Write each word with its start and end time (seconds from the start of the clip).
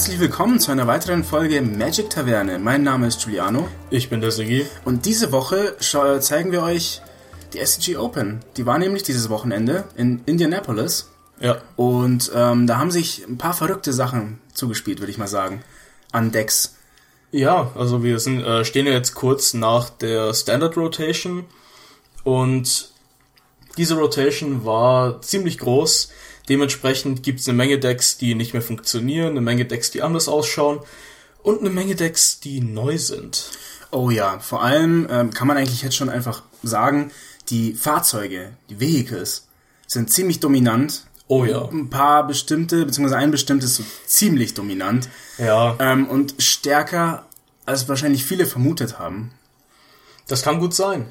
Herzlich 0.00 0.20
willkommen 0.20 0.58
zu 0.58 0.72
einer 0.72 0.86
weiteren 0.86 1.24
Folge 1.24 1.60
Magic 1.60 2.08
Taverne. 2.08 2.58
Mein 2.58 2.82
Name 2.82 3.06
ist 3.06 3.22
Giuliano. 3.22 3.68
Ich 3.90 4.08
bin 4.08 4.22
der 4.22 4.30
Sigi. 4.30 4.64
Und 4.86 5.04
diese 5.04 5.30
Woche 5.30 5.76
zeigen 5.78 6.52
wir 6.52 6.62
euch 6.62 7.02
die 7.52 7.58
SCG 7.58 7.98
Open. 7.98 8.40
Die 8.56 8.64
war 8.64 8.78
nämlich 8.78 9.02
dieses 9.02 9.28
Wochenende 9.28 9.84
in 9.96 10.22
Indianapolis. 10.24 11.10
Ja. 11.38 11.60
Und 11.76 12.32
ähm, 12.34 12.66
da 12.66 12.78
haben 12.78 12.90
sich 12.90 13.26
ein 13.28 13.36
paar 13.36 13.52
verrückte 13.52 13.92
Sachen 13.92 14.38
zugespielt, 14.54 15.00
würde 15.00 15.12
ich 15.12 15.18
mal 15.18 15.28
sagen, 15.28 15.62
an 16.12 16.32
Decks. 16.32 16.76
Ja, 17.30 17.70
also 17.74 18.02
wir 18.02 18.20
sind, 18.20 18.42
äh, 18.42 18.64
stehen 18.64 18.86
ja 18.86 18.92
jetzt 18.92 19.14
kurz 19.14 19.52
nach 19.52 19.90
der 19.90 20.32
Standard 20.32 20.78
Rotation 20.78 21.44
und 22.24 22.90
diese 23.76 23.96
Rotation 23.96 24.64
war 24.64 25.20
ziemlich 25.20 25.58
groß. 25.58 26.10
Dementsprechend 26.50 27.22
gibt 27.22 27.38
es 27.38 27.48
eine 27.48 27.56
Menge 27.56 27.78
Decks, 27.78 28.18
die 28.18 28.34
nicht 28.34 28.52
mehr 28.52 28.62
funktionieren, 28.62 29.30
eine 29.30 29.40
Menge 29.40 29.64
Decks, 29.64 29.92
die 29.92 30.02
anders 30.02 30.28
ausschauen 30.28 30.80
und 31.44 31.60
eine 31.60 31.70
Menge 31.70 31.94
Decks, 31.94 32.40
die 32.40 32.60
neu 32.60 32.98
sind. 32.98 33.52
Oh 33.92 34.10
ja, 34.10 34.40
vor 34.40 34.62
allem 34.62 35.06
ähm, 35.08 35.30
kann 35.32 35.46
man 35.46 35.56
eigentlich 35.56 35.82
jetzt 35.82 35.94
schon 35.94 36.10
einfach 36.10 36.42
sagen, 36.64 37.12
die 37.50 37.74
Fahrzeuge, 37.74 38.52
die 38.68 38.80
Vehicles, 38.80 39.46
sind 39.86 40.10
ziemlich 40.10 40.40
dominant. 40.40 41.04
Oh 41.28 41.44
ja. 41.44 41.68
Ein 41.68 41.88
paar 41.88 42.26
bestimmte, 42.26 42.84
beziehungsweise 42.84 43.18
ein 43.18 43.30
bestimmtes 43.30 43.76
so 43.76 43.84
ziemlich 44.06 44.54
dominant. 44.54 45.08
Ja. 45.38 45.76
Ähm, 45.78 46.08
und 46.08 46.34
stärker, 46.38 47.26
als 47.64 47.88
wahrscheinlich 47.88 48.24
viele 48.24 48.46
vermutet 48.46 48.98
haben. 48.98 49.30
Das 50.26 50.42
kann 50.42 50.58
gut 50.58 50.74
sein. 50.74 51.06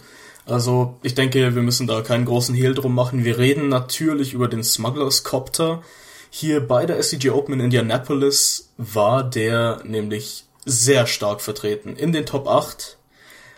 Also 0.50 0.98
ich 1.04 1.16
denke, 1.16 1.56
wir 1.56 1.62
müssen 1.62 1.88
da 1.88 2.02
keinen 2.02 2.26
großen 2.26 2.56
Hehl 2.56 2.74
drum 2.74 2.96
machen. 2.96 3.24
Wir 3.24 3.38
reden 3.38 3.70
natürlich 3.70 4.34
über 4.34 4.48
den 4.48 4.64
Smugglers 4.64 5.24
Copter. 5.24 5.84
Hier 6.30 6.66
bei 6.66 6.86
der 6.86 7.02
SCG 7.02 7.32
Open 7.32 7.56
in 7.56 7.60
Indianapolis 7.62 8.70
war 8.78 9.24
der 9.24 9.82
nämlich 9.84 10.46
sehr 10.66 11.08
stark 11.08 11.42
vertreten. 11.42 11.96
In 11.96 12.12
den 12.12 12.26
Top 12.26 12.48
8 12.48 12.98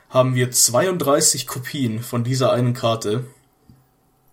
haben 0.09 0.35
wir 0.35 0.51
32 0.51 1.47
Kopien 1.47 2.01
von 2.01 2.23
dieser 2.23 2.51
einen 2.51 2.73
Karte. 2.73 3.25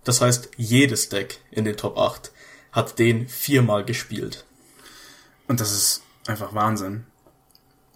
Das 0.04 0.20
heißt, 0.20 0.50
jedes 0.56 1.08
Deck 1.08 1.40
in 1.50 1.64
den 1.64 1.76
Top 1.76 1.98
8 1.98 2.32
hat 2.72 2.98
den 2.98 3.28
viermal 3.28 3.84
gespielt. 3.84 4.44
Und 5.46 5.60
das 5.60 5.72
ist 5.72 6.02
einfach 6.26 6.54
Wahnsinn. 6.54 7.04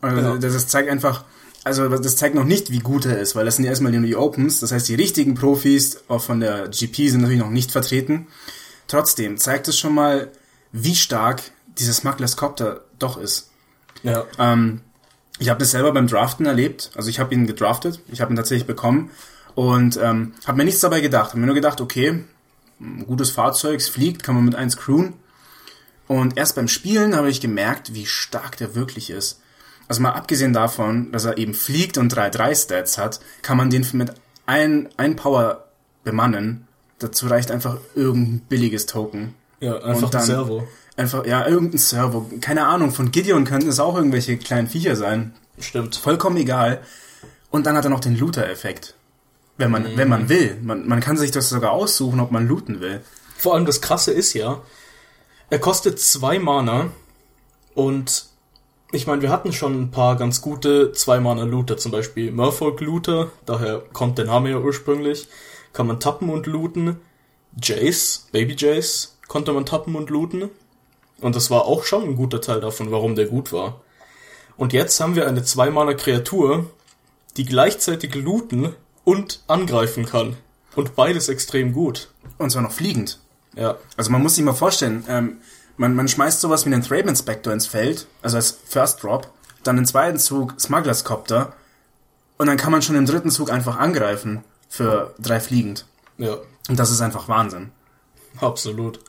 Also, 0.00 0.20
ja. 0.20 0.38
Das 0.38 0.66
zeigt 0.68 0.88
einfach, 0.88 1.24
also 1.64 1.88
das 1.88 2.16
zeigt 2.16 2.34
noch 2.34 2.44
nicht, 2.44 2.70
wie 2.70 2.80
gut 2.80 3.06
er 3.06 3.18
ist, 3.20 3.36
weil 3.36 3.44
das 3.44 3.56
sind 3.56 3.64
ja 3.64 3.70
erstmal 3.70 3.92
nur 3.92 4.02
die 4.02 4.16
Opens. 4.16 4.60
Das 4.60 4.72
heißt, 4.72 4.88
die 4.88 4.94
richtigen 4.94 5.34
Profis 5.34 6.02
auch 6.08 6.22
von 6.22 6.40
der 6.40 6.68
GP 6.68 7.08
sind 7.08 7.20
natürlich 7.20 7.40
noch 7.40 7.50
nicht 7.50 7.70
vertreten. 7.70 8.26
Trotzdem 8.88 9.36
zeigt 9.38 9.68
es 9.68 9.78
schon 9.78 9.94
mal, 9.94 10.30
wie 10.72 10.96
stark 10.96 11.42
dieses 11.78 11.98
Smugglers 11.98 12.36
Copter 12.36 12.84
doch 12.98 13.16
ist. 13.16 13.50
Ja. 14.02 14.24
Ähm, 14.38 14.80
ich 15.38 15.48
habe 15.48 15.60
das 15.60 15.70
selber 15.70 15.92
beim 15.92 16.06
Draften 16.06 16.46
erlebt. 16.46 16.90
Also 16.94 17.08
ich 17.08 17.20
habe 17.20 17.34
ihn 17.34 17.46
gedraftet, 17.46 18.00
ich 18.08 18.20
habe 18.20 18.32
ihn 18.32 18.36
tatsächlich 18.36 18.66
bekommen 18.66 19.10
und 19.54 19.98
ähm, 20.02 20.34
habe 20.46 20.58
mir 20.58 20.64
nichts 20.64 20.80
dabei 20.80 21.00
gedacht. 21.00 21.30
Habe 21.30 21.40
mir 21.40 21.46
nur 21.46 21.54
gedacht, 21.54 21.80
okay, 21.80 22.24
gutes 23.06 23.30
Fahrzeug, 23.30 23.80
es 23.80 23.88
fliegt, 23.88 24.22
kann 24.22 24.34
man 24.34 24.44
mit 24.44 24.54
eins 24.54 24.76
crewen. 24.76 25.14
Und 26.08 26.36
erst 26.36 26.56
beim 26.56 26.68
Spielen 26.68 27.14
habe 27.14 27.30
ich 27.30 27.40
gemerkt, 27.40 27.94
wie 27.94 28.06
stark 28.06 28.56
der 28.56 28.74
wirklich 28.74 29.10
ist. 29.10 29.41
Also 29.88 30.00
mal 30.02 30.12
abgesehen 30.12 30.52
davon, 30.52 31.12
dass 31.12 31.24
er 31.24 31.38
eben 31.38 31.54
fliegt 31.54 31.98
und 31.98 32.14
3-3-Stats 32.14 32.98
hat, 32.98 33.20
kann 33.42 33.56
man 33.56 33.70
den 33.70 33.86
mit 33.92 34.12
ein, 34.46 34.88
ein 34.96 35.16
Power 35.16 35.66
bemannen. 36.04 36.66
Dazu 36.98 37.26
reicht 37.26 37.50
einfach 37.50 37.78
irgendein 37.94 38.40
billiges 38.48 38.86
Token. 38.86 39.34
Ja, 39.60 39.78
einfach 39.78 40.10
dann 40.10 40.22
ein 40.22 40.26
Servo. 40.26 40.68
Einfach, 40.96 41.26
ja, 41.26 41.46
irgendein 41.46 41.78
Servo. 41.78 42.30
Keine 42.40 42.66
Ahnung, 42.66 42.92
von 42.92 43.10
Gideon 43.10 43.44
könnten 43.44 43.68
es 43.68 43.80
auch 43.80 43.96
irgendwelche 43.96 44.36
kleinen 44.36 44.68
Viecher 44.68 44.96
sein. 44.96 45.34
Stimmt. 45.58 45.96
Vollkommen 45.96 46.36
egal. 46.36 46.82
Und 47.50 47.66
dann 47.66 47.76
hat 47.76 47.84
er 47.84 47.90
noch 47.90 48.00
den 48.00 48.16
Looter-Effekt. 48.16 48.94
Wenn 49.56 49.70
man, 49.70 49.82
mhm. 49.82 49.96
wenn 49.96 50.08
man 50.08 50.28
will. 50.28 50.58
Man, 50.62 50.88
man 50.88 51.00
kann 51.00 51.16
sich 51.16 51.30
das 51.30 51.48
sogar 51.48 51.72
aussuchen, 51.72 52.20
ob 52.20 52.30
man 52.30 52.48
looten 52.48 52.80
will. 52.80 53.00
Vor 53.36 53.54
allem 53.54 53.66
das 53.66 53.80
Krasse 53.80 54.12
ist 54.12 54.34
ja, 54.34 54.62
er 55.50 55.58
kostet 55.58 56.00
zwei 56.00 56.38
Mana 56.38 56.90
und 57.74 58.26
ich 58.92 59.06
meine, 59.06 59.22
wir 59.22 59.30
hatten 59.30 59.52
schon 59.52 59.80
ein 59.80 59.90
paar 59.90 60.16
ganz 60.16 60.42
gute 60.42 60.92
zwei 60.92 61.18
Mana 61.18 61.44
Looter, 61.44 61.78
zum 61.78 61.92
Beispiel 61.92 62.30
Murfolk 62.30 62.80
Looter, 62.82 63.30
daher 63.46 63.82
kommt 63.92 64.18
der 64.18 64.26
Name 64.26 64.50
ja 64.50 64.58
ursprünglich. 64.58 65.28
Kann 65.72 65.86
man 65.86 65.98
tappen 65.98 66.28
und 66.28 66.46
looten. 66.46 66.98
Jace, 67.60 68.28
Baby 68.30 68.54
Jace, 68.58 69.16
konnte 69.26 69.52
man 69.52 69.64
tappen 69.64 69.96
und 69.96 70.10
looten. 70.10 70.50
Und 71.20 71.34
das 71.34 71.50
war 71.50 71.64
auch 71.64 71.84
schon 71.84 72.04
ein 72.04 72.16
guter 72.16 72.42
Teil 72.42 72.60
davon, 72.60 72.90
warum 72.90 73.14
der 73.14 73.26
gut 73.26 73.52
war. 73.52 73.80
Und 74.58 74.74
jetzt 74.74 75.00
haben 75.00 75.16
wir 75.16 75.26
eine 75.26 75.42
zweimaler 75.42 75.94
Kreatur, 75.94 76.66
die 77.38 77.46
gleichzeitig 77.46 78.14
looten 78.14 78.74
und 79.04 79.42
angreifen 79.46 80.04
kann. 80.04 80.36
Und 80.76 80.94
beides 80.94 81.30
extrem 81.30 81.72
gut. 81.72 82.10
Und 82.36 82.50
zwar 82.50 82.62
noch 82.62 82.72
fliegend. 82.72 83.20
Ja. 83.56 83.76
Also 83.96 84.10
man 84.10 84.22
muss 84.22 84.34
sich 84.34 84.44
mal 84.44 84.52
vorstellen, 84.52 85.04
ähm, 85.08 85.38
man, 85.76 85.94
man 85.94 86.08
schmeißt 86.08 86.40
sowas 86.40 86.66
wie 86.66 86.72
einen 86.72 86.82
Thrabe 86.82 87.08
Inspector 87.08 87.52
ins 87.52 87.66
Feld, 87.66 88.06
also 88.22 88.36
als 88.36 88.58
First 88.66 89.02
Drop, 89.02 89.28
dann 89.62 89.78
im 89.78 89.86
zweiten 89.86 90.18
Zug 90.18 90.60
Smugglers 90.60 91.04
Copter 91.04 91.54
und 92.38 92.46
dann 92.46 92.56
kann 92.56 92.72
man 92.72 92.82
schon 92.82 92.96
im 92.96 93.06
dritten 93.06 93.30
Zug 93.30 93.50
einfach 93.50 93.78
angreifen 93.78 94.44
für 94.68 95.14
drei 95.18 95.38
fliegend. 95.40 95.86
Ja. 96.18 96.38
Und 96.68 96.78
das 96.78 96.90
ist 96.90 97.00
einfach 97.00 97.28
Wahnsinn. 97.28 97.70
Absolut. 98.40 99.00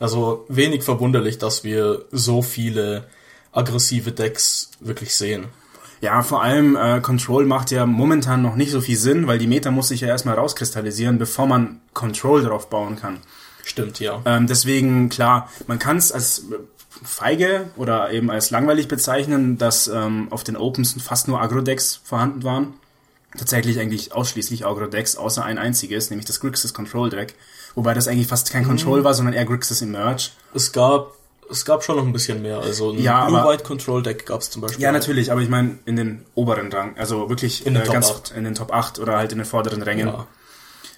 Also 0.00 0.44
wenig 0.48 0.82
verwunderlich, 0.82 1.38
dass 1.38 1.64
wir 1.64 2.04
so 2.10 2.42
viele 2.42 3.06
aggressive 3.52 4.12
Decks 4.12 4.70
wirklich 4.80 5.14
sehen. 5.14 5.46
Ja, 6.00 6.22
vor 6.22 6.42
allem 6.42 6.76
äh, 6.76 7.00
Control 7.00 7.46
macht 7.46 7.70
ja 7.70 7.86
momentan 7.86 8.42
noch 8.42 8.56
nicht 8.56 8.72
so 8.72 8.80
viel 8.80 8.96
Sinn, 8.96 9.26
weil 9.26 9.38
die 9.38 9.46
Meta 9.46 9.70
muss 9.70 9.88
sich 9.88 10.02
ja 10.02 10.08
erstmal 10.08 10.34
rauskristallisieren, 10.34 11.18
bevor 11.18 11.46
man 11.46 11.80
Control 11.94 12.42
drauf 12.42 12.68
bauen 12.68 12.96
kann. 12.96 13.20
Stimmt, 13.64 14.00
ja. 14.00 14.22
Ähm, 14.24 14.46
deswegen, 14.46 15.08
klar, 15.08 15.50
man 15.66 15.78
kann 15.78 15.96
es 15.96 16.12
als 16.12 16.46
feige 17.02 17.70
oder 17.76 18.12
eben 18.12 18.30
als 18.30 18.50
langweilig 18.50 18.88
bezeichnen, 18.88 19.58
dass 19.58 19.88
ähm, 19.88 20.28
auf 20.30 20.44
den 20.44 20.56
Opens 20.56 20.96
fast 21.02 21.28
nur 21.28 21.40
Agro-Decks 21.40 22.00
vorhanden 22.04 22.44
waren. 22.44 22.74
Tatsächlich 23.36 23.80
eigentlich 23.80 24.12
ausschließlich 24.12 24.64
Agro-Decks, 24.64 25.16
außer 25.16 25.44
ein 25.44 25.58
einziges, 25.58 26.10
nämlich 26.10 26.26
das 26.26 26.40
Grixis 26.40 26.72
Control 26.72 27.10
Deck. 27.10 27.34
Wobei 27.74 27.92
das 27.94 28.06
eigentlich 28.06 28.28
fast 28.28 28.52
kein 28.52 28.62
mhm. 28.62 28.68
Control 28.68 29.02
war, 29.02 29.14
sondern 29.14 29.34
eher 29.34 29.44
Grixis 29.44 29.82
Emerge. 29.82 30.30
Es 30.54 30.72
gab 30.72 31.14
es 31.50 31.64
gab 31.64 31.84
schon 31.84 31.96
noch 31.96 32.06
ein 32.06 32.12
bisschen 32.12 32.40
mehr. 32.40 32.58
Also 32.58 32.92
ein 32.92 32.98
ja, 32.98 33.26
Blue-White 33.26 33.64
Control 33.64 34.02
Deck 34.02 34.24
gab 34.24 34.40
es 34.40 34.50
zum 34.50 34.62
Beispiel. 34.62 34.82
Ja, 34.82 34.92
natürlich, 34.92 35.30
aber 35.30 35.42
ich 35.42 35.48
meine 35.48 35.78
in 35.84 35.96
den 35.96 36.24
oberen 36.34 36.72
Rang. 36.72 36.96
Also 36.96 37.28
wirklich 37.28 37.66
in 37.66 37.74
den, 37.74 37.82
äh, 37.82 37.86
Top 37.86 37.94
ganz 37.94 38.10
8. 38.10 38.32
in 38.36 38.44
den 38.44 38.54
Top 38.54 38.72
8 38.72 38.98
oder 38.98 39.16
halt 39.16 39.32
in 39.32 39.38
den 39.38 39.46
vorderen 39.46 39.82
Rängen. 39.82 40.08
Ja. 40.08 40.26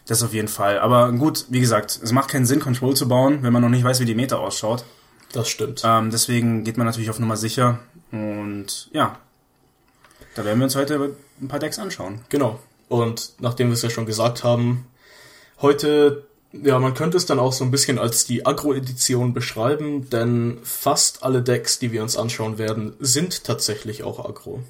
Das 0.07 0.23
auf 0.23 0.33
jeden 0.33 0.49
Fall. 0.49 0.79
Aber 0.79 1.11
gut, 1.13 1.47
wie 1.49 1.61
gesagt, 1.61 1.99
es 2.03 2.13
macht 2.13 2.31
keinen 2.31 2.47
Sinn, 2.47 2.61
Control 2.61 2.95
zu 2.95 3.09
bauen, 3.09 3.43
wenn 3.43 3.53
man 3.53 3.63
noch 3.63 3.69
nicht 3.69 3.85
weiß, 3.85 4.01
wie 4.01 4.05
die 4.05 4.15
Meta 4.15 4.37
ausschaut. 4.37 4.85
Das 5.33 5.49
stimmt. 5.49 5.83
Ähm, 5.85 6.11
deswegen 6.11 6.65
geht 6.65 6.77
man 6.77 6.87
natürlich 6.87 7.11
auf 7.11 7.19
Nummer 7.19 7.37
sicher. 7.37 7.81
Und 8.13 8.89
ja, 8.93 9.19
da 10.35 10.45
werden 10.45 10.59
wir 10.59 10.65
uns 10.65 10.77
heute 10.77 11.17
ein 11.41 11.49
paar 11.49 11.59
Decks 11.59 11.79
anschauen. 11.79 12.21
Genau. 12.29 12.61
Und 12.89 13.33
nachdem 13.41 13.69
wir 13.69 13.75
es 13.75 13.83
ja 13.83 13.91
schon 13.91 14.07
gesagt 14.07 14.45
haben, 14.45 14.87
heute, 15.61 16.27
ja, 16.53 16.79
man 16.79 16.95
könnte 16.95 17.17
es 17.17 17.27
dann 17.27 17.41
auch 17.41 17.53
so 17.53 17.65
ein 17.65 17.73
bisschen 17.73 17.99
als 17.99 18.27
die 18.27 18.47
Agro-Edition 18.47 19.35
beschreiben, 19.35 20.09
denn 20.11 20.59
fast 20.63 21.25
alle 21.25 21.43
Decks, 21.43 21.81
die 21.81 21.91
wir 21.91 22.03
uns 22.03 22.17
anschauen 22.17 22.59
werden, 22.59 22.95
sind 23.01 23.45
tatsächlich 23.45 24.05
auch 24.05 24.25
Agro. 24.25 24.63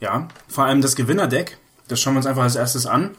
Ja, 0.00 0.28
vor 0.48 0.64
allem 0.64 0.80
das 0.80 0.96
Gewinner-Deck, 0.96 1.58
das 1.88 2.00
schauen 2.00 2.14
wir 2.14 2.18
uns 2.18 2.26
einfach 2.26 2.42
als 2.42 2.56
erstes 2.56 2.86
an. 2.86 3.10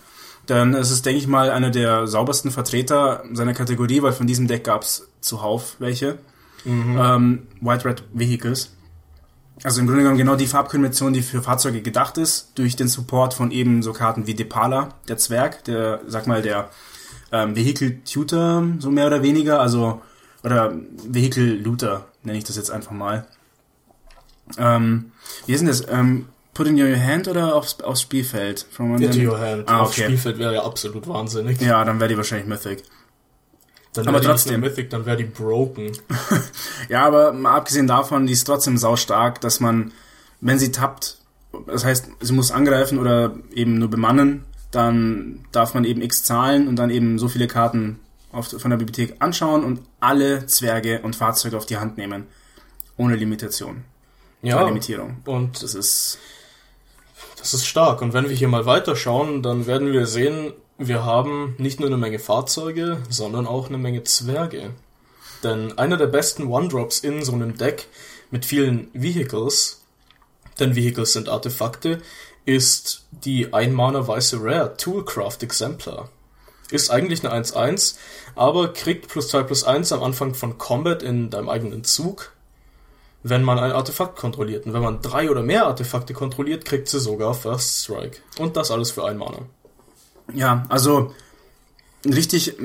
Denn 0.50 0.74
es 0.74 0.92
ist, 0.92 1.06
denke 1.06 1.20
ich 1.20 1.28
mal, 1.28 1.50
einer 1.50 1.70
der 1.70 2.08
saubersten 2.08 2.52
Vertreter 2.52 3.24
seiner 3.32 3.54
Kategorie, 3.54 4.02
weil 4.02 4.12
von 4.12 4.28
diesem 4.28 4.48
Deck 4.48 4.66
gab 4.66 4.82
es 4.82 5.08
zuhauf 5.22 5.78
welche. 5.80 6.18
Mhm. 6.66 6.98
Ähm, 7.00 7.48
White 7.62 7.86
Red 7.86 8.04
Vehicles. 8.14 8.72
Also 9.64 9.80
im 9.80 9.88
Grunde 9.88 10.04
genommen 10.04 10.18
genau 10.18 10.36
die 10.36 10.48
Farbkombination, 10.48 11.14
die 11.14 11.22
für 11.22 11.42
Fahrzeuge 11.42 11.82
gedacht 11.82 12.18
ist, 12.18 12.52
durch 12.56 12.76
den 12.76 12.88
Support 12.88 13.34
von 13.34 13.52
eben 13.52 13.84
so 13.84 13.94
Karten 13.94 14.28
wie 14.28 14.34
Depala, 14.34 14.90
der 15.08 15.18
Zwerg, 15.18 15.64
der, 15.66 16.02
sag 16.08 16.28
mal, 16.28 16.42
der 16.42 16.70
ähm, 17.32 17.56
Vehicle 17.56 18.04
Tutor, 18.04 18.68
so 18.80 18.92
mehr 18.92 19.08
oder 19.08 19.24
weniger, 19.24 19.62
also, 19.62 20.02
oder 20.44 20.74
Vehicle 21.08 21.56
Looter, 21.56 22.08
nenne 22.24 22.38
ich 22.38 22.44
das 22.44 22.58
jetzt 22.58 22.72
einfach 22.72 22.92
mal. 22.92 23.28
Ähm, 24.58 25.12
wie 25.46 25.54
ist 25.54 25.60
denn 25.60 25.68
das? 25.68 25.88
Ähm, 25.88 26.28
Put 26.54 26.68
in 26.68 26.80
your 26.80 26.96
hand 26.96 27.28
oder 27.28 27.56
aufs, 27.56 27.80
aufs 27.82 28.02
Spielfeld? 28.02 28.66
From 28.70 28.96
Into 28.96 29.20
your 29.20 29.40
hand. 29.40 29.68
Ah, 29.68 29.82
okay. 29.82 29.82
Aufs 29.82 29.96
Spielfeld 29.96 30.38
wäre 30.38 30.54
ja 30.56 30.64
absolut 30.64 31.08
wahnsinnig. 31.08 31.60
Ja, 31.62 31.84
dann 31.84 32.00
wäre 32.00 32.10
die 32.10 32.18
wahrscheinlich 32.18 32.48
Mythic. 32.48 32.84
Dann 33.94 34.08
aber 34.08 34.22
trotzdem. 34.22 34.62
Mythic, 34.62 34.90
dann 34.90 35.06
wäre 35.06 35.18
die 35.18 35.24
broken. 35.24 35.92
ja, 36.90 37.06
aber 37.06 37.32
mal 37.32 37.56
abgesehen 37.56 37.88
davon, 37.88 38.28
die 38.28 38.34
ist 38.34 38.44
trotzdem 38.44 38.78
sau 38.78 38.96
stark, 38.96 39.42
dass 39.42 39.60
man, 39.60 39.94
wenn 40.42 40.60
sie 40.60 40.72
tappt, 40.72 41.18
das 41.68 41.86
heißt, 41.86 42.08
sie 42.20 42.34
muss 42.34 42.52
angreifen 42.52 42.98
oder 42.98 43.36
eben 43.54 43.78
nur 43.78 43.90
bemannen, 43.90 44.44
dann 44.72 45.46
darf 45.52 45.76
man 45.76 45.86
eben 45.86 46.02
X 46.02 46.24
zahlen 46.24 46.68
und 46.68 46.76
dann 46.78 46.90
eben 46.90 47.20
so 47.20 47.28
viele 47.28 47.48
Karten 47.48 48.00
auf, 48.32 48.50
von 48.50 48.72
der 48.72 48.78
Bibliothek 48.78 49.16
anschauen 49.20 49.64
und 49.64 49.82
alle 50.00 50.48
Zwerge 50.48 51.02
und 51.04 51.16
Fahrzeuge 51.16 51.58
auf 51.58 51.68
die 51.68 51.78
Hand 51.78 51.98
nehmen. 51.98 52.26
ohne 52.98 53.16
Limitation. 53.16 53.84
Ja, 54.42 54.64
Limitierung. 54.64 55.18
und 55.26 55.64
Das 55.64 55.74
ist, 55.74 56.20
Das 57.44 57.54
ist 57.54 57.66
stark. 57.66 58.02
Und 58.02 58.14
wenn 58.14 58.30
wir 58.30 58.36
hier 58.38 58.48
mal 58.48 58.66
weiterschauen, 58.66 59.44
dann 59.44 59.68
werden 59.68 59.92
wir 59.92 60.08
sehen, 60.08 60.54
wir 60.78 61.04
haben 61.04 61.56
nicht 61.58 61.78
nur 61.78 61.90
eine 61.90 61.98
Menge 61.98 62.18
Fahrzeuge, 62.18 63.00
sondern 63.10 63.48
auch 63.48 63.68
eine 63.68 63.78
Menge 63.78 64.06
Zwerge. 64.06 64.70
Denn 65.44 65.78
einer 65.78 65.98
der 65.98 66.08
besten 66.08 66.48
One-Drops 66.48 67.00
in 67.00 67.22
so 67.22 67.34
einem 67.34 67.58
Deck 67.58 67.90
mit 68.32 68.46
vielen 68.46 68.88
Vehicles, 68.94 69.84
denn 70.58 70.78
Vehicles 70.78 71.12
sind 71.12 71.28
Artefakte, 71.28 72.02
ist 72.46 73.08
die 73.12 73.54
Einmaner 73.54 74.08
weiße 74.08 74.38
Rare 74.42 74.78
Toolcraft 74.78 75.40
Exemplar. 75.42 76.08
Ist 76.72 76.92
eigentlich 76.92 77.26
eine 77.26 77.44
1-1, 77.44 77.98
aber 78.36 78.72
kriegt 78.72 79.10
plus 79.10 79.28
2 79.28 79.44
plus 79.44 79.66
1 79.66 79.92
am 79.92 80.02
Anfang 80.02 80.34
von 80.34 80.58
Combat 80.58 81.04
in 81.04 81.30
deinem 81.30 81.50
eigenen 81.50 81.84
Zug 81.84 82.33
wenn 83.24 83.42
man 83.42 83.58
ein 83.58 83.72
Artefakt 83.72 84.18
kontrolliert. 84.18 84.66
Und 84.66 84.74
wenn 84.74 84.82
man 84.82 85.02
drei 85.02 85.32
oder 85.32 85.42
mehr 85.42 85.66
Artefakte 85.66 86.14
kontrolliert, 86.14 86.66
kriegt 86.66 86.90
sie 86.90 87.00
sogar 87.00 87.34
First 87.34 87.84
Strike. 87.84 88.18
Und 88.38 88.58
das 88.58 88.70
alles 88.70 88.92
für 88.92 89.06
ein 89.06 89.18
Mana. 89.18 89.40
ja, 90.34 90.66
also, 90.70 91.14
richtig, 92.06 92.56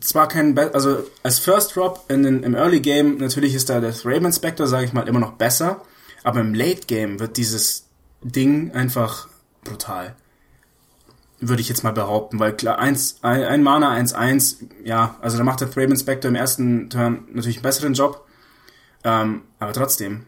zwar 0.00 0.28
kein, 0.28 0.54
Be 0.54 0.70
also, 0.72 1.04
als 1.22 1.38
First 1.38 1.76
Drop 1.76 2.04
in 2.08 2.22
den, 2.22 2.42
im 2.42 2.54
Early 2.54 2.80
Game, 2.80 3.18
natürlich 3.18 3.54
ist 3.54 3.68
da 3.68 3.80
der 3.80 3.94
Raven 4.04 4.32
Spectre, 4.32 4.66
sage 4.66 4.86
ich 4.86 4.92
mal, 4.94 5.06
immer 5.06 5.20
noch 5.20 5.32
besser, 5.32 5.82
aber 6.24 6.40
im 6.40 6.54
Late 6.54 6.86
Game 6.86 7.20
wird 7.20 7.36
dieses 7.36 7.86
Ding 8.22 8.72
einfach 8.72 9.28
brutal. 9.64 10.16
Würde 11.38 11.60
ich 11.60 11.68
jetzt 11.68 11.84
mal 11.84 11.92
behaupten, 11.92 12.40
weil 12.40 12.56
klar, 12.56 12.78
eins, 12.78 13.18
ein, 13.20 13.44
ein 13.44 13.62
Mana, 13.62 13.94
1-1, 13.94 14.56
ja, 14.82 15.16
also 15.20 15.36
da 15.36 15.44
macht 15.44 15.60
der 15.60 15.70
Thraben 15.70 15.96
Spectre 15.96 16.28
im 16.28 16.34
ersten 16.34 16.88
Turn 16.88 17.26
natürlich 17.32 17.56
einen 17.56 17.62
besseren 17.62 17.92
Job. 17.92 18.25
Ähm, 19.06 19.42
aber 19.60 19.72
trotzdem, 19.72 20.26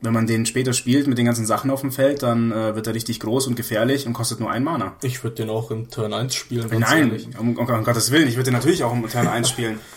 wenn 0.00 0.12
man 0.12 0.26
den 0.26 0.44
später 0.44 0.72
spielt 0.72 1.06
mit 1.06 1.18
den 1.18 1.24
ganzen 1.24 1.46
Sachen 1.46 1.70
auf 1.70 1.82
dem 1.82 1.92
Feld, 1.92 2.24
dann 2.24 2.50
äh, 2.50 2.74
wird 2.74 2.88
er 2.88 2.94
richtig 2.94 3.20
groß 3.20 3.46
und 3.46 3.54
gefährlich 3.54 4.08
und 4.08 4.12
kostet 4.12 4.40
nur 4.40 4.50
ein 4.50 4.64
Mana. 4.64 4.96
Ich 5.02 5.22
würde 5.22 5.36
den 5.36 5.50
auch 5.50 5.70
im 5.70 5.88
Turn 5.88 6.12
1 6.12 6.34
spielen. 6.34 6.68
Nein, 6.80 7.32
um, 7.38 7.56
um, 7.56 7.68
um 7.68 7.84
Gottes 7.84 8.10
Willen, 8.10 8.26
ich 8.26 8.34
würde 8.34 8.50
den 8.50 8.54
natürlich 8.54 8.82
auch 8.82 8.92
im 8.92 9.08
Turn 9.08 9.28
1 9.28 9.48
spielen. 9.48 9.80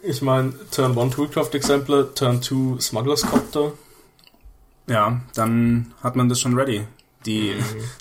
Ich 0.00 0.22
meine, 0.22 0.52
Turn 0.70 0.96
1 0.96 1.12
Toolcraft 1.16 1.50
Exemplar, 1.54 2.14
Turn 2.14 2.40
2 2.40 2.80
Smugglers 2.80 3.22
Copter. 3.22 3.72
Ja, 4.86 5.20
dann 5.34 5.92
hat 6.04 6.14
man 6.14 6.28
das 6.28 6.38
schon 6.38 6.54
ready. 6.54 6.86
Die 7.26 7.56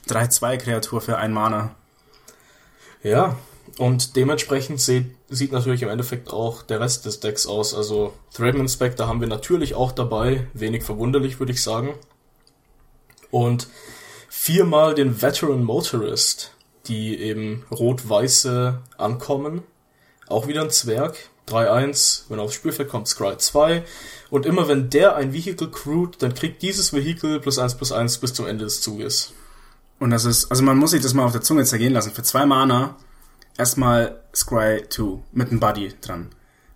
3-2-Kreatur 0.07 1.01
für 1.01 1.17
ein 1.17 1.33
Mana. 1.33 1.73
Ja, 3.01 3.35
und 3.79 4.15
dementsprechend 4.15 4.79
sieht, 4.79 5.16
sieht 5.29 5.51
natürlich 5.51 5.81
im 5.81 5.89
Endeffekt 5.89 6.31
auch 6.31 6.63
der 6.63 6.79
Rest 6.79 7.05
des 7.05 7.19
Decks 7.19 7.47
aus. 7.47 7.73
Also 7.73 8.13
Thraben 8.33 8.59
Inspector 8.59 9.07
haben 9.07 9.19
wir 9.19 9.27
natürlich 9.27 9.75
auch 9.75 9.91
dabei, 9.91 10.47
wenig 10.53 10.83
verwunderlich 10.83 11.39
würde 11.39 11.51
ich 11.51 11.61
sagen. 11.61 11.95
Und 13.29 13.67
viermal 14.29 14.95
den 14.95 15.21
Veteran 15.21 15.63
Motorist, 15.63 16.53
die 16.87 17.19
eben 17.19 17.65
rot-weiße 17.71 18.79
ankommen. 18.97 19.63
Auch 20.27 20.47
wieder 20.47 20.61
ein 20.61 20.69
Zwerg. 20.69 21.17
3-1, 21.47 22.23
wenn 22.27 22.39
er 22.39 22.43
aufs 22.43 22.55
Spielfeld 22.55 22.89
kommt, 22.89 23.07
Scry 23.07 23.37
2. 23.37 23.83
Und 24.29 24.45
immer 24.45 24.67
wenn 24.67 24.89
der 24.89 25.15
ein 25.15 25.31
Vehicle 25.31 25.69
crewt, 25.69 26.21
dann 26.21 26.33
kriegt 26.33 26.61
dieses 26.61 26.91
Vehicle 26.91 27.39
plus 27.39 27.57
1 27.57 27.75
plus 27.75 27.93
1 27.93 28.17
bis 28.17 28.33
zum 28.33 28.47
Ende 28.47 28.65
des 28.65 28.81
Zuges. 28.81 29.31
Und 29.99 30.09
das 30.09 30.25
ist, 30.25 30.51
also 30.51 30.63
man 30.63 30.77
muss 30.77 30.91
sich 30.91 31.01
das 31.01 31.13
mal 31.13 31.23
auf 31.25 31.31
der 31.31 31.41
Zunge 31.41 31.63
zergehen 31.63 31.93
lassen. 31.93 32.11
Für 32.11 32.23
zwei 32.23 32.45
Mana 32.45 32.97
erstmal 33.57 34.21
Scry 34.33 34.83
2 34.89 35.19
mit 35.31 35.49
einem 35.49 35.59
Buddy 35.59 35.93
dran. 36.01 36.29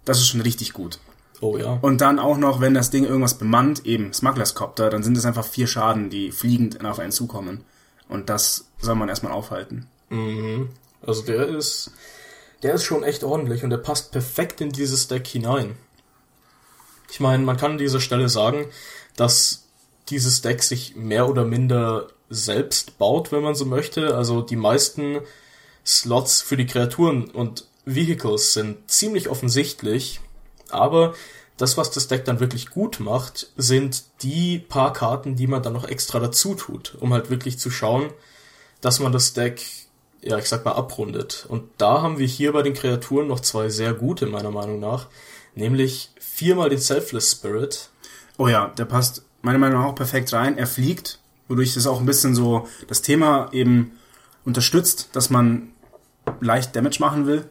Das 0.05 0.17
ist 0.17 0.27
schon 0.27 0.41
richtig 0.41 0.73
gut. 0.73 0.99
Oh 1.41 1.57
ja. 1.57 1.79
Und 1.81 2.01
dann 2.01 2.19
auch 2.19 2.37
noch, 2.37 2.61
wenn 2.61 2.73
das 2.73 2.91
Ding 2.91 3.03
irgendwas 3.03 3.37
bemannt, 3.37 3.85
eben 3.85 4.13
Smugglers 4.13 4.53
Copter, 4.53 4.89
dann 4.89 5.03
sind 5.03 5.17
es 5.17 5.25
einfach 5.25 5.45
vier 5.45 5.67
Schaden, 5.67 6.09
die 6.09 6.31
fliegend 6.31 6.83
auf 6.85 6.99
einen 6.99 7.11
zukommen. 7.11 7.63
Und 8.07 8.29
das 8.29 8.65
soll 8.79 8.95
man 8.95 9.09
erstmal 9.09 9.31
aufhalten. 9.31 9.87
Mhm. 10.09 10.69
Also 11.01 11.23
der 11.23 11.47
ist, 11.47 11.91
der 12.61 12.75
ist 12.75 12.83
schon 12.83 13.03
echt 13.03 13.23
ordentlich 13.23 13.63
und 13.63 13.71
der 13.71 13.77
passt 13.77 14.11
perfekt 14.11 14.61
in 14.61 14.69
dieses 14.69 15.07
Deck 15.07 15.25
hinein. 15.25 15.75
Ich 17.09 17.19
meine, 17.19 17.43
man 17.43 17.57
kann 17.57 17.71
an 17.71 17.77
dieser 17.77 17.99
Stelle 17.99 18.29
sagen, 18.29 18.65
dass 19.15 19.67
dieses 20.09 20.41
Deck 20.41 20.61
sich 20.61 20.95
mehr 20.95 21.27
oder 21.27 21.43
minder 21.43 22.07
selbst 22.29 22.97
baut, 22.97 23.31
wenn 23.31 23.41
man 23.41 23.55
so 23.55 23.65
möchte. 23.65 24.15
Also 24.15 24.41
die 24.41 24.55
meisten 24.55 25.19
Slots 25.85 26.41
für 26.41 26.57
die 26.57 26.65
Kreaturen 26.65 27.25
und 27.25 27.67
Vehicles 27.85 28.53
sind 28.53 28.89
ziemlich 28.89 29.29
offensichtlich, 29.29 30.19
aber 30.69 31.13
das, 31.57 31.77
was 31.77 31.91
das 31.91 32.07
Deck 32.07 32.25
dann 32.25 32.39
wirklich 32.39 32.69
gut 32.69 32.99
macht, 32.99 33.51
sind 33.57 34.03
die 34.23 34.59
paar 34.59 34.93
Karten, 34.93 35.35
die 35.35 35.47
man 35.47 35.61
dann 35.61 35.73
noch 35.73 35.87
extra 35.87 36.19
dazu 36.19 36.55
tut, 36.55 36.95
um 36.99 37.13
halt 37.13 37.29
wirklich 37.29 37.59
zu 37.59 37.69
schauen, 37.69 38.09
dass 38.81 38.99
man 38.99 39.11
das 39.11 39.33
Deck, 39.33 39.63
ja, 40.21 40.37
ich 40.37 40.49
sag 40.49 40.65
mal, 40.65 40.71
abrundet. 40.71 41.45
Und 41.49 41.63
da 41.77 42.01
haben 42.01 42.17
wir 42.17 42.25
hier 42.25 42.53
bei 42.53 42.63
den 42.63 42.73
Kreaturen 42.73 43.27
noch 43.27 43.41
zwei 43.41 43.69
sehr 43.69 43.93
gute, 43.93 44.25
meiner 44.25 44.51
Meinung 44.51 44.79
nach, 44.79 45.07
nämlich 45.53 46.11
viermal 46.19 46.69
den 46.69 46.79
Selfless 46.79 47.31
Spirit. 47.31 47.89
Oh 48.37 48.47
ja, 48.47 48.69
der 48.69 48.85
passt 48.85 49.23
meiner 49.41 49.59
Meinung 49.59 49.81
nach 49.81 49.89
auch 49.89 49.95
perfekt 49.95 50.33
rein. 50.33 50.57
Er 50.57 50.67
fliegt, 50.67 51.19
wodurch 51.47 51.73
das 51.73 51.85
auch 51.85 51.99
ein 51.99 52.05
bisschen 52.05 52.33
so 52.33 52.67
das 52.87 53.01
Thema 53.01 53.49
eben 53.51 53.99
unterstützt, 54.45 55.09
dass 55.13 55.29
man 55.29 55.69
leicht 56.39 56.75
Damage 56.75 56.97
machen 56.99 57.25
will. 57.25 57.49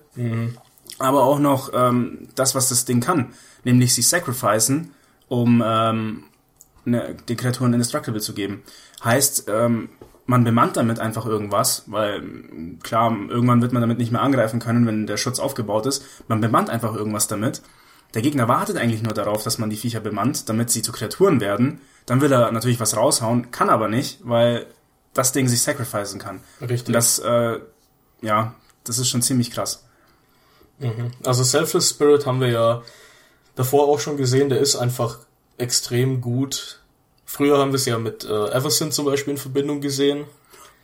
Aber 0.98 1.22
auch 1.22 1.38
noch 1.38 1.70
ähm, 1.72 2.28
das, 2.34 2.54
was 2.54 2.68
das 2.68 2.84
Ding 2.84 3.00
kann, 3.00 3.32
nämlich 3.64 3.94
sie 3.94 4.02
sacrificen, 4.02 4.92
um 5.28 5.62
ähm, 5.64 6.24
ne, 6.84 7.16
die 7.28 7.36
Kreaturen 7.36 7.72
indestructible 7.72 8.20
zu 8.20 8.34
geben. 8.34 8.62
Heißt, 9.02 9.46
ähm, 9.48 9.88
man 10.26 10.44
bemannt 10.44 10.76
damit 10.76 11.00
einfach 11.00 11.26
irgendwas, 11.26 11.84
weil 11.86 12.22
klar, 12.82 13.16
irgendwann 13.28 13.62
wird 13.62 13.72
man 13.72 13.80
damit 13.80 13.98
nicht 13.98 14.12
mehr 14.12 14.22
angreifen 14.22 14.60
können, 14.60 14.86
wenn 14.86 15.06
der 15.06 15.16
Schutz 15.16 15.40
aufgebaut 15.40 15.86
ist. 15.86 16.04
Man 16.28 16.40
bemannt 16.40 16.70
einfach 16.70 16.94
irgendwas 16.94 17.26
damit. 17.26 17.62
Der 18.14 18.22
Gegner 18.22 18.46
wartet 18.46 18.76
eigentlich 18.76 19.02
nur 19.02 19.12
darauf, 19.12 19.42
dass 19.42 19.58
man 19.58 19.70
die 19.70 19.76
Viecher 19.76 20.00
bemannt, 20.00 20.48
damit 20.48 20.70
sie 20.70 20.82
zu 20.82 20.92
Kreaturen 20.92 21.40
werden. 21.40 21.80
Dann 22.06 22.20
will 22.20 22.32
er 22.32 22.52
natürlich 22.52 22.80
was 22.80 22.96
raushauen, 22.96 23.50
kann 23.50 23.70
aber 23.70 23.88
nicht, 23.88 24.20
weil 24.22 24.66
das 25.14 25.32
Ding 25.32 25.48
sich 25.48 25.62
sacrificen 25.62 26.20
kann. 26.20 26.40
Richtig. 26.60 26.88
Und 26.88 26.92
das, 26.92 27.18
äh, 27.18 27.58
ja, 28.22 28.54
das 28.84 28.98
ist 28.98 29.08
schon 29.08 29.22
ziemlich 29.22 29.50
krass. 29.50 29.84
Also 31.24 31.42
Selfless 31.42 31.90
Spirit 31.90 32.26
haben 32.26 32.40
wir 32.40 32.48
ja 32.48 32.82
davor 33.54 33.88
auch 33.88 34.00
schon 34.00 34.16
gesehen, 34.16 34.48
der 34.48 34.60
ist 34.60 34.76
einfach 34.76 35.18
extrem 35.58 36.20
gut. 36.20 36.80
Früher 37.26 37.58
haben 37.58 37.70
wir 37.72 37.76
es 37.76 37.84
ja 37.84 37.98
mit 37.98 38.24
äh, 38.24 38.48
Everson 38.50 38.90
zum 38.90 39.04
Beispiel 39.04 39.32
in 39.32 39.38
Verbindung 39.38 39.80
gesehen. 39.80 40.24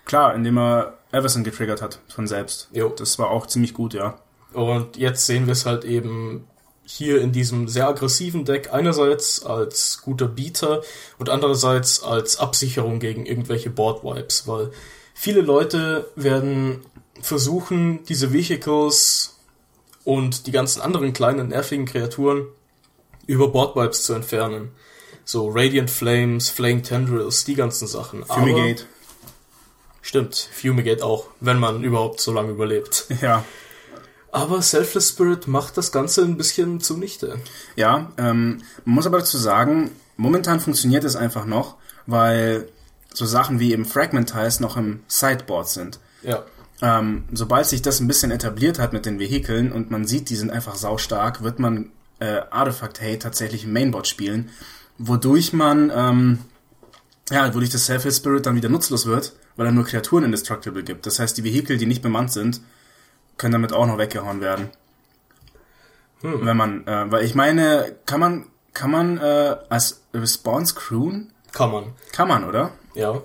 Klar, 0.04 0.35
indem 0.35 0.59
er 0.59 0.99
Everson 1.12 1.45
getriggert 1.45 1.83
hat 1.83 2.00
von 2.09 2.26
selbst. 2.26 2.68
Jo. 2.73 2.90
Das 2.90 3.18
war 3.18 3.30
auch 3.30 3.47
ziemlich 3.47 3.75
gut, 3.75 3.95
ja. 3.95 4.18
Und 4.52 4.97
jetzt 4.97 5.26
sehen 5.26 5.47
wir 5.47 5.52
es 5.52 5.66
halt 5.66 5.85
eben 5.85 6.47
hier 6.87 7.21
in 7.21 7.33
diesem 7.33 7.66
sehr 7.66 7.88
aggressiven 7.88 8.45
Deck 8.45 8.73
einerseits 8.73 9.45
als 9.45 10.00
guter 10.02 10.28
Beater 10.28 10.83
und 11.19 11.28
andererseits 11.28 12.02
als 12.02 12.38
Absicherung 12.38 13.00
gegen 13.00 13.26
irgendwelche 13.26 13.71
Board-Wipes, 13.71 14.47
weil 14.47 14.71
viele 15.12 15.40
Leute 15.40 16.09
werden 16.14 16.87
versuchen, 17.21 18.05
diese 18.05 18.33
Vehicles 18.33 19.37
und 20.05 20.47
die 20.47 20.52
ganzen 20.52 20.81
anderen 20.81 21.12
kleinen 21.12 21.49
nervigen 21.49 21.87
Kreaturen 21.87 22.47
über 23.26 23.49
Board-Wipes 23.49 24.05
zu 24.05 24.14
entfernen. 24.14 24.71
So 25.25 25.49
Radiant 25.49 25.90
Flames, 25.90 26.50
Flame 26.50 26.83
Tendrils, 26.83 27.45
die 27.45 27.57
ganzen 27.57 27.88
Sachen. 27.88 28.25
Fumigate. 28.25 28.85
Aber, 28.85 29.33
stimmt, 30.02 30.49
Fumigate 30.52 31.05
auch, 31.05 31.26
wenn 31.40 31.59
man 31.59 31.83
überhaupt 31.83 32.21
so 32.21 32.33
lange 32.33 32.52
überlebt. 32.52 33.07
Ja. 33.21 33.45
Aber 34.37 34.61
Selfless 34.61 35.09
Spirit 35.09 35.49
macht 35.49 35.78
das 35.78 35.93
Ganze 35.93 36.21
ein 36.21 36.37
bisschen 36.37 36.78
zunichte. 36.81 37.40
Ja, 37.75 38.12
ähm, 38.19 38.61
man 38.85 38.97
muss 38.97 39.07
aber 39.07 39.21
dazu 39.21 39.38
sagen, 39.38 39.90
momentan 40.19 40.61
funktioniert 40.61 41.05
es 41.05 41.16
einfach 41.16 41.47
noch, 41.47 41.76
weil 42.05 42.69
so 43.14 43.25
Sachen 43.25 43.61
wie 43.61 43.73
eben 43.73 43.87
Fragmentize 43.87 44.61
noch 44.61 44.76
im 44.76 45.00
Sideboard 45.09 45.71
sind. 45.71 46.00
Ja. 46.23 46.45
Ähm, 46.83 47.25
sobald 47.33 47.64
sich 47.64 47.81
das 47.81 47.99
ein 48.00 48.09
bisschen 48.09 48.31
etabliert 48.31 48.78
hat 48.78 48.93
mit 48.93 49.07
den 49.07 49.19
Vehikeln 49.19 49.73
und 49.73 49.90
man 49.90 50.07
sieht, 50.07 50.28
die 50.28 50.37
sind 50.37 50.50
einfach 50.50 50.75
saustark, 50.75 51.43
wird 51.43 51.59
man 51.59 51.93
äh, 52.19 52.43
Artifact 52.50 53.00
Hate 53.00 53.21
tatsächlich 53.21 53.64
im 53.64 53.73
Mainboard 53.73 54.07
spielen, 54.07 54.50
wodurch 54.99 55.55
man, 55.55 55.90
ähm, 55.95 56.40
ja, 57.31 57.55
wodurch 57.55 57.71
das 57.71 57.87
Selfless 57.87 58.19
Spirit 58.19 58.45
dann 58.45 58.55
wieder 58.55 58.69
nutzlos 58.69 59.07
wird, 59.07 59.33
weil 59.57 59.64
er 59.64 59.73
nur 59.73 59.87
Kreaturen 59.87 60.25
indestructible 60.25 60.83
gibt. 60.83 61.07
Das 61.07 61.21
heißt, 61.21 61.38
die 61.38 61.45
Vehikel, 61.45 61.78
die 61.78 61.87
nicht 61.87 62.02
bemannt 62.02 62.33
sind, 62.33 62.61
können 63.38 63.52
damit 63.52 63.73
auch 63.73 63.87
noch 63.87 63.99
weggehauen 63.99 64.40
werden. 64.40 64.71
Wenn 66.23 66.57
man, 66.57 66.87
äh, 66.87 67.11
weil 67.11 67.25
ich 67.25 67.35
meine, 67.35 67.95
kann 68.07 68.21
man, 68.21 68.47
kann 68.73 68.90
man 68.90 69.19
äh, 69.19 69.57
als 69.69 70.02
Response 70.14 70.75
crewen? 70.75 71.33
Kann 71.52 71.71
man. 71.71 71.93
Kann 72.12 72.28
man, 72.28 72.45
oder? 72.45 72.73
Ja. 72.95 73.21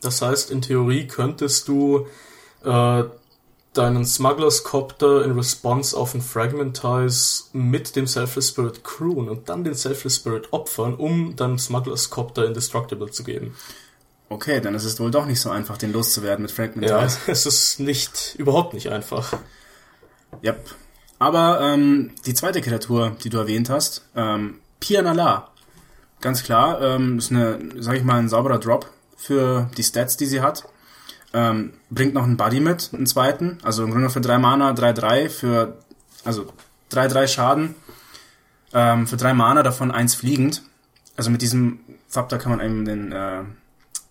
Das 0.00 0.22
heißt, 0.22 0.50
in 0.50 0.62
Theorie 0.62 1.06
könntest 1.06 1.68
du 1.68 2.06
äh, 2.64 3.04
deinen 3.74 4.04
Smugglers 4.06 4.64
Copter 4.64 5.24
in 5.24 5.32
Response 5.32 5.96
auf 5.96 6.14
ein 6.14 6.22
Fragmentize 6.22 7.44
mit 7.52 7.94
dem 7.96 8.06
Selfless 8.06 8.48
Spirit 8.48 8.84
crewen 8.84 9.28
und 9.28 9.48
dann 9.48 9.64
den 9.64 9.74
Selfless 9.74 10.16
Spirit 10.16 10.52
opfern, 10.52 10.94
um 10.94 11.36
dann 11.36 11.58
Smugglers 11.58 12.10
Copter 12.10 12.46
Indestructible 12.46 13.10
zu 13.10 13.24
geben. 13.24 13.54
Okay, 14.28 14.60
dann 14.60 14.74
ist 14.74 14.84
es 14.84 14.98
wohl 14.98 15.10
doch 15.10 15.26
nicht 15.26 15.40
so 15.40 15.50
einfach, 15.50 15.78
den 15.78 15.92
loszuwerden 15.92 16.42
mit 16.42 16.50
Fragmentize. 16.50 16.92
Ja, 16.94 17.08
es 17.32 17.46
ist 17.46 17.78
nicht, 17.78 18.34
überhaupt 18.38 18.74
nicht 18.74 18.90
einfach. 18.90 19.38
Yep. 20.42 20.68
Aber 21.18 21.60
ähm, 21.62 22.10
die 22.26 22.34
zweite 22.34 22.60
Kreatur, 22.60 23.16
die 23.22 23.30
du 23.30 23.38
erwähnt 23.38 23.70
hast, 23.70 24.04
ähm, 24.14 24.60
Pianala. 24.80 25.50
Ganz 26.20 26.42
klar, 26.42 26.80
ähm, 26.82 27.18
ist 27.18 27.30
eine, 27.30 27.58
sag 27.78 27.96
ich 27.96 28.04
mal, 28.04 28.18
ein 28.18 28.28
sauberer 28.28 28.58
Drop 28.58 28.90
für 29.16 29.70
die 29.76 29.82
Stats, 29.82 30.16
die 30.16 30.26
sie 30.26 30.40
hat. 30.40 30.68
Ähm, 31.32 31.74
bringt 31.90 32.14
noch 32.14 32.24
einen 32.24 32.36
Buddy 32.36 32.60
mit, 32.60 32.90
einen 32.92 33.06
zweiten. 33.06 33.58
Also 33.62 33.84
im 33.84 33.92
Grunde 33.92 34.10
für 34.10 34.20
drei 34.20 34.38
Mana, 34.38 34.72
3-3 34.72 35.28
für, 35.28 35.78
also 36.24 36.46
3-3 36.92 37.26
Schaden. 37.28 37.74
Ähm, 38.72 39.06
für 39.06 39.16
drei 39.16 39.34
Mana, 39.34 39.62
davon 39.62 39.90
eins 39.90 40.14
fliegend. 40.14 40.62
Also 41.16 41.30
mit 41.30 41.42
diesem 41.42 41.80
Thapter 42.12 42.38
kann 42.38 42.50
man 42.50 42.60
eben 42.60 42.84
den 42.84 43.12
äh, 43.12 43.42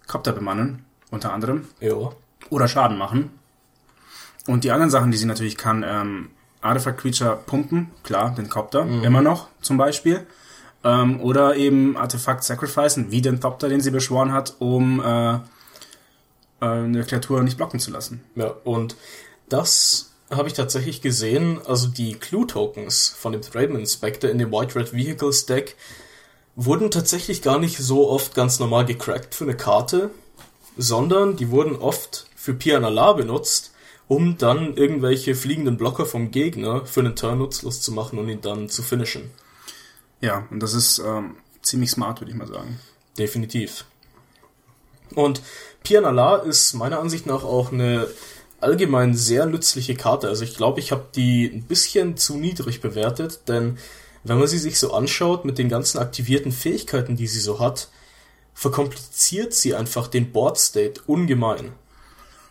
Copter 0.08 0.32
bemannen, 0.32 0.86
unter 1.12 1.34
anderem. 1.34 1.68
Ja. 1.80 2.12
Oder 2.50 2.68
Schaden 2.68 2.98
machen. 2.98 3.32
Und 4.48 4.64
die 4.64 4.72
anderen 4.72 4.92
Sachen, 4.92 5.12
die 5.12 5.18
sie 5.18 5.26
natürlich 5.26 5.58
kann, 5.58 5.84
ähm, 5.88 6.30
Artifact 6.62 7.00
Creature 7.00 7.40
pumpen, 7.46 7.92
klar, 8.04 8.34
den 8.36 8.50
Copter, 8.50 8.86
mhm. 8.86 9.04
immer 9.04 9.22
noch 9.22 9.48
zum 9.62 9.78
Beispiel. 9.78 10.26
Ähm, 10.84 11.20
oder 11.22 11.56
eben 11.56 11.98
Artefakt 11.98 12.44
sacrificen, 12.44 13.10
wie 13.10 13.22
den 13.22 13.42
Thopter, 13.42 13.70
den 13.70 13.82
sie 13.82 13.92
beschworen 13.92 14.32
hat, 14.32 14.56
um 14.60 15.00
äh, 15.00 15.34
äh, 15.34 15.40
eine 16.60 17.04
Kreatur 17.04 17.42
nicht 17.42 17.58
blocken 17.58 17.80
zu 17.80 17.92
lassen. 17.92 18.24
Ja, 18.36 18.54
und 18.64 18.96
das 19.50 20.12
habe 20.30 20.48
ich 20.48 20.54
tatsächlich 20.54 21.02
gesehen, 21.02 21.60
also 21.66 21.88
die 21.88 22.14
Clue-Tokens 22.16 23.10
von 23.10 23.32
dem 23.32 23.42
Thraben 23.42 23.78
Inspector 23.78 24.30
in 24.30 24.38
dem 24.38 24.52
White 24.52 24.76
Red 24.76 24.94
Vehicles 24.94 25.46
Deck 25.46 25.76
wurden 26.56 26.92
tatsächlich 26.92 27.42
gar 27.42 27.60
nicht 27.60 27.78
so 27.78 28.10
oft 28.10 28.34
ganz 28.34 28.60
normal 28.60 28.86
gecrackt 28.86 29.36
für 29.36 29.44
eine 29.44 29.58
Karte, 29.58 30.12
sondern 30.78 31.36
die 31.36 31.50
wurden 31.50 31.76
oft 31.76 32.28
für 32.36 32.54
Pianala 32.54 33.14
benutzt, 33.14 33.74
um 34.08 34.38
dann 34.38 34.76
irgendwelche 34.76 35.36
fliegenden 35.36 35.78
Blocker 35.78 36.06
vom 36.06 36.32
Gegner 36.32 36.86
für 36.86 37.02
einen 37.02 37.16
Turn 37.16 37.40
nutzlos 37.40 37.82
zu 37.82 37.92
machen 37.92 38.20
und 38.20 38.30
ihn 38.30 38.42
dann 38.42 38.70
zu 38.70 38.84
finishen. 38.84 39.32
Ja, 40.22 40.48
und 40.50 40.62
das 40.62 40.74
ist 40.74 41.00
ähm, 41.00 41.38
ziemlich 41.62 41.92
smart, 41.92 42.22
würde 42.22 42.32
ich 42.32 42.38
mal 42.38 42.48
sagen. 42.48 42.80
Definitiv. 43.18 43.86
Und 45.14 45.42
Pianala 45.84 46.38
ist 46.38 46.74
meiner 46.74 47.00
Ansicht 47.00 47.26
nach 47.26 47.44
auch 47.44 47.72
eine 47.72 48.08
allgemein 48.62 49.14
sehr 49.14 49.46
nützliche 49.46 49.96
Karte. 49.96 50.28
Also 50.28 50.44
ich 50.44 50.56
glaube, 50.56 50.80
ich 50.80 50.92
habe 50.92 51.06
die 51.16 51.46
ein 51.46 51.64
bisschen 51.64 52.18
zu 52.18 52.38
niedrig 52.38 52.82
bewertet, 52.82 53.42
denn 53.48 53.78
wenn 54.26 54.40
man 54.40 54.48
sie 54.48 54.58
sich 54.58 54.80
so 54.80 54.94
anschaut 54.94 55.46
mit 55.46 55.58
den 55.58 55.70
ganzen 55.70 56.00
aktivierten 56.00 56.52
Fähigkeiten, 56.52 57.16
die 57.16 57.28
sie 57.28 57.40
so 57.40 57.60
hat, 57.60 57.90
verkompliziert 58.54 59.54
sie 59.54 59.76
einfach 59.76 60.08
den 60.08 60.32
Board 60.32 60.58
State 60.58 61.02
ungemein. 61.08 61.72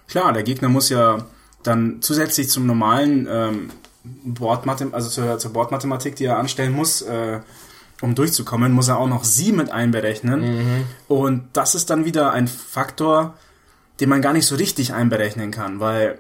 Klar, 0.07 0.33
der 0.33 0.45
Gegner 0.45 0.69
muss 0.69 0.89
ja 0.89 1.27
dann 1.63 2.01
zusätzlich 2.01 2.49
zum 2.49 2.67
normalen 2.67 3.27
ähm, 3.29 3.71
Bordmathematik, 4.05 4.95
also 4.95 5.09
zur, 5.09 5.39
zur 5.39 5.53
Bordmathematik, 5.53 6.15
die 6.15 6.27
er 6.27 6.39
anstellen 6.39 6.73
muss, 6.73 7.03
äh, 7.03 7.41
um 8.03 8.15
durchzukommen, 8.15 8.73
muss 8.73 8.89
er 8.89 8.99
auch 8.99 9.09
noch 9.09 9.25
sie 9.25 9.51
mit 9.51 9.71
einberechnen. 9.71 10.41
Mhm. 10.41 10.85
Und 11.09 11.49
das 11.55 11.75
ist 11.75 11.91
dann 11.91 12.05
wieder 12.05 12.33
ein 12.33 12.49
Faktor, 12.49 13.35
den 14.01 14.11
man 14.11 14.21
gar 14.21 14.33
nicht 14.33 14.47
so 14.47 14.57
richtig 14.57 14.93
einberechnen 14.93 15.51
kann, 15.51 15.81
weil 15.81 16.19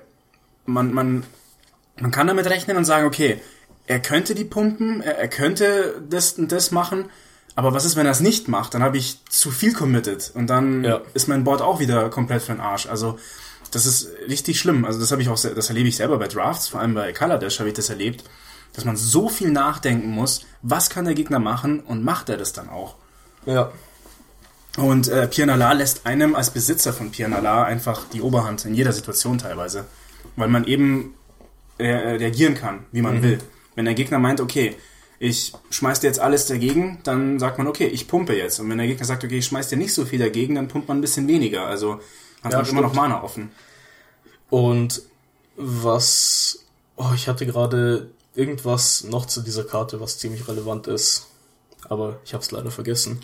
man, 0.64 0.94
man, 0.94 1.24
man 2.00 2.10
kann 2.10 2.26
damit 2.26 2.46
rechnen 2.46 2.76
und 2.76 2.86
sagen, 2.86 3.06
okay, 3.06 3.40
er 3.86 4.00
könnte 4.00 4.34
die 4.34 4.44
pumpen, 4.44 5.00
er, 5.00 5.18
er 5.18 5.28
könnte 5.28 6.02
das 6.08 6.32
und 6.32 6.52
das 6.52 6.70
machen, 6.70 7.06
aber 7.56 7.72
was 7.72 7.84
ist, 7.84 7.96
wenn 7.96 8.06
er 8.06 8.12
es 8.12 8.20
nicht 8.20 8.48
macht? 8.48 8.74
Dann 8.74 8.82
habe 8.82 8.98
ich 8.98 9.24
zu 9.26 9.50
viel 9.50 9.72
committed 9.72 10.32
und 10.34 10.48
dann 10.48 10.82
ja. 10.82 11.00
ist 11.14 11.28
mein 11.28 11.44
Board 11.44 11.62
auch 11.62 11.78
wieder 11.78 12.08
komplett 12.10 12.42
für 12.42 12.52
den 12.52 12.60
Arsch. 12.60 12.86
Also 12.86 13.18
das 13.70 13.86
ist 13.86 14.08
richtig 14.28 14.58
schlimm. 14.58 14.84
Also 14.84 14.98
das 14.98 15.12
habe 15.12 15.22
ich 15.22 15.28
auch, 15.28 15.38
das 15.40 15.68
erlebe 15.68 15.88
ich 15.88 15.96
selber 15.96 16.18
bei 16.18 16.26
Drafts, 16.26 16.68
vor 16.68 16.80
allem 16.80 16.94
bei 16.94 17.12
Color 17.12 17.38
Dash 17.38 17.60
habe 17.60 17.68
ich 17.68 17.74
das 17.74 17.90
erlebt, 17.90 18.24
dass 18.72 18.84
man 18.84 18.96
so 18.96 19.28
viel 19.28 19.50
nachdenken 19.50 20.08
muss, 20.08 20.44
was 20.62 20.90
kann 20.90 21.04
der 21.04 21.14
Gegner 21.14 21.38
machen 21.38 21.80
und 21.80 22.02
macht 22.02 22.28
er 22.28 22.36
das 22.36 22.52
dann 22.52 22.68
auch. 22.68 22.96
Ja. 23.46 23.70
Und 24.76 25.06
äh, 25.06 25.28
Pianala 25.28 25.72
lässt 25.72 26.04
einem 26.06 26.34
als 26.34 26.50
Besitzer 26.50 26.92
von 26.92 27.12
Pianala 27.12 27.62
einfach 27.62 28.02
die 28.12 28.20
Oberhand 28.20 28.64
in 28.64 28.74
jeder 28.74 28.92
Situation 28.92 29.38
teilweise, 29.38 29.84
weil 30.34 30.48
man 30.48 30.64
eben 30.64 31.14
äh, 31.78 31.86
reagieren 31.86 32.56
kann, 32.56 32.84
wie 32.90 33.02
man 33.02 33.18
mhm. 33.18 33.22
will. 33.22 33.38
Wenn 33.74 33.84
der 33.84 33.94
Gegner 33.94 34.18
meint, 34.18 34.40
okay, 34.40 34.76
ich 35.18 35.52
schmeiß 35.70 36.00
dir 36.00 36.08
jetzt 36.08 36.20
alles 36.20 36.46
dagegen, 36.46 37.00
dann 37.04 37.38
sagt 37.38 37.58
man, 37.58 37.66
okay, 37.66 37.86
ich 37.86 38.08
pumpe 38.08 38.36
jetzt. 38.36 38.60
Und 38.60 38.68
wenn 38.68 38.78
der 38.78 38.86
Gegner 38.86 39.06
sagt, 39.06 39.24
okay, 39.24 39.38
ich 39.38 39.46
schmeiß 39.46 39.68
dir 39.68 39.76
nicht 39.76 39.94
so 39.94 40.04
viel 40.04 40.18
dagegen, 40.18 40.54
dann 40.54 40.68
pumpt 40.68 40.88
man 40.88 40.98
ein 40.98 41.00
bisschen 41.00 41.28
weniger. 41.28 41.66
Also 41.66 42.00
man 42.42 42.52
ja, 42.52 42.58
hat 42.58 42.68
immer 42.68 42.82
noch 42.82 42.94
Mana 42.94 43.22
offen. 43.22 43.50
Und 44.50 45.02
was. 45.56 46.60
Oh, 46.96 47.10
ich 47.14 47.28
hatte 47.28 47.46
gerade 47.46 48.10
irgendwas 48.34 49.04
noch 49.04 49.26
zu 49.26 49.40
dieser 49.40 49.64
Karte, 49.64 50.00
was 50.00 50.18
ziemlich 50.18 50.46
relevant 50.48 50.86
ist. 50.86 51.26
Aber 51.88 52.20
ich 52.24 52.34
habe 52.34 52.42
es 52.42 52.50
leider 52.50 52.70
vergessen. 52.70 53.20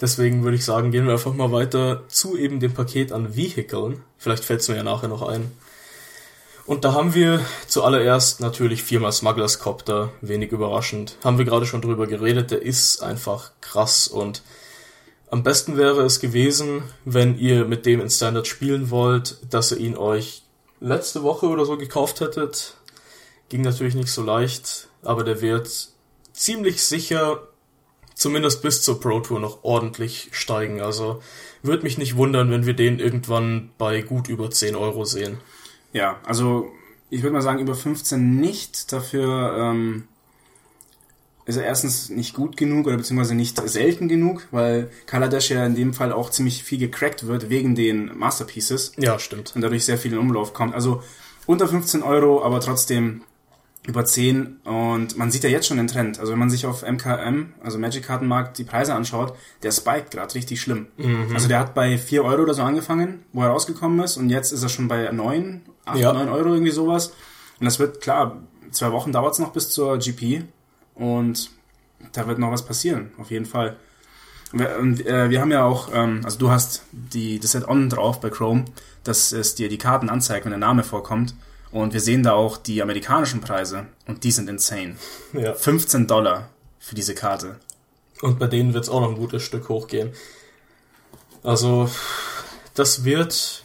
Deswegen 0.00 0.42
würde 0.42 0.56
ich 0.56 0.64
sagen, 0.64 0.90
gehen 0.90 1.06
wir 1.06 1.12
einfach 1.12 1.34
mal 1.34 1.52
weiter 1.52 2.04
zu 2.08 2.36
eben 2.36 2.60
dem 2.60 2.74
Paket 2.74 3.12
an 3.12 3.36
Vehikeln. 3.36 4.02
Vielleicht 4.18 4.44
fällt 4.44 4.60
es 4.60 4.68
mir 4.68 4.76
ja 4.76 4.82
nachher 4.82 5.08
noch 5.08 5.22
ein. 5.22 5.52
Und 6.66 6.84
da 6.84 6.94
haben 6.94 7.14
wir 7.14 7.44
zuallererst 7.68 8.40
natürlich 8.40 8.82
viermal 8.82 9.12
Smugglers 9.12 9.58
Copter, 9.58 10.12
wenig 10.22 10.50
überraschend. 10.50 11.16
Haben 11.22 11.36
wir 11.36 11.44
gerade 11.44 11.66
schon 11.66 11.82
drüber 11.82 12.06
geredet, 12.06 12.50
der 12.50 12.62
ist 12.62 13.02
einfach 13.02 13.52
krass 13.60 14.08
und 14.08 14.42
am 15.34 15.42
besten 15.42 15.76
wäre 15.76 16.02
es 16.02 16.20
gewesen, 16.20 16.84
wenn 17.04 17.36
ihr 17.36 17.64
mit 17.64 17.86
dem 17.86 18.00
in 18.00 18.08
Standard 18.08 18.46
spielen 18.46 18.90
wollt, 18.90 19.38
dass 19.52 19.72
ihr 19.72 19.78
ihn 19.78 19.96
euch 19.96 20.42
letzte 20.80 21.24
Woche 21.24 21.46
oder 21.46 21.64
so 21.64 21.76
gekauft 21.76 22.20
hättet. 22.20 22.76
Ging 23.48 23.62
natürlich 23.62 23.96
nicht 23.96 24.12
so 24.12 24.22
leicht, 24.22 24.88
aber 25.02 25.24
der 25.24 25.40
wird 25.40 25.88
ziemlich 26.32 26.82
sicher 26.84 27.48
zumindest 28.14 28.62
bis 28.62 28.82
zur 28.82 29.00
Pro 29.00 29.20
Tour 29.20 29.40
noch 29.40 29.64
ordentlich 29.64 30.28
steigen. 30.30 30.80
Also 30.80 31.20
würde 31.62 31.82
mich 31.82 31.98
nicht 31.98 32.16
wundern, 32.16 32.50
wenn 32.50 32.64
wir 32.64 32.74
den 32.74 33.00
irgendwann 33.00 33.72
bei 33.76 34.02
gut 34.02 34.28
über 34.28 34.50
10 34.50 34.76
Euro 34.76 35.04
sehen. 35.04 35.40
Ja, 35.94 36.18
also 36.26 36.72
ich 37.08 37.22
würde 37.22 37.32
mal 37.32 37.40
sagen 37.40 37.60
über 37.60 37.74
15 37.74 38.38
nicht. 38.38 38.92
Dafür 38.92 39.56
ähm, 39.56 40.08
ist 41.46 41.56
er 41.56 41.64
erstens 41.64 42.10
nicht 42.10 42.34
gut 42.34 42.56
genug 42.56 42.86
oder 42.86 42.96
beziehungsweise 42.96 43.34
nicht 43.34 43.56
selten 43.68 44.08
genug, 44.08 44.46
weil 44.50 44.90
Kaladesh 45.06 45.50
ja 45.50 45.64
in 45.64 45.76
dem 45.76 45.94
Fall 45.94 46.12
auch 46.12 46.30
ziemlich 46.30 46.64
viel 46.64 46.78
gecrackt 46.78 47.26
wird 47.26 47.48
wegen 47.48 47.74
den 47.74 48.16
Masterpieces. 48.18 48.92
Ja, 48.98 49.18
stimmt. 49.18 49.54
Und 49.54 49.62
dadurch 49.62 49.84
sehr 49.84 49.96
viel 49.96 50.12
in 50.12 50.18
Umlauf 50.18 50.52
kommt. 50.52 50.74
Also 50.74 51.02
unter 51.46 51.68
15 51.68 52.02
Euro, 52.02 52.42
aber 52.44 52.60
trotzdem 52.60 53.22
über 53.86 54.04
10 54.04 54.60
und 54.64 55.16
man 55.18 55.30
sieht 55.30 55.44
ja 55.44 55.50
jetzt 55.50 55.66
schon 55.66 55.76
den 55.76 55.88
Trend. 55.88 56.18
Also 56.18 56.32
wenn 56.32 56.38
man 56.38 56.48
sich 56.48 56.64
auf 56.64 56.82
MKM, 56.82 57.52
also 57.62 57.78
Magic 57.78 58.04
Kartenmarkt, 58.04 58.56
die 58.56 58.64
Preise 58.64 58.94
anschaut, 58.94 59.36
der 59.62 59.72
spiked 59.72 60.10
gerade 60.10 60.34
richtig 60.34 60.60
schlimm. 60.60 60.86
Mhm. 60.96 61.32
Also 61.34 61.48
der 61.48 61.58
hat 61.58 61.74
bei 61.74 61.98
4 61.98 62.24
Euro 62.24 62.42
oder 62.42 62.54
so 62.54 62.62
angefangen, 62.62 63.24
wo 63.32 63.42
er 63.42 63.48
rausgekommen 63.48 64.00
ist 64.00 64.16
und 64.16 64.30
jetzt 64.30 64.52
ist 64.52 64.62
er 64.62 64.70
schon 64.70 64.88
bei 64.88 65.10
9, 65.12 65.62
8, 65.84 65.98
ja. 65.98 66.12
9 66.12 66.28
Euro 66.30 66.54
irgendwie 66.54 66.70
sowas. 66.70 67.12
Und 67.60 67.66
das 67.66 67.78
wird, 67.78 68.00
klar, 68.00 68.42
zwei 68.70 68.90
Wochen 68.90 69.12
dauert 69.12 69.34
es 69.34 69.38
noch 69.38 69.52
bis 69.52 69.68
zur 69.68 69.98
GP 69.98 70.44
und 70.94 71.50
da 72.12 72.26
wird 72.26 72.38
noch 72.38 72.50
was 72.50 72.64
passieren, 72.64 73.10
auf 73.18 73.30
jeden 73.30 73.46
Fall. 73.46 73.76
Und 74.80 75.04
äh, 75.04 75.30
wir 75.30 75.40
haben 75.40 75.50
ja 75.50 75.64
auch, 75.64 75.88
ähm, 75.92 76.20
also 76.24 76.38
du 76.38 76.50
hast 76.50 76.84
die, 76.92 77.40
das 77.40 77.52
Set 77.52 77.66
on 77.66 77.88
drauf 77.88 78.20
bei 78.20 78.30
Chrome, 78.30 78.64
dass 79.02 79.32
es 79.32 79.56
dir 79.56 79.68
die 79.68 79.78
Karten 79.78 80.08
anzeigt, 80.08 80.44
wenn 80.44 80.52
der 80.52 80.58
Name 80.58 80.84
vorkommt. 80.84 81.34
Und 81.74 81.92
wir 81.92 82.00
sehen 82.00 82.22
da 82.22 82.34
auch 82.34 82.56
die 82.56 82.80
amerikanischen 82.82 83.40
Preise 83.40 83.86
und 84.06 84.22
die 84.22 84.30
sind 84.30 84.48
insane. 84.48 84.94
Ja. 85.32 85.54
15 85.54 86.06
Dollar 86.06 86.48
für 86.78 86.94
diese 86.94 87.16
Karte. 87.16 87.58
Und 88.22 88.38
bei 88.38 88.46
denen 88.46 88.74
wird 88.74 88.84
es 88.84 88.90
auch 88.90 89.00
noch 89.00 89.08
ein 89.08 89.16
gutes 89.16 89.42
Stück 89.42 89.68
hochgehen. 89.68 90.12
Also, 91.42 91.90
das 92.74 93.02
wird 93.02 93.64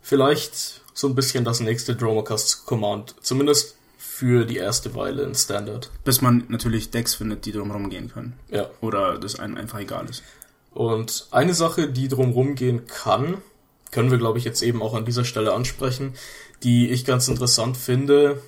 vielleicht 0.00 0.80
so 0.94 1.08
ein 1.08 1.14
bisschen 1.14 1.44
das 1.44 1.60
nächste 1.60 1.94
Dromocast 1.94 2.64
Command. 2.64 3.14
Zumindest 3.20 3.76
für 3.98 4.46
die 4.46 4.56
erste 4.56 4.94
Weile 4.94 5.22
in 5.24 5.34
Standard. 5.34 5.90
Bis 6.04 6.22
man 6.22 6.46
natürlich 6.48 6.90
Decks 6.90 7.16
findet, 7.16 7.44
die 7.44 7.52
drumherum 7.52 7.90
gehen 7.90 8.10
können. 8.10 8.32
Ja. 8.48 8.70
Oder 8.80 9.18
das 9.18 9.38
einem 9.38 9.58
einfach 9.58 9.80
egal 9.80 10.08
ist. 10.08 10.22
Und 10.72 11.26
eine 11.32 11.52
Sache, 11.52 11.90
die 11.90 12.08
drumherum 12.08 12.54
gehen 12.54 12.86
kann, 12.86 13.42
können 13.90 14.10
wir, 14.10 14.18
glaube 14.18 14.38
ich, 14.38 14.44
jetzt 14.44 14.62
eben 14.62 14.82
auch 14.82 14.94
an 14.94 15.04
dieser 15.04 15.24
Stelle 15.24 15.52
ansprechen, 15.52 16.14
die 16.62 16.90
ich 16.90 17.04
ganz 17.04 17.28
interessant 17.28 17.76
finde, 17.76 18.42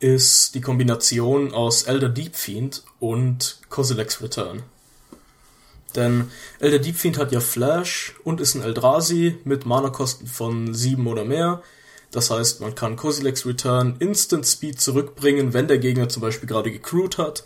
ist 0.00 0.54
die 0.54 0.60
Kombination 0.60 1.52
aus 1.52 1.84
Elder 1.84 2.08
Deep 2.08 2.36
Fiend 2.36 2.84
und 3.00 3.58
Kozilek's 3.68 4.22
Return. 4.22 4.62
Denn 5.96 6.30
Elder 6.60 6.78
Deep 6.78 6.96
Fiend 6.96 7.18
hat 7.18 7.32
ja 7.32 7.40
Flash 7.40 8.14
und 8.22 8.40
ist 8.40 8.54
ein 8.54 8.62
Eldrazi 8.62 9.36
mit 9.44 9.66
Mana-Kosten 9.66 10.26
von 10.26 10.74
7 10.74 11.06
oder 11.06 11.24
mehr 11.24 11.62
Das 12.10 12.30
heißt, 12.30 12.60
man 12.60 12.74
kann 12.74 12.96
Kozilek's 12.96 13.46
Return 13.46 13.96
Instant 13.98 14.46
Speed 14.46 14.80
zurückbringen, 14.80 15.52
wenn 15.52 15.68
der 15.68 15.78
Gegner 15.78 16.08
zum 16.08 16.22
Beispiel 16.22 16.48
gerade 16.48 16.70
gecrewt 16.70 17.18
hat, 17.18 17.44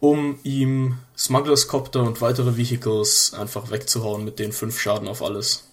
um 0.00 0.38
ihm 0.42 0.98
Smugglers 1.16 1.68
Copter 1.68 2.02
und 2.02 2.20
weitere 2.20 2.56
Vehicles 2.56 3.34
einfach 3.34 3.70
wegzuhauen 3.70 4.24
mit 4.24 4.38
den 4.38 4.52
fünf 4.52 4.80
Schaden 4.80 5.08
auf 5.08 5.22
alles. 5.22 5.71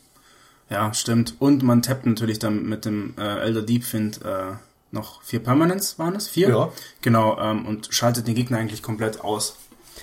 Ja, 0.69 0.93
stimmt. 0.93 1.35
Und 1.39 1.63
man 1.63 1.81
tappt 1.81 2.05
natürlich 2.05 2.39
dann 2.39 2.67
mit 2.67 2.85
dem 2.85 3.15
äh, 3.17 3.39
Elder 3.39 3.61
Deep 3.63 3.83
Find 3.83 4.21
äh, 4.23 4.53
noch 4.91 5.21
vier 5.23 5.39
Permanents, 5.39 5.97
waren 5.99 6.15
es? 6.15 6.27
Vier? 6.27 6.49
Ja. 6.49 6.71
Genau, 7.01 7.39
ähm, 7.39 7.65
und 7.65 7.87
schaltet 7.91 8.27
den 8.27 8.35
Gegner 8.35 8.57
eigentlich 8.57 8.83
komplett 8.83 9.21
aus 9.21 9.57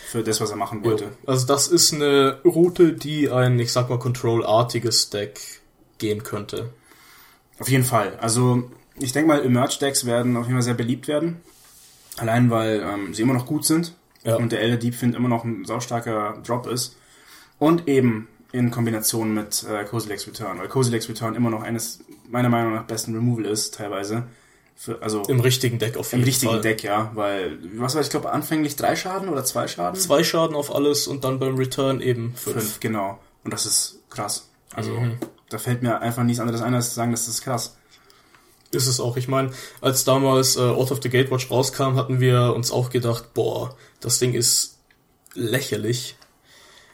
für 0.08 0.23
das, 0.23 0.40
was 0.40 0.50
er 0.50 0.56
machen 0.56 0.85
wollte. 0.85 1.04
Ja. 1.04 1.11
Also 1.26 1.46
das 1.46 1.68
ist 1.68 1.92
eine 1.94 2.40
Route, 2.44 2.92
die 2.92 3.30
ein, 3.30 3.58
ich 3.58 3.73
sag 3.73 3.88
mal, 3.88 3.99
Control-artiges 3.99 5.11
Deck 5.11 5.40
gehen 5.99 6.23
könnte. 6.23 6.70
Auf 7.58 7.68
jeden 7.68 7.85
Fall. 7.85 8.16
Also 8.20 8.70
ich 8.99 9.12
denke 9.12 9.28
mal, 9.28 9.44
Emerge-Decks 9.44 10.04
werden 10.04 10.37
auf 10.37 10.44
jeden 10.46 10.56
Fall 10.56 10.62
sehr 10.62 10.75
beliebt 10.75 11.08
werden. 11.08 11.40
Allein 12.16 12.50
weil 12.50 12.80
ähm, 12.80 13.14
sie 13.14 13.23
immer 13.23 13.35
noch 13.35 13.46
gut 13.46 13.64
sind 13.64 13.94
Ja. 14.25 14.37
und 14.37 14.52
der 14.52 14.61
Elder 14.62 14.76
Deep 14.76 14.94
Find 14.94 15.14
immer 15.14 15.28
noch 15.28 15.44
ein 15.44 15.64
saustarker 15.64 16.40
Drop 16.46 16.66
ist. 16.66 16.96
Und 17.58 17.88
eben 17.88 18.28
in 18.53 18.71
Kombination 18.71 19.35
mit 19.35 19.65
äh, 19.65 19.85
Kozilek's 19.85 20.26
Return, 20.26 20.59
weil 20.59 20.69
Kozilek's 20.69 21.09
Return 21.09 21.35
immer 21.35 21.50
noch 21.50 21.62
eines 21.62 22.00
meiner 22.29 22.49
Meinung 22.49 22.75
nach 22.75 22.85
besten 22.85 23.15
Removal 23.15 23.45
ist, 23.47 23.75
teilweise. 23.75 24.25
Für, 24.79 25.00
also 25.00 25.23
Im 25.23 25.41
richtigen 25.41 25.79
Deck 25.79 25.97
auf 25.97 26.12
im 26.12 26.19
jeden 26.19 26.29
richtigen 26.29 26.53
Fall. 26.53 26.61
Deck, 26.61 26.83
ja, 26.83 27.11
weil, 27.15 27.59
was 27.76 27.95
war 27.95 28.03
ich 28.03 28.11
glaube, 28.11 28.31
anfänglich 28.31 28.76
drei 28.76 28.95
Schaden 28.95 29.29
oder 29.31 29.43
zwei 29.45 29.67
Schaden? 29.69 29.99
Zwei 29.99 30.23
Schaden 30.23 30.55
auf 30.55 30.75
alles 30.75 31.07
und 31.07 31.25
dann 31.25 31.38
beim 31.38 31.57
Return 31.57 32.00
eben 32.03 32.35
fünf. 32.37 32.57
Fünf, 32.57 32.81
genau. 32.81 33.19
Und 33.43 33.53
das 33.55 33.65
ist 33.65 34.00
krass. 34.11 34.49
Also, 34.75 34.93
Mhm. 34.93 35.17
da 35.49 35.57
fällt 35.59 35.83
mir 35.83 36.00
einfach 36.03 36.25
nichts 36.25 36.41
anderes 36.41 36.61
ein, 36.61 36.75
als 36.75 36.91
zu 36.91 36.95
sagen, 36.97 37.11
das 37.12 37.26
ist 37.26 37.41
krass. 37.43 37.76
Ist 38.73 38.87
es 38.87 39.00
auch. 39.00 39.17
Ich 39.17 39.29
meine, 39.29 39.50
als 39.81 40.05
damals 40.05 40.57
äh, 40.57 40.61
Out 40.61 40.91
of 40.91 41.00
the 41.03 41.09
Gatewatch 41.09 41.50
rauskam, 41.50 41.95
hatten 41.97 42.21
wir 42.21 42.53
uns 42.55 42.71
auch 42.71 42.91
gedacht, 42.91 43.33
boah, 43.33 43.75
das 44.00 44.19
Ding 44.19 44.35
ist 44.35 44.76
lächerlich. 45.35 46.17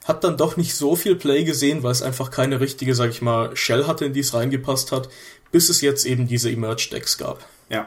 Hat 0.04 0.24
dann 0.24 0.36
doch 0.36 0.56
nicht 0.56 0.74
so 0.74 0.96
viel 0.96 1.14
Play 1.14 1.44
gesehen, 1.44 1.82
weil 1.82 1.92
es 1.92 2.02
einfach 2.02 2.30
keine 2.30 2.60
richtige, 2.60 2.94
sag 2.94 3.10
ich 3.10 3.22
mal, 3.22 3.56
Shell 3.56 3.86
hatte, 3.86 4.04
in 4.04 4.12
die 4.12 4.20
es 4.20 4.34
reingepasst 4.34 4.90
hat, 4.90 5.08
bis 5.52 5.68
es 5.68 5.80
jetzt 5.80 6.06
eben 6.06 6.26
diese 6.26 6.50
Emerge-Decks 6.50 7.18
gab. 7.18 7.46
Ja. 7.68 7.86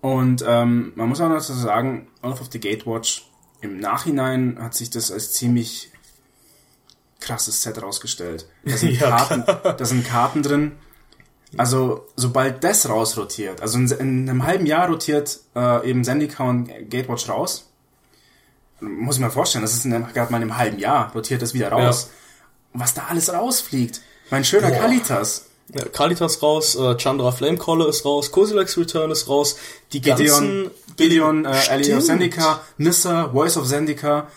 Und 0.00 0.44
ähm, 0.46 0.92
man 0.96 1.08
muss 1.08 1.20
auch 1.20 1.28
noch 1.28 1.36
dazu 1.36 1.54
sagen, 1.54 2.08
Out 2.22 2.40
of 2.40 2.48
the 2.50 2.60
Gatewatch, 2.60 3.24
im 3.60 3.78
Nachhinein 3.78 4.58
hat 4.60 4.74
sich 4.74 4.90
das 4.90 5.10
als 5.10 5.32
ziemlich 5.32 5.90
krasses 7.20 7.62
Set 7.62 7.80
rausgestellt. 7.80 8.46
Da 8.64 8.76
sind, 8.76 8.92
Ja, 9.00 9.16
Karten, 9.16 9.44
da 9.46 9.84
sind 9.84 10.06
Karten 10.06 10.42
drin. 10.42 10.72
Also, 11.56 12.06
sobald 12.16 12.64
das 12.64 12.88
rausrotiert, 12.88 13.62
also 13.62 13.78
in, 13.78 13.88
in 13.88 14.28
einem 14.28 14.44
halben 14.44 14.66
Jahr 14.66 14.88
rotiert 14.88 15.40
äh, 15.54 15.88
eben 15.88 16.04
Zendika 16.04 16.44
und 16.44 16.66
Gatewatch 16.90 17.28
raus. 17.28 17.70
Muss 18.84 19.16
ich 19.16 19.20
mir 19.20 19.30
vorstellen, 19.30 19.62
das 19.62 19.74
ist 19.74 19.84
gerade 19.84 20.32
mal 20.32 20.38
in 20.38 20.42
einem 20.44 20.56
halben 20.56 20.78
Jahr 20.78 21.12
rotiert 21.12 21.42
das 21.42 21.54
wieder 21.54 21.70
raus. 21.70 22.10
Was 22.72 22.94
da 22.94 23.06
alles 23.08 23.32
rausfliegt. 23.32 24.00
Mein 24.30 24.44
schöner 24.44 24.68
Boah. 24.70 24.78
Kalitas. 24.78 25.46
Ja, 25.72 25.84
Kalitas 25.86 26.42
raus, 26.42 26.74
äh, 26.74 26.96
Chandra 26.98 27.32
Flamecaller 27.32 27.88
ist 27.88 28.04
raus, 28.04 28.30
Kozilek's 28.30 28.76
Return 28.76 29.10
ist 29.10 29.28
raus, 29.28 29.56
die 29.92 30.00
Gideon, 30.00 30.26
ganzen 30.26 30.70
Gideon, 30.96 31.44
äh, 31.46 31.68
Ellie 31.70 31.96
of. 31.96 32.04
Zendika, 32.04 32.60
Nissa, 32.76 33.30
Voice 33.30 33.56
of 33.56 33.66
Zendika. 33.66 34.28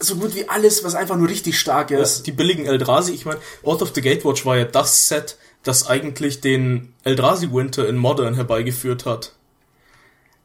So 0.00 0.16
gut 0.16 0.34
wie 0.34 0.48
alles, 0.48 0.84
was 0.84 0.94
einfach 0.94 1.16
nur 1.16 1.28
richtig 1.28 1.58
stark 1.58 1.90
ist. 1.90 2.26
die 2.26 2.32
billigen 2.32 2.66
Eldrazi, 2.66 3.12
ich 3.12 3.24
meine, 3.24 3.40
Out 3.62 3.80
of 3.80 3.92
the 3.94 4.02
Gatewatch 4.02 4.44
war 4.44 4.58
ja 4.58 4.64
das 4.64 5.08
Set, 5.08 5.38
das 5.62 5.86
eigentlich 5.86 6.42
den 6.42 6.92
Eldrazi 7.04 7.50
Winter 7.50 7.88
in 7.88 7.96
Modern 7.96 8.34
herbeigeführt 8.34 9.06
hat. 9.06 9.32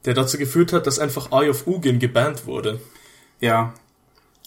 Der 0.05 0.13
dazu 0.13 0.37
geführt 0.37 0.71
hat, 0.71 0.87
dass 0.87 0.97
einfach 0.97 1.31
Eye 1.33 1.49
of 1.49 1.67
Ugin 1.67 1.99
gebannt 1.99 2.45
wurde. 2.45 2.79
Ja. 3.39 3.73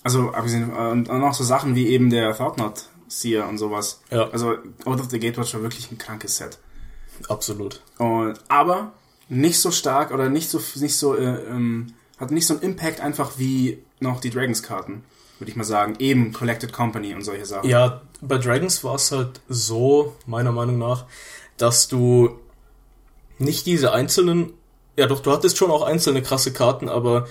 Also, 0.02 0.32
abgesehen, 0.32 0.70
äh, 0.70 0.90
und 0.90 1.10
auch 1.10 1.34
so 1.34 1.44
Sachen 1.44 1.74
wie 1.74 1.88
eben 1.88 2.10
der 2.10 2.36
Thoughtnot 2.36 2.86
Seer 3.08 3.48
und 3.48 3.58
sowas. 3.58 4.00
Ja. 4.10 4.28
Also, 4.30 4.56
Out 4.84 5.00
of 5.00 5.10
the 5.10 5.20
Gatewatch 5.20 5.54
war 5.54 5.62
wirklich 5.62 5.90
ein 5.90 5.98
krankes 5.98 6.36
Set. 6.36 6.58
Absolut. 7.28 7.80
Und, 7.98 8.38
aber 8.48 8.92
nicht 9.28 9.60
so 9.60 9.70
stark 9.70 10.12
oder 10.12 10.28
nicht 10.28 10.48
so, 10.48 10.60
nicht 10.76 10.96
so, 10.96 11.14
äh, 11.14 11.44
ähm, 11.48 11.94
hat 12.18 12.30
nicht 12.30 12.46
so 12.46 12.54
einen 12.54 12.62
Impact 12.62 13.00
einfach 13.00 13.38
wie 13.38 13.82
noch 14.00 14.20
die 14.20 14.30
Dragons-Karten, 14.30 15.04
würde 15.38 15.50
ich 15.50 15.56
mal 15.56 15.64
sagen. 15.64 15.96
Eben 15.98 16.32
Collected 16.32 16.72
Company 16.72 17.14
und 17.14 17.22
solche 17.22 17.46
Sachen. 17.46 17.68
Ja, 17.68 18.02
bei 18.20 18.38
Dragons 18.38 18.84
war 18.84 18.96
es 18.96 19.10
halt 19.10 19.40
so, 19.48 20.16
meiner 20.26 20.52
Meinung 20.52 20.78
nach, 20.78 21.06
dass 21.56 21.88
du 21.88 22.38
nicht 23.38 23.66
diese 23.66 23.92
einzelnen, 23.92 24.52
ja 24.96 25.06
doch, 25.06 25.20
du 25.20 25.32
hattest 25.32 25.56
schon 25.56 25.70
auch 25.70 25.82
einzelne 25.82 26.22
krasse 26.22 26.52
Karten, 26.52 26.88
aber 26.88 27.26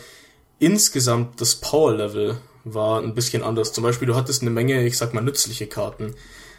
insgesamt 0.61 1.41
das 1.41 1.55
Power-Level 1.55 2.37
war 2.63 3.01
ein 3.01 3.15
bisschen 3.15 3.43
anders. 3.43 3.73
Zum 3.73 3.83
Beispiel, 3.83 4.07
du 4.07 4.15
hattest 4.15 4.43
eine 4.43 4.51
Menge, 4.51 4.85
ich 4.85 4.97
sag 4.97 5.13
mal, 5.13 5.21
nützliche 5.21 5.67
Karten. 5.67 6.13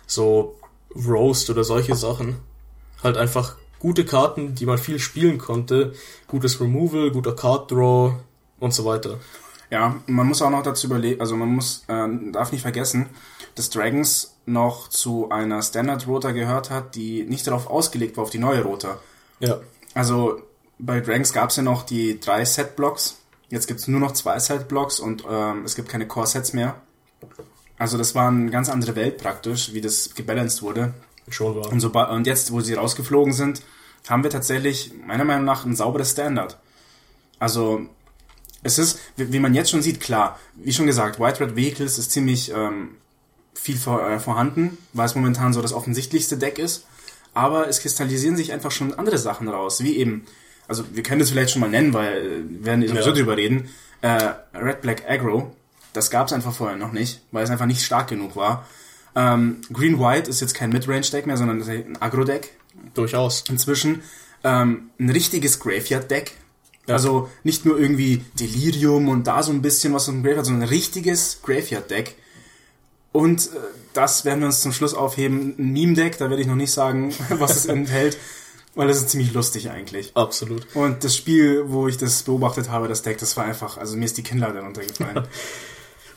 So 0.06 0.56
Roast 0.94 1.48
oder 1.48 1.62
solche 1.62 1.94
Sachen. 1.94 2.36
Halt 3.02 3.16
einfach 3.16 3.56
gute 3.78 4.04
Karten, 4.04 4.56
die 4.56 4.66
man 4.66 4.78
viel 4.78 4.98
spielen 4.98 5.38
konnte. 5.38 5.92
Gutes 6.26 6.60
Removal, 6.60 7.12
guter 7.12 7.34
Card 7.34 7.70
Draw 7.70 8.16
und 8.58 8.74
so 8.74 8.84
weiter. 8.84 9.20
Ja, 9.70 10.00
man 10.06 10.26
muss 10.26 10.42
auch 10.42 10.50
noch 10.50 10.64
dazu 10.64 10.88
überlegen, 10.88 11.20
also 11.20 11.34
man 11.34 11.48
muss, 11.48 11.84
äh, 11.86 12.06
darf 12.32 12.52
nicht 12.52 12.60
vergessen, 12.60 13.08
dass 13.54 13.70
Dragons 13.70 14.36
noch 14.44 14.88
zu 14.88 15.30
einer 15.30 15.62
Standard 15.62 16.06
Rota 16.06 16.32
gehört 16.32 16.70
hat, 16.70 16.94
die 16.96 17.22
nicht 17.22 17.46
darauf 17.46 17.68
ausgelegt 17.68 18.16
war, 18.16 18.24
auf 18.24 18.30
die 18.30 18.38
neue 18.38 18.62
Rota. 18.62 18.98
Ja. 19.38 19.60
Also 19.94 20.42
bei 20.78 21.00
Dragons 21.00 21.32
gab 21.32 21.50
es 21.50 21.56
ja 21.56 21.62
noch 21.62 21.84
die 21.84 22.20
drei 22.20 22.44
Set-Blocks, 22.44 23.21
jetzt 23.52 23.66
gibt 23.66 23.80
es 23.80 23.86
nur 23.86 24.00
noch 24.00 24.12
zwei 24.12 24.38
Set-Blocks 24.38 24.98
und 24.98 25.24
ähm, 25.28 25.64
es 25.64 25.76
gibt 25.76 25.88
keine 25.88 26.08
Core-Sets 26.08 26.54
mehr. 26.54 26.80
Also 27.78 27.98
das 27.98 28.14
war 28.14 28.28
eine 28.28 28.50
ganz 28.50 28.68
andere 28.68 28.96
Welt 28.96 29.18
praktisch, 29.18 29.74
wie 29.74 29.80
das 29.82 30.14
gebalanced 30.14 30.62
wurde. 30.62 30.94
Schon 31.28 31.54
war. 31.54 31.70
Und, 31.70 31.80
so, 31.80 31.88
und 31.90 32.26
jetzt, 32.26 32.50
wo 32.50 32.60
sie 32.60 32.74
rausgeflogen 32.74 33.34
sind, 33.34 33.62
haben 34.08 34.22
wir 34.22 34.30
tatsächlich 34.30 34.92
meiner 35.06 35.24
Meinung 35.24 35.44
nach 35.44 35.66
ein 35.66 35.76
sauberes 35.76 36.12
Standard. 36.12 36.58
Also 37.38 37.82
es 38.62 38.78
ist, 38.78 38.98
wie, 39.16 39.32
wie 39.32 39.38
man 39.38 39.54
jetzt 39.54 39.70
schon 39.70 39.82
sieht, 39.82 40.00
klar, 40.00 40.38
wie 40.54 40.72
schon 40.72 40.86
gesagt, 40.86 41.20
White 41.20 41.40
Red 41.40 41.54
Vehicles 41.54 41.98
ist 41.98 42.10
ziemlich 42.10 42.50
ähm, 42.52 42.96
viel 43.52 43.76
vor, 43.76 44.08
äh, 44.08 44.18
vorhanden, 44.18 44.78
weil 44.94 45.06
es 45.06 45.14
momentan 45.14 45.52
so 45.52 45.60
das 45.60 45.74
offensichtlichste 45.74 46.38
Deck 46.38 46.58
ist. 46.58 46.86
Aber 47.34 47.68
es 47.68 47.80
kristallisieren 47.80 48.36
sich 48.36 48.52
einfach 48.52 48.70
schon 48.70 48.94
andere 48.94 49.18
Sachen 49.18 49.48
raus, 49.48 49.82
wie 49.82 49.96
eben, 49.96 50.24
also 50.68 50.84
wir 50.92 51.02
können 51.02 51.20
das 51.20 51.30
vielleicht 51.30 51.50
schon 51.50 51.60
mal 51.60 51.70
nennen, 51.70 51.92
weil 51.92 52.16
äh, 52.16 52.30
wir 52.58 52.64
werden 52.66 52.88
sowieso 52.88 53.10
Ja. 53.10 53.14
drüber 53.16 53.36
reden. 53.36 53.68
Äh, 54.02 54.30
Red 54.54 54.80
Black 54.82 55.04
Aggro, 55.08 55.54
das 55.92 56.10
gab 56.10 56.26
es 56.26 56.32
einfach 56.32 56.52
vorher 56.54 56.76
noch 56.76 56.92
nicht, 56.92 57.20
weil 57.30 57.44
es 57.44 57.50
einfach 57.50 57.66
nicht 57.66 57.82
stark 57.84 58.08
genug 58.08 58.34
war. 58.36 58.66
Ähm, 59.14 59.58
Green 59.72 59.98
White 60.00 60.30
ist 60.30 60.40
jetzt 60.40 60.54
kein 60.54 60.70
Midrange-Deck 60.70 61.26
mehr, 61.26 61.36
sondern 61.36 61.62
ein 61.62 61.98
Agro-Deck 62.00 62.50
Durchaus. 62.94 63.44
inzwischen. 63.50 64.02
Ähm, 64.42 64.90
ein 64.98 65.10
richtiges 65.10 65.60
Graveyard-Deck. 65.60 66.32
Also 66.88 67.28
nicht 67.44 67.64
nur 67.64 67.78
irgendwie 67.78 68.24
Delirium 68.40 69.08
und 69.08 69.26
da 69.26 69.42
so 69.42 69.52
ein 69.52 69.62
bisschen 69.62 69.92
was 69.94 70.08
im 70.08 70.22
Graveyard, 70.24 70.46
sondern 70.46 70.62
ein 70.62 70.68
richtiges 70.68 71.40
Graveyard-Deck. 71.42 72.16
Und 73.12 73.46
äh, 73.46 73.58
das 73.92 74.24
werden 74.24 74.40
wir 74.40 74.46
uns 74.46 74.62
zum 74.62 74.72
Schluss 74.72 74.94
aufheben. 74.94 75.54
Ein 75.58 75.72
Meme-Deck, 75.74 76.16
da 76.18 76.28
werde 76.30 76.40
ich 76.42 76.48
noch 76.48 76.56
nicht 76.56 76.72
sagen, 76.72 77.12
was 77.28 77.54
es 77.56 77.66
enthält, 77.66 78.16
weil 78.74 78.88
das 78.88 78.98
ist 78.98 79.10
ziemlich 79.10 79.32
lustig 79.32 79.70
eigentlich. 79.70 80.12
Absolut. 80.14 80.66
Und 80.74 81.04
das 81.04 81.16
Spiel, 81.16 81.64
wo 81.66 81.88
ich 81.88 81.96
das 81.98 82.22
beobachtet 82.22 82.70
habe, 82.70 82.88
das 82.88 83.02
Deck, 83.02 83.18
das 83.18 83.36
war 83.36 83.44
einfach, 83.44 83.76
also 83.76 83.96
mir 83.96 84.04
ist 84.06 84.16
die 84.16 84.22
Kinnlade 84.22 84.60
runtergefallen. 84.60 85.26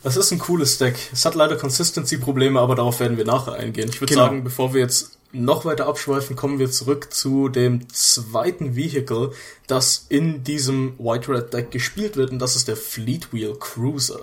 Das 0.03 0.17
ist 0.17 0.31
ein 0.31 0.37
cooles 0.37 0.77
Deck. 0.77 0.95
Es 1.13 1.25
hat 1.25 1.33
leider 1.33 1.55
Consistency-Probleme, 1.55 2.59
aber 2.59 2.75
darauf 2.75 2.99
werden 2.99 3.17
wir 3.17 3.25
nachher 3.25 3.53
eingehen. 3.53 3.89
Ich 3.89 3.99
würde 4.01 4.13
Genau. 4.13 4.25
sagen, 4.27 4.43
bevor 4.43 4.71
wir 4.75 4.81
jetzt 4.81 5.17
noch 5.31 5.65
weiter 5.65 5.87
abschweifen, 5.87 6.35
kommen 6.35 6.59
wir 6.59 6.69
zurück 6.69 7.11
zu 7.11 7.49
dem 7.49 7.89
zweiten 7.91 8.75
Vehicle, 8.75 9.31
das 9.65 10.05
in 10.09 10.43
diesem 10.43 10.93
White 10.99 11.31
Red 11.31 11.53
Deck 11.53 11.71
gespielt 11.71 12.17
wird, 12.17 12.29
und 12.29 12.37
das 12.37 12.55
ist 12.55 12.67
der 12.67 12.77
Fleetwheel 12.77 13.55
Cruiser. 13.59 14.19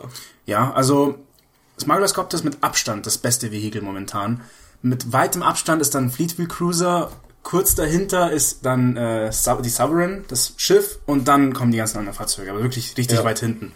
Ja, 0.46 0.72
also 0.72 1.16
Smugglers 1.80 2.14
Copter 2.14 2.36
ist 2.36 2.44
mit 2.44 2.58
Abstand 2.62 3.04
das 3.04 3.18
beste 3.18 3.50
Vehikel 3.50 3.82
momentan. 3.82 4.42
Mit 4.82 5.12
weitem 5.12 5.42
Abstand 5.42 5.82
ist 5.82 5.96
dann 5.96 6.12
Fleetwheel 6.12 6.46
Cruiser, 6.46 7.10
kurz 7.42 7.74
dahinter 7.74 8.30
ist 8.30 8.64
dann 8.64 8.96
äh, 8.96 9.30
die 9.62 9.68
Sovereign, 9.68 10.24
das 10.28 10.54
Schiff, 10.56 10.98
und 11.06 11.28
dann 11.28 11.52
kommen 11.52 11.72
die 11.72 11.78
ganzen 11.78 11.98
anderen 11.98 12.16
Fahrzeuge, 12.16 12.50
aber 12.50 12.62
wirklich 12.62 12.96
richtig 12.96 13.18
Ja. 13.18 13.24
weit 13.24 13.40
hinten. 13.40 13.72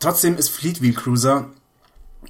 Trotzdem 0.00 0.36
ist 0.36 0.48
Fleetwheel 0.48 0.94
Cruiser 0.94 1.50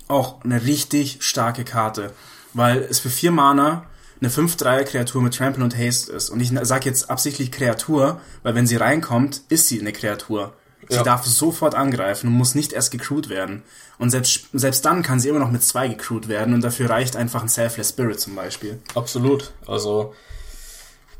auch 0.09 0.43
eine 0.45 0.65
richtig 0.65 1.19
starke 1.21 1.65
Karte, 1.65 2.13
weil 2.53 2.79
es 2.83 2.99
für 2.99 3.11
vier 3.11 3.31
Mana 3.31 3.87
eine 4.21 4.31
5-3er-Kreatur 4.31 5.23
mit 5.23 5.35
Trample 5.37 5.63
und 5.65 5.77
Haste 5.77 6.13
ist. 6.13 6.31
Und 6.31 6.41
ich 6.41 6.53
sage 6.63 6.89
jetzt 6.89 7.11
absichtlich 7.11 7.51
Kreatur, 7.53 8.21
weil 8.43 8.55
wenn 8.55 8.67
sie 8.67 8.77
reinkommt, 8.77 9.43
ist 9.49 9.69
sie 9.69 9.81
eine 9.81 9.93
Kreatur. 9.93 10.53
Sie 10.89 10.97
Ja. 10.97 11.03
darf 11.03 11.25
sofort 11.25 11.75
angreifen 11.75 12.29
und 12.29 12.35
muss 12.35 12.55
nicht 12.55 12.73
erst 12.73 12.91
gecrewt 12.91 13.29
werden. 13.29 13.63
Und 13.99 14.11
selbst, 14.11 14.47
selbst 14.53 14.85
dann 14.85 15.03
kann 15.03 15.21
sie 15.21 15.29
immer 15.29 15.39
noch 15.39 15.51
mit 15.51 15.63
zwei 15.63 15.89
gecrewt 15.89 16.29
werden 16.29 16.53
und 16.55 16.63
dafür 16.63 16.91
reicht 16.91 17.17
einfach 17.17 17.43
ein 17.43 17.49
Selfless 17.49 17.91
Spirit 17.91 18.21
zum 18.21 18.35
Beispiel. 18.35 18.81
Absolut. 18.95 19.53
Also, 19.67 20.15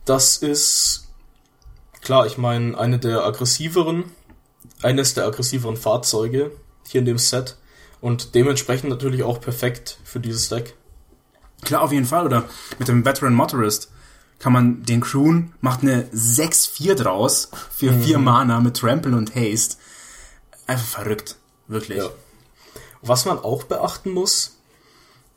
Das 0.07 0.37
ist 0.39 1.09
klar, 2.03 2.27
ich 2.27 2.37
meine, 2.37 2.77
eine 2.79 2.99
der 2.99 3.25
aggressiveren, 3.25 4.05
eines 4.83 5.15
der 5.15 5.25
aggressiveren 5.27 5.77
Fahrzeuge 5.79 6.51
hier 6.87 6.99
in 6.99 7.07
dem 7.07 7.17
Set 7.19 7.57
und 8.03 8.35
dementsprechend 8.35 8.91
natürlich 8.91 9.23
auch 9.23 9.41
perfekt 9.41 9.97
für 10.05 10.21
dieses 10.21 10.51
Deck. 10.51 10.75
Klar, 11.63 11.81
auf 11.81 11.93
jeden 11.93 12.05
Fall. 12.05 12.27
Oder 12.27 12.45
mit 12.79 12.89
dem 12.89 13.03
Veteran 13.07 13.33
Motorist 13.33 13.91
kann 14.45 14.53
man 14.53 14.83
den 14.83 15.01
crewen, 15.01 15.55
macht 15.63 15.81
eine 15.81 16.03
6-4 16.13 16.97
draus 16.97 17.49
für 17.71 17.95
4 17.95 18.19
mhm. 18.19 18.25
Mana 18.25 18.61
mit 18.61 18.77
Trample 18.77 19.17
und 19.17 19.35
Haste. 19.35 19.79
Einfach 20.67 20.85
verrückt. 20.85 21.37
Wirklich. 21.67 21.97
Ja. 21.97 22.11
Was 23.01 23.25
man 23.25 23.39
auch 23.39 23.63
beachten 23.63 24.11
muss, 24.11 24.59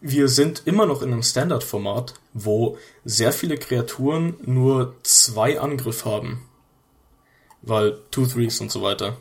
wir 0.02 0.28
sind 0.28 0.64
immer 0.66 0.86
noch 0.86 1.02
in 1.02 1.14
einem 1.14 1.24
Standard-Format, 1.24 2.16
wo 2.34 2.78
sehr 3.06 3.32
viele 3.32 3.58
Kreaturen 3.58 4.36
nur 4.42 4.96
zwei 5.04 5.58
Angriff 5.58 6.04
haben. 6.04 6.46
Weil 7.62 8.02
Two 8.12 8.26
Threes 8.26 8.60
und 8.60 8.74
so 8.74 8.82
weiter. 8.82 9.16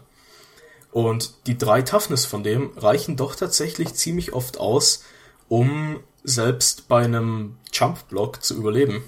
Und 0.90 1.46
die 1.46 1.59
drei 1.59 1.83
Toughness 1.83 2.27
von 2.27 2.42
dem 2.42 2.72
reichen 2.77 3.16
doch 3.16 3.37
tatsächlich 3.37 3.94
ziemlich 3.94 4.33
oft 4.33 4.59
aus, 4.59 5.05
um 5.49 6.01
selbst 6.25 6.88
bei 6.88 7.05
einem 7.05 7.59
Jump-Block 7.72 8.42
zu 8.42 8.57
überleben. 8.57 9.05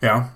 Ja. 0.00 0.32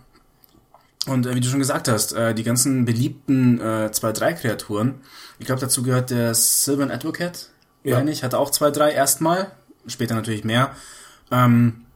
Und 1.07 1.27
äh, 1.27 1.35
wie 1.35 1.41
du 1.41 1.49
schon 1.49 1.59
gesagt 1.59 1.89
hast, 1.89 2.13
äh, 2.13 2.35
die 2.35 2.43
ganzen 2.43 2.85
beliebten 2.85 3.61
äh, 3.61 3.91
2-3-Kreaturen, 3.93 5.01
ich 5.39 5.47
glaube, 5.47 5.61
dazu 5.61 5.83
gehört 5.83 6.11
der 6.11 6.35
Sylvan 6.35 6.91
Advocate, 6.91 7.51
ja. 7.85 7.97
meine 7.97 8.11
ich, 8.11 8.23
hat 8.25 8.35
auch 8.35 8.51
2-3 8.51 8.91
erstmal, 8.91 9.53
später 9.87 10.15
natürlich 10.15 10.45
mehr. 10.45 10.75
Ähm, 11.31 11.87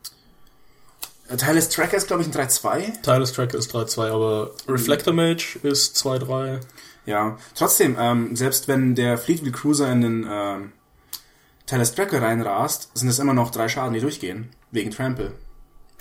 Tylus 1.36 1.68
Tracker 1.68 1.96
ist, 1.96 2.08
glaube 2.08 2.22
ich, 2.22 2.28
ein 2.28 2.48
3-2. 2.48 3.02
Tylus 3.02 3.32
Tracker 3.32 3.58
ist 3.58 3.74
3-2, 3.74 4.10
aber 4.10 4.50
Reflector 4.68 5.14
Mage 5.14 5.58
ist 5.62 5.96
2-3. 5.96 6.60
Ja, 7.06 7.38
trotzdem, 7.54 7.96
ähm, 7.98 8.36
selbst 8.36 8.68
wenn 8.68 8.94
der 8.94 9.18
Fleetwheel 9.18 9.52
Cruiser 9.52 9.90
in 9.90 10.00
den 10.02 10.26
ähm, 10.30 10.72
Tylus 11.66 11.94
Tracker 11.94 12.22
reinrast, 12.22 12.90
sind 12.94 13.08
es 13.08 13.18
immer 13.18 13.34
noch 13.34 13.50
drei 13.50 13.68
Schaden, 13.68 13.94
die 13.94 14.00
durchgehen, 14.00 14.50
wegen 14.70 14.90
Trample. 14.90 15.32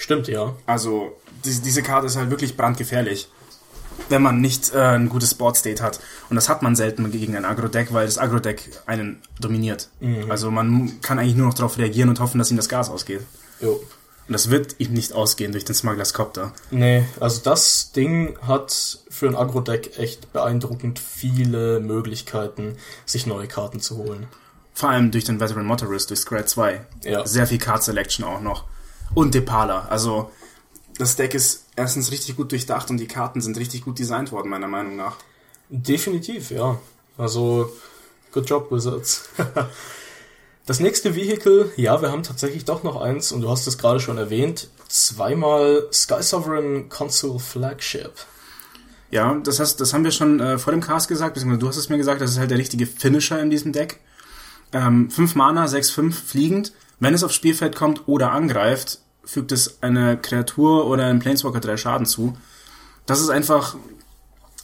Stimmt, 0.01 0.27
ja. 0.27 0.55
Also, 0.65 1.15
die, 1.45 1.61
diese 1.61 1.83
Karte 1.83 2.07
ist 2.07 2.15
halt 2.15 2.31
wirklich 2.31 2.57
brandgefährlich, 2.57 3.29
wenn 4.09 4.23
man 4.23 4.41
nicht 4.41 4.73
äh, 4.73 4.79
ein 4.79 5.09
gutes 5.09 5.35
Board 5.35 5.55
State 5.55 5.83
hat. 5.83 5.99
Und 6.31 6.35
das 6.35 6.49
hat 6.49 6.63
man 6.63 6.75
selten 6.75 7.11
gegen 7.11 7.35
ein 7.35 7.45
Agro-Deck, 7.45 7.93
weil 7.93 8.07
das 8.07 8.17
Agro-Deck 8.17 8.81
einen 8.87 9.21
dominiert. 9.39 9.89
Mhm. 9.99 10.31
Also 10.31 10.49
man 10.49 10.99
kann 11.03 11.19
eigentlich 11.19 11.35
nur 11.35 11.45
noch 11.45 11.53
darauf 11.53 11.77
reagieren 11.77 12.09
und 12.09 12.19
hoffen, 12.19 12.39
dass 12.39 12.49
ihm 12.49 12.57
das 12.57 12.67
Gas 12.67 12.89
ausgeht. 12.89 13.21
Jo. 13.61 13.73
Und 13.73 14.33
das 14.33 14.49
wird 14.49 14.77
ihm 14.79 14.93
nicht 14.93 15.13
ausgehen 15.13 15.51
durch 15.51 15.65
den 15.65 15.75
Smugglers 15.75 16.15
Copter. 16.15 16.51
Nee, 16.71 17.05
also 17.19 17.41
das 17.43 17.91
Ding 17.91 18.39
hat 18.41 18.99
für 19.07 19.27
ein 19.27 19.35
Agro-Deck 19.35 19.99
echt 19.99 20.33
beeindruckend 20.33 20.97
viele 20.97 21.79
Möglichkeiten, 21.79 22.75
sich 23.05 23.27
neue 23.27 23.47
Karten 23.47 23.79
zu 23.79 23.97
holen. 23.97 24.25
Vor 24.73 24.89
allem 24.89 25.11
durch 25.11 25.25
den 25.25 25.39
Veteran 25.39 25.67
Motorist, 25.67 26.09
durch 26.09 26.21
Scry 26.21 26.43
2. 26.43 26.81
Ja. 27.03 27.23
Sehr 27.27 27.45
viel 27.45 27.59
Card 27.59 27.83
Selection 27.83 28.25
auch 28.25 28.41
noch. 28.41 28.65
Und 29.13 29.35
Depala. 29.35 29.87
Also, 29.89 30.31
das 30.97 31.15
Deck 31.15 31.33
ist 31.33 31.65
erstens 31.75 32.11
richtig 32.11 32.35
gut 32.35 32.51
durchdacht 32.51 32.89
und 32.89 32.97
die 32.97 33.07
Karten 33.07 33.41
sind 33.41 33.57
richtig 33.57 33.83
gut 33.83 33.99
designt 33.99 34.31
worden, 34.31 34.49
meiner 34.49 34.67
Meinung 34.67 34.95
nach. 34.95 35.17
Definitiv, 35.69 36.51
ja. 36.51 36.79
Also, 37.17 37.71
good 38.31 38.49
job, 38.49 38.71
Wizards. 38.71 39.29
das 40.65 40.79
nächste 40.79 41.15
Vehicle, 41.15 41.71
ja, 41.75 42.01
wir 42.01 42.11
haben 42.11 42.23
tatsächlich 42.23 42.65
doch 42.65 42.83
noch 42.83 42.99
eins 43.01 43.31
und 43.31 43.41
du 43.41 43.49
hast 43.49 43.67
es 43.67 43.77
gerade 43.77 43.99
schon 43.99 44.17
erwähnt. 44.17 44.69
Zweimal 44.87 45.87
Sky 45.91 46.21
Sovereign 46.21 46.89
Consul 46.89 47.39
Flagship. 47.39 48.13
Ja, 49.11 49.33
das, 49.43 49.59
heißt, 49.59 49.79
das 49.81 49.93
haben 49.93 50.05
wir 50.05 50.11
schon 50.11 50.39
äh, 50.39 50.57
vor 50.57 50.71
dem 50.71 50.81
Cast 50.81 51.09
gesagt, 51.09 51.33
beziehungsweise 51.33 51.59
du 51.59 51.67
hast 51.67 51.75
es 51.77 51.89
mir 51.89 51.97
gesagt, 51.97 52.21
das 52.21 52.31
ist 52.31 52.39
halt 52.39 52.51
der 52.51 52.57
richtige 52.57 52.87
Finisher 52.87 53.41
in 53.41 53.49
diesem 53.49 53.73
Deck. 53.73 53.99
Ähm, 54.71 55.09
5 55.11 55.35
Mana, 55.35 55.65
6-5 55.65 56.13
fliegend. 56.13 56.71
Wenn 57.01 57.15
es 57.15 57.23
aufs 57.23 57.33
Spielfeld 57.33 57.75
kommt 57.75 58.07
oder 58.07 58.31
angreift, 58.31 58.99
fügt 59.25 59.51
es 59.51 59.81
eine 59.81 60.17
Kreatur 60.17 60.85
oder 60.85 61.05
einem 61.05 61.19
Planeswalker 61.19 61.59
drei 61.59 61.75
Schaden 61.75 62.05
zu. 62.05 62.37
Das 63.07 63.19
ist 63.19 63.29
einfach, 63.29 63.75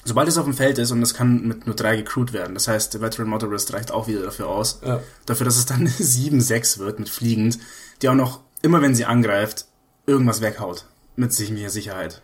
sobald 0.06 0.28
es 0.28 0.38
auf 0.38 0.46
dem 0.46 0.54
Feld 0.54 0.78
ist, 0.78 0.92
und 0.92 1.02
das 1.02 1.16
kann 1.16 1.48
mit 1.48 1.66
nur 1.66 1.76
drei 1.76 1.98
gecrewt 1.98 2.34
werden, 2.34 2.54
das 2.54 2.68
heißt, 2.68 2.94
der 2.94 3.02
Veteran 3.02 3.28
Motorist 3.28 3.74
reicht 3.74 3.92
auch 3.92 4.08
wieder 4.08 4.22
dafür 4.22 4.50
aus, 4.50 4.82
ja. 4.86 5.02
dafür, 5.26 5.46
dass 5.46 5.58
es 5.58 5.66
dann 5.66 5.88
7-6 5.88 6.78
wird 6.78 7.00
mit 7.00 7.10
fliegend, 7.10 7.58
die 8.04 8.10
auch 8.10 8.14
noch, 8.14 8.42
immer 8.62 8.84
wenn 8.84 8.94
sie 8.94 9.06
angreift, 9.06 9.66
irgendwas 10.06 10.40
weghaut. 10.40 10.86
Mit 11.16 11.34
sicherer 11.34 11.72
Sicherheit. 11.72 12.22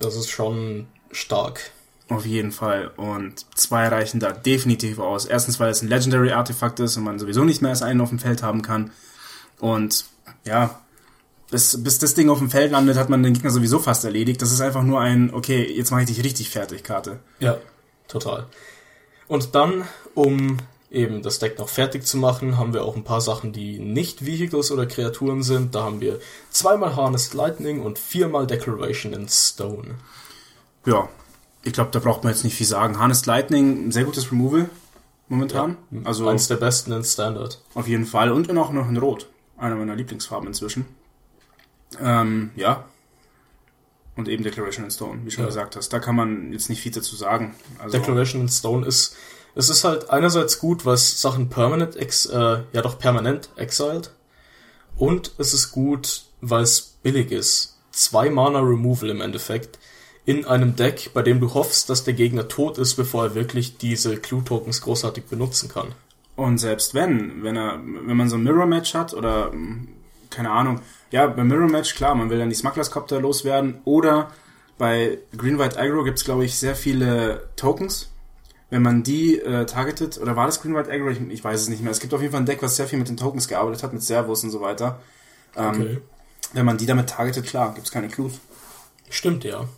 Das 0.00 0.16
ist 0.16 0.30
schon 0.30 0.88
stark. 1.12 1.60
Auf 2.08 2.26
jeden 2.26 2.50
Fall. 2.50 2.90
Und 2.96 3.46
zwei 3.56 3.86
reichen 3.86 4.18
da 4.18 4.32
definitiv 4.32 4.98
aus. 4.98 5.26
Erstens, 5.26 5.60
weil 5.60 5.70
es 5.70 5.80
ein 5.80 5.88
Legendary 5.88 6.32
Artefakt 6.32 6.80
ist 6.80 6.96
und 6.96 7.04
man 7.04 7.20
sowieso 7.20 7.44
nicht 7.44 7.62
mehr 7.62 7.70
als 7.70 7.82
einen 7.82 8.00
auf 8.00 8.08
dem 8.08 8.18
Feld 8.18 8.42
haben 8.42 8.62
kann. 8.62 8.90
Und 9.60 10.04
ja, 10.44 10.80
bis, 11.50 11.82
bis 11.82 11.98
das 11.98 12.14
Ding 12.14 12.30
auf 12.30 12.38
dem 12.38 12.50
Feld 12.50 12.72
landet, 12.72 12.96
hat 12.96 13.08
man 13.08 13.22
den 13.22 13.34
Gegner 13.34 13.50
sowieso 13.50 13.78
fast 13.78 14.04
erledigt. 14.04 14.42
Das 14.42 14.52
ist 14.52 14.60
einfach 14.60 14.82
nur 14.82 15.00
ein, 15.00 15.32
okay, 15.32 15.62
jetzt 15.64 15.90
mache 15.90 16.02
ich 16.02 16.08
dich 16.08 16.24
richtig 16.24 16.50
fertig, 16.50 16.82
Karte. 16.82 17.20
Ja, 17.38 17.58
total. 18.08 18.46
Und 19.28 19.54
dann, 19.54 19.84
um 20.14 20.58
eben 20.90 21.22
das 21.22 21.38
Deck 21.38 21.58
noch 21.58 21.68
fertig 21.68 22.06
zu 22.06 22.16
machen, 22.16 22.56
haben 22.58 22.72
wir 22.72 22.84
auch 22.84 22.96
ein 22.96 23.04
paar 23.04 23.20
Sachen, 23.20 23.52
die 23.52 23.78
nicht 23.78 24.24
Vehicles 24.24 24.70
oder 24.70 24.86
Kreaturen 24.86 25.42
sind. 25.42 25.74
Da 25.74 25.82
haben 25.82 26.00
wir 26.00 26.20
zweimal 26.50 26.96
Harnessed 26.96 27.34
Lightning 27.34 27.82
und 27.82 27.98
viermal 27.98 28.46
Decoration 28.46 29.12
in 29.12 29.28
Stone. 29.28 29.96
Ja, 30.86 31.08
ich 31.62 31.72
glaube, 31.72 31.90
da 31.90 31.98
braucht 31.98 32.24
man 32.24 32.32
jetzt 32.32 32.44
nicht 32.44 32.54
viel 32.54 32.66
sagen. 32.66 32.98
Harnessed 32.98 33.26
Lightning, 33.26 33.88
ein 33.88 33.92
sehr 33.92 34.04
gutes 34.04 34.30
Removal 34.30 34.68
momentan. 35.28 35.76
Ja, 35.90 36.00
also 36.04 36.28
eins 36.28 36.48
der 36.48 36.56
besten 36.56 36.92
in 36.92 37.04
Standard. 37.04 37.60
Auf 37.74 37.88
jeden 37.88 38.06
Fall. 38.06 38.30
Und 38.30 38.50
auch 38.56 38.72
noch 38.72 38.88
in 38.88 38.96
Rot. 38.96 39.28
Einer 39.64 39.76
meiner 39.76 39.96
Lieblingsfarben 39.96 40.46
inzwischen. 40.46 40.84
Ähm, 41.98 42.50
ja. 42.54 42.84
Und 44.14 44.28
eben 44.28 44.44
Declaration 44.44 44.84
in 44.84 44.90
Stone, 44.90 45.20
wie 45.24 45.30
schon 45.30 45.44
ja. 45.44 45.48
gesagt 45.48 45.74
hast. 45.74 45.88
Da 45.88 46.00
kann 46.00 46.14
man 46.14 46.52
jetzt 46.52 46.68
nicht 46.68 46.82
viel 46.82 46.92
dazu 46.92 47.16
sagen. 47.16 47.54
Also 47.78 47.96
Declaration 47.96 48.42
in 48.42 48.48
Stone 48.50 48.86
ist, 48.86 49.16
es 49.54 49.70
ist 49.70 49.84
halt 49.84 50.10
einerseits 50.10 50.58
gut, 50.58 50.84
was 50.84 51.18
Sachen 51.18 51.48
permanent 51.48 51.96
ex, 51.96 52.26
äh, 52.26 52.60
ja 52.72 52.82
doch 52.82 52.98
permanent 52.98 53.48
exiled. 53.56 54.10
Und 54.96 55.32
es 55.38 55.54
ist 55.54 55.72
gut, 55.72 56.24
weil 56.42 56.62
es 56.62 56.82
billig 57.02 57.32
ist. 57.32 57.78
Zwei 57.90 58.28
Mana 58.28 58.58
Removal 58.60 59.08
im 59.08 59.22
Endeffekt 59.22 59.78
in 60.26 60.44
einem 60.44 60.76
Deck, 60.76 61.12
bei 61.14 61.22
dem 61.22 61.40
du 61.40 61.54
hoffst, 61.54 61.88
dass 61.88 62.04
der 62.04 62.12
Gegner 62.12 62.48
tot 62.48 62.76
ist, 62.76 62.96
bevor 62.96 63.24
er 63.24 63.34
wirklich 63.34 63.78
diese 63.78 64.18
Clue-Tokens 64.18 64.82
großartig 64.82 65.24
benutzen 65.24 65.70
kann. 65.70 65.94
Und 66.36 66.58
selbst 66.58 66.94
wenn, 66.94 67.42
wenn 67.42 67.56
er, 67.56 67.80
wenn 67.84 68.16
man 68.16 68.28
so 68.28 68.36
ein 68.36 68.42
Mirror-Match 68.42 68.94
hat 68.94 69.14
oder 69.14 69.52
keine 70.30 70.50
Ahnung, 70.50 70.80
ja, 71.10 71.26
beim 71.26 71.48
Mirror-Match, 71.48 71.94
klar, 71.94 72.14
man 72.14 72.28
will 72.30 72.38
dann 72.38 72.48
die 72.48 72.56
Smugglers-Copter 72.56 73.20
loswerden 73.20 73.80
oder 73.84 74.30
bei 74.78 75.18
Green 75.36 75.58
White 75.58 75.78
Aggro 75.78 76.02
gibt 76.02 76.18
es, 76.18 76.24
glaube 76.24 76.44
ich, 76.44 76.58
sehr 76.58 76.74
viele 76.74 77.48
Tokens. 77.56 78.10
Wenn 78.70 78.82
man 78.82 79.04
die 79.04 79.38
äh, 79.38 79.66
targetet, 79.66 80.18
oder 80.18 80.34
war 80.34 80.46
das 80.46 80.60
Green 80.60 80.74
White 80.74 80.90
Aggro? 80.90 81.10
Ich, 81.10 81.20
ich, 81.20 81.44
weiß 81.44 81.60
es 81.60 81.68
nicht 81.68 81.82
mehr. 81.82 81.92
Es 81.92 82.00
gibt 82.00 82.12
auf 82.12 82.20
jeden 82.20 82.32
Fall 82.32 82.42
ein 82.42 82.46
Deck, 82.46 82.60
was 82.60 82.74
sehr 82.74 82.88
viel 82.88 82.98
mit 82.98 83.08
den 83.08 83.16
Tokens 83.16 83.46
gearbeitet 83.46 83.84
hat, 83.84 83.92
mit 83.92 84.02
Servos 84.02 84.42
und 84.42 84.50
so 84.50 84.60
weiter. 84.60 85.00
Ähm, 85.54 85.68
okay. 85.68 86.00
Wenn 86.52 86.66
man 86.66 86.78
die 86.78 86.86
damit 86.86 87.10
targetet, 87.10 87.46
klar, 87.46 87.72
gibt 87.74 87.86
es 87.86 87.92
keine 87.92 88.08
Clues. 88.08 88.40
Stimmt, 89.10 89.44
ja. 89.44 89.68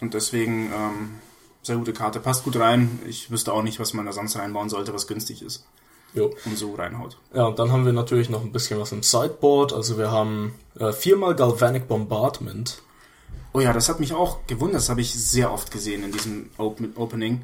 Und 0.00 0.12
deswegen 0.12 0.66
ähm, 0.66 1.14
sehr 1.62 1.76
gute 1.76 1.94
Karte. 1.94 2.20
Passt 2.20 2.44
gut 2.44 2.58
rein. 2.58 2.98
Ich 3.06 3.30
wüsste 3.30 3.52
auch 3.52 3.62
nicht, 3.62 3.80
was 3.80 3.94
man 3.94 4.04
da 4.04 4.12
sonst 4.12 4.36
reinbauen 4.36 4.68
sollte, 4.68 4.92
was 4.92 5.06
günstig 5.06 5.42
ist. 5.42 5.64
Jo. 6.14 6.34
Und 6.44 6.58
so 6.58 6.74
reinhaut. 6.74 7.16
Ja, 7.34 7.44
und 7.44 7.58
dann 7.58 7.72
haben 7.72 7.86
wir 7.86 7.92
natürlich 7.92 8.28
noch 8.28 8.42
ein 8.42 8.52
bisschen 8.52 8.78
was 8.78 8.92
im 8.92 9.02
Sideboard. 9.02 9.72
Also 9.72 9.98
wir 9.98 10.10
haben 10.10 10.54
äh, 10.78 10.92
viermal 10.92 11.34
Galvanic 11.34 11.88
Bombardment. 11.88 12.82
Oh 13.54 13.60
ja, 13.60 13.72
das 13.72 13.88
hat 13.88 14.00
mich 14.00 14.12
auch 14.12 14.46
gewundert. 14.46 14.80
Das 14.80 14.88
habe 14.88 15.00
ich 15.00 15.12
sehr 15.12 15.52
oft 15.52 15.70
gesehen 15.70 16.04
in 16.04 16.12
diesem 16.12 16.50
Open 16.58 16.94
Opening. 16.96 17.42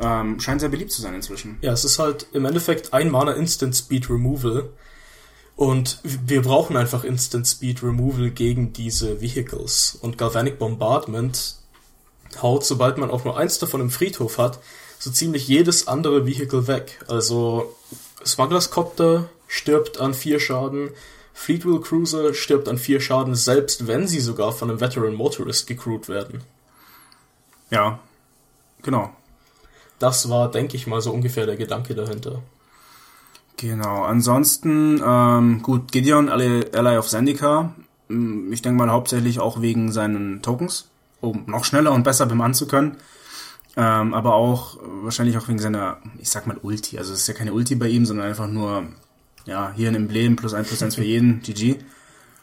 Ähm, 0.00 0.40
scheint 0.40 0.60
sehr 0.60 0.70
beliebt 0.70 0.90
zu 0.90 1.02
sein 1.02 1.14
inzwischen. 1.14 1.58
Ja, 1.60 1.72
es 1.72 1.84
ist 1.84 1.98
halt 1.98 2.26
im 2.32 2.44
Endeffekt 2.44 2.92
ein 2.92 3.10
Mana 3.10 3.32
Instant 3.32 3.76
Speed 3.76 4.08
Removal. 4.08 4.70
Und 5.56 6.00
wir 6.02 6.42
brauchen 6.42 6.76
einfach 6.76 7.04
Instant 7.04 7.46
Speed 7.46 7.82
Removal 7.82 8.30
gegen 8.30 8.72
diese 8.72 9.20
Vehicles. 9.20 9.98
Und 10.00 10.16
Galvanic 10.18 10.58
Bombardment 10.58 11.56
haut, 12.40 12.64
sobald 12.64 12.96
man 12.96 13.10
auch 13.10 13.24
nur 13.24 13.36
eins 13.36 13.58
davon 13.58 13.82
im 13.82 13.90
Friedhof 13.90 14.38
hat, 14.38 14.60
so 15.02 15.10
ziemlich 15.10 15.48
jedes 15.48 15.88
andere 15.88 16.26
Vehicle 16.26 16.68
weg. 16.68 17.04
Also 17.08 17.74
Smugglers 18.24 18.70
Copter 18.70 19.28
stirbt 19.48 19.98
an 19.98 20.14
vier 20.14 20.38
Schaden, 20.38 20.90
Fleetwheel 21.34 21.80
Cruiser 21.80 22.34
stirbt 22.34 22.68
an 22.68 22.78
vier 22.78 23.00
Schaden, 23.00 23.34
selbst 23.34 23.88
wenn 23.88 24.06
sie 24.06 24.20
sogar 24.20 24.52
von 24.52 24.70
einem 24.70 24.80
Veteran 24.80 25.14
Motorist 25.14 25.66
gecrewt 25.66 26.08
werden. 26.08 26.42
Ja, 27.70 27.98
genau. 28.82 29.10
Das 29.98 30.30
war, 30.30 30.48
denke 30.52 30.76
ich 30.76 30.86
mal, 30.86 31.00
so 31.00 31.10
ungefähr 31.10 31.46
der 31.46 31.56
Gedanke 31.56 31.96
dahinter. 31.96 32.40
Genau, 33.56 34.04
ansonsten, 34.04 35.02
ähm, 35.04 35.62
gut, 35.62 35.90
Gideon, 35.90 36.28
Ally 36.28 36.96
of 36.96 37.08
Zendika, 37.08 37.74
Ich 38.08 38.62
denke 38.62 38.78
mal 38.78 38.92
hauptsächlich 38.92 39.40
auch 39.40 39.60
wegen 39.60 39.90
seinen 39.90 40.42
Tokens, 40.42 40.90
um 41.20 41.42
noch 41.46 41.64
schneller 41.64 41.90
und 41.90 42.04
besser 42.04 42.26
bemannen 42.26 42.54
zu 42.54 42.68
können. 42.68 42.98
Ähm, 43.76 44.12
aber 44.12 44.34
auch 44.34 44.78
wahrscheinlich 45.02 45.38
auch 45.38 45.48
wegen 45.48 45.58
seiner, 45.58 45.98
ich 46.18 46.28
sag 46.28 46.46
mal 46.46 46.58
Ulti. 46.62 46.98
Also 46.98 47.12
es 47.12 47.20
ist 47.20 47.28
ja 47.28 47.34
keine 47.34 47.52
Ulti 47.52 47.74
bei 47.74 47.88
ihm, 47.88 48.04
sondern 48.04 48.26
einfach 48.26 48.46
nur, 48.46 48.84
ja, 49.46 49.72
hier 49.74 49.88
ein 49.88 49.94
Emblem 49.94 50.36
plus 50.36 50.54
1% 50.54 50.94
für 50.94 51.04
jeden, 51.04 51.40
GG. 51.40 51.76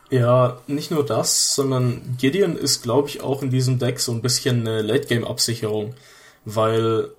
Ja, 0.10 0.60
nicht 0.65 0.89
nur 0.89 1.06
das, 1.06 1.54
sondern 1.54 2.18
Gideon 2.18 2.56
ist, 2.56 2.82
glaube 2.82 3.10
ich, 3.10 3.22
auch 3.22 3.44
in 3.44 3.52
diesem 3.52 3.78
Deck 3.78 4.00
so 4.00 4.12
ein 4.12 4.24
bisschen 4.24 4.62
eine 4.62 4.82
Late-Game-Absicherung, 4.82 5.94
weil 6.46 7.12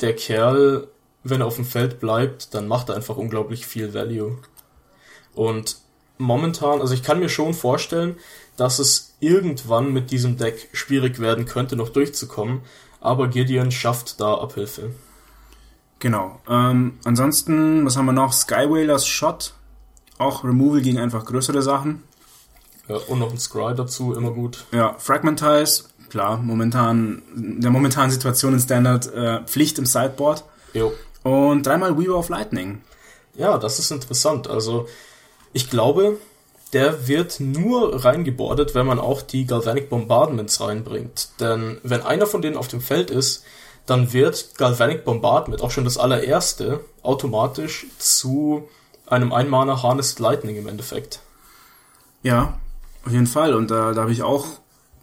der 0.00 0.14
Kerl, 0.14 0.86
wenn 1.24 1.40
er 1.40 1.48
auf 1.48 1.56
dem 1.56 1.64
Feld 1.64 1.98
bleibt, 1.98 2.54
dann 2.54 2.68
macht 2.68 2.88
er 2.88 2.94
einfach 2.94 3.16
unglaublich 3.16 3.66
viel 3.66 3.94
Value. 3.94 4.38
Und 5.34 5.78
momentan, 6.18 6.80
also 6.80 6.94
ich 6.94 7.02
kann 7.02 7.18
mir 7.18 7.28
schon 7.28 7.52
vorstellen, 7.52 8.16
dass 8.56 8.78
es 8.78 9.16
irgendwann 9.18 9.92
mit 9.92 10.12
diesem 10.12 10.36
Deck 10.36 10.68
schwierig 10.72 11.18
werden 11.18 11.46
könnte, 11.46 11.74
noch 11.74 11.88
durchzukommen, 11.88 12.60
aber 13.00 13.28
Gideon 13.28 13.70
schafft 13.70 14.20
da 14.20 14.34
Abhilfe. 14.34 14.94
Genau. 15.98 16.40
Ähm, 16.48 16.98
ansonsten, 17.04 17.84
was 17.84 17.96
haben 17.96 18.06
wir 18.06 18.12
noch? 18.12 18.32
Skywhalers 18.32 19.06
Shot. 19.06 19.54
Auch 20.18 20.44
Removal 20.44 20.82
gegen 20.82 20.98
einfach 20.98 21.24
größere 21.24 21.62
Sachen. 21.62 22.02
Ja, 22.88 22.96
und 22.96 23.20
noch 23.20 23.30
ein 23.30 23.38
Scry 23.38 23.74
dazu, 23.74 24.14
immer 24.14 24.32
gut. 24.32 24.66
Ja, 24.72 24.96
Fragmentize, 24.98 25.84
klar, 26.08 26.38
momentan, 26.38 27.22
in 27.36 27.60
der 27.60 27.70
momentanen 27.70 28.10
Situation 28.10 28.52
in 28.52 28.60
Standard 28.60 29.12
äh, 29.14 29.44
Pflicht 29.44 29.78
im 29.78 29.86
Sideboard. 29.86 30.44
Jo. 30.74 30.92
Und 31.22 31.64
dreimal 31.64 31.96
Weaver 31.96 32.18
of 32.18 32.28
Lightning. 32.28 32.82
Ja, 33.34 33.58
das 33.58 33.78
ist 33.78 33.92
interessant. 33.92 34.48
Also, 34.48 34.88
ich 35.52 35.70
glaube, 35.70 36.18
der 36.72 37.08
wird 37.08 37.40
nur 37.40 38.04
reingebordet, 38.04 38.74
wenn 38.74 38.86
man 38.86 38.98
auch 38.98 39.22
die 39.22 39.46
Galvanic 39.46 39.90
Bombardments 39.90 40.60
reinbringt. 40.60 41.30
Denn 41.40 41.78
wenn 41.82 42.02
einer 42.02 42.26
von 42.26 42.42
denen 42.42 42.56
auf 42.56 42.68
dem 42.68 42.80
Feld 42.80 43.10
ist, 43.10 43.44
dann 43.86 44.12
wird 44.12 44.56
Galvanic 44.56 45.04
Bombardment, 45.04 45.62
auch 45.62 45.70
schon 45.70 45.84
das 45.84 45.98
allererste, 45.98 46.84
automatisch 47.02 47.86
zu 47.98 48.68
einem 49.06 49.32
Einmaner 49.32 49.82
Harnessed 49.82 50.20
Lightning 50.20 50.56
im 50.56 50.68
Endeffekt. 50.68 51.20
Ja, 52.22 52.58
auf 53.04 53.12
jeden 53.12 53.26
Fall. 53.26 53.54
Und 53.54 53.70
da, 53.70 53.92
da 53.92 54.02
habe 54.02 54.12
ich 54.12 54.22
auch 54.22 54.46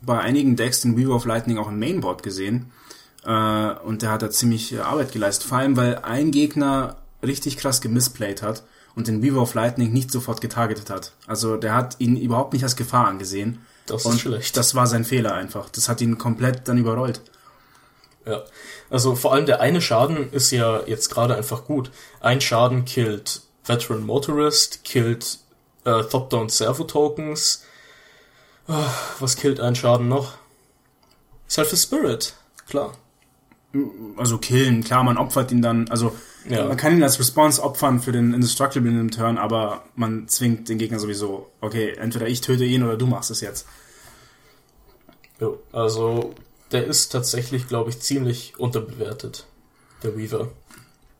bei 0.01 0.19
einigen 0.19 0.55
Decks 0.55 0.81
den 0.81 0.95
Weaver 0.95 1.15
of 1.15 1.25
Lightning 1.25 1.57
auch 1.57 1.67
im 1.67 1.79
Mainboard 1.79 2.23
gesehen. 2.23 2.71
Äh, 3.25 3.71
und 3.83 4.03
der 4.03 4.11
hat 4.11 4.21
da 4.21 4.29
ziemlich 4.29 4.79
Arbeit 4.79 5.11
geleistet. 5.11 5.47
Vor 5.47 5.57
allem, 5.57 5.75
weil 5.75 5.97
ein 6.03 6.31
Gegner 6.31 6.97
richtig 7.21 7.57
krass 7.57 7.81
gemisplayt 7.81 8.41
hat 8.41 8.63
und 8.97 9.07
den 9.07 9.21
Weaver 9.21 9.43
of 9.43 9.53
Lightning 9.53 9.93
nicht 9.93 10.11
sofort 10.11 10.41
getargetet 10.41 10.89
hat. 10.89 11.13
Also 11.27 11.55
der 11.55 11.75
hat 11.75 11.97
ihn 11.99 12.17
überhaupt 12.17 12.53
nicht 12.53 12.63
als 12.63 12.75
Gefahr 12.75 13.07
angesehen. 13.07 13.63
Das 13.85 14.05
und 14.05 14.15
ist 14.15 14.21
schlecht. 14.21 14.57
das 14.57 14.73
war 14.73 14.87
sein 14.87 15.05
Fehler 15.05 15.35
einfach. 15.35 15.69
Das 15.69 15.87
hat 15.87 16.01
ihn 16.01 16.17
komplett 16.17 16.67
dann 16.67 16.79
überrollt. 16.79 17.21
Ja. 18.25 18.41
Also 18.89 19.15
vor 19.15 19.33
allem 19.33 19.45
der 19.45 19.61
eine 19.61 19.81
Schaden 19.81 20.33
ist 20.33 20.49
ja 20.49 20.81
jetzt 20.87 21.09
gerade 21.09 21.35
einfach 21.35 21.65
gut. 21.65 21.91
Ein 22.21 22.41
Schaden 22.41 22.85
killt 22.85 23.41
Veteran 23.63 24.03
Motorist, 24.03 24.83
killt 24.83 25.39
äh, 25.85 26.03
Top-Down 26.03 26.49
Servo 26.49 26.83
Tokens. 26.83 27.65
Ah, 28.67 28.89
was 29.19 29.35
killt 29.35 29.59
ein 29.59 29.75
Schaden 29.75 30.07
noch? 30.07 30.33
Self 31.47 31.77
Spirit, 31.77 32.33
klar. 32.67 32.93
Also 34.17 34.39
killen, 34.39 34.83
klar, 34.83 35.03
man 35.03 35.17
opfert 35.17 35.51
ihn 35.51 35.61
dann, 35.61 35.87
also 35.89 36.15
Ja. 36.49 36.65
man 36.65 36.77
kann 36.77 36.95
ihn 36.95 37.03
als 37.03 37.19
Response 37.19 37.61
opfern 37.61 37.99
für 37.99 38.11
den 38.11 38.33
Indestructible 38.33 38.89
in 38.89 38.97
dem 38.97 39.11
Turn, 39.11 39.37
aber 39.37 39.83
man 39.95 40.27
zwingt 40.27 40.69
den 40.69 40.77
Gegner 40.77 40.99
sowieso, 40.99 41.51
okay, 41.61 41.93
entweder 41.97 42.27
ich 42.27 42.41
töte 42.41 42.63
ihn 42.63 42.83
oder 42.83 42.97
du 42.97 43.07
machst 43.07 43.31
es 43.31 43.41
jetzt. 43.41 43.67
Jo, 45.39 45.59
also 45.71 46.33
der 46.71 46.85
ist 46.85 47.09
tatsächlich, 47.09 47.67
glaube 47.67 47.89
ich, 47.89 47.99
ziemlich 47.99 48.57
unterbewertet, 48.59 49.45
der 50.03 50.17
Weaver. 50.17 50.49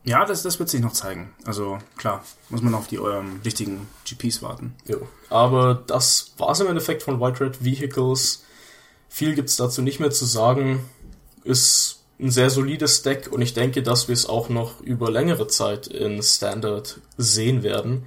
Ja, 0.04 0.24
das, 0.24 0.42
das 0.42 0.58
wird 0.58 0.70
sich 0.70 0.80
noch 0.80 0.92
zeigen. 0.92 1.34
Also 1.44 1.78
klar, 1.96 2.24
muss 2.48 2.62
man 2.62 2.74
auf 2.74 2.86
die 2.86 2.96
ähm, 2.96 3.40
richtigen 3.44 3.88
GPs 4.04 4.42
warten. 4.42 4.74
Jo. 4.86 5.06
Aber 5.28 5.82
das 5.86 6.32
war's 6.38 6.60
im 6.60 6.66
Endeffekt 6.68 7.02
von 7.02 7.20
White 7.20 7.44
Red 7.44 7.64
Vehicles. 7.64 8.44
Viel 9.08 9.34
gibt's 9.34 9.56
dazu 9.56 9.82
nicht 9.82 10.00
mehr 10.00 10.10
zu 10.10 10.24
sagen. 10.24 10.88
Ist 11.44 11.97
ein 12.20 12.30
sehr 12.30 12.50
solides 12.50 13.02
Deck 13.02 13.28
und 13.30 13.42
ich 13.42 13.54
denke, 13.54 13.82
dass 13.82 14.08
wir 14.08 14.12
es 14.12 14.26
auch 14.26 14.48
noch 14.48 14.80
über 14.80 15.10
längere 15.10 15.46
Zeit 15.46 15.86
in 15.86 16.22
Standard 16.22 17.00
sehen 17.16 17.62
werden. 17.62 18.06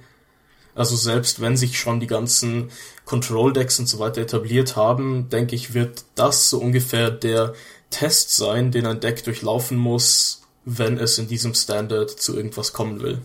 Also 0.74 0.96
selbst 0.96 1.40
wenn 1.40 1.56
sich 1.56 1.78
schon 1.78 2.00
die 2.00 2.06
ganzen 2.06 2.70
Control-Decks 3.04 3.78
und 3.78 3.86
so 3.86 3.98
weiter 3.98 4.22
etabliert 4.22 4.76
haben, 4.76 5.28
denke 5.28 5.54
ich, 5.54 5.74
wird 5.74 6.04
das 6.14 6.50
so 6.50 6.60
ungefähr 6.60 7.10
der 7.10 7.54
Test 7.90 8.34
sein, 8.36 8.70
den 8.70 8.86
ein 8.86 9.00
Deck 9.00 9.22
durchlaufen 9.24 9.76
muss, 9.76 10.42
wenn 10.64 10.98
es 10.98 11.18
in 11.18 11.28
diesem 11.28 11.54
Standard 11.54 12.10
zu 12.10 12.36
irgendwas 12.36 12.72
kommen 12.72 13.00
will. 13.00 13.20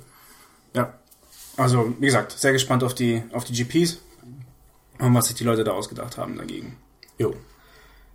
Ja. 0.73 0.93
Also, 1.56 1.93
wie 2.00 2.06
gesagt, 2.06 2.34
sehr 2.34 2.52
gespannt 2.52 2.84
auf 2.84 2.93
die, 2.93 3.23
auf 3.32 3.43
die 3.43 3.54
GPs 3.54 3.97
und 5.00 5.13
was 5.13 5.28
sich 5.28 5.36
die 5.36 5.43
Leute 5.43 5.63
da 5.63 5.71
ausgedacht 5.71 6.17
haben 6.17 6.38
dagegen. 6.38 6.78
Jo. 7.17 7.34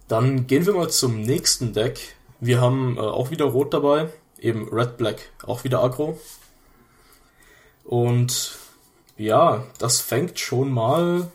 Dann 0.08 0.46
gehen 0.46 0.66
wir 0.66 0.74
mal 0.74 0.90
zum 0.90 1.22
nächsten 1.22 1.72
Deck. 1.72 2.14
Wir 2.42 2.60
haben 2.60 2.96
äh, 2.96 3.00
auch 3.00 3.30
wieder 3.30 3.44
Rot 3.44 3.72
dabei, 3.72 4.08
eben 4.40 4.68
Red 4.68 4.96
Black, 4.96 5.30
auch 5.46 5.62
wieder 5.62 5.80
Aggro. 5.80 6.18
Und 7.84 8.58
ja, 9.16 9.62
das 9.78 10.00
fängt 10.00 10.40
schon 10.40 10.72
mal, 10.72 11.30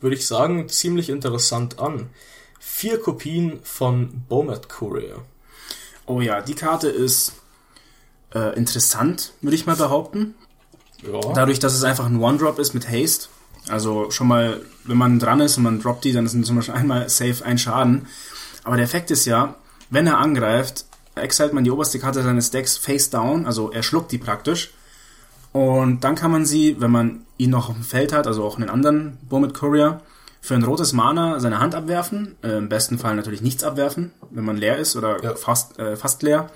würde 0.00 0.16
ich 0.16 0.26
sagen, 0.26 0.66
ziemlich 0.70 1.10
interessant 1.10 1.78
an. 1.78 2.08
Vier 2.58 2.98
Kopien 2.98 3.60
von 3.62 4.24
Bomat 4.26 4.70
Courier. 4.70 5.20
Oh 6.06 6.22
ja, 6.22 6.40
die 6.40 6.54
Karte 6.54 6.88
ist 6.88 7.34
äh, 8.34 8.56
interessant, 8.56 9.34
würde 9.42 9.54
ich 9.54 9.66
mal 9.66 9.76
behaupten. 9.76 10.34
Ja, 11.02 11.20
Dadurch, 11.34 11.58
dass 11.58 11.74
es 11.74 11.84
einfach 11.84 12.06
ein 12.06 12.22
One-Drop 12.22 12.58
ist 12.58 12.72
mit 12.72 12.88
Haste. 12.88 13.28
Also 13.68 14.10
schon 14.10 14.28
mal, 14.28 14.62
wenn 14.84 14.96
man 14.96 15.18
dran 15.18 15.40
ist 15.40 15.58
und 15.58 15.64
man 15.64 15.82
droppt 15.82 16.04
die, 16.04 16.12
dann 16.12 16.26
sind 16.26 16.46
zum 16.46 16.56
Beispiel 16.56 16.74
einmal 16.74 17.10
safe 17.10 17.44
ein 17.44 17.58
Schaden. 17.58 18.06
Aber 18.64 18.76
der 18.76 18.86
Effekt 18.86 19.10
ist 19.10 19.26
ja, 19.26 19.54
wenn 19.90 20.06
er 20.06 20.18
angreift, 20.18 20.84
exilt 21.14 21.52
man 21.52 21.64
die 21.64 21.70
oberste 21.70 21.98
Karte 21.98 22.22
seines 22.22 22.50
Decks 22.50 22.76
face 22.76 23.10
down, 23.10 23.46
also 23.46 23.70
er 23.72 23.82
schluckt 23.82 24.12
die 24.12 24.18
praktisch. 24.18 24.72
Und 25.52 26.04
dann 26.04 26.14
kann 26.14 26.30
man 26.30 26.44
sie, 26.44 26.80
wenn 26.80 26.90
man 26.90 27.24
ihn 27.38 27.50
noch 27.50 27.68
auf 27.70 27.74
dem 27.74 27.82
Feld 27.84 28.12
hat, 28.12 28.26
also 28.26 28.44
auch 28.44 28.56
einen 28.56 28.68
anderen 28.68 29.18
Bomit 29.28 29.54
Courier, 29.54 30.02
für 30.40 30.54
ein 30.54 30.62
rotes 30.62 30.92
Mana 30.92 31.40
seine 31.40 31.58
Hand 31.58 31.74
abwerfen. 31.74 32.36
Äh, 32.42 32.58
Im 32.58 32.68
besten 32.68 32.98
Fall 32.98 33.16
natürlich 33.16 33.40
nichts 33.42 33.64
abwerfen, 33.64 34.12
wenn 34.30 34.44
man 34.44 34.56
leer 34.56 34.78
ist 34.78 34.94
oder 34.94 35.22
Ja. 35.22 35.34
fast, 35.34 35.78
äh, 35.78 35.96
fast 35.96 36.22
leer. 36.22 36.50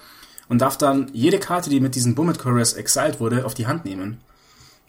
Und 0.48 0.58
darf 0.60 0.76
dann 0.78 1.10
jede 1.12 1.38
Karte, 1.38 1.68
die 1.70 1.80
mit 1.80 1.94
diesen 1.94 2.14
Bomit 2.14 2.38
Couriers 2.38 2.74
exiled 2.74 3.18
wurde, 3.18 3.44
auf 3.44 3.54
die 3.54 3.66
Hand 3.66 3.84
nehmen. 3.84 4.20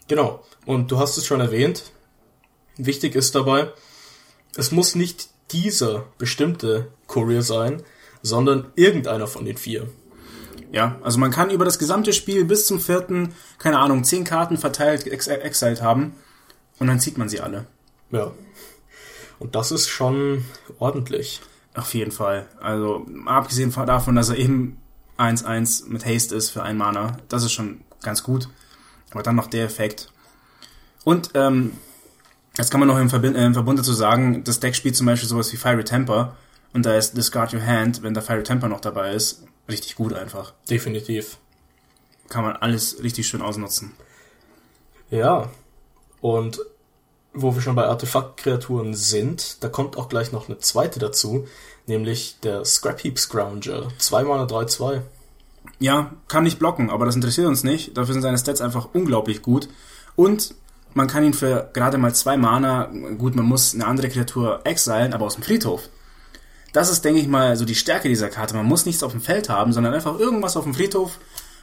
genau. 0.06 0.44
Und 0.66 0.90
du 0.90 0.98
hast 0.98 1.16
es 1.18 1.26
schon 1.26 1.40
erwähnt. 1.40 1.82
Wichtig 2.76 3.14
ist 3.14 3.34
dabei, 3.34 3.70
es 4.56 4.70
muss 4.70 4.94
nicht 4.94 5.28
dieser 5.50 6.04
bestimmte 6.18 6.88
Courier 7.06 7.42
sein, 7.42 7.82
sondern 8.24 8.72
irgendeiner 8.74 9.28
von 9.28 9.44
den 9.44 9.56
vier. 9.56 9.86
Ja, 10.72 10.98
also 11.02 11.18
man 11.20 11.30
kann 11.30 11.50
über 11.50 11.64
das 11.64 11.78
gesamte 11.78 12.12
Spiel 12.12 12.44
bis 12.44 12.66
zum 12.66 12.80
vierten, 12.80 13.32
keine 13.58 13.78
Ahnung, 13.78 14.02
zehn 14.02 14.24
Karten 14.24 14.56
verteilt 14.56 15.06
ex 15.06 15.28
exiled 15.28 15.82
haben 15.82 16.14
und 16.80 16.88
dann 16.88 16.98
zieht 16.98 17.16
man 17.16 17.28
sie 17.28 17.40
alle. 17.40 17.66
Ja. 18.10 18.32
Und 19.38 19.54
das 19.54 19.70
ist 19.70 19.88
schon 19.88 20.44
ordentlich. 20.80 21.40
Auf 21.74 21.92
jeden 21.94 22.12
Fall. 22.12 22.48
Also 22.60 23.06
abgesehen 23.26 23.72
von- 23.72 23.86
davon, 23.86 24.16
dass 24.16 24.30
er 24.30 24.36
eben 24.38 24.78
1-1 25.18 25.88
mit 25.88 26.06
Haste 26.06 26.34
ist 26.34 26.50
für 26.50 26.62
ein 26.62 26.76
Mana, 26.76 27.18
das 27.28 27.44
ist 27.44 27.52
schon 27.52 27.82
ganz 28.02 28.22
gut. 28.22 28.48
Aber 29.10 29.22
dann 29.22 29.36
noch 29.36 29.46
der 29.48 29.64
Effekt. 29.64 30.10
Und 31.04 31.30
ähm, 31.34 31.72
jetzt 32.56 32.70
kann 32.70 32.80
man 32.80 32.88
noch 32.88 32.98
im, 32.98 33.10
Verbind 33.10 33.36
äh, 33.36 33.44
im 33.44 33.54
Verbund 33.54 33.78
dazu 33.78 33.92
sagen, 33.92 34.42
das 34.44 34.60
Deck 34.60 34.74
spielt 34.74 34.96
zum 34.96 35.06
Beispiel 35.06 35.28
sowas 35.28 35.52
wie 35.52 35.56
Fiery 35.56 35.84
Temper 35.84 36.36
und 36.74 36.84
da 36.84 36.96
ist 36.96 37.16
Discard 37.16 37.54
Your 37.54 37.64
Hand, 37.64 38.02
wenn 38.02 38.12
der 38.12 38.22
Fiery 38.22 38.42
Temper 38.42 38.68
noch 38.68 38.80
dabei 38.80 39.12
ist, 39.12 39.44
richtig 39.68 39.94
gut 39.94 40.12
einfach. 40.12 40.52
Definitiv. 40.68 41.38
Kann 42.28 42.44
man 42.44 42.56
alles 42.56 43.02
richtig 43.02 43.26
schön 43.26 43.42
ausnutzen. 43.42 43.92
Ja. 45.10 45.50
Und 46.20 46.60
wo 47.32 47.54
wir 47.54 47.62
schon 47.62 47.76
bei 47.76 47.86
Artefaktkreaturen 47.86 48.94
sind, 48.94 49.62
da 49.62 49.68
kommt 49.68 49.96
auch 49.96 50.08
gleich 50.08 50.32
noch 50.32 50.48
eine 50.48 50.58
zweite 50.58 50.98
dazu, 50.98 51.46
nämlich 51.86 52.38
der 52.42 52.64
Scrap 52.64 53.02
Heap 53.02 53.18
Scrounger. 53.18 53.88
2 53.98 54.24
Mana 54.24 54.44
3-2. 54.44 55.02
Ja, 55.78 56.12
kann 56.28 56.44
nicht 56.44 56.58
blocken, 56.58 56.90
aber 56.90 57.06
das 57.06 57.16
interessiert 57.16 57.46
uns 57.46 57.64
nicht. 57.64 57.96
Dafür 57.96 58.14
sind 58.14 58.22
seine 58.22 58.38
Stats 58.38 58.60
einfach 58.60 58.88
unglaublich 58.92 59.42
gut. 59.42 59.68
Und 60.16 60.54
man 60.94 61.08
kann 61.08 61.24
ihn 61.24 61.34
für 61.34 61.70
gerade 61.72 61.98
mal 61.98 62.14
zwei 62.14 62.36
Mana, 62.36 62.90
gut, 63.18 63.34
man 63.34 63.44
muss 63.44 63.74
eine 63.74 63.86
andere 63.86 64.08
Kreatur 64.08 64.60
exilen, 64.64 65.12
aber 65.12 65.26
aus 65.26 65.34
dem 65.34 65.42
Friedhof. 65.42 65.88
Das 66.74 66.90
ist, 66.90 67.04
denke 67.04 67.20
ich 67.20 67.28
mal, 67.28 67.56
so 67.56 67.64
die 67.64 67.76
Stärke 67.76 68.08
dieser 68.08 68.28
Karte. 68.28 68.56
Man 68.56 68.66
muss 68.66 68.84
nichts 68.84 69.04
auf 69.04 69.12
dem 69.12 69.20
Feld 69.20 69.48
haben, 69.48 69.72
sondern 69.72 69.94
einfach 69.94 70.18
irgendwas 70.18 70.56
auf 70.56 70.64
dem 70.64 70.74
Friedhof. 70.74 71.20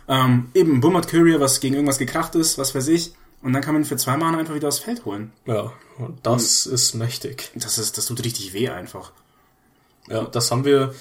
Ähm, 0.08 0.50
eben 0.54 0.76
ein 0.76 0.80
Bummert 0.80 1.10
Courier, 1.10 1.42
was 1.42 1.60
gegen 1.60 1.76
irgendwas 1.76 2.00
gekracht 2.00 2.34
ist, 2.36 2.58
was 2.58 2.74
weiß 2.74 2.88
ich. 2.88 3.12
Und 3.44 3.52
dann 3.52 3.62
kann 3.62 3.74
man 3.74 3.84
ihn 3.84 3.86
für 3.86 3.98
zwei 3.98 4.16
Mana 4.16 4.38
einfach 4.38 4.56
wieder 4.56 4.70
aufs 4.70 4.80
Feld 4.80 5.04
holen. 5.04 5.34
Ja, 5.46 5.74
und 5.98 6.26
das 6.26 6.66
und 6.66 6.74
ist 6.74 6.94
mächtig. 6.94 7.52
Das 7.56 7.78
ist, 7.78 7.98
das 7.98 8.06
tut 8.06 8.24
richtig 8.24 8.54
weh 8.54 8.70
einfach. 8.70 9.12
Ja, 10.08 10.24
das 10.24 10.50
haben 10.50 10.64
wir 10.64 10.96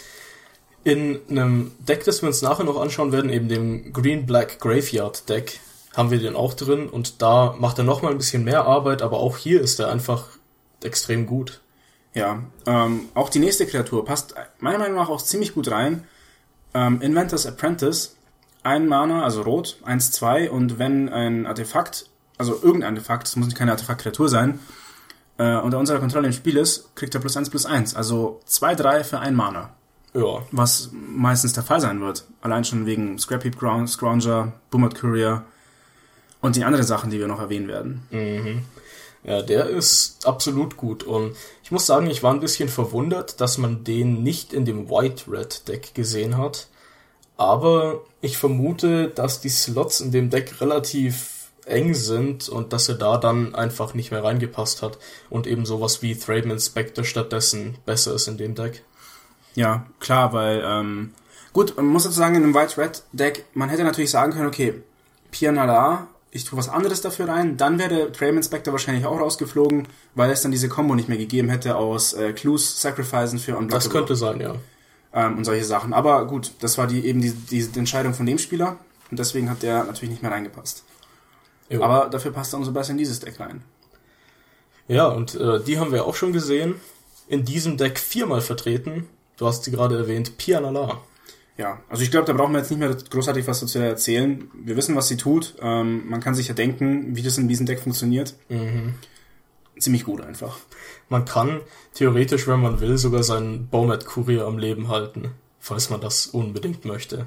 in 0.82 1.20
einem 1.30 1.70
Deck, 1.78 2.04
das 2.04 2.20
wir 2.20 2.26
uns 2.26 2.42
nachher 2.42 2.64
noch 2.64 2.80
anschauen 2.80 3.12
werden, 3.12 3.30
eben 3.30 3.48
dem 3.48 3.92
Green 3.92 4.26
Black 4.26 4.58
Graveyard 4.58 5.28
Deck, 5.28 5.60
haben 5.94 6.10
wir 6.10 6.18
den 6.18 6.34
auch 6.34 6.54
drin 6.54 6.88
und 6.88 7.22
da 7.22 7.54
macht 7.60 7.78
er 7.78 7.84
nochmal 7.84 8.10
ein 8.10 8.18
bisschen 8.18 8.42
mehr 8.42 8.64
Arbeit, 8.64 9.02
aber 9.02 9.18
auch 9.18 9.36
hier 9.36 9.60
ist 9.60 9.78
er 9.78 9.88
einfach 9.88 10.26
extrem 10.82 11.26
gut. 11.26 11.60
Ja, 12.14 12.42
ähm, 12.66 13.08
auch 13.14 13.28
die 13.28 13.38
nächste 13.38 13.66
Kreatur 13.66 14.04
passt 14.04 14.34
meiner 14.58 14.78
Meinung 14.78 14.96
nach 14.96 15.08
auch 15.08 15.22
ziemlich 15.22 15.54
gut 15.54 15.70
rein. 15.70 16.04
Ähm, 16.74 17.00
Inventors 17.00 17.46
Apprentice, 17.46 18.16
ein 18.62 18.86
Mana, 18.86 19.22
also 19.22 19.42
rot, 19.42 19.78
1, 19.84 20.12
2 20.12 20.50
und 20.50 20.78
wenn 20.78 21.08
ein 21.08 21.46
Artefakt, 21.46 22.06
also 22.38 22.58
irgendein 22.62 22.94
Artefakt, 22.94 23.28
es 23.28 23.36
muss 23.36 23.46
nicht 23.46 23.56
keine 23.56 23.72
Artefakt-Kreatur 23.72 24.28
sein, 24.28 24.58
äh, 25.38 25.56
unter 25.56 25.78
unserer 25.78 25.98
Kontrolle 25.98 26.26
im 26.26 26.32
Spiel 26.32 26.56
ist, 26.56 26.94
kriegt 26.96 27.14
er 27.14 27.20
plus 27.20 27.36
1 27.36 27.50
plus 27.50 27.64
1, 27.64 27.94
also 27.94 28.40
2, 28.44 28.74
3 28.74 29.04
für 29.04 29.20
ein 29.20 29.34
Mana. 29.34 29.70
Ja. 30.12 30.42
Was 30.50 30.90
meistens 30.92 31.52
der 31.52 31.62
Fall 31.62 31.80
sein 31.80 32.00
wird. 32.00 32.24
Allein 32.42 32.64
schon 32.64 32.84
wegen 32.84 33.18
Scrap 33.18 33.44
Heap 33.44 33.56
Scrounger, 33.88 34.52
Boomert 34.70 34.96
Courier 34.96 35.44
und 36.40 36.56
die 36.56 36.64
anderen 36.64 36.84
Sachen, 36.84 37.10
die 37.10 37.20
wir 37.20 37.28
noch 37.28 37.40
erwähnen 37.40 37.68
werden. 37.68 38.02
Mhm. 38.10 38.64
Ja, 39.22 39.42
der 39.42 39.68
ist 39.68 40.26
absolut 40.26 40.76
gut. 40.76 41.02
Und 41.02 41.36
ich 41.62 41.70
muss 41.70 41.86
sagen, 41.86 42.08
ich 42.08 42.22
war 42.22 42.32
ein 42.32 42.40
bisschen 42.40 42.68
verwundert, 42.68 43.40
dass 43.40 43.58
man 43.58 43.84
den 43.84 44.22
nicht 44.22 44.52
in 44.52 44.64
dem 44.64 44.88
White-Red-Deck 44.88 45.94
gesehen 45.94 46.38
hat. 46.38 46.68
Aber 47.36 48.02
ich 48.20 48.38
vermute, 48.38 49.08
dass 49.08 49.40
die 49.40 49.48
Slots 49.48 50.00
in 50.00 50.10
dem 50.12 50.30
Deck 50.30 50.60
relativ 50.60 51.40
eng 51.66 51.94
sind 51.94 52.48
und 52.48 52.72
dass 52.72 52.88
er 52.88 52.96
da 52.96 53.18
dann 53.18 53.54
einfach 53.54 53.94
nicht 53.94 54.10
mehr 54.10 54.24
reingepasst 54.24 54.82
hat 54.82 54.98
und 55.28 55.46
eben 55.46 55.66
sowas 55.66 56.02
wie 56.02 56.16
Thraben 56.16 56.50
Inspector 56.50 57.04
stattdessen 57.04 57.76
besser 57.86 58.14
ist 58.14 58.28
in 58.28 58.38
dem 58.38 58.54
Deck. 58.54 58.82
Ja, 59.54 59.86
klar, 60.00 60.32
weil, 60.32 60.62
ähm, 60.64 61.14
gut, 61.52 61.76
man 61.76 61.86
muss 61.86 62.04
dazu 62.04 62.16
sagen, 62.16 62.34
in 62.36 62.44
einem 62.44 62.54
White-Red-Deck, 62.54 63.46
man 63.54 63.68
hätte 63.68 63.84
natürlich 63.84 64.10
sagen 64.10 64.32
können, 64.32 64.48
okay, 64.48 64.82
Pianala, 65.30 66.08
ich 66.32 66.44
tue 66.44 66.58
was 66.58 66.68
anderes 66.68 67.00
dafür 67.00 67.28
rein, 67.28 67.56
dann 67.56 67.78
wäre 67.78 67.88
der 67.88 68.14
Frame 68.14 68.38
Inspector 68.38 68.72
wahrscheinlich 68.72 69.04
auch 69.04 69.18
rausgeflogen, 69.18 69.88
weil 70.14 70.30
es 70.30 70.42
dann 70.42 70.52
diese 70.52 70.68
Combo 70.68 70.94
nicht 70.94 71.08
mehr 71.08 71.18
gegeben 71.18 71.48
hätte 71.48 71.76
aus 71.76 72.12
äh, 72.12 72.32
Clues, 72.32 72.80
Sacrificen 72.80 73.38
für 73.38 73.56
Unblockable. 73.56 73.78
Das 73.78 73.90
könnte 73.90 74.16
sein, 74.16 74.40
ja. 74.40 74.54
Ähm, 75.12 75.38
und 75.38 75.44
solche 75.44 75.64
Sachen. 75.64 75.92
Aber 75.92 76.26
gut, 76.26 76.52
das 76.60 76.78
war 76.78 76.86
die 76.86 77.04
eben 77.04 77.20
die, 77.20 77.32
die, 77.32 77.66
die 77.66 77.78
Entscheidung 77.78 78.14
von 78.14 78.26
dem 78.26 78.38
Spieler 78.38 78.78
und 79.10 79.18
deswegen 79.18 79.50
hat 79.50 79.62
der 79.62 79.84
natürlich 79.84 80.10
nicht 80.10 80.22
mehr 80.22 80.30
reingepasst. 80.30 80.84
Jo. 81.68 81.82
Aber 81.82 82.08
dafür 82.08 82.32
passt 82.32 82.54
er 82.54 82.58
umso 82.58 82.72
besser 82.72 82.92
in 82.92 82.98
dieses 82.98 83.20
Deck 83.20 83.40
rein. 83.40 83.62
Ja, 84.86 85.06
und 85.06 85.34
äh, 85.34 85.60
die 85.62 85.78
haben 85.78 85.92
wir 85.92 86.04
auch 86.04 86.14
schon 86.14 86.32
gesehen. 86.32 86.76
In 87.28 87.44
diesem 87.44 87.76
Deck 87.76 87.98
viermal 87.98 88.40
vertreten. 88.40 89.08
Du 89.36 89.46
hast 89.46 89.64
sie 89.64 89.70
gerade 89.70 89.96
erwähnt, 89.96 90.36
Pianala. 90.36 91.00
Ja, 91.60 91.78
also 91.90 92.02
ich 92.02 92.10
glaube, 92.10 92.26
da 92.26 92.32
brauchen 92.32 92.52
wir 92.52 92.60
jetzt 92.60 92.70
nicht 92.70 92.80
mehr 92.80 92.88
großartig 92.88 93.46
was 93.46 93.60
dazu 93.60 93.78
erzählen. 93.80 94.50
Wir 94.54 94.76
wissen, 94.76 94.96
was 94.96 95.08
sie 95.08 95.18
tut. 95.18 95.56
Ähm, 95.60 96.08
man 96.08 96.20
kann 96.20 96.34
sich 96.34 96.48
ja 96.48 96.54
denken, 96.54 97.14
wie 97.14 97.20
das 97.20 97.36
in 97.36 97.48
diesem 97.48 97.66
Deck 97.66 97.80
funktioniert. 97.80 98.34
Mhm. 98.48 98.94
Ziemlich 99.78 100.04
gut 100.04 100.22
einfach. 100.22 100.56
Man 101.10 101.26
kann 101.26 101.60
theoretisch, 101.92 102.48
wenn 102.48 102.62
man 102.62 102.80
will, 102.80 102.96
sogar 102.96 103.22
seinen 103.24 103.68
Baumet-Kurier 103.68 104.46
am 104.46 104.56
Leben 104.56 104.88
halten, 104.88 105.32
falls 105.58 105.90
man 105.90 106.00
das 106.00 106.28
unbedingt 106.28 106.86
möchte. 106.86 107.26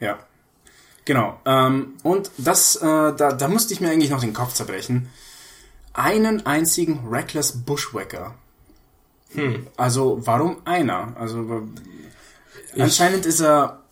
Ja, 0.00 0.20
genau. 1.04 1.38
Ähm, 1.44 1.96
und 2.02 2.30
das, 2.38 2.76
äh, 2.76 2.80
da, 2.80 3.12
da 3.12 3.46
musste 3.46 3.74
ich 3.74 3.82
mir 3.82 3.90
eigentlich 3.90 4.10
noch 4.10 4.20
den 4.22 4.32
Kopf 4.32 4.54
zerbrechen. 4.54 5.10
Einen 5.92 6.46
einzigen 6.46 7.06
Reckless 7.10 7.52
Bushwhacker 7.52 8.36
hm. 9.34 9.66
Also 9.76 10.20
warum 10.24 10.58
einer? 10.64 11.14
Also 11.18 11.68
ich 12.74 12.82
anscheinend 12.82 13.26
ist 13.26 13.40
er 13.40 13.82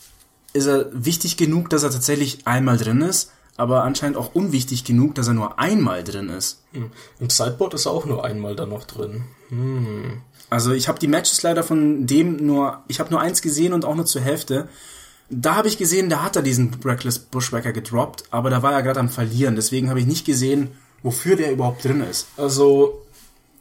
ist 0.52 0.66
er 0.66 0.86
wichtig 0.92 1.36
genug, 1.36 1.68
dass 1.70 1.82
er 1.82 1.90
tatsächlich 1.90 2.46
einmal 2.46 2.78
drin 2.78 3.02
ist, 3.02 3.32
aber 3.56 3.82
anscheinend 3.82 4.16
auch 4.16 4.34
unwichtig 4.34 4.84
genug, 4.84 5.14
dass 5.14 5.26
er 5.26 5.34
nur 5.34 5.58
einmal 5.58 6.04
drin 6.04 6.28
ist. 6.28 6.62
Hm. 6.72 6.90
Im 7.18 7.28
Sideboard 7.28 7.74
ist 7.74 7.86
er 7.86 7.92
auch 7.92 8.06
nur 8.06 8.24
einmal 8.24 8.56
da 8.56 8.64
noch 8.64 8.84
drin. 8.84 9.24
Hm. 9.48 10.22
Also 10.50 10.72
ich 10.72 10.88
habe 10.88 10.98
die 10.98 11.08
Matches 11.08 11.42
leider 11.42 11.64
von 11.64 12.06
dem 12.06 12.36
nur, 12.46 12.82
ich 12.86 13.00
habe 13.00 13.10
nur 13.10 13.20
eins 13.20 13.42
gesehen 13.42 13.72
und 13.72 13.84
auch 13.84 13.96
nur 13.96 14.06
zur 14.06 14.22
Hälfte. 14.22 14.68
Da 15.28 15.56
habe 15.56 15.68
ich 15.68 15.78
gesehen, 15.78 16.08
da 16.08 16.22
hat 16.22 16.36
er 16.36 16.42
diesen 16.42 16.76
Reckless 16.84 17.18
Bushwhacker 17.18 17.72
gedroppt, 17.72 18.24
aber 18.30 18.50
da 18.50 18.62
war 18.62 18.72
er 18.72 18.82
gerade 18.82 19.00
am 19.00 19.08
Verlieren. 19.08 19.56
Deswegen 19.56 19.88
habe 19.88 20.00
ich 20.00 20.06
nicht 20.06 20.24
gesehen, 20.24 20.72
wofür 21.02 21.34
der 21.34 21.50
überhaupt 21.50 21.84
drin 21.84 22.00
ist. 22.00 22.28
Also 22.36 23.02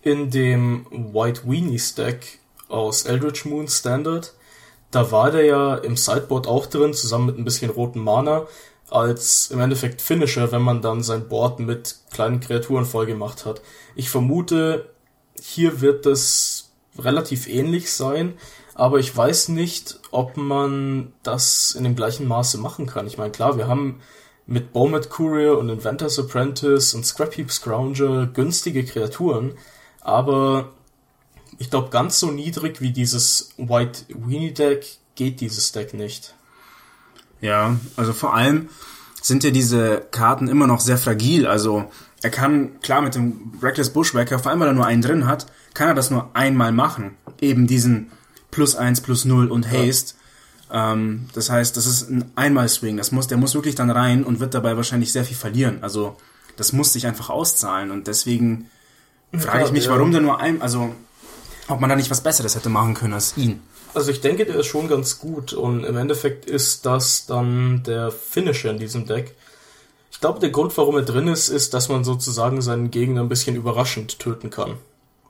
in 0.03 0.29
dem 0.29 0.85
White 0.91 1.41
Weenie 1.45 1.79
Stack 1.79 2.19
aus 2.67 3.03
Eldritch 3.03 3.45
Moon 3.45 3.67
Standard. 3.67 4.33
Da 4.93 5.11
war 5.11 5.31
der 5.31 5.43
ja 5.43 5.75
im 5.75 5.97
Sideboard 5.97 6.45
auch 6.45 6.67
drin, 6.67 6.93
zusammen 6.93 7.25
mit 7.25 7.39
ein 7.39 7.43
bisschen 7.43 7.71
roten 7.71 7.99
Mana, 7.99 8.45
als 8.91 9.49
im 9.49 9.59
Endeffekt 9.59 10.03
Finisher, 10.03 10.51
wenn 10.51 10.61
man 10.61 10.83
dann 10.83 11.01
sein 11.01 11.27
Board 11.27 11.59
mit 11.59 11.95
kleinen 12.11 12.39
Kreaturen 12.39 12.85
vollgemacht 12.85 13.43
hat. 13.43 13.61
Ich 13.95 14.11
vermute, 14.11 14.89
hier 15.41 15.81
wird 15.81 16.05
das 16.05 16.73
relativ 16.99 17.47
ähnlich 17.49 17.91
sein, 17.91 18.35
aber 18.75 18.99
ich 18.99 19.17
weiß 19.17 19.49
nicht, 19.49 19.99
ob 20.11 20.37
man 20.37 21.11
das 21.23 21.71
in 21.71 21.85
dem 21.85 21.95
gleichen 21.95 22.27
Maße 22.27 22.59
machen 22.59 22.85
kann. 22.85 23.07
Ich 23.07 23.17
meine, 23.17 23.31
klar, 23.31 23.57
wir 23.57 23.67
haben 23.67 23.99
mit 24.45 24.73
Bowmat 24.73 25.09
Courier 25.09 25.57
und 25.57 25.69
Inventor's 25.69 26.19
Apprentice 26.19 26.93
und 26.93 27.03
Scrap 27.03 27.35
Heap 27.35 27.51
Scrounger 27.51 28.27
günstige 28.27 28.85
Kreaturen, 28.85 29.53
aber 30.01 30.69
ich 31.59 31.69
glaube, 31.69 31.89
ganz 31.89 32.19
so 32.19 32.31
niedrig 32.31 32.81
wie 32.81 32.91
dieses 32.91 33.53
White 33.57 34.01
Weenie 34.09 34.53
Deck 34.53 34.85
geht 35.15 35.41
dieses 35.41 35.71
Deck 35.71 35.93
nicht. 35.93 36.33
Ja, 37.41 37.77
also 37.95 38.13
vor 38.13 38.33
allem 38.33 38.69
sind 39.21 39.43
ja 39.43 39.51
diese 39.51 40.05
Karten 40.11 40.47
immer 40.47 40.67
noch 40.67 40.79
sehr 40.79 40.97
fragil. 40.97 41.47
Also 41.47 41.85
er 42.21 42.29
kann, 42.29 42.79
klar, 42.81 43.01
mit 43.01 43.15
dem 43.15 43.53
Reckless 43.61 43.91
Bushwhacker, 43.91 44.39
vor 44.39 44.51
allem 44.51 44.61
weil 44.61 44.69
er 44.69 44.73
nur 44.73 44.85
einen 44.85 45.01
drin 45.01 45.27
hat, 45.27 45.47
kann 45.73 45.89
er 45.89 45.93
das 45.93 46.09
nur 46.09 46.35
einmal 46.35 46.71
machen. 46.71 47.15
Eben 47.41 47.67
diesen 47.67 48.11
plus 48.51 48.75
eins, 48.75 49.01
plus 49.01 49.25
null 49.25 49.51
und 49.51 49.69
Haste. 49.71 50.15
Ja. 50.69 50.93
Ähm, 50.93 51.27
das 51.33 51.49
heißt, 51.49 51.75
das 51.75 51.85
ist 51.85 52.09
ein 52.09 52.31
Einmal-Swing. 52.35 52.97
Das 52.97 53.11
muss, 53.11 53.27
der 53.27 53.37
muss 53.37 53.55
wirklich 53.55 53.75
dann 53.75 53.89
rein 53.89 54.23
und 54.23 54.39
wird 54.39 54.53
dabei 54.53 54.77
wahrscheinlich 54.77 55.11
sehr 55.11 55.25
viel 55.25 55.37
verlieren. 55.37 55.79
Also 55.81 56.17
das 56.55 56.71
muss 56.73 56.93
sich 56.93 57.07
einfach 57.07 57.29
auszahlen 57.29 57.91
und 57.91 58.07
deswegen 58.07 58.69
Frage 59.39 59.65
ich 59.65 59.71
mich, 59.71 59.89
warum 59.89 60.11
der 60.11 60.21
nur 60.21 60.39
ein, 60.39 60.61
also 60.61 60.93
ob 61.67 61.79
man 61.79 61.89
da 61.89 61.95
nicht 61.95 62.11
was 62.11 62.21
Besseres 62.21 62.55
hätte 62.55 62.69
machen 62.69 62.93
können 62.93 63.13
als 63.13 63.37
ihn. 63.37 63.61
Also 63.93 64.11
ich 64.11 64.21
denke, 64.21 64.45
der 64.45 64.55
ist 64.55 64.67
schon 64.67 64.87
ganz 64.87 65.19
gut 65.19 65.53
und 65.53 65.83
im 65.83 65.97
Endeffekt 65.97 66.45
ist 66.45 66.85
das 66.85 67.25
dann 67.25 67.83
der 67.83 68.11
Finisher 68.11 68.71
in 68.71 68.79
diesem 68.79 69.05
Deck. 69.05 69.35
Ich 70.11 70.19
glaube, 70.19 70.39
der 70.39 70.49
Grund, 70.49 70.75
warum 70.77 70.95
er 70.95 71.03
drin 71.03 71.27
ist, 71.27 71.49
ist, 71.49 71.73
dass 71.73 71.89
man 71.89 72.03
sozusagen 72.03 72.61
seinen 72.61 72.91
Gegner 72.91 73.21
ein 73.21 73.29
bisschen 73.29 73.55
überraschend 73.55 74.19
töten 74.19 74.49
kann. 74.49 74.77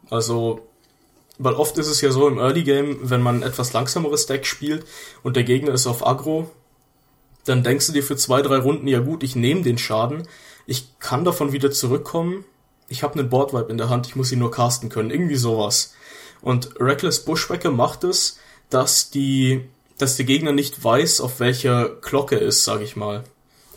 Also, 0.10 0.62
weil 1.38 1.56
oft 1.56 1.78
ist 1.78 1.88
es 1.88 2.02
ja 2.02 2.12
so 2.12 2.28
im 2.28 2.38
Early 2.38 2.64
Game, 2.64 2.98
wenn 3.02 3.22
man 3.22 3.38
ein 3.38 3.44
etwas 3.44 3.74
langsameres 3.74 4.28
Deck 4.28 4.46
spielt 4.46 4.86
und 5.24 5.36
der 5.36 5.44
Gegner 5.44 5.74
ist 5.74 5.88
auf 5.88 6.06
Aggro, 6.06 6.50
dann 7.46 7.64
denkst 7.64 7.88
du 7.88 7.94
dir 7.94 8.04
für 8.04 8.16
zwei, 8.16 8.42
drei 8.42 8.58
Runden, 8.58 8.88
ja 8.88 9.00
gut, 9.00 9.24
ich 9.24 9.36
nehme 9.36 9.64
den 9.64 9.78
Schaden, 9.78 10.28
ich 10.66 10.98
kann 11.00 11.26
davon 11.26 11.52
wieder 11.52 11.72
zurückkommen 11.72 12.46
ich 12.94 13.04
habe 13.04 13.20
einen 13.20 13.30
Boardwipe 13.30 13.72
in 13.72 13.78
der 13.78 13.90
Hand, 13.90 14.08
ich 14.08 14.16
muss 14.16 14.32
ihn 14.32 14.40
nur 14.40 14.52
casten 14.52 14.90
können, 14.90 15.10
irgendwie 15.10 15.36
sowas. 15.36 15.94
Und 16.44 16.80
Reckless 16.80 17.26
Bushwhacker 17.26 17.72
macht 17.72 18.04
es, 18.04 18.38
dass 18.70 19.10
die, 19.10 19.62
dass 19.98 20.18
der 20.18 20.26
Gegner 20.26 20.52
nicht 20.52 20.84
weiß, 20.84 21.22
auf 21.22 21.40
welcher 21.40 21.90
Glocke 21.90 22.36
ist, 22.36 22.64
sag 22.66 22.82
ich 22.82 22.96
mal. 22.96 23.24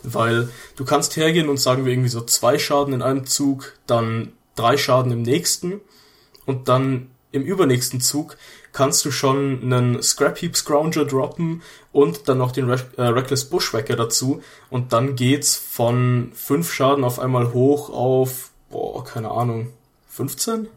Weil 0.03 0.49
du 0.75 0.85
kannst 0.85 1.17
hergehen 1.17 1.49
und 1.49 1.57
sagen 1.57 1.85
wir 1.85 1.91
irgendwie 1.91 2.09
so 2.09 2.21
zwei 2.21 2.59
Schaden 2.59 2.93
in 2.93 3.01
einem 3.01 3.25
Zug, 3.25 3.73
dann 3.87 4.33
drei 4.55 4.77
Schaden 4.77 5.11
im 5.11 5.21
nächsten 5.21 5.81
und 6.45 6.67
dann 6.67 7.09
im 7.31 7.43
übernächsten 7.43 8.01
Zug 8.01 8.37
kannst 8.73 9.03
du 9.05 9.11
schon 9.11 9.61
einen 9.63 10.03
Scrap 10.03 10.41
Heap 10.41 10.55
Scrounger 10.55 11.05
droppen 11.05 11.61
und 11.91 12.27
dann 12.29 12.37
noch 12.37 12.51
den 12.51 12.69
Re 12.69 12.79
äh, 12.97 13.03
Reckless 13.03 13.45
Bushwhacker 13.45 13.95
dazu 13.95 14.41
und 14.69 14.93
dann 14.93 15.15
geht's 15.15 15.55
von 15.55 16.31
fünf 16.33 16.71
Schaden 16.73 17.03
auf 17.03 17.19
einmal 17.19 17.53
hoch 17.53 17.89
auf 17.89 18.51
boah, 18.69 19.03
keine 19.03 19.31
Ahnung, 19.31 19.73
15? 20.09 20.67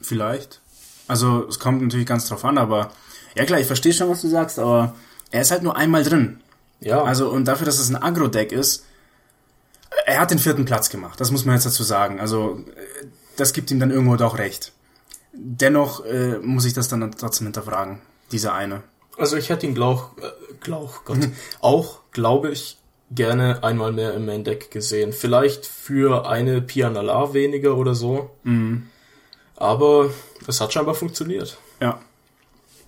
Vielleicht. 0.00 0.60
Also 1.08 1.46
es 1.48 1.58
kommt 1.58 1.82
natürlich 1.82 2.06
ganz 2.06 2.28
drauf 2.28 2.44
an, 2.44 2.58
aber 2.58 2.90
ja 3.34 3.44
klar, 3.44 3.60
ich 3.60 3.66
verstehe 3.66 3.92
schon, 3.92 4.08
was 4.08 4.22
du 4.22 4.28
sagst, 4.28 4.58
aber 4.58 4.94
er 5.30 5.42
ist 5.42 5.50
halt 5.50 5.62
nur 5.62 5.76
einmal 5.76 6.02
drin. 6.02 6.40
Ja. 6.80 7.02
Also 7.02 7.28
und 7.30 7.46
dafür, 7.46 7.66
dass 7.66 7.78
es 7.78 7.88
ein 7.88 7.96
Agro-Deck 7.96 8.52
ist, 8.52 8.84
er 10.04 10.20
hat 10.20 10.30
den 10.30 10.38
vierten 10.38 10.64
Platz 10.64 10.90
gemacht, 10.90 11.20
das 11.20 11.30
muss 11.30 11.44
man 11.44 11.54
jetzt 11.54 11.66
dazu 11.66 11.82
sagen. 11.82 12.20
Also 12.20 12.60
das 13.36 13.52
gibt 13.52 13.70
ihm 13.70 13.80
dann 13.80 13.90
irgendwo 13.90 14.16
doch 14.16 14.38
recht. 14.38 14.72
Dennoch 15.32 16.04
äh, 16.04 16.38
muss 16.38 16.64
ich 16.64 16.72
das 16.72 16.88
dann 16.88 17.12
trotzdem 17.12 17.46
hinterfragen, 17.46 18.00
dieser 18.32 18.54
eine. 18.54 18.82
Also 19.18 19.36
ich 19.36 19.50
hätte 19.50 19.66
ihn 19.66 19.74
glaub, 19.74 20.16
äh, 20.18 20.54
glaub 20.60 21.04
Gott, 21.04 21.18
auch, 21.60 22.00
glaube 22.12 22.50
ich, 22.50 22.78
gerne 23.10 23.62
einmal 23.62 23.92
mehr 23.92 24.14
im 24.14 24.26
Main 24.26 24.44
Deck 24.44 24.70
gesehen. 24.70 25.12
Vielleicht 25.12 25.66
für 25.66 26.26
eine 26.26 26.60
Pianalar 26.60 27.34
weniger 27.34 27.76
oder 27.76 27.94
so. 27.94 28.30
Mhm. 28.44 28.88
Aber 29.56 30.10
es 30.46 30.60
hat 30.60 30.72
scheinbar 30.72 30.94
funktioniert. 30.94 31.56
Ja, 31.80 32.00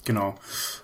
genau. 0.05 0.37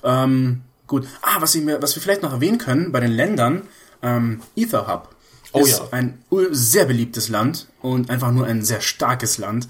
Ähm, 0.02 0.62
gut. 0.86 1.06
Ah, 1.22 1.40
was, 1.40 1.54
ich 1.54 1.62
mir, 1.62 1.80
was 1.82 1.94
wir 1.94 2.02
vielleicht 2.02 2.22
noch 2.22 2.32
erwähnen 2.32 2.58
können 2.58 2.92
bei 2.92 3.00
den 3.00 3.12
Ländern, 3.12 3.68
ähm, 4.02 4.42
Ether 4.56 4.86
Hub 4.86 5.14
Oh 5.52 5.60
ist 5.60 5.78
ja. 5.78 5.88
ein 5.92 6.24
sehr 6.50 6.84
beliebtes 6.86 7.28
Land 7.28 7.68
und 7.80 8.10
einfach 8.10 8.32
nur 8.32 8.44
ein 8.46 8.64
sehr 8.64 8.80
starkes 8.80 9.38
Land, 9.38 9.68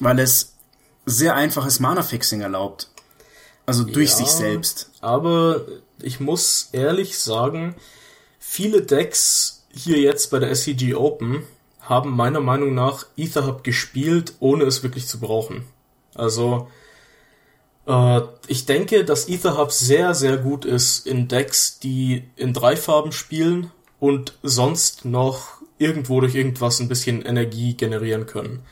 weil 0.00 0.18
es 0.18 0.54
sehr 1.06 1.36
einfaches 1.36 1.78
Mana-Fixing 1.78 2.40
erlaubt. 2.40 2.88
Also 3.64 3.84
durch 3.84 4.10
Ja. 4.10 4.16
sich 4.16 4.28
selbst. 4.28 4.90
Aber 5.00 5.60
ich 6.00 6.18
muss 6.18 6.70
ehrlich 6.72 7.18
sagen, 7.18 7.76
viele 8.40 8.82
Decks 8.82 9.62
hier 9.72 9.98
jetzt 10.00 10.32
bei 10.32 10.40
der 10.40 10.50
SCG 10.50 10.94
Open 10.94 11.44
haben 11.82 12.10
meiner 12.10 12.40
Meinung 12.40 12.74
nach 12.74 13.06
Ether 13.16 13.46
Hub 13.46 13.64
gespielt, 13.64 14.34
ohne 14.40 14.64
es 14.64 14.82
wirklich 14.82 15.06
zu 15.06 15.20
brauchen. 15.20 15.66
Also 16.14 16.68
äh, 17.86 18.20
ich 18.46 18.66
denke, 18.66 19.04
dass 19.04 19.28
Ether 19.28 19.58
Hub 19.58 19.72
sehr, 19.72 20.14
sehr 20.14 20.38
gut 20.38 20.64
ist 20.64 21.06
in 21.06 21.28
Decks, 21.28 21.78
die 21.78 22.24
in 22.36 22.52
drei 22.52 22.76
Farben 22.76 23.12
spielen 23.12 23.70
und 23.98 24.38
sonst 24.42 25.04
noch 25.04 25.62
irgendwo 25.78 26.20
durch 26.20 26.34
irgendwas 26.34 26.80
ein 26.80 26.88
bisschen 26.88 27.22
Energie 27.22 27.76
generieren 27.76 28.26
können. 28.26 28.62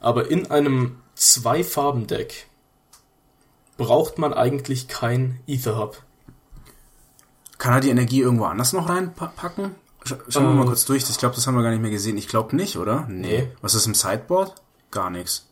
Aber 0.00 0.30
in 0.30 0.50
einem 0.50 1.02
Zwei-Farben-Deck 1.14 2.46
braucht 3.76 4.18
man 4.18 4.32
eigentlich 4.32 4.88
kein 4.88 5.40
Ether 5.46 5.78
Hub. 5.78 6.02
Kann 7.58 7.74
er 7.74 7.80
die 7.80 7.90
Energie 7.90 8.20
irgendwo 8.20 8.44
anders 8.44 8.72
noch 8.72 8.88
reinpacken? 8.88 9.74
Sch 10.04 10.14
schauen 10.28 10.44
wir 10.44 10.50
Ähm. 10.50 10.56
mal 10.58 10.66
kurz 10.66 10.84
durch. 10.86 11.08
Ich 11.08 11.18
glaube, 11.18 11.34
das 11.34 11.46
haben 11.46 11.54
wir 11.54 11.62
gar 11.62 11.70
nicht 11.70 11.82
mehr 11.82 11.90
gesehen. 11.90 12.16
Ich 12.18 12.28
glaube 12.28 12.56
nicht, 12.56 12.76
oder? 12.76 13.06
Nee. 13.08 13.48
Was 13.60 13.74
ist 13.74 13.86
im 13.86 13.94
Sideboard? 13.94 14.54
Gar 14.90 15.10
nichts. 15.10 15.46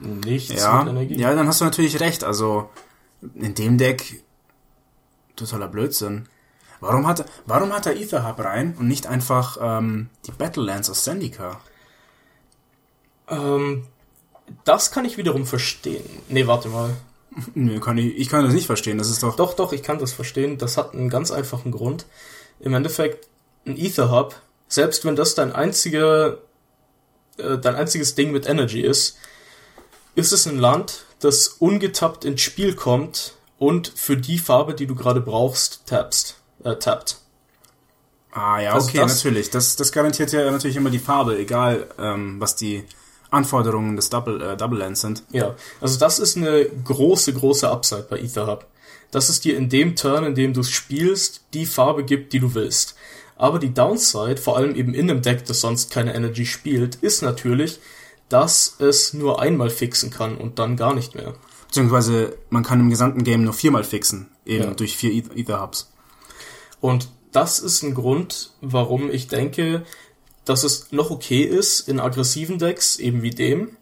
Nichts 0.00 0.60
Ja, 0.60 0.82
mit 0.84 0.92
Energie. 0.92 1.16
ja, 1.18 1.34
dann 1.34 1.46
hast 1.46 1.60
du 1.60 1.64
natürlich 1.64 2.00
recht. 2.00 2.24
Also 2.24 2.68
in 3.34 3.54
dem 3.54 3.78
Deck 3.78 4.22
totaler 5.36 5.68
Blödsinn. 5.68 6.28
Warum 6.80 7.06
hat, 7.06 7.24
warum 7.46 7.72
hat 7.72 7.86
er 7.86 7.96
Ether 7.96 8.26
Hub 8.28 8.38
rein 8.40 8.74
und 8.78 8.88
nicht 8.88 9.06
einfach 9.06 9.56
ähm, 9.60 10.10
die 10.26 10.32
Battlelands 10.32 10.90
aus 10.90 11.04
Zendika? 11.04 11.60
Ähm, 13.28 13.86
das 14.64 14.90
kann 14.90 15.04
ich 15.04 15.16
wiederum 15.16 15.46
verstehen. 15.46 16.04
Nee, 16.28 16.46
warte 16.46 16.68
mal. 16.68 16.90
Nö, 17.54 17.80
kann 17.80 17.96
ich, 17.98 18.16
ich 18.16 18.28
kann 18.28 18.44
das 18.44 18.52
nicht 18.54 18.66
verstehen. 18.66 18.98
Das 18.98 19.08
ist 19.10 19.22
doch. 19.22 19.36
Doch, 19.36 19.54
doch, 19.54 19.72
ich 19.72 19.82
kann 19.82 19.98
das 19.98 20.12
verstehen. 20.12 20.58
Das 20.58 20.76
hat 20.76 20.92
einen 20.94 21.08
ganz 21.08 21.30
einfachen 21.30 21.70
Grund. 21.72 22.06
Im 22.60 22.74
Endeffekt, 22.74 23.28
ein 23.66 23.76
Ether 23.76 24.10
Hub, 24.10 24.34
selbst 24.68 25.04
wenn 25.04 25.16
das 25.16 25.34
dein 25.34 25.52
einziger, 25.52 26.38
äh, 27.38 27.58
dein 27.58 27.74
einziges 27.76 28.14
Ding 28.14 28.32
mit 28.32 28.46
Energy 28.48 28.80
ist, 28.80 29.16
ist 30.14 30.32
es 30.32 30.46
ein 30.46 30.58
Land, 30.58 31.04
das 31.20 31.48
ungetappt 31.48 32.24
ins 32.24 32.42
Spiel 32.42 32.74
kommt 32.74 33.34
und 33.58 33.88
für 33.94 34.16
die 34.16 34.38
Farbe, 34.38 34.74
die 34.74 34.86
du 34.86 34.94
gerade 34.94 35.20
brauchst, 35.20 35.86
tappst, 35.86 36.36
äh, 36.64 36.76
tappt. 36.76 37.18
Ah 38.32 38.60
ja, 38.60 38.72
Also 38.74 38.88
okay, 38.88 38.98
das- 38.98 39.16
natürlich. 39.24 39.50
Das, 39.50 39.76
das 39.76 39.92
garantiert 39.92 40.32
ja 40.32 40.50
natürlich 40.50 40.76
immer 40.76 40.90
die 40.90 40.98
Farbe, 40.98 41.38
egal 41.38 41.86
ähm, 41.98 42.40
was 42.40 42.56
die 42.56 42.84
Anforderungen 43.30 43.96
des 43.96 44.10
Double, 44.10 44.40
äh, 44.42 44.56
Double 44.56 44.78
Lands 44.78 45.00
sind. 45.00 45.22
Ja, 45.30 45.54
also 45.80 45.98
das 45.98 46.18
ist 46.18 46.36
eine 46.36 46.66
große, 46.66 47.32
große 47.32 47.68
Upside 47.68 48.06
bei 48.10 48.18
Ether 48.18 48.46
Hub. 48.46 48.66
Dass 49.10 49.28
es 49.28 49.40
dir 49.40 49.56
in 49.56 49.68
dem 49.68 49.94
Turn, 49.94 50.24
in 50.24 50.34
dem 50.34 50.52
du 50.52 50.64
spielst, 50.64 51.42
die 51.54 51.66
Farbe 51.66 52.04
gibt, 52.04 52.32
die 52.32 52.40
du 52.40 52.54
willst. 52.54 52.96
Aber 53.36 53.58
die 53.58 53.74
Downside, 53.74 54.36
vor 54.36 54.56
allem 54.56 54.74
eben 54.76 54.94
in 54.94 55.10
einem 55.10 55.22
Deck, 55.22 55.44
das 55.46 55.60
sonst 55.60 55.90
keine 55.90 56.14
Energy 56.14 56.46
spielt, 56.46 56.96
ist 56.96 57.22
natürlich, 57.22 57.80
dass 58.28 58.76
es 58.78 59.12
nur 59.12 59.40
einmal 59.42 59.70
fixen 59.70 60.10
kann 60.10 60.36
und 60.36 60.58
dann 60.58 60.76
gar 60.76 60.94
nicht 60.94 61.14
mehr. 61.14 61.34
Beziehungsweise 61.66 62.36
man 62.50 62.62
kann 62.62 62.80
im 62.80 62.90
gesamten 62.90 63.24
Game 63.24 63.42
nur 63.42 63.52
viermal 63.52 63.84
fixen, 63.84 64.28
eben 64.46 64.64
Ja. 64.64 64.70
durch 64.74 64.96
vier 64.96 65.10
Eth- 65.12 65.36
Ether 65.36 65.60
Hubs. 65.60 65.90
Und 66.80 67.08
das 67.32 67.58
ist 67.58 67.82
ein 67.82 67.94
Grund, 67.94 68.52
warum 68.60 69.10
ich 69.10 69.26
denke, 69.26 69.84
dass 70.44 70.62
es 70.62 70.92
noch 70.92 71.10
okay 71.10 71.42
ist 71.42 71.88
in 71.88 71.98
aggressiven 71.98 72.58
Decks, 72.58 72.98
eben 72.98 73.22
wie 73.22 73.30
dem. 73.30 73.76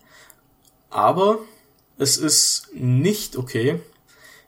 Aber 0.91 1.39
es 1.99 2.17
ist 2.17 2.69
nicht 2.73 3.37
okay, 3.37 3.81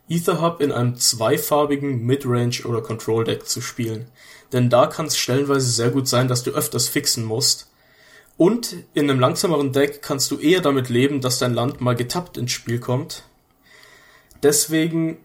Ether 0.09 0.41
Hub 0.41 0.61
in 0.61 0.73
einem 0.73 0.97
zweifarbigen 0.97 2.05
Midrange 2.05 2.63
oder 2.65 2.81
Control 2.83 3.25
Deck 3.25 3.47
zu 3.47 3.61
spielen. 3.61 4.07
Denn 4.55 4.71
da 4.71 4.87
kann 4.87 5.07
es 5.07 5.19
stellenweise 5.19 5.69
sehr 5.69 5.91
gut 5.91 6.07
sein, 6.07 6.29
dass 6.29 6.45
du 6.45 6.53
öfters 6.53 6.89
fixen 6.89 7.25
musst. 7.25 7.69
Und 8.37 8.77
in 8.95 9.11
einem 9.11 9.19
langsameren 9.19 9.73
Deck 9.73 10.01
kannst 10.01 10.31
du 10.31 10.39
eher 10.39 10.61
damit 10.61 10.89
leben, 10.89 11.21
dass 11.21 11.41
dein 11.41 11.55
Land 11.55 11.81
mal 11.81 11.97
getappt 11.97 12.37
ins 12.37 12.53
Spiel 12.53 12.79
kommt. 12.79 13.25
Deswegen 14.45 15.19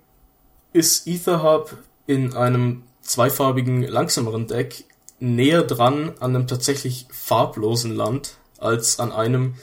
ist 0.73 1.05
Ether 1.05 1.43
Hub 1.43 1.77
in 2.07 2.33
einem 2.33 2.83
zweifarbigen, 3.01 3.83
langsameren 3.83 4.47
Deck 4.47 4.85
näher 5.19 5.61
dran 5.61 6.13
an 6.19 6.35
einem 6.35 6.47
tatsächlich 6.47 7.05
farblosen 7.11 7.95
Land 7.95 8.37
als 8.57 8.99
an 8.99 9.11
einem, 9.11 9.55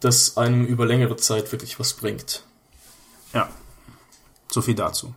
das 0.00 0.36
einem 0.36 0.66
über 0.66 0.84
längere 0.84 1.16
Zeit 1.16 1.52
wirklich 1.52 1.78
was 1.78 1.92
bringt. 1.92 2.42
Ja. 3.32 3.48
So 4.50 4.62
viel 4.62 4.74
dazu. 4.74 5.14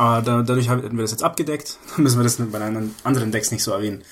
Aber 0.00 0.22
da, 0.22 0.40
dadurch 0.40 0.70
hätten 0.70 0.96
wir 0.96 1.02
das 1.02 1.10
jetzt 1.10 1.22
abgedeckt. 1.22 1.76
Dann 1.94 2.04
müssen 2.04 2.18
wir 2.18 2.24
das 2.24 2.36
bei 2.36 2.58
den 2.58 2.94
anderen 3.04 3.32
Decks 3.32 3.50
nicht 3.50 3.62
so 3.62 3.72
erwähnen. 3.72 4.02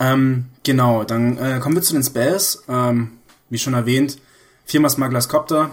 Ähm, 0.00 0.46
genau, 0.62 1.04
dann 1.04 1.36
äh, 1.36 1.58
kommen 1.60 1.74
wir 1.74 1.82
zu 1.82 1.92
den 1.92 2.02
Spells. 2.02 2.64
Ähm, 2.66 3.18
wie 3.50 3.58
schon 3.58 3.74
erwähnt, 3.74 4.18
viermal 4.64 4.90
Smugglers 4.90 5.28
Copter. 5.28 5.70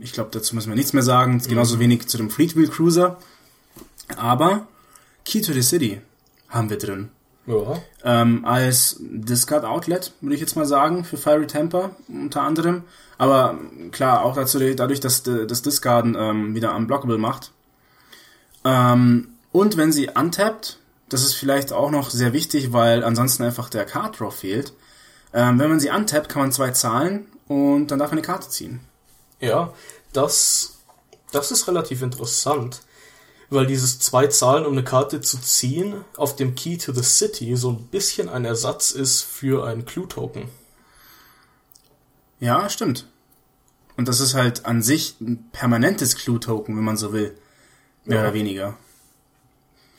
Ich 0.00 0.14
glaube, 0.14 0.30
dazu 0.32 0.54
müssen 0.54 0.70
wir 0.70 0.76
nichts 0.76 0.94
mehr 0.94 1.02
sagen. 1.02 1.42
Genauso 1.46 1.78
wenig 1.80 2.06
zu 2.06 2.16
dem 2.16 2.30
Fleetwheel 2.30 2.68
Cruiser. 2.68 3.18
Aber 4.16 4.68
Key 5.26 5.42
to 5.42 5.52
the 5.52 5.60
City 5.60 6.00
haben 6.48 6.70
wir 6.70 6.78
drin. 6.78 7.10
Ja. 7.46 7.82
Ähm, 8.04 8.44
als 8.46 8.96
Discard 9.00 9.66
Outlet, 9.66 10.14
würde 10.22 10.34
ich 10.34 10.40
jetzt 10.40 10.56
mal 10.56 10.64
sagen, 10.64 11.04
für 11.04 11.18
Fiery 11.18 11.46
Temper 11.46 11.90
unter 12.08 12.40
anderem. 12.40 12.84
Aber 13.18 13.58
klar, 13.90 14.24
auch 14.24 14.34
dazu, 14.34 14.58
dadurch, 14.60 15.00
dass 15.00 15.24
das 15.24 15.60
Discarden 15.60 16.16
ähm, 16.18 16.54
wieder 16.54 16.74
unblockable 16.74 17.18
macht. 17.18 17.52
Ähm, 18.66 19.28
und 19.52 19.76
wenn 19.76 19.92
sie 19.92 20.08
untappt, 20.08 20.78
das 21.08 21.22
ist 21.22 21.34
vielleicht 21.34 21.72
auch 21.72 21.90
noch 21.90 22.10
sehr 22.10 22.32
wichtig, 22.32 22.72
weil 22.72 23.04
ansonsten 23.04 23.44
einfach 23.44 23.70
der 23.70 23.84
Card 23.84 24.18
Draw 24.18 24.32
fehlt. 24.32 24.72
Ähm, 25.32 25.58
wenn 25.60 25.70
man 25.70 25.78
sie 25.80 25.90
untappt, 25.90 26.28
kann 26.28 26.42
man 26.42 26.52
zwei 26.52 26.72
zahlen 26.72 27.26
und 27.46 27.88
dann 27.88 28.00
darf 28.00 28.10
man 28.10 28.18
eine 28.18 28.26
Karte 28.26 28.48
ziehen. 28.48 28.80
Ja, 29.40 29.72
das, 30.12 30.78
das 31.30 31.52
ist 31.52 31.68
relativ 31.68 32.02
interessant, 32.02 32.80
weil 33.50 33.66
dieses 33.66 34.00
zwei 34.00 34.26
Zahlen, 34.26 34.66
um 34.66 34.72
eine 34.72 34.82
Karte 34.84 35.20
zu 35.20 35.40
ziehen, 35.40 36.04
auf 36.16 36.34
dem 36.34 36.56
Key 36.56 36.76
to 36.76 36.92
the 36.92 37.04
City 37.04 37.54
so 37.56 37.70
ein 37.70 37.86
bisschen 37.86 38.28
ein 38.28 38.44
Ersatz 38.44 38.90
ist 38.90 39.22
für 39.22 39.64
ein 39.66 39.84
Clue-Token. 39.84 40.48
Ja, 42.40 42.68
stimmt. 42.68 43.06
Und 43.96 44.08
das 44.08 44.20
ist 44.20 44.34
halt 44.34 44.66
an 44.66 44.82
sich 44.82 45.20
ein 45.20 45.48
permanentes 45.52 46.16
Clue-Token, 46.16 46.76
wenn 46.76 46.84
man 46.84 46.96
so 46.96 47.12
will. 47.12 47.36
Mehr 48.06 48.18
Ja. 48.18 48.24
oder 48.24 48.34
weniger. 48.34 48.74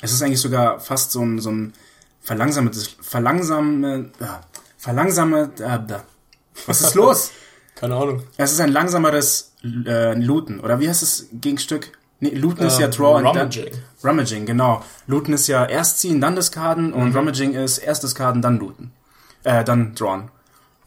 Es 0.01 0.12
ist 0.12 0.22
eigentlich 0.22 0.41
sogar 0.41 0.80
fast 0.80 1.12
so 1.12 1.22
ein, 1.24 1.39
so 1.39 1.49
ein 1.51 1.74
verlangsametes, 2.22 2.88
verlangsame, 3.01 4.12
äh, 4.20 4.26
verlangsame, 4.78 5.51
äh, 5.60 5.80
was 6.66 6.82
ist 6.82 6.95
los? 6.95 7.32
Keine 7.76 7.95
Ahnung. 7.95 8.24
es 8.38 8.51
ist 8.51 8.60
ein 8.60 8.72
langsameres 8.72 9.53
äh, 9.64 10.14
Looten. 10.16 10.60
Oder 10.60 10.80
wie 10.80 10.89
heißt 10.89 11.01
das 11.01 11.26
Gegenstück? 11.32 11.91
Nee, 12.20 12.30
Looten 12.32 12.66
ist 12.66 12.80
ja 12.80 12.86
Ähm, 12.88 12.91
Draw 12.91 13.16
and 13.18 13.26
dann- 13.28 13.38
Rummaging. 13.38 13.74
Rummaging, 14.03 14.45
genau. 14.47 14.84
Looten 15.05 15.34
ist 15.34 15.47
ja 15.47 15.66
erst 15.66 15.99
ziehen, 15.99 16.20
dann 16.20 16.36
discarden 16.36 16.91
und 16.93 17.16
Rummaging 17.16 17.53
ist 17.53 17.78
erst 17.78 18.01
discarden, 18.03 18.41
dann 18.41 18.58
looten. 18.58 18.91
Äh, 19.43 19.64
dann 19.64 19.93
drawn. 19.93 20.30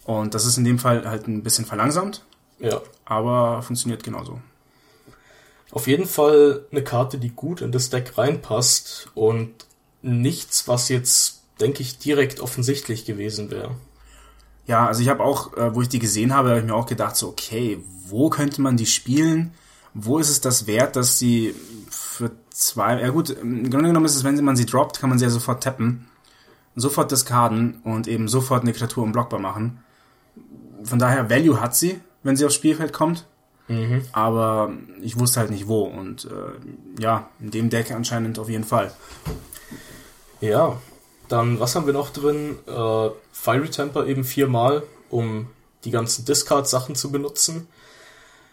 Und 0.04 0.34
das 0.34 0.44
ist 0.44 0.58
in 0.58 0.64
dem 0.64 0.80
Fall 0.80 1.08
halt 1.08 1.28
ein 1.28 1.44
bisschen 1.44 1.64
verlangsamt, 1.66 2.24
Ja. 2.58 2.80
aber 3.04 3.62
funktioniert 3.62 4.02
genauso. 4.02 4.40
Auf 5.72 5.86
jeden 5.86 6.06
Fall 6.06 6.66
eine 6.72 6.82
Karte, 6.82 7.18
die 7.18 7.30
gut 7.30 7.60
in 7.60 7.72
das 7.72 7.90
Deck 7.90 8.18
reinpasst 8.18 9.08
und 9.14 9.50
nichts, 10.02 10.66
was 10.66 10.88
jetzt, 10.88 11.42
denke 11.60 11.82
ich, 11.82 11.98
direkt 11.98 12.40
offensichtlich 12.40 13.04
gewesen 13.04 13.50
wäre. 13.50 13.76
Ja, 14.66 14.86
also 14.86 15.02
ich 15.02 15.08
habe 15.08 15.22
auch, 15.22 15.56
äh, 15.56 15.74
wo 15.74 15.82
ich 15.82 15.88
die 15.88 15.98
gesehen 15.98 16.34
habe, 16.34 16.50
habe 16.50 16.60
ich 16.60 16.66
mir 16.66 16.74
auch 16.74 16.86
gedacht, 16.86 17.16
so, 17.16 17.28
okay, 17.28 17.82
wo 18.06 18.30
könnte 18.30 18.62
man 18.62 18.76
die 18.76 18.86
spielen? 18.86 19.52
Wo 19.94 20.18
ist 20.18 20.30
es 20.30 20.40
das 20.40 20.66
wert, 20.66 20.96
dass 20.96 21.18
sie 21.18 21.54
für 21.90 22.30
zwei, 22.50 23.00
ja 23.00 23.10
gut, 23.10 23.30
im 23.30 23.70
Grunde 23.70 23.88
genommen 23.88 24.06
ist 24.06 24.16
es, 24.16 24.24
wenn 24.24 24.42
man 24.44 24.56
sie 24.56 24.66
droppt, 24.66 25.00
kann 25.00 25.10
man 25.10 25.18
sie 25.18 25.24
ja 25.24 25.30
sofort 25.30 25.62
tappen, 25.62 26.08
sofort 26.76 27.10
discarden 27.10 27.80
und 27.84 28.06
eben 28.06 28.28
sofort 28.28 28.62
eine 28.62 28.72
Kreatur 28.72 29.02
unblockbar 29.04 29.40
machen. 29.40 29.82
Von 30.82 30.98
daher, 30.98 31.30
Value 31.30 31.60
hat 31.60 31.74
sie, 31.74 32.00
wenn 32.22 32.36
sie 32.36 32.44
aufs 32.44 32.54
Spielfeld 32.54 32.92
kommt, 32.92 33.26
Mhm. 33.70 34.02
aber 34.10 34.72
ich 35.00 35.18
wusste 35.18 35.38
halt 35.38 35.50
nicht 35.50 35.68
wo 35.68 35.82
und 35.82 36.24
äh, 36.24 37.00
ja, 37.00 37.30
in 37.38 37.52
dem 37.52 37.70
Deck 37.70 37.92
anscheinend 37.92 38.38
auf 38.38 38.48
jeden 38.48 38.64
Fall. 38.64 38.92
Ja. 40.40 40.80
Dann, 41.28 41.60
was 41.60 41.76
haben 41.76 41.86
wir 41.86 41.92
noch 41.92 42.10
drin? 42.10 42.58
Äh, 42.66 43.10
Fiery 43.30 43.70
Temper 43.70 44.06
eben 44.06 44.24
viermal, 44.24 44.82
um 45.08 45.46
die 45.84 45.92
ganzen 45.92 46.24
Discard-Sachen 46.24 46.96
zu 46.96 47.12
benutzen. 47.12 47.68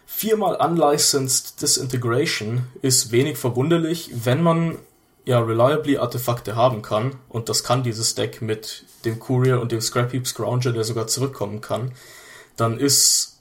Viermal 0.06 0.54
Unlicensed 0.54 1.60
Disintegration 1.60 2.68
ist 2.80 3.10
wenig 3.10 3.36
verwunderlich, 3.36 4.12
wenn 4.14 4.42
man 4.42 4.78
ja 5.24 5.40
reliably 5.40 5.98
Artefakte 5.98 6.54
haben 6.54 6.82
kann. 6.82 7.16
Und 7.28 7.48
das 7.48 7.64
kann 7.64 7.82
dieses 7.82 8.14
Deck 8.14 8.40
mit 8.40 8.84
dem 9.04 9.18
Courier 9.18 9.60
und 9.60 9.72
dem 9.72 9.80
Scrap 9.80 10.12
Heap 10.12 10.28
Scrounger, 10.28 10.72
der 10.72 10.84
sogar 10.84 11.08
zurückkommen 11.08 11.60
kann. 11.60 11.92
Dann 12.56 12.78
ist 12.78 13.37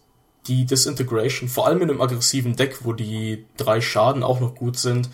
die 0.48 0.66
Disintegration, 0.66 1.50
vor 1.50 1.68
allem 1.68 1.82
in 1.82 1.90
einem 1.90 2.02
aggressiven 2.02 2.56
Deck, 2.56 2.80
wo 2.86 2.94
die 2.94 3.46
drei 3.58 3.82
Schaden 3.82 4.24
auch 4.24 4.40
noch 4.40 4.56
gut 4.56 4.78
sind, 4.78 5.10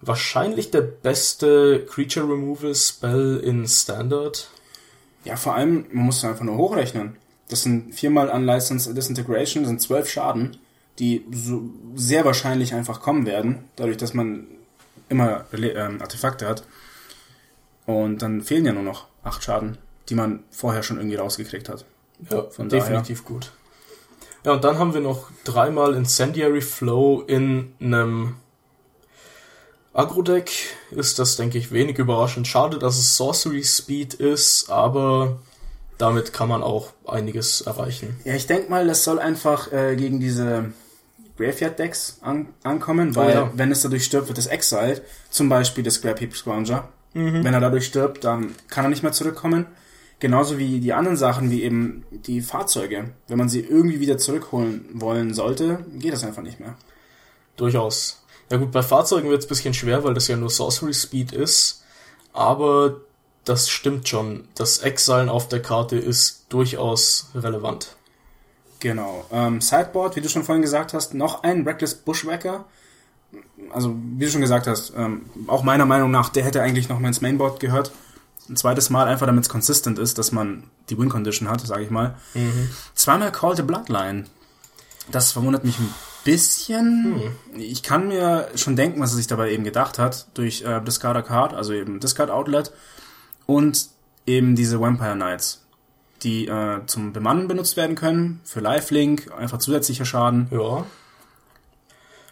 wahrscheinlich 0.00 0.70
der 0.70 0.82
beste 0.82 1.84
Creature 1.86 2.26
Removal 2.26 2.74
Spell 2.74 3.40
in 3.44 3.66
Standard. 3.66 4.48
Ja, 5.24 5.36
vor 5.36 5.54
allem, 5.54 5.86
man 5.92 6.06
muss 6.06 6.24
einfach 6.24 6.44
nur 6.44 6.56
hochrechnen. 6.56 7.16
Das 7.48 7.62
sind 7.62 7.94
viermal 7.94 8.28
Unlicensed 8.28 8.96
Disintegration, 8.96 9.64
das 9.64 9.68
sind 9.68 9.82
zwölf 9.82 10.08
Schaden, 10.08 10.56
die 10.98 11.24
so 11.32 11.62
sehr 11.96 12.24
wahrscheinlich 12.24 12.74
einfach 12.74 13.00
kommen 13.00 13.26
werden, 13.26 13.64
dadurch, 13.76 13.96
dass 13.96 14.14
man 14.14 14.46
immer 15.08 15.44
ähm, 15.52 16.00
Artefakte 16.00 16.46
hat. 16.48 16.62
Und 17.86 18.22
dann 18.22 18.42
fehlen 18.42 18.64
ja 18.64 18.72
nur 18.72 18.84
noch 18.84 19.08
acht 19.24 19.42
Schaden, 19.42 19.78
die 20.08 20.14
man 20.14 20.44
vorher 20.50 20.82
schon 20.82 20.98
irgendwie 20.98 21.16
rausgekriegt 21.16 21.68
hat. 21.68 21.84
Ja, 22.30 22.44
Von 22.50 22.68
definitiv 22.68 23.22
daher. 23.22 23.34
gut. 23.34 23.52
Ja, 24.44 24.52
und 24.52 24.64
dann 24.64 24.78
haben 24.78 24.94
wir 24.94 25.00
noch 25.00 25.30
dreimal 25.44 25.94
Incendiary 25.94 26.62
Flow 26.62 27.22
in 27.26 27.74
einem 27.80 28.36
Agro-Deck. 29.92 30.50
Ist 30.92 31.18
das, 31.18 31.36
denke 31.36 31.58
ich, 31.58 31.72
wenig 31.72 31.98
überraschend. 31.98 32.46
Schade, 32.46 32.78
dass 32.78 32.98
es 32.98 33.16
Sorcery 33.16 33.62
Speed 33.64 34.14
ist, 34.14 34.70
aber 34.70 35.40
damit 35.98 36.32
kann 36.32 36.48
man 36.48 36.62
auch 36.62 36.92
einiges 37.06 37.60
erreichen. 37.60 38.18
Ja, 38.24 38.34
ich 38.34 38.46
denke 38.46 38.70
mal, 38.70 38.86
das 38.86 39.04
soll 39.04 39.18
einfach 39.18 39.70
äh, 39.72 39.96
gegen 39.96 40.20
diese 40.20 40.72
Graveyard-Decks 41.36 42.18
an 42.22 42.48
ankommen, 42.62 43.16
weil 43.16 43.28
oh, 43.28 43.40
ja. 43.40 43.50
wenn 43.54 43.70
es 43.70 43.82
dadurch 43.82 44.04
stirbt, 44.04 44.28
wird 44.28 44.38
es 44.38 44.46
exiled. 44.46 45.02
Zum 45.30 45.48
Beispiel 45.48 45.84
das 45.84 45.94
Scrap 45.94 46.20
Heap 46.20 46.34
Scrounger. 46.34 46.88
Mhm. 47.12 47.44
Wenn 47.44 47.54
er 47.54 47.60
dadurch 47.60 47.86
stirbt, 47.86 48.24
dann 48.24 48.54
kann 48.68 48.84
er 48.84 48.90
nicht 48.90 49.02
mehr 49.02 49.12
zurückkommen. 49.12 49.66
Genauso 50.20 50.58
wie 50.58 50.80
die 50.80 50.92
anderen 50.92 51.16
Sachen, 51.16 51.50
wie 51.50 51.62
eben 51.62 52.04
die 52.10 52.42
Fahrzeuge. 52.42 53.10
Wenn 53.26 53.38
man 53.38 53.48
sie 53.48 53.60
irgendwie 53.60 54.00
wieder 54.00 54.18
zurückholen 54.18 54.84
wollen 54.92 55.32
sollte, 55.32 55.84
geht 55.94 56.12
das 56.12 56.24
einfach 56.24 56.42
nicht 56.42 56.60
mehr. 56.60 56.76
Durchaus. 57.56 58.22
Ja 58.50 58.58
gut, 58.58 58.70
bei 58.70 58.82
Fahrzeugen 58.82 59.30
wird 59.30 59.40
es 59.40 59.46
ein 59.46 59.48
bisschen 59.48 59.74
schwer, 59.74 60.04
weil 60.04 60.12
das 60.12 60.28
ja 60.28 60.36
nur 60.36 60.50
Sorcery 60.50 60.92
Speed 60.92 61.32
ist. 61.32 61.84
Aber 62.34 63.00
das 63.44 63.70
stimmt 63.70 64.08
schon. 64.08 64.46
Das 64.54 64.80
Exilen 64.80 65.30
auf 65.30 65.48
der 65.48 65.62
Karte 65.62 65.96
ist 65.96 66.44
durchaus 66.50 67.30
relevant. 67.34 67.96
Genau. 68.80 69.24
Ähm, 69.32 69.60
Sideboard, 69.62 70.16
wie 70.16 70.20
du 70.20 70.28
schon 70.28 70.44
vorhin 70.44 70.62
gesagt 70.62 70.92
hast, 70.92 71.14
noch 71.14 71.42
ein 71.44 71.66
Reckless 71.66 71.94
Bushwhacker. 71.94 72.66
Also, 73.72 73.94
wie 74.16 74.24
du 74.24 74.30
schon 74.30 74.40
gesagt 74.40 74.66
hast, 74.66 74.92
ähm, 74.96 75.26
auch 75.46 75.62
meiner 75.62 75.86
Meinung 75.86 76.10
nach, 76.10 76.28
der 76.28 76.44
hätte 76.44 76.60
eigentlich 76.60 76.88
noch 76.88 76.98
mal 76.98 77.08
ins 77.08 77.20
Mainboard 77.20 77.60
gehört. 77.60 77.92
Ein 78.50 78.56
zweites 78.56 78.90
Mal 78.90 79.06
einfach, 79.06 79.26
damit 79.26 79.44
es 79.44 79.48
consistent 79.48 79.98
ist, 79.98 80.18
dass 80.18 80.32
man 80.32 80.64
die 80.88 80.98
Win-Condition 80.98 81.48
hat, 81.48 81.60
sage 81.60 81.84
ich 81.84 81.90
mal. 81.90 82.16
Mhm. 82.34 82.68
Zweimal 82.94 83.32
Call 83.32 83.56
the 83.56 83.62
Bloodline. 83.62 84.24
Das 85.10 85.32
verwundert 85.32 85.64
mich 85.64 85.78
ein 85.78 85.94
bisschen. 86.24 87.12
Mhm. 87.12 87.32
Ich 87.54 87.82
kann 87.82 88.08
mir 88.08 88.48
schon 88.56 88.76
denken, 88.76 89.00
was 89.00 89.12
er 89.12 89.16
sich 89.16 89.28
dabei 89.28 89.52
eben 89.52 89.64
gedacht 89.64 89.98
hat, 89.98 90.26
durch 90.34 90.62
äh, 90.62 90.80
Discard 90.80 91.26
Card, 91.26 91.54
also 91.54 91.72
eben 91.72 92.00
Discard 92.00 92.30
Outlet 92.30 92.72
und 93.46 93.88
eben 94.26 94.56
diese 94.56 94.80
Vampire 94.80 95.14
Knights 95.14 95.60
die 96.22 96.46
äh, 96.46 96.80
zum 96.86 97.12
Bemannen 97.12 97.48
benutzt 97.48 97.76
werden 97.76 97.96
können, 97.96 98.40
für 98.44 98.60
Lifelink, 98.60 99.30
einfach 99.36 99.58
zusätzlicher 99.58 100.04
Schaden. 100.04 100.48
Ja. 100.50 100.84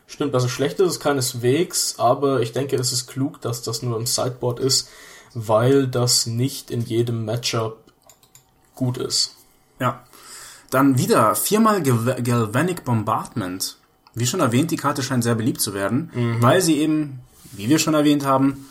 Stimmt, 0.06 0.34
also 0.34 0.48
schlecht 0.48 0.80
ist 0.80 0.88
es 0.88 1.00
keineswegs, 1.00 1.96
aber 1.98 2.40
ich 2.40 2.52
denke, 2.52 2.76
es 2.76 2.92
ist 2.92 3.08
klug, 3.08 3.40
dass 3.40 3.62
das 3.62 3.82
nur 3.82 3.98
im 3.98 4.06
Sideboard 4.06 4.60
ist, 4.60 4.88
weil 5.46 5.86
das 5.86 6.26
nicht 6.26 6.70
in 6.70 6.80
jedem 6.80 7.24
Matchup 7.24 7.78
gut 8.74 8.98
ist. 8.98 9.36
Ja. 9.78 10.04
Dann 10.70 10.98
wieder 10.98 11.34
viermal 11.34 11.82
Gal 11.82 12.22
Galvanic 12.22 12.84
Bombardment. 12.84 13.78
Wie 14.14 14.26
schon 14.26 14.40
erwähnt, 14.40 14.70
die 14.70 14.76
Karte 14.76 15.02
scheint 15.02 15.24
sehr 15.24 15.34
beliebt 15.34 15.60
zu 15.60 15.74
werden, 15.74 16.10
mhm. 16.14 16.42
weil 16.42 16.60
sie 16.60 16.78
eben, 16.78 17.20
wie 17.52 17.68
wir 17.68 17.78
schon 17.78 17.94
erwähnt 17.94 18.26
haben, 18.26 18.66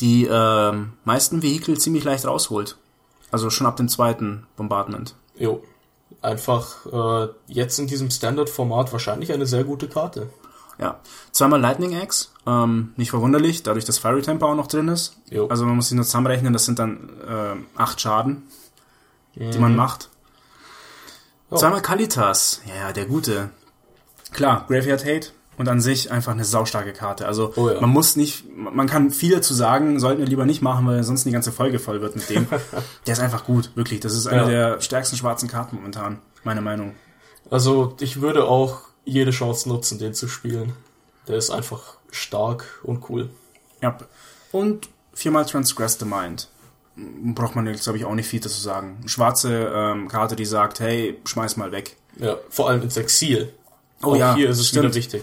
die 0.00 0.26
äh, 0.26 0.72
meisten 1.04 1.42
Vehikel 1.42 1.78
ziemlich 1.78 2.04
leicht 2.04 2.26
rausholt. 2.26 2.76
Also 3.30 3.50
schon 3.50 3.66
ab 3.66 3.76
dem 3.76 3.88
zweiten 3.88 4.46
Bombardment. 4.56 5.14
Jo. 5.36 5.62
Einfach 6.22 6.86
äh, 6.86 7.28
jetzt 7.46 7.78
in 7.78 7.86
diesem 7.86 8.10
Standard-Format 8.10 8.92
wahrscheinlich 8.92 9.32
eine 9.32 9.46
sehr 9.46 9.64
gute 9.64 9.88
Karte. 9.88 10.28
Ja. 10.80 11.00
Zweimal 11.32 11.60
Lightning 11.60 11.96
Axe, 11.96 12.28
ähm, 12.46 12.92
nicht 12.96 13.10
verwunderlich, 13.10 13.62
dadurch, 13.62 13.84
dass 13.84 13.98
Fiery 13.98 14.22
Temper 14.22 14.46
auch 14.46 14.54
noch 14.54 14.66
drin 14.66 14.88
ist. 14.88 15.18
Jo. 15.28 15.48
Also 15.48 15.66
man 15.66 15.76
muss 15.76 15.88
sich 15.88 15.96
nur 15.96 16.04
zusammenrechnen, 16.04 16.52
das 16.52 16.64
sind 16.64 16.78
dann 16.78 17.10
äh, 17.26 17.78
acht 17.78 18.00
Schaden, 18.00 18.44
mhm. 19.34 19.50
die 19.50 19.58
man 19.58 19.76
macht. 19.76 20.08
Oh. 21.50 21.56
Zweimal 21.56 21.82
Kalitas, 21.82 22.62
ja, 22.66 22.92
der 22.92 23.06
gute. 23.06 23.50
Klar, 24.32 24.64
Graveyard 24.68 25.04
Hate, 25.04 25.32
und 25.60 25.68
an 25.68 25.82
sich 25.82 26.10
einfach 26.10 26.32
eine 26.32 26.46
saustarke 26.46 26.94
Karte. 26.94 27.26
Also 27.26 27.52
oh 27.56 27.68
ja. 27.68 27.82
man 27.82 27.90
muss 27.90 28.16
nicht, 28.16 28.44
man 28.56 28.86
kann 28.86 29.10
viel 29.10 29.34
dazu 29.34 29.52
sagen, 29.52 30.00
sollten 30.00 30.20
wir 30.20 30.26
lieber 30.26 30.46
nicht 30.46 30.62
machen, 30.62 30.86
weil 30.86 31.02
sonst 31.02 31.24
die 31.24 31.32
ganze 31.32 31.52
Folge 31.52 31.78
voll 31.78 32.00
wird 32.00 32.16
mit 32.16 32.30
dem. 32.30 32.46
der 33.06 33.12
ist 33.12 33.20
einfach 33.20 33.44
gut, 33.44 33.70
wirklich. 33.74 34.00
Das 34.00 34.14
ist 34.14 34.26
eine 34.26 34.40
ja. 34.40 34.48
der 34.48 34.80
stärksten 34.80 35.18
schwarzen 35.18 35.50
Karten 35.50 35.76
momentan, 35.76 36.20
meine 36.44 36.62
Meinung. 36.62 36.94
Also 37.50 37.94
ich 38.00 38.22
würde 38.22 38.44
auch 38.44 38.80
jede 39.10 39.30
Chance 39.32 39.68
nutzen, 39.68 39.98
den 39.98 40.14
zu 40.14 40.28
spielen. 40.28 40.72
Der 41.26 41.36
ist 41.36 41.50
einfach 41.50 41.96
stark 42.10 42.80
und 42.82 43.08
cool. 43.10 43.30
Ja. 43.82 43.98
Und 44.52 44.88
viermal 45.12 45.44
Transgress 45.44 45.98
the 45.98 46.04
Mind. 46.04 46.48
Braucht 46.96 47.56
man 47.56 47.66
jetzt, 47.66 47.84
glaube 47.84 47.98
ich, 47.98 48.04
auch 48.04 48.14
nicht 48.14 48.28
viel 48.28 48.40
dazu 48.40 48.60
sagen. 48.60 49.02
Schwarze 49.06 49.72
ähm, 49.74 50.08
Karte, 50.08 50.36
die 50.36 50.44
sagt, 50.44 50.80
hey, 50.80 51.18
schmeiß 51.24 51.56
mal 51.56 51.72
weg. 51.72 51.96
Ja, 52.18 52.36
vor 52.48 52.68
allem 52.68 52.82
ins 52.82 52.96
Exil. 52.96 53.52
Oh 54.02 54.08
auch 54.12 54.16
ja, 54.16 54.34
hier 54.34 54.48
ist 54.50 54.58
es 54.58 54.68
stimmt. 54.68 54.84
wieder 54.84 54.94
wichtig. 54.94 55.22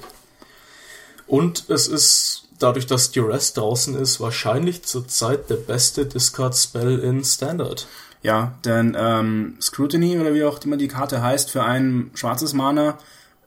Und 1.28 1.70
es 1.70 1.88
ist, 1.88 2.48
dadurch, 2.60 2.88
dass 2.88 3.12
Duress 3.12 3.54
draußen 3.54 3.96
ist, 3.96 4.20
wahrscheinlich 4.20 4.84
zurzeit 4.84 5.50
der 5.50 5.56
beste 5.56 6.06
Discard-Spell 6.06 7.00
in 7.00 7.24
Standard. 7.24 7.88
Ja, 8.24 8.58
denn 8.66 8.96
ähm, 8.98 9.58
Scrutiny, 9.62 10.18
oder 10.20 10.34
wie 10.34 10.44
auch 10.44 10.60
immer 10.64 10.78
die 10.78 10.88
Karte 10.88 11.22
heißt, 11.22 11.52
für 11.52 11.64
ein 11.64 12.12
schwarzes 12.16 12.54
Mana 12.54 12.98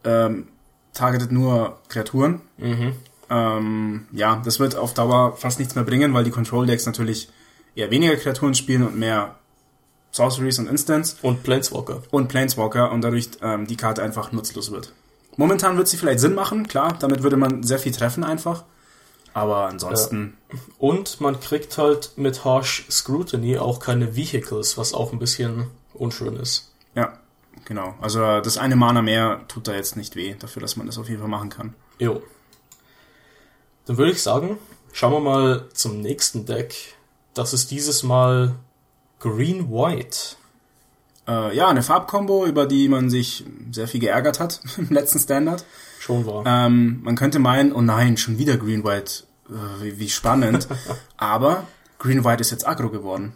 ähm, 0.04 0.48
targetet 0.92 1.32
nur 1.32 1.78
Kreaturen. 1.88 2.40
Mhm. 2.58 2.94
Ähm, 3.28 4.06
ja, 4.12 4.42
das 4.44 4.58
wird 4.58 4.76
auf 4.76 4.94
Dauer 4.94 5.36
fast 5.36 5.58
nichts 5.58 5.74
mehr 5.74 5.84
bringen, 5.84 6.12
weil 6.14 6.24
die 6.24 6.30
Control-Decks 6.30 6.86
natürlich 6.86 7.28
eher 7.74 7.90
weniger 7.90 8.16
Kreaturen 8.16 8.54
spielen 8.54 8.86
und 8.86 8.98
mehr 8.98 9.36
Sorceries 10.10 10.58
und 10.58 10.68
Instants. 10.68 11.16
Und 11.22 11.42
Planeswalker. 11.42 12.02
Und 12.10 12.28
Planeswalker 12.28 12.90
und 12.90 13.02
dadurch 13.02 13.30
ähm, 13.42 13.66
die 13.66 13.76
Karte 13.76 14.02
einfach 14.02 14.32
nutzlos 14.32 14.72
wird. 14.72 14.92
Momentan 15.36 15.76
wird 15.76 15.86
sie 15.88 15.96
vielleicht 15.96 16.20
Sinn 16.20 16.34
machen, 16.34 16.66
klar, 16.66 16.96
damit 16.98 17.22
würde 17.22 17.36
man 17.36 17.62
sehr 17.62 17.78
viel 17.78 17.92
treffen 17.92 18.24
einfach. 18.24 18.64
Aber 19.32 19.66
ansonsten. 19.68 20.36
Ja. 20.52 20.58
Und 20.78 21.20
man 21.20 21.38
kriegt 21.38 21.78
halt 21.78 22.12
mit 22.16 22.44
Harsh 22.44 22.86
Scrutiny 22.90 23.58
auch 23.58 23.78
keine 23.78 24.16
Vehicles, 24.16 24.76
was 24.76 24.92
auch 24.92 25.12
ein 25.12 25.20
bisschen 25.20 25.68
unschön 25.94 26.34
ist. 26.34 26.72
Ja, 26.96 27.19
genau. 27.70 27.94
Also 28.00 28.40
das 28.40 28.58
eine 28.58 28.74
Mana 28.74 29.00
mehr 29.00 29.42
tut 29.46 29.68
da 29.68 29.74
jetzt 29.74 29.96
nicht 29.96 30.16
weh, 30.16 30.34
dafür, 30.36 30.60
dass 30.60 30.76
man 30.76 30.86
das 30.86 30.98
auf 30.98 31.08
jeden 31.08 31.20
Fall 31.20 31.30
machen 31.30 31.50
kann. 31.50 31.74
Jo. 32.00 32.20
Dann 33.86 33.96
würde 33.96 34.10
ich 34.10 34.22
sagen, 34.22 34.58
schauen 34.92 35.12
wir 35.12 35.20
mal 35.20 35.68
zum 35.72 36.00
nächsten 36.00 36.44
Deck. 36.46 36.74
Das 37.32 37.54
ist 37.54 37.70
dieses 37.70 38.02
Mal 38.02 38.56
Green 39.20 39.70
White. 39.70 40.36
Äh, 41.28 41.56
ja, 41.56 41.68
eine 41.68 41.84
Farbkombo, 41.84 42.44
über 42.44 42.66
die 42.66 42.88
man 42.88 43.08
sich 43.08 43.44
sehr 43.70 43.86
viel 43.86 44.00
geärgert 44.00 44.40
hat 44.40 44.60
im 44.76 44.88
letzten 44.88 45.20
Standard. 45.20 45.64
Schon 46.00 46.26
war. 46.26 46.44
Ähm, 46.44 47.00
man 47.04 47.14
könnte 47.14 47.38
meinen, 47.38 47.72
oh 47.72 47.82
nein, 47.82 48.16
schon 48.16 48.36
wieder 48.36 48.56
Green 48.56 48.82
White, 48.82 49.22
äh, 49.48 49.82
wie, 49.82 49.98
wie 50.00 50.10
spannend. 50.10 50.66
Aber 51.16 51.68
Green 52.00 52.24
White 52.24 52.40
ist 52.40 52.50
jetzt 52.50 52.66
aggro 52.66 52.90
geworden. 52.90 53.32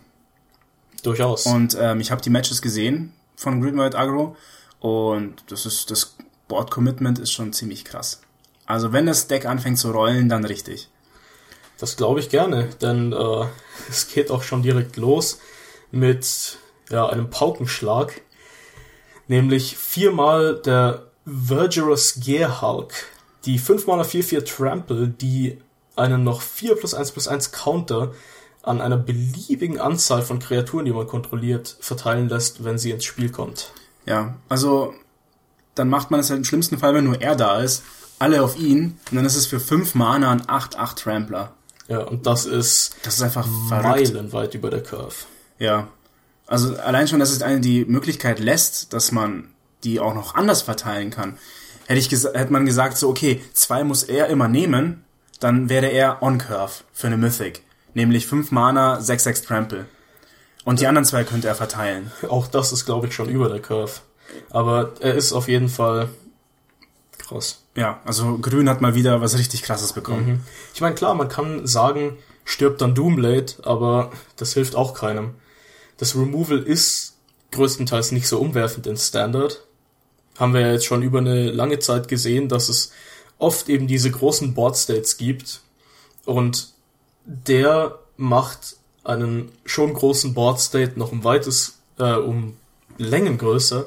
Durchaus. 1.05 1.47
Und 1.47 1.77
ähm, 1.81 2.01
ich 2.01 2.11
habe 2.11 2.21
die 2.21 2.31
Matches 2.31 2.61
gesehen 2.63 3.13
von 3.45 3.61
Green 3.61 3.79
White 3.79 3.97
aggro 3.97 4.37
und 4.81 5.45
das 5.49 5.67
ist 5.67 5.91
das 5.91 6.17
Board 6.49 6.71
Commitment 6.71 7.19
ist 7.19 7.33
schon 7.33 7.53
ziemlich 7.53 7.85
krass. 7.85 8.21
Also 8.67 8.93
wenn 8.93 9.07
das 9.07 9.29
Deck 9.29 9.47
anfängt 9.47 9.79
zu 9.79 9.93
rollen, 9.93 10.29
dann 10.29 10.45
richtig. 10.45 10.89
Das 11.79 11.97
glaube 11.97 12.21
ich 12.21 12.29
gerne, 12.29 12.71
denn 12.81 13.13
äh, 13.13 13.47
es 13.89 14.09
geht 14.09 14.31
auch 14.31 14.43
schon 14.43 14.63
direkt 14.63 14.97
los 14.97 15.39
mit 15.91 16.59
ja, 16.91 17.07
einem 17.07 17.31
Paukenschlag. 17.31 18.21
Nämlich 19.27 19.77
viermal 19.77 20.61
der 20.61 21.07
Vergerous 21.25 22.21
Gearhulk. 22.21 22.93
Die 23.47 23.59
5 23.59 23.87
Mana 23.87 24.03
4-4 24.03 24.45
Trample, 24.45 25.09
die 25.09 25.59
einen 25.97 26.25
noch 26.25 26.43
4 26.43 26.77
plus 26.77 26.95
1 26.95 27.13
plus 27.13 27.29
1 27.29 27.53
Counter 27.53 28.13
an 28.65 28.81
einer 28.81 28.97
beliebigen 28.97 29.79
Anzahl 29.79 30.23
von 30.23 30.39
Kreaturen, 30.39 30.85
die 30.85 30.93
man 30.93 31.07
kontrolliert, 31.07 31.77
verteilen 31.81 32.29
lässt, 32.29 32.65
wenn 32.65 32.79
sie 32.79 32.91
ins 32.91 33.05
Spiel 33.05 33.31
kommt. 33.31 33.73
Ja, 34.07 34.37
also 34.49 34.95
dann 35.75 35.89
macht 35.89 36.11
man 36.11 36.21
es 36.21 36.31
halt 36.31 36.39
im 36.39 36.45
schlimmsten 36.45 36.79
Fall, 36.79 36.95
wenn 36.95 37.05
nur 37.05 37.21
er 37.21 37.37
da 37.37 37.61
ist, 37.61 37.83
alle 38.19 38.43
auf 38.43 38.57
ihn 38.59 38.99
und 39.11 39.17
dann 39.17 39.25
ist 39.25 39.37
es 39.37 39.47
für 39.47 39.61
5 39.61 39.95
Mana 39.95 40.31
ein 40.31 40.43
8-8 40.43 40.97
Trampler. 40.97 41.53
Ja, 41.89 41.99
und 42.01 42.27
das 42.27 42.47
ist, 42.47 42.97
Das 43.03 43.17
ist 43.17 43.23
einfach 43.23 43.47
meilenweit 43.47 44.55
über 44.55 44.71
der 44.71 44.83
Curve. 44.83 45.15
Ja. 45.59 45.89
Also 46.47 46.77
allein 46.77 47.09
schon, 47.09 47.21
dass 47.21 47.31
es 47.31 47.43
eine 47.43 47.61
die 47.61 47.85
Möglichkeit 47.85 48.39
lässt, 48.39 48.93
dass 48.93 49.13
man 49.13 49.49
die 49.83 50.01
auch 50.01 50.15
noch 50.15 50.35
anders 50.35 50.63
verteilen 50.63 51.11
kann. 51.11 51.39
Hätte 51.87 52.01
ich 52.01 52.11
hätte 52.11 52.53
man 52.53 52.65
gesagt, 52.65 52.97
so 52.97 53.11
okay, 53.11 53.43
zwei 53.53 53.85
muss 53.85 54.03
er 54.03 54.29
immer 54.29 54.49
nehmen, 54.49 55.05
dann 55.41 55.69
wäre 55.69 55.89
er 55.89 56.23
on 56.23 56.39
Curve 56.39 56.73
für 56.93 57.09
eine 57.09 57.19
Mythic. 57.19 57.63
Nämlich 57.95 58.27
5 58.27 58.51
Mana, 58.51 58.99
6-6 58.99 59.47
Trample. 59.47 59.87
Und 60.65 60.81
die 60.81 60.87
anderen 60.87 61.05
zwei 61.05 61.25
könnte 61.25 61.49
er 61.49 61.55
verteilen. 61.55 62.11
Auch 62.29 62.47
das 62.47 62.73
ist, 62.73 62.85
glaube 62.87 63.07
ich, 63.07 63.15
schon 63.15 63.29
über 63.29 63.49
der 63.49 63.61
Curve. 63.61 64.01
Aber 64.51 64.93
er 65.01 65.15
ist 65.15 65.33
auf 65.33 65.49
jeden 65.49 65.69
Fall 65.69 66.09
krass. 67.19 67.63
Ja, 67.77 68.01
also 68.05 68.39
Grün 68.39 68.69
hat 68.69 68.81
mal 68.81 68.95
wieder 68.95 69.21
was 69.21 69.37
richtig 69.39 69.63
krasses 69.63 69.93
bekommen. 69.93 70.45
Ich 70.75 70.81
meine, 70.81 70.95
klar, 70.95 71.15
man 71.15 71.29
kann 71.29 71.67
sagen, 71.67 72.17
stirbt 72.45 72.81
dann 72.81 72.95
Doomblade, 72.95 73.55
aber 73.63 74.11
das 74.37 74.55
hilft 74.55 74.75
auch 74.75 74.95
keinem. 74.95 75.35
Das 75.97 76.17
Removal 76.17 76.59
ist 76.59 77.17
größtenteils 77.53 78.13
nicht 78.13 78.29
so 78.29 78.39
umwerfend 78.39 78.87
in 78.87 78.97
Standard. 78.97 79.65
Haben 80.39 80.55
wir 80.55 80.61
ja 80.61 80.73
jetzt 80.73 80.87
schon 80.87 81.03
über 81.03 81.19
eine 81.19 81.51
lange 81.51 81.79
Zeit 81.79 82.09
gesehen, 82.09 82.49
dass 82.49 82.69
es 82.69 82.91
oft 83.39 83.69
eben 83.69 83.87
diese 83.87 84.11
großen 84.11 84.55
Board 84.55 84.77
States 84.77 85.17
gibt 85.17 85.61
und 86.25 86.74
der 87.25 87.99
macht 88.17 88.77
einen 89.03 89.53
schon 89.65 89.93
großen 89.93 90.35
Board 90.35 90.61
State 90.61 90.99
noch 90.99 91.13
um 91.13 91.25
weites, 91.25 91.79
äh, 91.99 92.15
um 92.15 92.57
Längen 92.97 93.39
größer. 93.39 93.87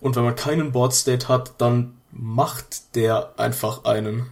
Und 0.00 0.16
wenn 0.16 0.24
man 0.24 0.36
keinen 0.36 0.72
Board 0.72 0.94
State 0.94 1.28
hat, 1.28 1.54
dann 1.58 1.94
macht 2.12 2.94
der 2.94 3.32
einfach 3.38 3.84
einen. 3.84 4.26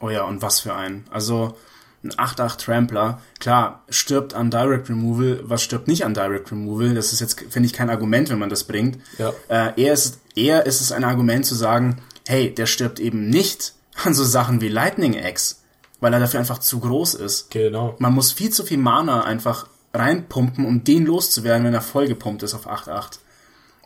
Oh 0.00 0.08
ja, 0.08 0.24
und 0.24 0.42
was 0.42 0.60
für 0.60 0.74
ein. 0.74 1.04
Also 1.10 1.56
ein 2.02 2.12
8-8 2.12 2.58
Trampler, 2.58 3.22
klar, 3.40 3.82
stirbt 3.88 4.34
an 4.34 4.50
Direct 4.50 4.90
Removal, 4.90 5.40
was 5.44 5.62
stirbt 5.62 5.88
nicht 5.88 6.04
an 6.04 6.12
Direct 6.12 6.52
Removal? 6.52 6.94
Das 6.94 7.12
ist 7.12 7.20
jetzt, 7.20 7.40
finde 7.48 7.66
ich, 7.66 7.72
kein 7.72 7.88
Argument, 7.88 8.28
wenn 8.28 8.38
man 8.38 8.50
das 8.50 8.64
bringt. 8.64 8.98
Ja. 9.18 9.32
Äh, 9.48 9.80
eher, 9.80 9.94
ist, 9.94 10.20
eher 10.36 10.66
ist 10.66 10.80
es 10.82 10.92
ein 10.92 11.04
Argument 11.04 11.46
zu 11.46 11.54
sagen, 11.54 12.02
hey, 12.26 12.54
der 12.54 12.66
stirbt 12.66 13.00
eben 13.00 13.30
nicht 13.30 13.74
an 14.04 14.14
so 14.14 14.24
Sachen 14.24 14.60
wie 14.60 14.68
Lightning 14.68 15.18
Axe, 15.18 15.56
weil 16.00 16.12
er 16.12 16.20
dafür 16.20 16.40
einfach 16.40 16.58
zu 16.58 16.80
groß 16.80 17.14
ist. 17.14 17.50
Genau. 17.50 17.94
Man 17.98 18.12
muss 18.14 18.32
viel 18.32 18.50
zu 18.50 18.64
viel 18.64 18.78
Mana 18.78 19.22
einfach 19.24 19.66
reinpumpen, 19.92 20.66
um 20.66 20.84
den 20.84 21.06
loszuwerden, 21.06 21.64
wenn 21.64 21.74
er 21.74 21.80
vollgepumpt 21.80 22.42
ist 22.42 22.54
auf 22.54 22.66
8-8. 22.66 23.18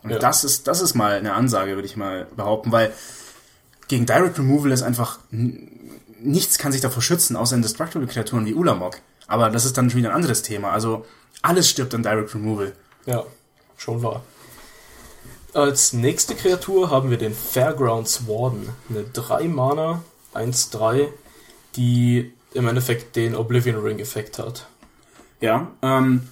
Und 0.03 0.11
Ja. 0.11 0.19
das 0.19 0.43
ist, 0.43 0.67
das 0.67 0.81
ist 0.81 0.95
mal 0.95 1.13
eine 1.13 1.33
Ansage, 1.33 1.75
würde 1.75 1.85
ich 1.85 1.95
mal 1.97 2.27
behaupten, 2.35 2.71
weil 2.71 2.93
gegen 3.87 4.05
Direct 4.05 4.37
Removal 4.39 4.71
ist 4.71 4.81
einfach 4.83 5.19
nichts 5.31 6.57
kann 6.57 6.71
sich 6.71 6.81
davor 6.81 7.01
schützen, 7.01 7.35
außer 7.35 7.55
indestructible 7.55 8.07
Kreaturen 8.07 8.45
wie 8.45 8.53
Ulamog. 8.53 8.97
Aber 9.27 9.49
das 9.49 9.65
ist 9.65 9.77
dann 9.77 9.89
schon 9.89 9.99
wieder 9.99 10.09
ein 10.09 10.15
anderes 10.15 10.41
Thema. 10.41 10.71
Also 10.71 11.05
alles 11.41 11.69
stirbt 11.69 11.93
an 11.93 12.03
Direct 12.03 12.33
Removal. 12.35 12.73
Ja, 13.05 13.23
schon 13.77 14.01
wahr. 14.03 14.23
Als 15.53 15.93
nächste 15.93 16.35
Kreatur 16.35 16.89
haben 16.91 17.09
wir 17.09 17.17
den 17.17 17.33
Fairgrounds 17.33 18.27
Warden. 18.27 18.69
Eine 18.89 19.03
3 19.03 19.47
Mana, 19.47 20.03
1-3, 20.33 21.07
die 21.75 22.33
im 22.53 22.67
Endeffekt 22.67 23.15
den 23.15 23.35
Oblivion 23.35 23.77
Ring 23.77 23.99
Effekt 23.99 24.39
hat. 24.39 24.67
Ja, 25.41 25.71
ähm, 25.81 26.23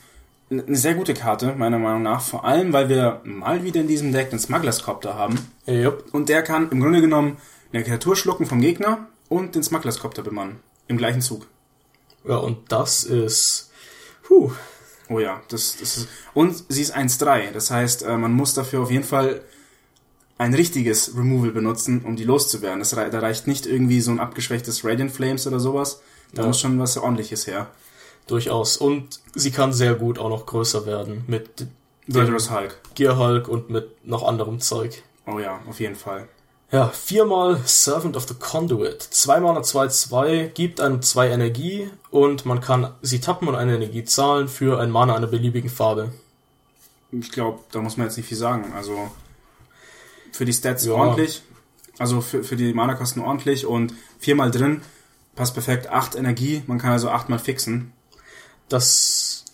eine 0.49 0.75
sehr 0.75 0.95
gute 0.95 1.13
Karte, 1.13 1.53
meiner 1.55 1.77
Meinung 1.77 2.03
nach. 2.03 2.21
Vor 2.21 2.45
allem, 2.45 2.71
weil 2.73 2.89
wir 2.89 3.21
mal 3.23 3.63
wieder 3.63 3.81
in 3.81 3.88
diesem 3.88 4.13
Deck 4.13 4.29
den 4.29 4.39
Smugglers 4.39 4.83
Copter 4.83 5.15
haben. 5.15 5.38
Yep. 5.67 6.05
Und 6.13 6.29
der 6.29 6.41
kann 6.41 6.69
im 6.71 6.81
Grunde 6.81 7.01
genommen 7.01 7.38
eine 7.73 7.83
Kreatur 7.83 8.15
schlucken 8.15 8.45
vom 8.45 8.61
Gegner 8.61 9.07
und 9.29 9.55
den 9.55 9.63
Smugglers 9.63 9.99
Copter 9.99 10.23
bemannen. 10.23 10.59
Im 10.88 10.97
gleichen 10.97 11.21
Zug. 11.21 11.47
Ja, 12.25 12.38
und 12.38 12.71
das 12.71 13.03
ist. 13.03 13.71
Puh. 14.23 14.51
Oh 15.09 15.19
ja, 15.19 15.41
das, 15.49 15.77
das 15.77 15.97
ist. 15.97 16.09
Und 16.33 16.63
sie 16.69 16.81
ist 16.81 16.95
1-3. 16.95 17.51
Das 17.51 17.71
heißt, 17.71 18.03
äh, 18.03 18.17
man 18.17 18.31
muss 18.31 18.53
dafür 18.53 18.81
auf 18.81 18.91
jeden 18.91 19.05
Fall 19.05 19.41
ein 20.38 20.53
richtiges 20.53 21.15
Removal 21.17 21.51
benutzen, 21.51 22.03
um 22.05 22.15
die 22.15 22.23
loszuwerden. 22.23 22.79
Das, 22.79 22.91
da 22.91 23.19
reicht 23.19 23.47
nicht 23.47 23.65
irgendwie 23.65 24.01
so 24.01 24.11
ein 24.11 24.19
abgeschwächtes 24.19 24.83
Radiant 24.85 25.11
Flames 25.11 25.47
oder 25.47 25.59
sowas. 25.59 26.01
Da 26.33 26.41
Ja. 26.43 26.47
muss 26.47 26.59
schon 26.59 26.79
was 26.79 26.97
ordentliches 26.97 27.47
her. 27.47 27.67
Durchaus. 28.27 28.77
Und 28.77 29.21
sie 29.33 29.51
kann 29.51 29.71
sehr 29.73 29.95
gut 29.95 30.19
auch 30.19 30.29
noch 30.29 30.45
größer 30.45 30.85
werden 30.85 31.23
mit 31.27 31.65
Murderous 32.07 32.51
Hulk. 32.51 32.77
Gear 32.95 33.17
Hulk 33.17 33.47
und 33.47 33.69
mit 33.69 34.05
noch 34.05 34.23
anderem 34.27 34.59
Zeug. 34.59 35.01
Oh 35.25 35.39
ja, 35.39 35.59
auf 35.67 35.79
jeden 35.79 35.95
Fall. 35.95 36.27
Ja, 36.71 36.89
viermal 36.89 37.61
Servant 37.65 38.17
of 38.17 38.27
the 38.27 38.33
Conduit. 38.33 39.01
Zwei 39.01 39.39
Mana 39.39 39.61
2-2, 39.61 40.47
gibt 40.49 40.81
einem 40.81 41.01
zwei 41.01 41.29
Energie 41.29 41.89
und 42.11 42.45
man 42.45 42.59
kann 42.59 42.93
sie 43.01 43.19
tappen 43.21 43.47
und 43.47 43.55
eine 43.55 43.75
Energie 43.75 44.03
zahlen 44.03 44.49
für 44.49 44.77
ein 44.79 44.91
Mana 44.91 45.15
einer 45.15 45.27
beliebigen 45.27 45.69
Farbe. 45.69 46.11
Ich 47.11 47.31
glaube, 47.31 47.59
da 47.71 47.79
muss 47.79 47.95
man 47.95 48.07
jetzt 48.07 48.17
nicht 48.17 48.27
viel 48.27 48.38
sagen. 48.38 48.73
Also 48.75 49.09
für 50.38 50.45
die 50.45 50.53
Stats 50.53 50.85
Ja. 50.85 50.93
ordentlich. 50.93 51.41
Also 51.97 52.21
für, 52.21 52.43
für 52.43 52.55
die 52.55 52.73
Mana-Kosten 52.73 53.21
ordentlich 53.21 53.65
und 53.65 53.93
viermal 54.19 54.51
drin. 54.51 54.81
Passt 55.35 55.55
perfekt. 55.55 55.88
Acht 55.88 56.15
Energie. 56.15 56.63
Man 56.67 56.77
kann 56.77 56.91
also 56.91 57.09
achtmal 57.09 57.39
fixen. 57.39 57.91
Das, 58.69 59.45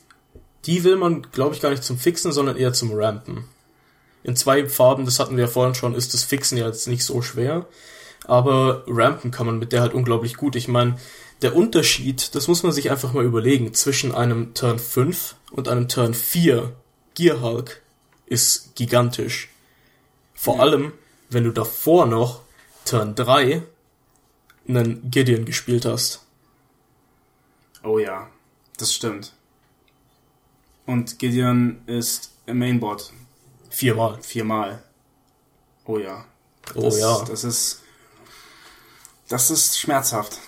die 0.65 0.83
will 0.83 0.97
man, 0.97 1.27
glaube 1.31 1.55
ich, 1.55 1.61
gar 1.61 1.69
nicht 1.69 1.83
zum 1.83 1.97
Fixen, 1.97 2.31
sondern 2.31 2.57
eher 2.57 2.73
zum 2.73 2.91
Rampen. 2.93 3.45
In 4.23 4.35
zwei 4.35 4.67
Farben, 4.67 5.05
das 5.05 5.19
hatten 5.19 5.35
wir 5.37 5.45
ja 5.45 5.49
vorhin 5.49 5.75
schon, 5.75 5.95
ist 5.95 6.13
das 6.13 6.23
Fixen 6.23 6.57
ja 6.57 6.67
jetzt 6.67 6.87
nicht 6.87 7.03
so 7.03 7.21
schwer. 7.21 7.65
Aber 8.25 8.83
Rampen 8.87 9.31
kann 9.31 9.45
man 9.45 9.59
mit 9.59 9.71
der 9.71 9.81
halt 9.81 9.93
unglaublich 9.93 10.35
gut. 10.35 10.55
Ich 10.55 10.67
meine, 10.67 10.97
der 11.41 11.55
Unterschied, 11.55 12.35
das 12.35 12.47
muss 12.47 12.63
man 12.63 12.71
sich 12.71 12.89
einfach 12.89 13.13
mal 13.13 13.25
überlegen, 13.25 13.73
zwischen 13.73 14.13
einem 14.13 14.53
Turn 14.53 14.79
5 14.79 15.35
und 15.51 15.67
einem 15.67 15.87
Turn 15.87 16.13
4 16.13 16.73
Gear 17.15 17.41
Hulk 17.41 17.81
ist 18.25 18.75
gigantisch. 18.75 19.49
Vor 20.43 20.59
allem, 20.59 20.91
wenn 21.29 21.45
du 21.45 21.51
davor 21.51 22.05
noch 22.05 22.41
Turn 22.83 23.15
3 23.15 23.63
einen 24.67 25.09
Gideon 25.09 25.45
gespielt 25.45 25.85
hast. 25.85 26.25
Oh 27.81 27.97
ja, 27.97 28.29
das 28.75 28.93
stimmt. 28.93 29.31
Und 30.85 31.17
Gideon 31.17 31.81
ist 31.85 32.31
im 32.45 32.59
Mainboard 32.59 33.13
Viermal. 33.69 34.21
viermal. 34.21 34.83
Oh 35.85 35.97
ja. 35.97 36.25
Oh 36.75 36.81
Das, 36.81 36.99
ja. 36.99 37.23
Das 37.23 37.45
ist. 37.45 37.81
Das 39.29 39.49
ist 39.49 39.79
schmerzhaft. 39.79 40.39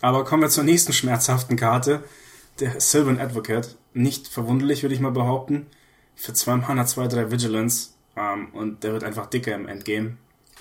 Aber 0.00 0.24
kommen 0.24 0.44
wir 0.44 0.48
zur 0.48 0.64
nächsten 0.64 0.94
schmerzhaften 0.94 1.56
Karte. 1.58 2.04
Der 2.58 2.80
Sylvan 2.80 3.20
Advocate. 3.20 3.76
Nicht 3.92 4.28
verwunderlich, 4.28 4.82
würde 4.82 4.94
ich 4.94 5.02
mal 5.02 5.12
behaupten. 5.12 5.66
Für 6.18 6.32
2 6.32 6.56
Mana 6.56 6.84
2, 6.84 7.06
3 7.06 7.30
Vigilance. 7.30 7.90
Ähm, 8.16 8.48
und 8.52 8.82
der 8.82 8.92
wird 8.92 9.04
einfach 9.04 9.26
dicker 9.26 9.54
im 9.54 9.68
Endgame. 9.68 10.16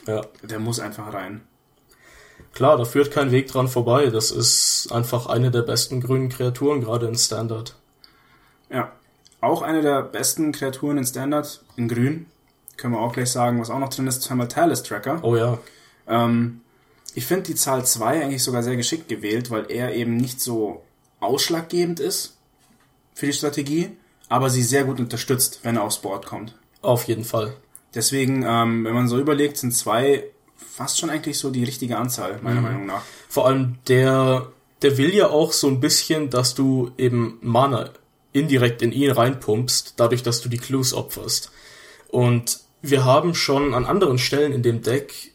Ja. 0.06 0.22
Der 0.44 0.60
muss 0.60 0.80
einfach 0.80 1.14
rein. 1.14 1.42
Klar, 2.54 2.78
da 2.78 2.86
führt 2.86 3.12
kein 3.12 3.32
Weg 3.32 3.48
dran 3.48 3.68
vorbei. 3.68 4.08
Das 4.08 4.30
ist 4.32 4.90
einfach 4.92 5.26
eine 5.26 5.50
der 5.50 5.64
besten 5.64 6.00
grünen 6.00 6.30
Kreaturen, 6.30 6.82
gerade 6.82 7.08
in 7.08 7.16
Standard. 7.16 7.76
Ja. 8.70 8.92
Auch 9.42 9.62
eine 9.62 9.82
der 9.82 10.04
besten 10.04 10.52
Kreaturen 10.52 11.00
in 11.00 11.06
Standard, 11.06 11.64
in 11.76 11.88
Grün. 11.88 12.28
Können 12.76 12.94
wir 12.94 13.02
auch 13.02 13.14
gleich 13.14 13.32
sagen, 13.32 13.60
was 13.60 13.70
auch 13.70 13.80
noch 13.80 13.90
drin 13.90 14.08
ist, 14.08 14.22
zweimal 14.22 14.48
Talus 14.48 14.84
Tracker. 14.84 15.20
Oh 15.24 15.36
ja. 15.36 15.58
Ähm, 16.08 16.62
ich 17.16 17.26
finde 17.26 17.44
die 17.44 17.56
Zahl 17.56 17.84
2 17.84 18.22
eigentlich 18.22 18.44
sogar 18.44 18.62
sehr 18.62 18.76
geschickt 18.76 19.08
gewählt, 19.08 19.50
weil 19.50 19.66
er 19.70 19.96
eben 19.96 20.18
nicht 20.18 20.40
so 20.40 20.84
ausschlaggebend 21.20 22.00
ist 22.00 22.38
für 23.16 23.26
die 23.26 23.34
Strategie, 23.34 23.98
aber 24.30 24.50
sie 24.50 24.64
sehr 24.64 24.84
gut 24.84 25.00
unterstützt, 25.00 25.60
wenn 25.64 25.76
er 25.76 25.84
aufs 25.84 26.00
Board 26.00 26.26
kommt. 26.26 26.56
Auf 26.82 27.04
jeden 27.06 27.24
Fall. 27.24 27.54
Deswegen, 27.96 28.44
ähm, 28.48 28.84
wenn 28.86 28.94
man 28.94 29.08
so 29.08 29.20
überlegt, 29.20 29.58
sind 29.58 29.74
zwei 29.74 30.26
fast 30.56 31.00
schon 31.00 31.10
eigentlich 31.10 31.40
so 31.40 31.50
die 31.50 31.64
richtige 31.64 31.98
Anzahl, 31.98 32.40
meiner 32.42 32.62
Meinung 32.62 32.86
nach. 32.86 33.02
Vor 33.30 33.48
allem 33.48 33.80
der, 33.88 34.52
der 34.82 34.98
will 34.98 35.14
ja 35.14 35.30
auch 35.30 35.52
so 35.52 35.68
ein 35.68 35.80
bisschen, 35.80 36.30
dass 36.30 36.54
du 36.54 36.92
eben 36.98 37.40
Mana 37.42 37.92
indirekt 38.32 38.82
in 38.82 38.92
ihn 38.92 39.12
reinpumpst, 39.12 39.96
dadurch, 39.98 40.22
dass 40.22 40.42
du 40.42 40.50
die 40.50 40.60
Clues 40.60 40.94
opferst. 40.94 41.52
Und 42.10 42.60
wir 42.82 43.06
haben 43.06 43.34
schon 43.34 43.74
an 43.74 43.86
anderen 43.86 44.18
Stellen 44.18 44.54
in 44.54 44.62
dem 44.62 44.82
Deck 44.82 45.32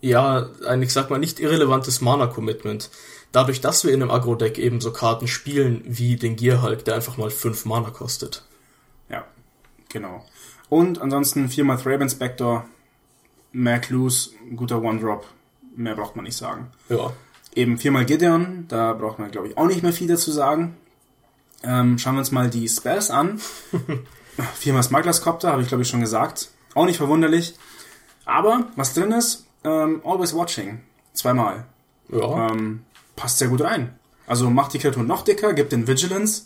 ja 0.00 0.50
ein, 0.66 0.82
ich 0.82 0.92
sag 0.92 1.08
mal, 1.08 1.18
nicht 1.18 1.40
irrelevantes 1.40 2.02
Mana-Commitment. 2.02 2.90
Dadurch, 3.34 3.60
dass 3.60 3.82
wir 3.82 3.92
in 3.92 4.00
einem 4.00 4.12
Agro-Deck 4.12 4.58
eben 4.58 4.80
so 4.80 4.92
Karten 4.92 5.26
spielen 5.26 5.82
wie 5.84 6.14
den 6.14 6.36
Gear 6.36 6.62
Hulk, 6.62 6.84
der 6.84 6.94
einfach 6.94 7.16
mal 7.16 7.30
fünf 7.30 7.64
Mana 7.64 7.90
kostet. 7.90 8.44
Ja, 9.08 9.24
genau. 9.88 10.24
Und 10.68 11.00
ansonsten 11.00 11.48
viermal 11.48 11.76
Thraben 11.78 12.08
Spector, 12.08 12.64
mehr 13.50 13.80
Clues, 13.80 14.32
guter 14.54 14.80
One-Drop, 14.80 15.26
mehr 15.74 15.96
braucht 15.96 16.14
man 16.14 16.26
nicht 16.26 16.36
sagen. 16.36 16.70
Ja. 16.88 17.12
eben 17.56 17.76
viermal 17.76 18.04
Gideon, 18.04 18.66
da 18.68 18.92
braucht 18.92 19.18
man, 19.18 19.32
glaube 19.32 19.48
ich, 19.48 19.58
auch 19.58 19.66
nicht 19.66 19.82
mehr 19.82 19.92
viel 19.92 20.06
dazu 20.06 20.30
sagen. 20.30 20.76
Ähm, 21.64 21.98
schauen 21.98 22.14
wir 22.14 22.20
uns 22.20 22.30
mal 22.30 22.48
die 22.48 22.68
Spells 22.68 23.10
an. 23.10 23.40
viermal 24.54 24.84
Smugglers 24.84 25.22
Copter, 25.22 25.50
habe 25.50 25.62
ich, 25.62 25.66
glaube 25.66 25.82
ich, 25.82 25.88
schon 25.88 26.00
gesagt. 26.00 26.50
Auch 26.74 26.86
nicht 26.86 26.98
verwunderlich. 26.98 27.56
Aber 28.26 28.68
was 28.76 28.94
drin 28.94 29.10
ist, 29.10 29.48
ähm, 29.64 30.02
Always 30.04 30.36
Watching. 30.36 30.82
Zweimal. 31.14 31.64
Ja. 32.10 32.48
Ähm, 32.48 32.84
passt 33.16 33.38
sehr 33.38 33.48
gut 33.48 33.62
rein. 33.62 33.98
Also 34.26 34.48
macht 34.50 34.72
die 34.72 34.78
Kreatur 34.78 35.02
noch 35.02 35.22
dicker, 35.22 35.52
gibt 35.52 35.72
den 35.72 35.86
Vigilance. 35.86 36.44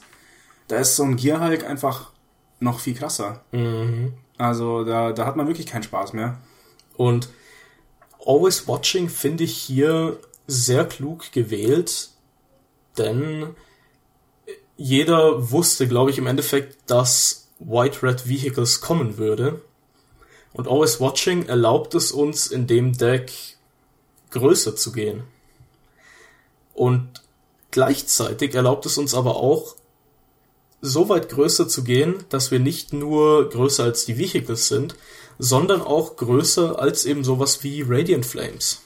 Da 0.67 0.79
ist 0.79 0.97
so 0.97 1.05
ein 1.05 1.17
Gearhulk 1.17 1.65
einfach 1.65 2.13
noch 2.61 2.81
viel 2.81 2.95
krasser. 2.95 3.45
Mhm. 3.53 4.15
Also 4.37 4.85
da, 4.85 5.13
da 5.13 5.27
hat 5.27 5.37
man 5.37 5.47
wirklich 5.47 5.67
keinen 5.67 5.83
Spaß 5.83 6.13
mehr. 6.13 6.39
Und 6.97 7.29
Always 8.25 8.67
Watching 8.67 9.09
finde 9.09 9.45
ich 9.45 9.57
hier 9.57 10.19
sehr 10.47 10.85
klug 10.85 11.33
gewählt, 11.33 12.11
denn 12.97 13.55
jeder 14.77 15.51
wusste, 15.51 15.89
glaube 15.89 16.11
ich, 16.11 16.19
im 16.19 16.27
Endeffekt, 16.27 16.91
dass 16.91 17.49
White 17.59 18.03
Red 18.03 18.29
Vehicles 18.29 18.81
kommen 18.81 19.19
würde. 19.19 19.63
Und 20.53 20.69
Always 20.69 21.01
Watching 21.01 21.47
erlaubt 21.47 21.95
es 21.95 22.13
uns 22.13 22.47
in 22.47 22.67
dem 22.67 22.97
Deck 22.97 23.33
größer 24.31 24.77
zu 24.77 24.93
gehen. 24.93 25.25
Und 26.79 27.09
gleichzeitig 27.73 28.55
erlaubt 28.55 28.87
es 28.87 28.99
uns 28.99 29.13
aber 29.13 29.35
auch, 29.37 29.75
so 30.81 31.09
weit 31.09 31.29
größer 31.29 31.67
zu 31.67 31.83
gehen, 31.83 32.15
dass 32.29 32.53
wir 32.53 32.61
nicht 32.61 32.93
nur 32.93 33.49
größer 33.49 33.83
als 33.83 34.05
die 34.05 34.17
Vehicles 34.17 34.69
sind, 34.69 34.95
sondern 35.41 35.81
auch 35.83 36.15
größer 36.15 36.79
als 36.79 37.05
eben 37.05 37.25
sowas 37.25 37.65
wie 37.65 37.83
Radiant 37.83 38.25
Flames. 38.25 38.83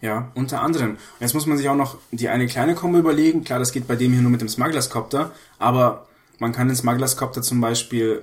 Ja, 0.00 0.32
unter 0.34 0.62
anderem. 0.62 0.92
Und 0.92 1.20
jetzt 1.20 1.34
muss 1.34 1.44
man 1.44 1.58
sich 1.58 1.68
auch 1.68 1.76
noch 1.76 1.98
die 2.12 2.30
eine 2.30 2.46
kleine 2.46 2.74
Kombo 2.74 2.98
überlegen. 2.98 3.44
Klar, 3.44 3.58
das 3.58 3.72
geht 3.72 3.86
bei 3.86 3.96
dem 3.96 4.12
hier 4.14 4.22
nur 4.22 4.30
mit 4.30 4.40
dem 4.40 4.48
Smugglers 4.48 4.88
Copter, 4.88 5.32
aber 5.58 6.06
man 6.38 6.52
kann 6.52 6.68
den 6.68 6.76
Smugglers 6.76 7.18
Copter 7.18 7.42
zum 7.42 7.60
Beispiel 7.60 8.22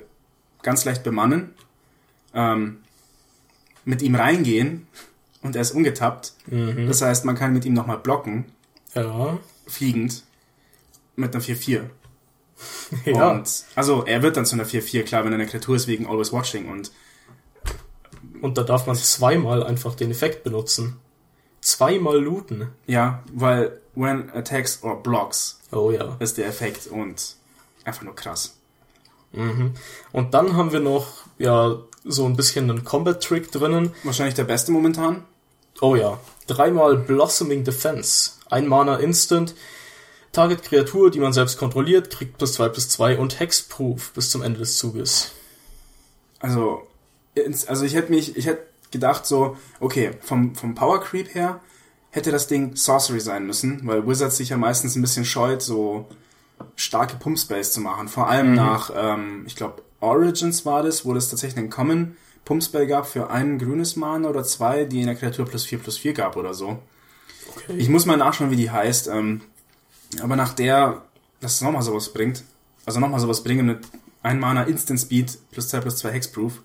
ganz 0.63 0.83
leicht 0.83 1.03
bemannen, 1.03 1.53
ähm, 2.33 2.77
mit 3.83 4.01
ihm 4.01 4.15
reingehen 4.15 4.87
und 5.43 5.55
er 5.55 5.61
ist 5.61 5.75
ungetappt. 5.75 6.33
Das 6.87 7.03
heißt, 7.03 7.23
man 7.23 7.35
kann 7.35 7.53
mit 7.53 7.65
ihm 7.65 7.73
nochmal 7.73 7.99
blocken, 7.99 8.45
Ja. 8.95 9.37
fliegend, 9.67 10.23
mit 11.15 11.33
einer 11.35 11.43
4-4. 11.43 11.83
Ja. 13.05 13.31
Und, 13.31 13.65
also 13.75 14.05
er 14.05 14.21
wird 14.21 14.37
dann 14.37 14.45
zu 14.45 14.55
einer 14.55 14.65
4-4, 14.65 15.03
klar, 15.03 15.25
wenn 15.25 15.33
er 15.33 15.39
eine 15.39 15.47
Kreatur 15.47 15.75
ist 15.75 15.87
wegen 15.87 16.07
Always 16.07 16.31
Watching 16.31 16.69
und 16.69 16.91
Und 18.41 18.57
da 18.57 18.63
darf 18.63 18.87
man 18.87 18.95
zweimal 18.95 19.63
einfach 19.63 19.95
den 19.95 20.11
Effekt 20.11 20.43
benutzen. 20.43 20.97
Zweimal 21.61 22.19
looten. 22.19 22.69
ja, 22.87 23.23
weil 23.33 23.81
when 23.95 24.29
attacks 24.31 24.83
or 24.83 25.01
blocks 25.01 25.59
Oh 25.71 25.91
ja. 25.91 26.15
ist 26.19 26.37
der 26.37 26.47
Effekt 26.47 26.87
und 26.87 27.35
einfach 27.83 28.03
nur 28.03 28.15
krass. 28.15 28.55
Und 30.13 30.33
dann 30.33 30.55
haben 30.55 30.71
wir 30.71 30.79
noch, 30.79 31.07
ja, 31.37 31.75
so 32.05 32.25
ein 32.25 32.37
bisschen 32.37 32.69
einen 32.69 32.85
Combat-Trick 32.85 33.51
drinnen. 33.51 33.93
Wahrscheinlich 34.03 34.35
der 34.35 34.45
beste 34.45 34.71
momentan. 34.71 35.25
Oh 35.81 35.95
ja. 35.95 36.19
Dreimal 36.47 36.95
Blossoming 36.97 37.65
Defense. 37.65 38.31
Ein 38.49 38.67
Mana 38.67 38.97
Instant. 38.97 39.55
Target 40.31 40.63
Kreatur, 40.63 41.11
die 41.11 41.19
man 41.19 41.33
selbst 41.33 41.57
kontrolliert, 41.57 42.09
kriegt 42.09 42.37
plus 42.37 42.53
2 42.53 42.69
plus 42.69 42.89
2 42.89 43.17
und 43.17 43.39
Hexproof 43.39 44.11
bis 44.11 44.29
zum 44.29 44.41
Ende 44.41 44.59
des 44.59 44.77
Zuges. 44.77 45.31
Also, 46.39 46.85
also 47.67 47.85
ich 47.85 47.95
hätte 47.95 48.11
mich, 48.11 48.35
ich 48.35 48.45
hätte 48.45 48.65
gedacht 48.91 49.25
so, 49.25 49.57
okay, 49.79 50.11
vom, 50.21 50.53
vom 50.55 50.75
Power 50.75 51.01
Creep 51.01 51.33
her 51.33 51.61
hätte 52.11 52.31
das 52.31 52.47
Ding 52.47 52.75
Sorcery 52.75 53.19
sein 53.19 53.45
müssen, 53.45 53.81
weil 53.83 54.07
Wizards 54.07 54.37
sich 54.37 54.49
ja 54.49 54.57
meistens 54.57 54.95
ein 54.95 55.01
bisschen 55.01 55.25
scheut, 55.25 55.61
so 55.61 56.07
starke 56.75 57.15
Pumpspace 57.17 57.73
zu 57.73 57.81
machen. 57.81 58.07
Vor 58.07 58.29
allem 58.29 58.53
nach, 58.53 58.91
ähm, 58.95 59.43
ich 59.47 59.55
glaube, 59.55 59.83
Origins 59.99 60.65
war 60.65 60.83
das, 60.83 61.05
wo 61.05 61.13
das 61.13 61.29
tatsächlich 61.29 61.57
einen 61.57 61.69
Common 61.69 62.17
Pumpspell 62.45 62.85
gab 62.85 63.07
für 63.07 63.31
ein 63.31 63.57
grünes 63.57 63.95
Mana 63.95 64.29
oder 64.29 64.43
zwei, 64.43 64.85
die 64.85 65.01
in 65.01 65.07
der 65.07 65.15
Kreatur 65.15 65.45
plus 65.45 65.65
4 65.65 65.79
plus 65.79 65.97
4 65.97 66.13
gab 66.13 66.37
oder 66.37 66.53
so. 66.53 66.79
Okay. 67.49 67.75
Ich 67.77 67.89
muss 67.89 68.05
mal 68.05 68.17
nachschauen, 68.17 68.51
wie 68.51 68.55
die 68.55 68.71
heißt. 68.71 69.07
Ähm, 69.07 69.41
aber 70.21 70.35
nach 70.35 70.53
der, 70.53 71.03
dass 71.41 71.55
es 71.55 71.61
nochmal 71.61 71.81
sowas 71.81 72.13
bringt, 72.13 72.43
also 72.85 72.99
nochmal 72.99 73.19
sowas 73.19 73.43
bringen 73.43 73.65
mit 73.65 73.79
ein 74.23 74.39
Mana 74.39 74.63
Instant 74.63 74.99
Speed 74.99 75.37
plus 75.51 75.67
2 75.69 75.81
plus 75.81 75.97
2 75.97 76.11
Hexproof. 76.11 76.61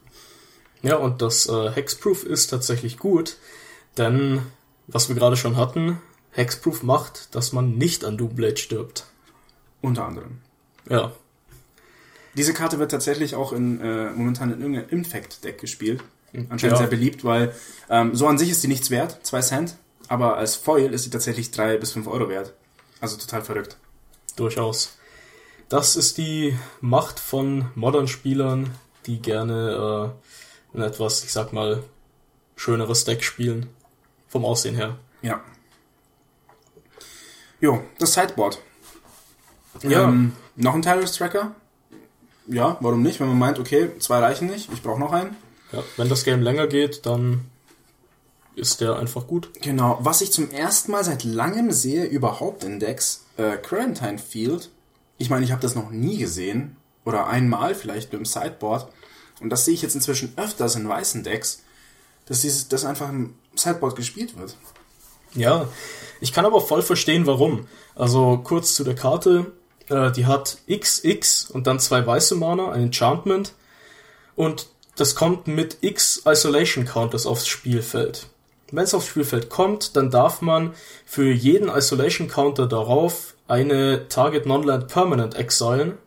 Ja, 0.82 0.96
und 0.96 1.20
das 1.20 1.46
äh, 1.48 1.70
Hexproof 1.72 2.24
ist 2.24 2.48
tatsächlich 2.48 2.98
gut, 2.98 3.36
denn, 3.98 4.40
was 4.86 5.08
wir 5.08 5.16
gerade 5.16 5.36
schon 5.36 5.56
hatten, 5.56 6.00
Hexproof 6.32 6.82
macht, 6.82 7.34
dass 7.34 7.52
man 7.52 7.76
nicht 7.76 8.04
an 8.04 8.16
Doomblade 8.16 8.56
stirbt. 8.56 9.04
Unter 9.82 10.06
anderem. 10.06 10.38
Ja. 10.88 11.12
Diese 12.34 12.54
Karte 12.54 12.78
wird 12.78 12.92
tatsächlich 12.92 13.34
auch 13.34 13.52
in, 13.52 13.80
äh, 13.80 14.10
momentan 14.10 14.52
in 14.52 14.60
irgendeinem 14.60 14.88
Infect-Deck 14.88 15.58
gespielt. 15.58 16.02
Anscheinend 16.32 16.62
Ja. 16.62 16.76
sehr 16.76 16.86
beliebt, 16.86 17.24
weil 17.24 17.52
ähm, 17.88 18.14
so 18.14 18.28
an 18.28 18.38
sich 18.38 18.50
ist 18.50 18.62
die 18.62 18.68
nichts 18.68 18.90
wert, 18.90 19.18
2 19.24 19.40
Cent, 19.40 19.74
aber 20.10 20.36
als 20.38 20.56
Foil 20.56 20.92
ist 20.92 21.04
sie 21.04 21.10
tatsächlich 21.10 21.52
3 21.52 21.76
bis 21.76 21.92
5 21.92 22.08
Euro 22.08 22.28
wert. 22.28 22.52
Also 23.00 23.16
total 23.16 23.42
verrückt. 23.42 23.76
Durchaus. 24.34 24.98
Das 25.68 25.94
ist 25.94 26.18
die 26.18 26.58
Macht 26.80 27.20
von 27.20 27.70
Modern-Spielern, 27.76 28.74
die 29.06 29.22
gerne 29.22 30.12
äh, 30.74 30.76
ein 30.76 30.82
etwas, 30.82 31.22
ich 31.22 31.32
sag 31.32 31.52
mal, 31.52 31.84
schöneres 32.56 33.04
Deck 33.04 33.22
spielen. 33.22 33.70
Vom 34.26 34.44
Aussehen 34.44 34.74
her. 34.74 34.98
Ja. 35.22 35.40
Jo, 37.60 37.80
das 38.00 38.14
Sideboard. 38.14 38.58
Ja. 39.84 40.08
Ähm, 40.08 40.32
noch 40.56 40.74
ein 40.74 40.82
Tyrus 40.82 41.12
Tracker? 41.12 41.54
Ja, 42.48 42.78
warum 42.80 43.02
nicht? 43.02 43.20
Wenn 43.20 43.28
man 43.28 43.38
meint, 43.38 43.60
okay, 43.60 43.96
zwei 44.00 44.18
reichen 44.18 44.48
nicht, 44.48 44.72
ich 44.72 44.82
brauche 44.82 44.98
noch 44.98 45.12
einen. 45.12 45.36
ja. 45.70 45.84
Wenn 45.96 46.08
das 46.08 46.24
Game 46.24 46.42
länger 46.42 46.66
geht, 46.66 47.06
dann 47.06 47.44
ist 48.60 48.80
der 48.80 48.96
einfach 48.96 49.26
gut. 49.26 49.50
Genau, 49.60 49.98
was 50.00 50.20
ich 50.20 50.32
zum 50.32 50.50
ersten 50.50 50.92
Mal 50.92 51.04
seit 51.04 51.24
langem 51.24 51.72
sehe, 51.72 52.04
überhaupt 52.04 52.62
in 52.64 52.78
Decks, 52.78 53.24
äh, 53.36 53.56
Quarantine 53.56 54.18
Field. 54.18 54.70
Ich 55.18 55.30
meine, 55.30 55.44
ich 55.44 55.52
habe 55.52 55.62
das 55.62 55.74
noch 55.74 55.90
nie 55.90 56.18
gesehen. 56.18 56.76
Oder 57.04 57.26
einmal 57.26 57.74
vielleicht 57.74 58.12
mit 58.12 58.20
dem 58.20 58.26
Sideboard. 58.26 58.92
Und 59.40 59.50
das 59.50 59.64
sehe 59.64 59.74
ich 59.74 59.82
jetzt 59.82 59.94
inzwischen 59.94 60.34
öfters 60.36 60.76
in 60.76 60.88
weißen 60.88 61.24
Decks, 61.24 61.62
dass 62.26 62.42
dieses, 62.42 62.68
das 62.68 62.84
einfach 62.84 63.08
im 63.08 63.34
Sideboard 63.56 63.96
gespielt 63.96 64.38
wird. 64.38 64.56
Ja, 65.34 65.68
ich 66.20 66.32
kann 66.32 66.44
aber 66.44 66.60
voll 66.60 66.82
verstehen, 66.82 67.26
warum. 67.26 67.66
Also 67.94 68.40
kurz 68.44 68.74
zu 68.74 68.84
der 68.84 68.94
Karte. 68.94 69.52
Äh, 69.88 70.12
die 70.12 70.26
hat 70.26 70.58
XX 70.68 71.50
und 71.50 71.66
dann 71.66 71.80
zwei 71.80 72.06
weiße 72.06 72.34
Mana, 72.34 72.70
ein 72.70 72.84
Enchantment. 72.84 73.54
Und 74.36 74.68
das 74.96 75.14
kommt 75.14 75.46
mit 75.46 75.78
X 75.80 76.22
Isolation 76.26 76.84
Counters 76.84 77.26
aufs 77.26 77.48
Spielfeld. 77.48 78.26
Wenn 78.72 78.84
es 78.84 78.94
aufs 78.94 79.06
Spielfeld 79.08 79.50
kommt, 79.50 79.96
dann 79.96 80.10
darf 80.10 80.40
man 80.42 80.74
für 81.06 81.30
jeden 81.30 81.68
Isolation 81.68 82.28
Counter 82.28 82.66
darauf 82.66 83.34
eine 83.48 84.08
Target 84.08 84.46
Nonland 84.46 84.88
Permanent 84.88 85.34
exilen, 85.34 85.98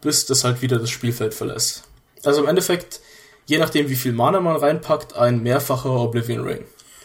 bis 0.00 0.26
das 0.26 0.44
halt 0.44 0.62
wieder 0.62 0.78
das 0.78 0.90
Spielfeld 0.90 1.34
verlässt. 1.34 1.84
Also 2.24 2.42
im 2.42 2.48
Endeffekt, 2.48 3.00
je 3.46 3.58
nachdem 3.58 3.88
wie 3.88 3.96
viel 3.96 4.12
Mana 4.12 4.40
man 4.40 4.56
reinpackt, 4.56 5.14
ein 5.16 5.42
mehrfacher 5.42 5.90
Oblivion 5.90 6.44
Ring. 6.44 6.64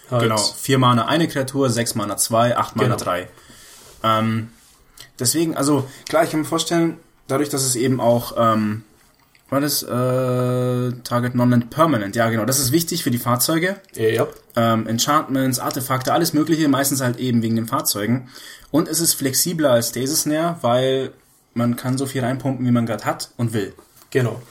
Halt 0.10 0.24
Genau, 0.24 0.38
vier 0.38 0.80
Mana 0.80 1.06
eine 1.08 1.28
Kreatur, 1.28 1.70
sechs 1.70 1.96
Mana 1.96 2.18
zwei, 2.18 2.58
acht 2.58 2.76
Mana 2.76 2.90
Genau. 2.90 2.98
drei. 3.04 3.28
Ähm, 4.04 4.50
deswegen, 5.20 5.56
also 5.56 5.88
klar, 6.10 6.24
ich 6.24 6.32
kann 6.32 6.42
mir 6.42 6.46
vorstellen, 6.46 6.98
dadurch, 7.28 7.50
dass 7.50 7.64
es 7.64 7.76
eben 7.76 8.00
auch, 8.02 8.34
ähm, 8.38 8.84
war 9.54 9.62
das 9.62 9.84
äh, 9.84 11.02
Target 11.04 11.36
Non-Land 11.36 11.70
Permanent, 11.70 12.16
ja 12.16 12.30
genau, 12.30 12.44
das 12.44 12.60
ist 12.60 12.72
wichtig 12.72 13.04
für 13.04 13.12
die 13.12 13.20
Fahrzeuge. 13.20 13.78
Ja, 13.94 14.28
ähm, 14.56 14.88
Enchantments, 14.88 15.60
Artefakte, 15.60 16.12
alles 16.12 16.34
mögliche, 16.34 16.68
meistens 16.68 17.02
halt 17.02 17.18
eben 17.18 17.44
wegen 17.44 17.56
den 17.56 17.68
Fahrzeugen. 17.68 18.30
Und 18.72 18.88
es 18.88 19.00
ist 19.00 19.14
flexibler 19.14 19.70
als 19.72 19.90
Stasis 19.90 20.24
Snare, 20.24 20.58
weil 20.62 21.12
man 21.54 21.76
kann 21.76 22.00
so 22.00 22.08
viel 22.08 22.24
reinpumpen, 22.24 22.66
wie 22.66 22.72
man 22.72 22.88
gerade 22.88 23.06
hat 23.06 23.30
und 23.38 23.54
will. 23.54 23.74
Genau. 24.10 24.42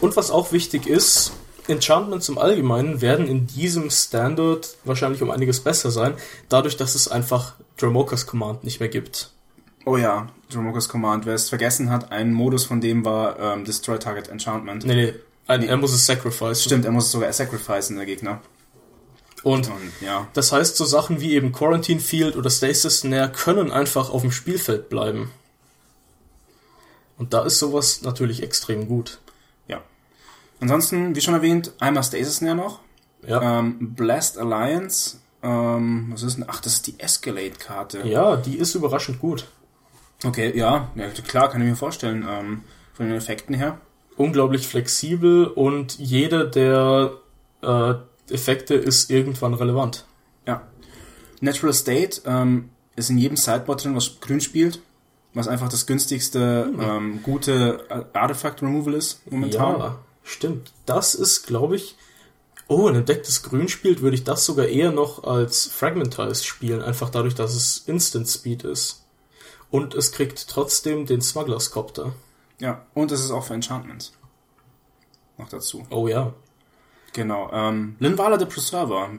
Und 0.00 0.16
was 0.16 0.32
auch 0.32 0.50
wichtig 0.50 0.88
ist, 0.88 1.32
Enchantments 1.68 2.28
im 2.28 2.36
Allgemeinen 2.36 3.00
werden 3.00 3.26
in 3.28 3.46
diesem 3.46 3.88
Standard 3.88 4.76
wahrscheinlich 4.84 5.22
um 5.22 5.30
einiges 5.30 5.60
besser 5.60 5.92
sein, 5.92 6.14
dadurch, 6.48 6.76
dass 6.76 6.96
es 6.96 7.06
einfach 7.08 7.54
Dramokas 7.78 8.26
Command 8.26 8.64
nicht 8.64 8.80
mehr 8.80 8.88
gibt. 8.88 9.30
Oh 9.84 9.96
ja, 9.96 10.28
Dromokas 10.50 10.88
Command, 10.88 11.26
wer 11.26 11.34
es 11.34 11.48
vergessen 11.48 11.90
hat, 11.90 12.10
ein 12.10 12.32
Modus 12.32 12.64
von 12.64 12.80
dem 12.80 13.04
war 13.04 13.38
ähm, 13.38 13.64
Destroy 13.64 13.98
Target 13.98 14.28
Enchantment. 14.28 14.84
Nee, 14.86 14.94
nee, 14.94 15.14
ein, 15.46 15.62
er 15.62 15.76
muss 15.76 15.92
es 15.92 16.06
sacrifice. 16.06 16.64
Stimmt, 16.64 16.84
er 16.84 16.90
muss 16.92 17.06
es 17.06 17.12
sogar 17.12 17.32
sacrificen, 17.32 17.96
der 17.96 18.06
Gegner. 18.06 18.40
Und 19.42 19.68
Und 19.70 19.92
ja, 20.00 20.26
das 20.32 20.52
heißt, 20.52 20.76
so 20.76 20.86
Sachen 20.86 21.20
wie 21.20 21.32
eben 21.34 21.52
Quarantine 21.52 22.00
Field 22.00 22.36
oder 22.36 22.48
Stasis 22.48 23.00
Snare 23.00 23.30
können 23.30 23.70
einfach 23.70 24.08
auf 24.10 24.22
dem 24.22 24.32
Spielfeld 24.32 24.88
bleiben. 24.88 25.30
Und 27.18 27.34
da 27.34 27.44
ist 27.44 27.58
sowas 27.58 28.00
natürlich 28.02 28.42
extrem 28.42 28.88
gut. 28.88 29.20
ja. 29.68 29.82
Ansonsten, 30.60 31.14
wie 31.14 31.20
schon 31.20 31.34
erwähnt, 31.34 31.72
einmal 31.78 32.02
Stasis 32.02 32.36
Snare 32.36 32.56
noch. 32.56 32.80
Ja. 33.26 33.58
Ähm, 33.60 33.94
Blast 33.94 34.38
Alliance, 34.38 35.18
Ähm, 35.42 36.08
was 36.10 36.22
ist 36.22 36.36
denn? 36.38 36.46
Ach, 36.48 36.60
das 36.62 36.74
ist 36.74 36.86
die 36.86 36.98
Escalade-Karte. 36.98 38.00
Ja, 38.08 38.36
die 38.36 38.56
ist 38.56 38.74
überraschend 38.74 39.18
gut. 39.18 39.46
Okay, 40.24 40.56
ja, 40.56 40.90
ja, 40.94 41.08
klar, 41.08 41.50
kann 41.50 41.60
ich 41.60 41.68
mir 41.68 41.76
vorstellen. 41.76 42.26
Ähm, 42.28 42.62
von 42.94 43.06
den 43.06 43.16
Effekten 43.16 43.54
her. 43.54 43.78
Unglaublich 44.16 44.66
flexibel 44.66 45.46
und 45.46 45.98
jeder 45.98 46.44
der 46.44 47.12
äh, 47.62 47.94
Effekte 48.32 48.74
ist 48.74 49.10
irgendwann 49.10 49.54
relevant. 49.54 50.06
Ja. 50.46 50.62
Natural 51.40 51.74
State 51.74 52.22
ähm, 52.24 52.70
ist 52.96 53.10
in 53.10 53.18
jedem 53.18 53.36
Sideboard 53.36 53.84
drin, 53.84 53.96
was 53.96 54.20
grün 54.20 54.40
spielt. 54.40 54.80
Was 55.34 55.48
einfach 55.48 55.68
das 55.68 55.86
günstigste, 55.86 56.72
ähm, 56.80 57.20
gute 57.24 57.80
Artifact 58.12 58.62
Removal 58.62 58.94
ist 58.94 59.28
momentan. 59.28 59.80
Ja, 59.80 59.98
stimmt. 60.22 60.72
Das 60.86 61.16
ist, 61.16 61.48
glaube 61.48 61.74
ich. 61.74 61.96
Oh, 62.68 62.86
in 62.86 62.94
einem 62.94 63.04
Deck, 63.04 63.24
das 63.24 63.42
grün 63.42 63.68
spielt, 63.68 64.00
würde 64.00 64.14
ich 64.14 64.22
das 64.22 64.46
sogar 64.46 64.66
eher 64.66 64.92
noch 64.92 65.24
als 65.24 65.66
Fragmentized 65.66 66.46
spielen, 66.46 66.80
einfach 66.80 67.10
dadurch, 67.10 67.34
dass 67.34 67.54
es 67.54 67.82
Instant 67.86 68.28
Speed 68.28 68.62
ist. 68.62 69.03
Und 69.74 69.92
es 69.92 70.12
kriegt 70.12 70.46
trotzdem 70.46 71.04
den 71.04 71.20
Smugglers 71.20 71.72
Copter. 71.72 72.12
Ja, 72.60 72.86
und 72.94 73.10
es 73.10 73.24
ist 73.24 73.32
auch 73.32 73.42
für 73.42 73.54
Enchantments. 73.54 74.12
Noch 75.36 75.48
dazu. 75.48 75.84
Oh 75.90 76.06
ja. 76.06 76.32
Genau. 77.12 77.50
Ähm, 77.52 77.96
Linvala 77.98 78.38
the 78.38 78.44
Preserver. 78.44 79.10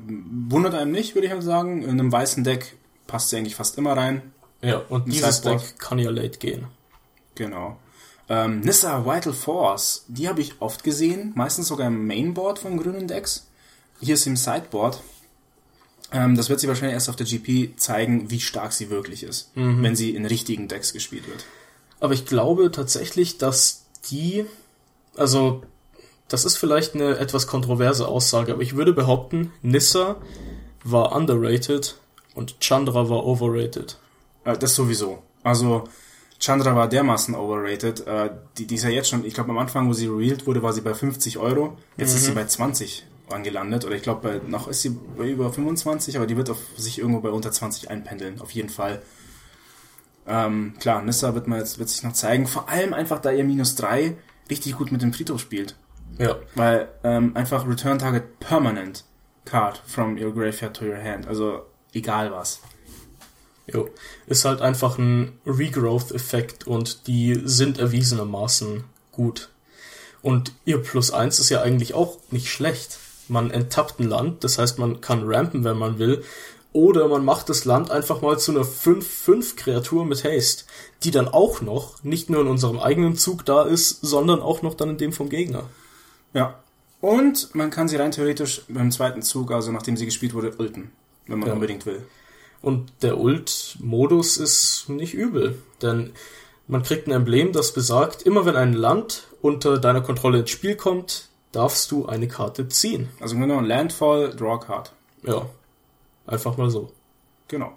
Wundert 0.47 0.73
einem 0.73 0.93
nicht, 0.93 1.13
würde 1.13 1.27
ich 1.27 1.33
halt 1.33 1.43
sagen. 1.43 1.83
In 1.83 1.89
einem 1.89 2.09
weißen 2.09 2.45
Deck 2.45 2.77
passt 3.05 3.31
sie 3.31 3.35
eigentlich 3.35 3.57
fast 3.57 3.77
immer 3.77 3.97
rein. 3.97 4.31
Ja, 4.61 4.77
und 4.87 5.07
Ein 5.07 5.11
dieses 5.11 5.35
Sideboard. 5.39 5.61
Deck 5.61 5.77
kann 5.77 5.99
ja 5.99 6.09
late 6.09 6.39
gehen. 6.39 6.67
Genau. 7.35 7.77
Ähm, 8.29 8.61
Nissa 8.61 9.05
Vital 9.05 9.33
Force, 9.33 10.05
die 10.07 10.29
habe 10.29 10.39
ich 10.39 10.61
oft 10.61 10.85
gesehen, 10.85 11.33
meistens 11.35 11.67
sogar 11.67 11.87
im 11.87 12.07
Mainboard 12.07 12.59
von 12.59 12.77
grünen 12.77 13.09
Decks. 13.09 13.49
Hier 13.99 14.13
ist 14.13 14.23
sie 14.23 14.29
im 14.29 14.37
Sideboard. 14.37 15.03
Ähm, 16.15 16.35
das 16.35 16.49
wird 16.49 16.61
sie 16.61 16.67
wahrscheinlich 16.69 16.93
erst 16.93 17.09
auf 17.09 17.17
der 17.17 17.25
GP 17.25 17.77
zeigen, 17.77 18.31
wie 18.31 18.39
stark 18.39 18.71
sie 18.71 18.89
wirklich 18.89 19.23
ist, 19.23 19.51
wenn 19.55 19.95
sie 19.97 20.15
in 20.15 20.25
richtigen 20.25 20.69
Decks 20.69 20.93
gespielt 20.93 21.27
wird. 21.27 21.45
Aber 21.99 22.13
ich 22.13 22.25
glaube 22.25 22.71
tatsächlich, 22.71 23.37
dass 23.37 23.83
die, 24.09 24.45
also 25.17 25.63
das 26.29 26.45
ist 26.45 26.55
vielleicht 26.55 26.95
eine 26.95 27.17
etwas 27.17 27.47
kontroverse 27.47 28.07
Aussage, 28.07 28.53
aber 28.53 28.61
ich 28.61 28.77
würde 28.77 28.93
behaupten, 28.93 29.51
Nissa 29.61 30.15
war 30.85 31.13
underrated 31.13 31.95
und 32.33 32.61
Chandra 32.61 33.09
war 33.09 33.25
overrated. 33.25 33.97
Äh, 34.45 34.57
das 34.57 34.73
sowieso. 34.73 35.21
Also 35.43 35.83
Chandra 36.39 36.75
war 36.75 36.87
dermaßen 36.87 37.35
overrated. 37.35 38.07
Äh, 38.07 38.29
die, 38.57 38.67
die 38.67 38.75
ist 38.75 38.83
ja 38.83 38.89
jetzt 38.89 39.09
schon, 39.09 39.25
ich 39.25 39.33
glaube 39.33 39.49
am 39.49 39.57
Anfang, 39.57 39.89
wo 39.89 39.93
sie 39.93 40.07
revealed 40.07 40.47
wurde, 40.47 40.63
war 40.63 40.71
sie 40.71 40.81
bei 40.81 40.93
50 40.93 41.37
Euro. 41.39 41.77
Jetzt 41.97 42.15
ist 42.15 42.25
sie 42.25 42.31
bei 42.31 42.45
20 42.45 43.05
angelandet. 43.29 43.85
Oder 43.85 43.95
ich 43.95 44.03
glaube, 44.03 44.39
bei- 44.39 44.47
noch 44.47 44.67
ist 44.67 44.81
sie 44.81 44.89
bei 45.17 45.29
über 45.29 45.51
25, 45.51 46.17
aber 46.17 46.27
die 46.27 46.37
wird 46.37 46.49
auf 46.49 46.59
sich 46.77 46.99
irgendwo 46.99 47.21
bei 47.21 47.29
unter 47.29 47.51
20 47.51 47.89
einpendeln. 47.89 48.39
Auf 48.41 48.51
jeden 48.51 48.69
Fall. 48.69 49.01
Ähm, 50.27 50.73
klar, 50.79 51.01
Nissa 51.01 51.35
wird, 51.35 51.47
man 51.47 51.59
jetzt, 51.59 51.77
wird 51.79 51.89
sich 51.89 52.03
noch 52.03 52.13
zeigen. 52.13 52.47
Vor 52.47 52.69
allem 52.69 52.93
einfach, 52.93 53.19
da 53.19 53.31
ihr 53.31 53.43
minus 53.43 53.75
3 53.75 54.15
richtig 54.49 54.75
gut 54.75 54.91
mit 54.91 55.01
dem 55.01 55.13
Friedhof 55.13 55.39
spielt. 55.39 55.75
Ja. 56.17 56.37
Weil 56.55 56.87
ähm, 57.03 57.35
einfach 57.35 57.67
Return 57.67 57.99
Target 57.99 58.39
Permanent 58.39 59.03
Card 59.43 59.81
from 59.85 60.17
your 60.17 60.33
graveyard 60.33 60.75
to 60.75 60.85
your 60.85 60.97
hand. 61.01 61.27
Also 61.27 61.65
egal 61.93 62.31
was. 62.31 62.59
Jo. 63.71 63.89
Ist 64.27 64.45
halt 64.45 64.61
einfach 64.61 64.97
ein 64.97 65.39
Regrowth-Effekt 65.45 66.65
und 66.67 67.07
die 67.07 67.41
sind 67.45 67.79
erwiesenermaßen 67.79 68.83
gut. 69.11 69.49
Und 70.21 70.53
ihr 70.65 70.81
Plus 70.81 71.11
1 71.11 71.39
ist 71.39 71.49
ja 71.49 71.61
eigentlich 71.61 71.93
auch 71.93 72.17
nicht 72.31 72.49
schlecht. 72.49 72.97
Man 73.27 73.51
enttappt 73.51 73.99
ein 73.99 74.07
Land, 74.09 74.43
das 74.43 74.57
heißt, 74.57 74.77
man 74.79 75.01
kann 75.01 75.23
rampen, 75.25 75.63
wenn 75.63 75.77
man 75.77 75.99
will. 75.99 76.23
Oder 76.73 77.07
man 77.07 77.23
macht 77.23 77.47
das 77.47 77.63
Land 77.63 77.89
einfach 77.89 78.21
mal 78.21 78.37
zu 78.37 78.51
einer 78.51 78.65
5-5-Kreatur 78.65 80.05
mit 80.05 80.25
Haste, 80.25 80.65
die 81.03 81.11
dann 81.11 81.29
auch 81.29 81.61
noch 81.61 82.03
nicht 82.03 82.29
nur 82.29 82.41
in 82.41 82.47
unserem 82.47 82.79
eigenen 82.79 83.15
Zug 83.15 83.45
da 83.45 83.63
ist, 83.63 84.01
sondern 84.01 84.41
auch 84.41 84.61
noch 84.61 84.73
dann 84.73 84.89
in 84.89 84.97
dem 84.97 85.13
vom 85.13 85.29
Gegner. 85.29 85.69
Ja. 86.33 86.59
Und 86.99 87.55
man 87.55 87.69
kann 87.69 87.87
sie 87.87 87.95
rein 87.95 88.11
theoretisch 88.11 88.63
beim 88.67 88.91
zweiten 88.91 89.21
Zug, 89.21 89.51
also 89.51 89.71
nachdem 89.71 89.95
sie 89.95 90.05
gespielt 90.05 90.33
wurde, 90.33 90.53
ulten. 90.57 90.91
Wenn 91.27 91.39
man 91.39 91.47
Ja. 91.47 91.53
unbedingt 91.53 91.85
will. 91.85 92.05
Und 92.61 92.91
der 93.01 93.19
Ult-Modus 93.19 94.37
ist 94.37 94.89
nicht 94.89 95.13
übel, 95.13 95.59
denn 95.81 96.11
man 96.67 96.83
kriegt 96.83 97.07
ein 97.07 97.11
Emblem, 97.11 97.53
das 97.53 97.73
besagt, 97.73 98.23
immer 98.23 98.45
wenn 98.45 98.55
ein 98.55 98.73
Land 98.73 99.27
unter 99.41 99.77
deiner 99.77 100.01
Kontrolle 100.01 100.39
ins 100.39 100.49
Spiel 100.49 100.75
kommt, 100.75 101.29
darfst 101.55 101.91
du 101.91 102.05
eine 102.05 102.27
Karte 102.27 102.67
ziehen. 102.67 103.09
Also 103.19 103.37
genau, 103.37 103.61
Landfall, 103.61 104.35
Draw 104.35 104.59
Card. 104.59 104.91
Ja, 105.23 105.47
einfach 106.27 106.57
mal 106.57 106.69
so. 106.69 106.91
Genau. 107.47 107.71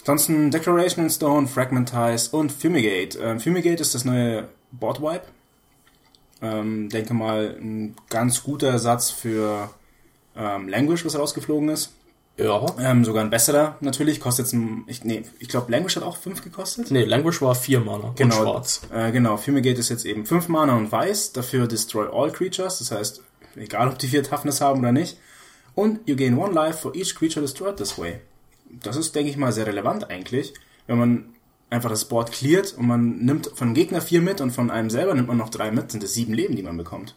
Ansonsten 0.00 0.50
Declaration 0.50 1.04
in 1.04 1.10
Stone, 1.10 1.46
Fragmentize 1.46 2.34
und 2.34 2.50
Fumigate. 2.50 3.18
Ähm, 3.18 3.38
Fumigate 3.38 3.82
ist 3.82 3.94
das 3.94 4.04
neue 4.04 4.48
Board 4.72 5.00
Wipe. 5.00 5.26
Ähm, 6.40 6.88
denke 6.88 7.14
mal, 7.14 7.56
ein 7.60 7.94
ganz 8.08 8.42
guter 8.42 8.68
Ersatz 8.68 9.10
für 9.10 9.70
ähm, 10.34 10.68
Language, 10.68 11.04
was 11.04 11.16
rausgeflogen 11.16 11.68
ist. 11.68 11.92
Ja. 12.38 12.64
Ähm, 12.78 13.04
sogar 13.04 13.22
ein 13.22 13.30
besserer 13.30 13.76
natürlich. 13.80 14.18
Kostet 14.20 14.46
jetzt 14.46 14.52
ein, 14.54 14.84
ich, 14.86 15.04
nee, 15.04 15.22
ich 15.38 15.48
glaube 15.48 15.70
Language 15.70 15.96
hat 15.96 16.02
auch 16.02 16.16
5 16.16 16.42
gekostet. 16.42 16.90
Nee, 16.90 17.04
Language 17.04 17.42
war 17.42 17.54
4 17.54 17.80
Mana 17.80 18.08
und 18.08 18.16
Genau. 18.16 18.36
schwarz. 18.42 18.80
Äh, 18.92 19.12
genau, 19.12 19.36
Fumigate 19.36 19.78
ist 19.78 19.90
jetzt 19.90 20.06
eben 20.06 20.24
5 20.24 20.48
Mana 20.48 20.76
und 20.76 20.90
weiß, 20.90 21.32
dafür 21.32 21.66
Destroy 21.66 22.06
All 22.10 22.32
Creatures, 22.32 22.78
das 22.78 22.90
heißt, 22.90 23.22
egal 23.56 23.88
ob 23.88 23.98
die 23.98 24.08
4 24.08 24.22
Toughness 24.22 24.60
haben 24.60 24.80
oder 24.80 24.92
nicht. 24.92 25.18
Und 25.74 26.00
you 26.08 26.16
gain 26.16 26.36
one 26.38 26.52
life 26.54 26.78
for 26.78 26.94
each 26.94 27.14
creature 27.14 27.40
destroyed 27.44 27.76
this 27.76 27.98
way. 27.98 28.20
Das 28.82 28.96
ist, 28.96 29.14
denke 29.14 29.30
ich 29.30 29.36
mal, 29.36 29.52
sehr 29.52 29.66
relevant 29.66 30.08
eigentlich, 30.10 30.54
wenn 30.86 30.98
man 30.98 31.24
einfach 31.68 31.90
das 31.90 32.06
Board 32.06 32.32
cleart 32.32 32.74
und 32.76 32.86
man 32.86 33.18
nimmt 33.24 33.50
von 33.54 33.72
Gegner 33.74 34.00
4 34.00 34.20
mit 34.22 34.40
und 34.40 34.50
von 34.52 34.70
einem 34.70 34.90
selber 34.90 35.14
nimmt 35.14 35.28
man 35.28 35.36
noch 35.38 35.48
3 35.50 35.70
mit, 35.70 35.90
sind 35.92 36.02
es 36.02 36.14
7 36.14 36.32
Leben, 36.34 36.56
die 36.56 36.62
man 36.62 36.76
bekommt. 36.76 37.14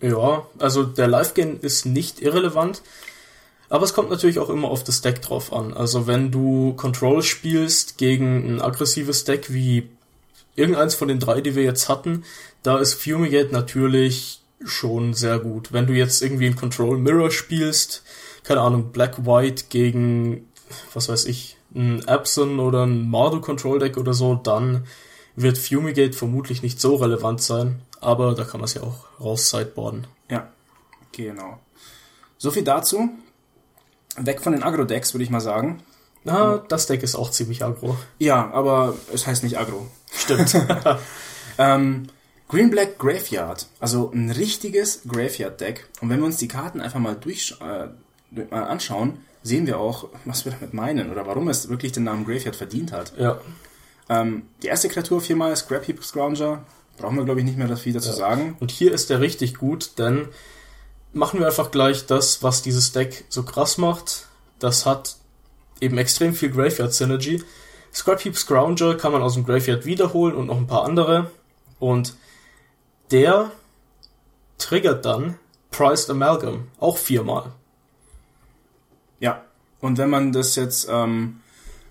Ja, 0.00 0.46
also 0.58 0.82
der 0.84 1.08
Live-Gain 1.08 1.58
ist 1.60 1.86
nicht 1.86 2.20
irrelevant, 2.20 2.82
aber 3.68 3.84
es 3.84 3.94
kommt 3.94 4.10
natürlich 4.10 4.38
auch 4.38 4.50
immer 4.50 4.68
auf 4.68 4.84
das 4.84 5.00
Deck 5.00 5.22
drauf 5.22 5.52
an. 5.52 5.72
Also 5.72 6.06
wenn 6.06 6.30
du 6.30 6.74
Control 6.74 7.22
spielst 7.22 7.98
gegen 7.98 8.56
ein 8.56 8.60
aggressives 8.60 9.24
Deck 9.24 9.52
wie 9.52 9.88
irgendeins 10.54 10.94
von 10.94 11.08
den 11.08 11.20
drei, 11.20 11.40
die 11.40 11.54
wir 11.54 11.64
jetzt 11.64 11.88
hatten, 11.88 12.24
da 12.62 12.78
ist 12.78 12.94
Fumigate 12.94 13.52
natürlich 13.52 14.40
schon 14.64 15.14
sehr 15.14 15.38
gut. 15.38 15.72
Wenn 15.72 15.86
du 15.86 15.92
jetzt 15.92 16.22
irgendwie 16.22 16.46
ein 16.46 16.56
Control 16.56 16.98
Mirror 16.98 17.30
spielst, 17.30 18.02
keine 18.42 18.60
Ahnung, 18.60 18.92
Black-White 18.92 19.64
gegen, 19.68 20.48
was 20.94 21.08
weiß 21.08 21.26
ich, 21.26 21.56
ein 21.74 22.06
Abson 22.08 22.58
oder 22.58 22.86
ein 22.86 23.08
Mardu 23.10 23.40
Control 23.40 23.78
Deck 23.78 23.96
oder 23.98 24.14
so, 24.14 24.34
dann 24.34 24.86
wird 25.34 25.58
Fumigate 25.58 26.14
vermutlich 26.14 26.62
nicht 26.62 26.80
so 26.80 26.96
relevant 26.96 27.42
sein, 27.42 27.82
aber 28.00 28.34
da 28.34 28.44
kann 28.44 28.60
man 28.60 28.64
es 28.64 28.74
ja 28.74 28.82
auch 28.82 29.04
raus 29.20 29.50
sideboarden. 29.50 30.06
Ja, 30.30 30.50
genau. 31.12 31.60
So 32.38 32.50
viel 32.50 32.64
dazu. 32.64 33.10
Weg 34.18 34.40
von 34.40 34.52
den 34.52 34.62
Agro-Decks, 34.62 35.14
würde 35.14 35.24
ich 35.24 35.30
mal 35.30 35.40
sagen. 35.40 35.82
Ah, 36.26 36.58
das 36.68 36.86
Deck 36.86 37.02
ist 37.04 37.14
auch 37.14 37.30
ziemlich 37.30 37.64
aggro. 37.64 37.96
Ja, 38.18 38.50
aber 38.52 38.94
es 39.12 39.26
heißt 39.26 39.44
nicht 39.44 39.58
Agro. 39.58 39.86
Stimmt. 40.12 40.54
Ähm, 41.58 42.08
Green 42.48 42.68
Black 42.70 42.98
Graveyard, 42.98 43.66
also 43.80 44.10
ein 44.14 44.30
richtiges 44.30 45.02
Graveyard-Deck. 45.08 45.88
Und 46.00 46.10
wenn 46.10 46.18
wir 46.18 46.26
uns 46.26 46.36
die 46.36 46.48
Karten 46.48 46.82
einfach 46.82 47.00
mal 47.00 47.16
durch, 47.16 47.56
äh, 47.60 47.88
mal 48.50 48.64
anschauen, 48.64 49.18
sehen 49.42 49.66
wir 49.66 49.78
auch, 49.78 50.08
was 50.24 50.44
wir 50.44 50.52
damit 50.52 50.74
meinen 50.74 51.10
oder 51.10 51.26
warum 51.26 51.48
es 51.48 51.68
wirklich 51.68 51.92
den 51.92 52.04
Namen 52.04 52.26
Graveyard 52.26 52.56
verdient 52.56 52.92
hat. 52.92 53.14
ja. 53.18 53.40
Ähm, 54.08 54.42
die 54.62 54.68
erste 54.68 54.88
Kreatur 54.88 55.20
viermal 55.20 55.56
Scrap 55.56 55.88
Heap 55.88 56.04
Scrounger. 56.04 56.64
Brauchen 56.96 57.16
wir, 57.16 57.24
glaube 57.24 57.40
ich, 57.40 57.46
nicht 57.46 57.58
mehr 57.58 57.66
das 57.66 57.80
viel 57.80 57.92
dazu 57.92 58.12
sagen. 58.12 58.56
Und 58.60 58.70
hier 58.70 58.92
ist 58.92 59.10
der 59.10 59.20
richtig 59.20 59.54
gut, 59.54 59.98
denn 59.98 60.28
machen 61.16 61.40
wir 61.40 61.46
einfach 61.46 61.70
gleich 61.70 62.06
das, 62.06 62.42
was 62.42 62.62
dieses 62.62 62.92
Deck 62.92 63.24
so 63.28 63.42
krass 63.42 63.78
macht. 63.78 64.26
Das 64.58 64.86
hat 64.86 65.16
eben 65.80 65.98
extrem 65.98 66.34
viel 66.34 66.50
Graveyard 66.50 66.92
Synergy. 66.92 67.42
Scrap 67.92 68.24
Heap 68.24 68.36
Scrounger 68.36 68.94
kann 68.96 69.12
man 69.12 69.22
aus 69.22 69.34
dem 69.34 69.44
Graveyard 69.44 69.86
wiederholen 69.86 70.36
und 70.36 70.46
noch 70.46 70.58
ein 70.58 70.66
paar 70.66 70.84
andere. 70.84 71.30
Und 71.80 72.14
der 73.10 73.50
triggert 74.58 75.04
dann 75.04 75.38
Priced 75.70 76.10
Amalgam, 76.10 76.68
auch 76.78 76.98
viermal. 76.98 77.52
Ja. 79.18 79.42
Und 79.80 79.98
wenn 79.98 80.10
man 80.10 80.32
das 80.32 80.56
jetzt, 80.56 80.86
ähm, 80.90 81.40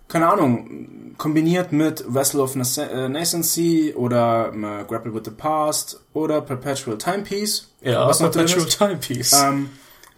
keine 0.07 0.27
Ahnung, 0.27 1.13
kombiniert 1.17 1.71
mit 1.71 2.03
Vessel 2.07 2.39
of 2.41 2.55
äh, 2.55 3.09
Nascency 3.09 3.93
oder 3.95 4.51
äh, 4.53 4.83
Grapple 4.85 5.13
with 5.13 5.23
the 5.25 5.31
Past 5.31 6.01
oder 6.13 6.41
Perpetual 6.41 6.97
Timepiece, 6.97 7.69
Ja, 7.81 8.07
was 8.07 8.19
Perpetual 8.19 8.65
Timepiece. 8.65 9.33
Ähm, 9.33 9.69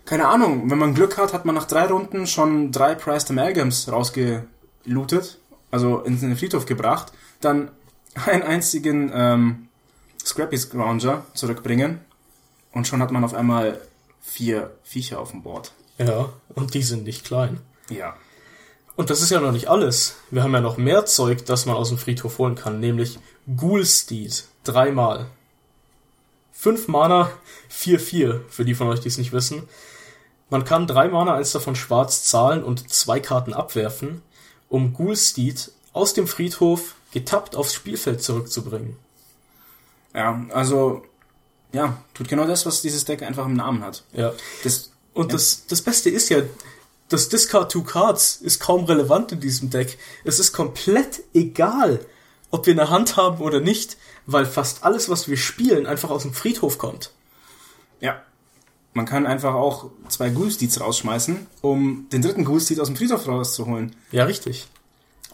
keine 0.06 0.28
Ahnung, 0.28 0.70
wenn 0.72 0.78
man 0.78 0.94
Glück 0.94 1.18
hat, 1.18 1.34
hat 1.34 1.46
man 1.46 1.54
nach 1.56 1.66
drei 1.66 1.86
Runden 1.86 2.28
schon 2.28 2.72
drei 2.72 2.96
Priced 2.96 3.30
Amalgams 3.30 3.92
rausgelootet, 3.92 5.38
also 5.70 6.00
in 6.00 6.20
den 6.20 6.36
Friedhof 6.38 6.66
gebracht, 6.66 7.12
dann 7.42 7.72
einen 8.26 8.44
einzigen 8.44 9.12
ähm, 9.14 9.68
Scrappy 10.26 10.58
Scrounger 10.58 11.26
zurückbringen 11.34 12.00
und 12.72 12.88
schon 12.88 13.02
hat 13.02 13.12
man 13.12 13.24
auf 13.24 13.34
einmal 13.34 13.82
vier 14.22 14.72
Viecher 14.84 15.20
auf 15.20 15.32
dem 15.32 15.44
Board. 15.44 15.72
Ja, 15.98 16.30
und 16.54 16.74
die 16.74 16.84
sind 16.84 17.04
nicht 17.04 17.26
klein. 17.26 17.60
Ja. 17.90 18.16
Und 18.98 19.10
das 19.10 19.22
ist 19.22 19.30
ja 19.30 19.40
noch 19.40 19.52
nicht 19.54 19.70
alles. 19.70 20.16
Wir 20.32 20.44
haben 20.44 20.54
ja 20.54 20.60
noch 20.60 20.78
mehr 20.78 21.06
Zeug, 21.06 21.46
das 21.46 21.66
man 21.66 21.78
aus 21.78 21.90
dem 21.90 21.98
Friedhof 21.98 22.40
holen 22.40 22.56
kann, 22.56 22.80
nämlich 22.82 23.20
Ghoulsteed. 23.56 24.44
Dreimal. 24.66 25.28
Fünf 26.52 26.88
Mana, 26.90 27.32
4-4, 27.72 28.42
für 28.50 28.66
die 28.66 28.74
von 28.74 28.88
euch, 28.88 29.00
die 29.00 29.08
es 29.08 29.18
nicht 29.20 29.32
wissen. 29.32 29.70
Man 30.50 30.66
kann 30.66 30.88
drei 30.88 31.08
Mana, 31.08 31.36
eins 31.36 31.52
davon 31.52 31.76
schwarz 31.76 32.24
zahlen 32.24 32.64
und 32.64 32.92
zwei 32.92 33.20
Karten 33.20 33.54
abwerfen, 33.54 34.24
um 34.68 34.94
Ghoulsteed 34.94 35.72
aus 35.94 36.14
dem 36.14 36.28
Friedhof 36.28 36.96
getappt 37.12 37.56
aufs 37.56 37.74
Spielfeld 37.76 38.24
zurückzubringen. 38.24 38.98
Ja, 40.16 40.44
also, 40.50 41.04
ja, 41.72 42.02
tut 42.16 42.28
genau 42.28 42.46
das, 42.48 42.66
was 42.66 42.82
dieses 42.82 43.06
Deck 43.06 43.22
einfach 43.22 43.46
im 43.46 43.54
Namen 43.54 43.84
hat. 43.84 44.04
Ja. 44.14 44.34
Das, 44.64 44.92
Und 45.14 45.28
Ja. 45.28 45.34
das, 45.34 45.66
das 45.68 45.82
Beste 45.82 46.10
ist 46.10 46.30
ja, 46.30 46.42
das 47.10 47.30
Discard 47.30 47.72
Two 47.72 47.84
Cards 47.84 48.38
ist 48.38 48.60
kaum 48.60 48.86
relevant 48.86 49.32
in 49.32 49.40
diesem 49.40 49.70
Deck. 49.70 49.98
Es 50.24 50.40
ist 50.40 50.52
komplett 50.54 51.22
egal, 51.34 52.06
ob 52.52 52.66
wir 52.66 52.74
eine 52.74 52.90
Hand 52.90 53.16
haben 53.18 53.40
oder 53.42 53.60
nicht, 53.62 53.98
weil 54.26 54.46
fast 54.46 54.84
alles, 54.84 55.10
was 55.10 55.28
wir 55.28 55.38
spielen, 55.38 55.86
einfach 55.86 56.10
aus 56.10 56.24
dem 56.24 56.34
Friedhof 56.34 56.78
kommt. 56.78 57.12
ja. 58.00 58.22
Man 58.94 59.06
kann 59.06 59.28
einfach 59.28 59.54
auch 59.54 59.92
zwei 60.10 60.30
Ghoulsteeds 60.32 60.82
rausschmeißen, 60.82 61.46
um 61.62 62.08
den 62.12 62.24
dritten 62.24 62.44
Ghoulsteed 62.46 62.80
aus 62.80 62.88
dem 62.88 62.96
Friedhof 62.96 63.28
rauszuholen. 63.28 63.96
Ja, 64.12 64.24
richtig. 64.26 64.66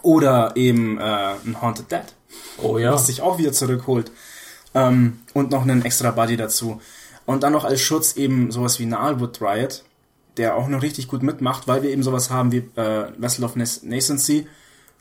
Oder 0.01 0.57
eben 0.57 0.97
äh, 0.97 1.01
ein 1.45 1.61
Haunted 1.61 1.89
Dead, 1.89 2.03
Oh 2.61 2.77
ja. 2.77 2.91
was 2.91 3.07
sich 3.07 3.21
auch 3.21 3.37
wieder 3.37 3.53
zurückholt. 3.53 4.11
Ähm, 4.73 5.19
und 5.33 5.51
noch 5.51 5.61
einen 5.61 5.85
extra 5.85 6.11
Buddy 6.11 6.35
dazu. 6.35 6.81
Und 7.25 7.43
dann 7.43 7.53
noch 7.53 7.63
als 7.63 7.79
Schutz 7.79 8.17
eben 8.17 8.51
sowas 8.51 8.79
wie 8.79 8.85
Nalwood 8.85 9.41
Riot, 9.41 9.85
der 10.37 10.55
auch 10.55 10.67
noch 10.67 10.81
richtig 10.81 11.07
gut 11.07 11.23
mitmacht, 11.23 11.67
weil 11.67 11.83
wir 11.83 11.89
eben 11.91 12.03
sowas 12.03 12.29
haben 12.29 12.51
wie 12.51 12.63
äh, 12.75 13.07
Vessel 13.17 13.43
of 13.45 13.55
Nas- 13.55 13.83
Nascency, 13.83 14.47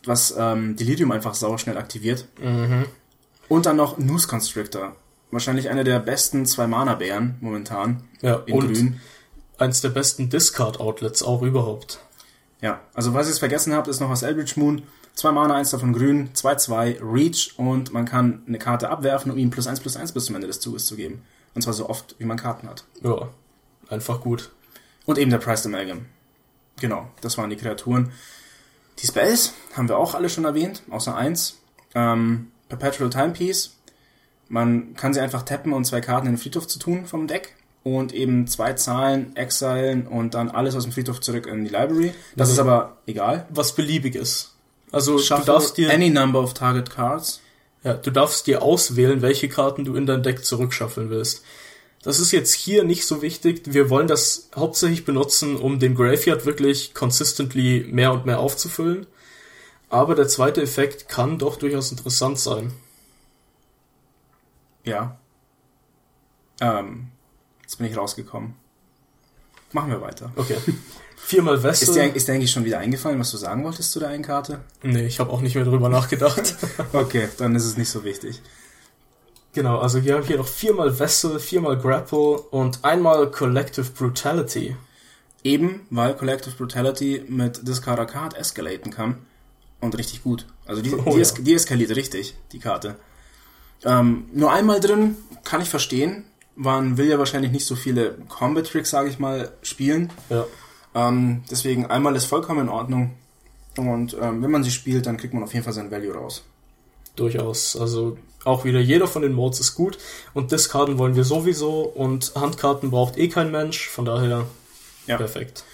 was 0.04 0.34
ähm, 0.36 0.76
Delirium 0.76 1.12
einfach 1.12 1.34
sauschnell 1.34 1.78
aktiviert. 1.78 2.26
Und 3.48 3.66
dann 3.66 3.76
noch 3.76 3.98
Noose 3.98 4.28
Constrictor. 4.28 4.96
Wahrscheinlich 5.30 5.68
einer 5.70 5.84
der 5.84 5.98
besten 5.98 6.44
zwei 6.46 6.66
Mana-Bären 6.66 7.36
momentan. 7.40 8.02
Ja, 8.20 8.42
in 8.46 8.54
und 8.54 8.66
Grün. 8.72 9.00
eins 9.58 9.80
der 9.80 9.88
besten 9.90 10.28
Discard-Outlets 10.28 11.22
auch 11.22 11.42
überhaupt. 11.42 12.00
Ja, 12.60 12.80
also 12.94 13.14
was 13.14 13.32
ich 13.32 13.38
vergessen 13.38 13.72
habe, 13.72 13.90
ist 13.90 14.00
noch 14.00 14.10
aus 14.10 14.22
Eldritch 14.22 14.56
Moon. 14.56 14.82
Zwei 15.14 15.30
Mana, 15.32 15.54
eins 15.56 15.70
davon 15.70 15.92
grün, 15.92 16.30
2-2, 16.34 16.98
Reach 17.02 17.52
und 17.58 17.92
man 17.92 18.06
kann 18.06 18.42
eine 18.46 18.58
Karte 18.58 18.88
abwerfen, 18.88 19.30
um 19.30 19.36
ihm 19.36 19.50
plus 19.50 19.66
1 19.66 19.80
plus 19.80 19.96
1 19.96 20.12
bis 20.12 20.24
zum 20.24 20.34
Ende 20.36 20.46
des 20.46 20.60
Zuges 20.60 20.86
zu 20.86 20.96
geben. 20.96 21.22
Und 21.54 21.60
zwar 21.60 21.74
so 21.74 21.88
oft, 21.90 22.14
wie 22.18 22.24
man 22.24 22.38
Karten 22.38 22.66
hat. 22.66 22.84
Ja, 23.02 23.28
einfach 23.88 24.20
gut. 24.22 24.50
Und 25.06 25.18
eben 25.18 25.30
der 25.30 25.38
Priced 25.38 25.66
Amalgam. 25.66 26.06
Genau, 26.80 27.08
das 27.20 27.36
waren 27.38 27.50
die 27.50 27.56
Kreaturen. 27.56 28.12
Die 28.98 29.06
Spells 29.06 29.52
haben 29.76 29.88
wir 29.88 29.98
auch 29.98 30.14
alle 30.14 30.28
schon 30.28 30.44
erwähnt, 30.44 30.82
außer 30.90 31.14
eins. 31.16 31.58
Ähm, 31.94 32.50
Perpetual 32.68 33.10
Timepiece. 33.10 33.76
Man 34.48 34.94
kann 34.94 35.14
sie 35.14 35.20
einfach 35.20 35.42
tappen 35.42 35.72
und 35.72 35.84
zwei 35.84 36.00
Karten 36.00 36.26
in 36.26 36.34
den 36.34 36.38
Friedhof 36.38 36.66
zu 36.66 36.78
tun 36.78 37.06
vom 37.06 37.26
Deck. 37.26 37.54
Und 37.84 38.14
eben 38.14 38.46
zwei 38.46 38.74
Zahlen, 38.74 39.34
exilen 39.34 40.06
und 40.06 40.34
dann 40.34 40.50
alles 40.50 40.76
aus 40.76 40.84
dem 40.84 40.92
Friedhof 40.92 41.20
zurück 41.20 41.46
in 41.46 41.64
die 41.64 41.70
Library. 41.70 42.14
Das 42.36 42.48
Also- 42.50 42.52
ist 42.52 42.58
aber 42.68 42.96
egal. 43.06 43.46
Was 43.50 43.74
beliebiges. 43.74 44.54
Also 44.92 45.18
Shuffle 45.18 45.46
du 45.46 45.52
darfst 45.52 45.76
dir, 45.78 45.92
any 45.92 46.10
number 46.10 46.40
of 46.40 46.54
target 46.54 46.90
cards. 46.90 47.40
ja, 47.82 47.94
du 47.94 48.10
darfst 48.12 48.46
dir 48.46 48.62
auswählen, 48.62 49.20
welche 49.22 49.48
Karten 49.48 49.84
du 49.84 49.96
in 49.96 50.06
dein 50.06 50.22
Deck 50.22 50.44
zurückschaffeln 50.44 51.10
willst. 51.10 51.42
Das 52.02 52.18
ist 52.18 52.32
jetzt 52.32 52.52
hier 52.52 52.82
nicht 52.82 53.06
so 53.06 53.22
wichtig. 53.22 53.62
Wir 53.64 53.88
wollen 53.88 54.08
das 54.08 54.48
hauptsächlich 54.56 55.04
benutzen, 55.04 55.56
um 55.56 55.78
den 55.78 55.94
Graveyard 55.94 56.44
wirklich 56.46 56.94
consistently 56.94 57.86
mehr 57.88 58.12
und 58.12 58.26
mehr 58.26 58.40
aufzufüllen. 58.40 59.06
Aber 59.88 60.14
der 60.14 60.26
zweite 60.26 60.62
Effekt 60.62 61.08
kann 61.08 61.38
doch 61.38 61.56
durchaus 61.56 61.92
interessant 61.92 62.38
sein. 62.38 62.72
Ja. 64.84 65.18
Ähm, 66.60 67.08
jetzt 67.62 67.76
bin 67.76 67.86
ich 67.86 67.96
rausgekommen. 67.96 68.54
Machen 69.72 69.90
wir 69.90 70.00
weiter. 70.00 70.32
Okay. 70.34 70.56
Viermal 71.16 71.54
Ist 71.56 71.62
Weste. 71.62 71.92
dir, 71.92 72.14
ist 72.14 72.26
dir 72.26 72.32
eigentlich 72.32 72.50
schon 72.50 72.64
wieder 72.64 72.78
eingefallen, 72.78 73.18
was 73.20 73.30
du 73.30 73.36
sagen 73.36 73.62
wolltest 73.64 73.92
zu 73.92 74.00
der 74.00 74.08
einen 74.08 74.24
Karte? 74.24 74.60
nee, 74.82 75.06
ich 75.06 75.20
habe 75.20 75.30
auch 75.30 75.40
nicht 75.40 75.54
mehr 75.54 75.64
drüber 75.64 75.88
nachgedacht. 75.88 76.56
Okay, 76.92 77.28
dann 77.38 77.54
ist 77.54 77.64
es 77.64 77.76
nicht 77.76 77.88
so 77.88 78.02
wichtig. 78.04 78.42
Genau, 79.52 79.78
also 79.78 80.04
wir 80.04 80.14
haben 80.14 80.24
hier 80.24 80.38
noch 80.38 80.48
viermal 80.48 80.98
Vessel, 80.98 81.38
viermal 81.38 81.78
Grapple 81.78 82.40
und 82.50 82.84
einmal 82.84 83.30
Collective 83.30 83.90
Brutality. 83.90 84.76
Eben, 85.44 85.86
weil 85.90 86.14
Collective 86.14 86.54
Brutality 86.56 87.24
mit 87.28 87.66
Discard 87.66 87.98
a 87.98 88.04
Card 88.04 88.34
escalaten 88.36 88.92
kann. 88.92 89.26
Und 89.80 89.98
richtig 89.98 90.22
gut. 90.22 90.46
Also 90.66 90.82
die, 90.82 90.94
Oh 91.04 91.14
die, 91.14 91.20
es, 91.20 91.34
die 91.34 91.54
eskaliert 91.54 91.94
richtig, 91.96 92.36
die 92.52 92.60
Karte. 92.60 92.96
Ähm, 93.84 94.26
nur 94.32 94.52
einmal 94.52 94.80
drin, 94.80 95.16
kann 95.44 95.60
ich 95.60 95.68
verstehen. 95.68 96.24
Man 96.54 96.96
will 96.98 97.08
ja 97.08 97.18
wahrscheinlich 97.18 97.50
nicht 97.50 97.66
so 97.66 97.74
viele 97.74 98.18
Combat-Tricks, 98.28 98.90
sage 98.90 99.08
ich 99.08 99.18
mal, 99.18 99.52
spielen. 99.62 100.10
Ja. 100.30 100.46
Ähm, 100.94 101.42
deswegen 101.50 101.86
einmal 101.86 102.14
ist 102.14 102.26
vollkommen 102.26 102.60
in 102.60 102.68
Ordnung. 102.68 103.14
Und 103.76 104.16
ähm, 104.20 104.42
wenn 104.42 104.50
man 104.50 104.62
sie 104.62 104.70
spielt, 104.70 105.06
dann 105.06 105.16
kriegt 105.16 105.34
man 105.34 105.42
auf 105.42 105.52
jeden 105.52 105.64
Fall 105.64 105.72
sein 105.72 105.90
Value 105.90 106.14
raus. 106.14 106.44
Durchaus. 107.16 107.76
Also 107.76 108.18
auch 108.44 108.64
wieder 108.64 108.80
jeder 108.80 109.06
von 109.06 109.22
den 109.22 109.32
Modes 109.32 109.60
ist 109.60 109.74
gut. 109.74 109.98
Und 110.34 110.52
Diskarten 110.52 110.98
wollen 110.98 111.14
wir 111.16 111.24
sowieso. 111.24 111.80
Und 111.82 112.32
Handkarten 112.34 112.90
braucht 112.90 113.16
eh 113.18 113.28
kein 113.28 113.50
Mensch. 113.50 113.88
Von 113.88 114.04
daher 114.04 114.46
Ja. 115.06 115.16
perfekt. 115.16 115.64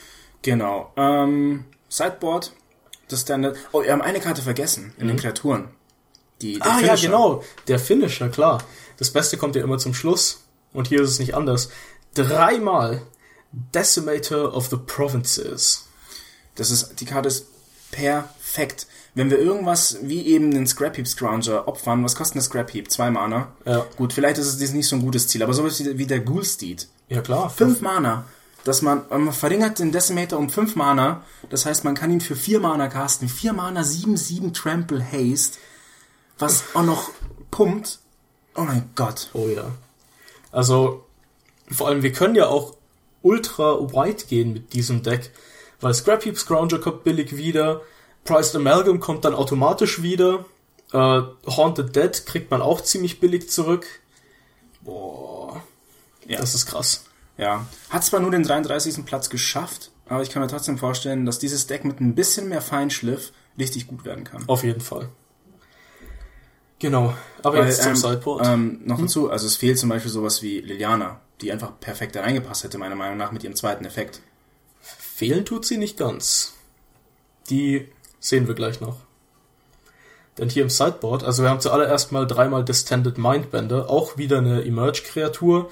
Genau. 0.42 0.92
Ähm, 0.96 1.64
Sideboard, 1.88 2.52
das 3.08 3.22
Standard. 3.22 3.56
Oh, 3.72 3.82
wir 3.82 3.92
haben 3.92 4.02
eine 4.02 4.20
Karte 4.20 4.42
vergessen 4.42 4.92
in 4.98 5.08
den 5.08 5.16
Kreaturen. 5.16 5.68
Die, 6.42 6.58
der 6.58 6.66
Ah 6.66 6.74
ja, 6.80 6.86
Finisher. 6.88 7.06
genau. 7.08 7.44
Der 7.66 7.78
Finisher, 7.78 8.28
klar. 8.28 8.62
Das 8.98 9.10
Beste 9.10 9.36
kommt 9.36 9.56
ja 9.56 9.62
immer 9.64 9.78
zum 9.78 9.94
Schluss. 9.94 10.44
Und 10.72 10.88
hier 10.88 11.00
ist 11.02 11.10
es 11.10 11.18
nicht 11.18 11.34
anders. 11.34 11.70
Dreimal 12.14 13.02
Decimator 13.74 14.54
of 14.54 14.68
the 14.68 14.76
Provinces. 14.76 15.86
Das 16.54 16.70
ist, 16.70 17.00
die 17.00 17.06
Karte 17.06 17.28
ist 17.28 17.46
perfekt. 17.90 18.86
Wenn 19.18 19.32
wir 19.32 19.40
irgendwas 19.40 19.98
wie 20.02 20.28
eben 20.28 20.52
den 20.52 20.68
Scrap 20.68 20.96
Heap 20.96 21.08
Scrounger 21.08 21.66
opfern, 21.66 22.04
was 22.04 22.14
kostet 22.14 22.36
eine 22.36 22.42
Scrap 22.42 22.72
Heap? 22.72 22.88
Zwei 22.88 23.10
Mana. 23.10 23.48
Ja. 23.64 23.84
Gut, 23.96 24.12
vielleicht 24.12 24.38
ist 24.38 24.46
es 24.46 24.72
nicht 24.72 24.86
so 24.86 24.94
ein 24.94 25.02
gutes 25.02 25.26
Ziel, 25.26 25.42
aber 25.42 25.52
sowas 25.54 25.80
wie, 25.80 25.98
wie 25.98 26.06
der 26.06 26.20
Ghoulsteed. 26.20 26.86
Ja, 27.08 27.20
klar. 27.20 27.50
Fünf 27.50 27.80
Mana. 27.80 28.26
Dass 28.62 28.80
man, 28.80 29.02
man 29.10 29.32
verringert 29.32 29.80
den 29.80 29.90
Decimator 29.90 30.38
um 30.38 30.50
fünf 30.50 30.76
Mana. 30.76 31.24
Das 31.50 31.66
heißt, 31.66 31.82
man 31.82 31.96
kann 31.96 32.12
ihn 32.12 32.20
für 32.20 32.36
vier 32.36 32.60
Mana 32.60 32.86
casten. 32.86 33.28
Vier 33.28 33.52
Mana, 33.52 33.82
sieben, 33.82 34.16
sieben 34.16 34.54
Trample 34.54 35.04
Haste. 35.04 35.58
Was 36.38 36.62
auch 36.74 36.84
noch 36.84 37.10
pumpt. 37.50 37.98
Oh 38.54 38.62
mein 38.62 38.88
Gott. 38.94 39.30
Oh 39.32 39.48
ja. 39.48 39.72
Also, 40.52 41.04
vor 41.68 41.88
allem, 41.88 42.04
wir 42.04 42.12
können 42.12 42.36
ja 42.36 42.46
auch 42.46 42.76
ultra 43.22 43.80
white 43.92 44.26
gehen 44.26 44.52
mit 44.52 44.74
diesem 44.74 45.02
Deck, 45.02 45.32
weil 45.80 45.92
Scrap 45.92 46.24
Heap 46.24 46.38
Scrounger 46.38 46.78
kommt 46.78 47.02
billig 47.02 47.36
wieder, 47.36 47.80
Priced 48.28 48.54
Amalgam 48.54 49.00
kommt 49.00 49.24
dann 49.24 49.34
automatisch 49.34 50.02
wieder, 50.02 50.44
äh, 50.92 51.22
Haunted 51.46 51.96
Dead 51.96 52.26
kriegt 52.26 52.50
man 52.50 52.62
auch 52.62 52.80
ziemlich 52.82 53.20
billig 53.20 53.48
zurück. 53.50 53.86
Boah, 54.82 55.62
Ja. 56.26 56.38
das 56.38 56.54
ist 56.54 56.66
krass. 56.66 57.04
Ja. 57.36 57.66
Hat 57.90 58.04
zwar 58.04 58.20
nur 58.20 58.30
den 58.30 58.42
33. 58.42 59.04
Platz 59.04 59.30
geschafft, 59.30 59.90
aber 60.08 60.22
ich 60.22 60.30
kann 60.30 60.42
mir 60.42 60.48
trotzdem 60.48 60.76
vorstellen, 60.78 61.24
dass 61.24 61.38
dieses 61.38 61.66
Deck 61.66 61.84
mit 61.84 62.00
ein 62.00 62.14
bisschen 62.14 62.48
mehr 62.48 62.60
Feinschliff 62.62 63.32
richtig 63.58 63.86
gut 63.86 64.04
werden 64.04 64.24
kann. 64.24 64.44
Auf 64.48 64.62
jeden 64.64 64.80
Fall. 64.80 65.08
Genau, 66.80 67.14
aber 67.42 67.58
Weil, 67.58 67.66
jetzt 67.66 67.82
zum 67.82 67.90
ähm, 67.90 67.96
Sideboard. 67.96 68.46
Ähm, 68.46 68.80
noch 68.84 69.00
dazu, 69.00 69.30
also 69.30 69.46
es 69.46 69.56
fehlt 69.56 69.78
zum 69.78 69.88
Beispiel 69.88 70.12
sowas 70.12 70.42
wie 70.42 70.60
Liliana, 70.60 71.20
die 71.40 71.50
einfach 71.50 71.72
perfekt 71.80 72.14
da 72.14 72.20
reingepasst 72.20 72.62
hätte, 72.64 72.78
meiner 72.78 72.94
Meinung 72.94 73.16
nach, 73.16 73.32
mit 73.32 73.42
ihrem 73.42 73.56
zweiten 73.56 73.84
Effekt. 73.84 74.20
Fehlen 74.80 75.44
tut 75.44 75.64
sie 75.66 75.76
nicht 75.76 75.96
ganz. 75.96 76.54
Die 77.50 77.88
sehen 78.20 78.46
wir 78.46 78.54
gleich 78.54 78.80
noch. 78.80 78.96
Denn 80.38 80.48
hier 80.48 80.62
im 80.62 80.70
Sideboard, 80.70 81.24
also 81.24 81.42
wir 81.42 81.50
haben 81.50 81.60
zuallererst 81.60 82.12
mal 82.12 82.26
dreimal 82.26 82.64
Distended 82.64 83.18
Mindbender, 83.18 83.90
auch 83.90 84.16
wieder 84.16 84.38
eine 84.38 84.62
Emerge-Kreatur. 84.62 85.70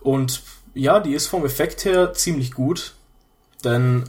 Und 0.00 0.42
ja, 0.74 1.00
die 1.00 1.14
ist 1.14 1.26
vom 1.26 1.44
Effekt 1.44 1.84
her 1.84 2.12
ziemlich 2.12 2.52
gut, 2.52 2.94
denn 3.64 4.04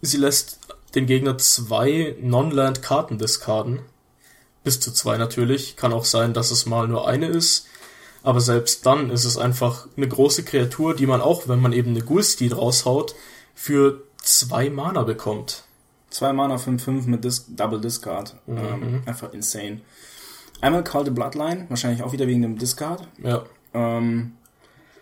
sie 0.00 0.18
lässt 0.18 0.60
den 0.94 1.06
Gegner 1.06 1.38
zwei 1.38 2.16
Non-Land-Karten 2.20 3.18
discarden. 3.18 3.80
Bis 4.64 4.80
zu 4.80 4.92
zwei 4.92 5.16
natürlich. 5.18 5.76
Kann 5.76 5.92
auch 5.92 6.04
sein, 6.04 6.34
dass 6.34 6.50
es 6.50 6.66
mal 6.66 6.88
nur 6.88 7.08
eine 7.08 7.26
ist. 7.26 7.66
Aber 8.22 8.40
selbst 8.40 8.84
dann 8.86 9.10
ist 9.10 9.24
es 9.24 9.38
einfach 9.38 9.86
eine 9.96 10.08
große 10.08 10.44
Kreatur, 10.44 10.94
die 10.94 11.06
man 11.06 11.20
auch, 11.20 11.48
wenn 11.48 11.60
man 11.60 11.72
eben 11.72 11.90
eine 11.90 12.02
Ghoulsteed 12.02 12.56
raushaut, 12.56 13.14
für 13.54 14.02
zwei 14.22 14.70
Mana 14.70 15.02
bekommt. 15.02 15.64
Zwei 16.10 16.32
Mana 16.32 16.56
5-5 16.56 17.06
mit 17.06 17.24
Dis 17.24 17.46
Double 17.48 17.80
Discard. 17.80 18.36
Mhm. 18.46 18.58
Ähm, 18.58 19.02
einfach 19.06 19.32
insane. 19.32 19.80
Einmal 20.60 20.82
Call 20.82 21.04
the 21.04 21.10
Bloodline, 21.10 21.66
wahrscheinlich 21.68 22.02
auch 22.02 22.12
wieder 22.12 22.26
wegen 22.26 22.42
dem 22.42 22.58
Discard. 22.58 23.06
Ja. 23.22 23.44
Ähm, 23.74 24.32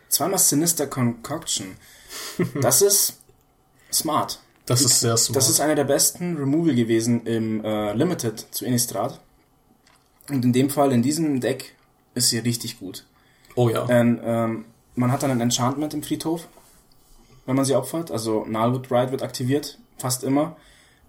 Zweimal 0.08 0.38
Sinister 0.38 0.86
Concoction. 0.86 1.76
Das 2.60 2.82
ist 2.82 3.20
smart. 3.92 4.40
Das 4.66 4.80
ist 4.80 5.00
sehr 5.00 5.16
smart. 5.16 5.36
Das 5.36 5.48
ist 5.48 5.60
einer 5.60 5.74
der 5.74 5.84
besten 5.84 6.36
Removal 6.36 6.74
gewesen 6.74 7.24
im 7.26 7.64
äh, 7.64 7.92
Limited 7.92 8.46
zu 8.50 8.64
Innistrad. 8.64 9.20
Und 10.28 10.44
in 10.44 10.52
dem 10.52 10.70
Fall, 10.70 10.92
in 10.92 11.02
diesem 11.02 11.40
Deck, 11.40 11.74
ist 12.14 12.30
sie 12.30 12.38
richtig 12.38 12.78
gut. 12.78 13.04
oh 13.54 13.68
ja. 13.68 13.84
Denn 13.84 14.20
ähm, 14.24 14.64
man 14.94 15.12
hat 15.12 15.22
dann 15.22 15.30
ein 15.30 15.40
Enchantment 15.40 15.94
im 15.94 16.02
Friedhof, 16.02 16.48
wenn 17.44 17.54
man 17.54 17.64
sie 17.64 17.74
opfert. 17.76 18.10
Also 18.10 18.44
Nalwood 18.48 18.90
Ride 18.90 19.12
wird 19.12 19.22
aktiviert, 19.22 19.78
fast 19.98 20.24
immer. 20.24 20.56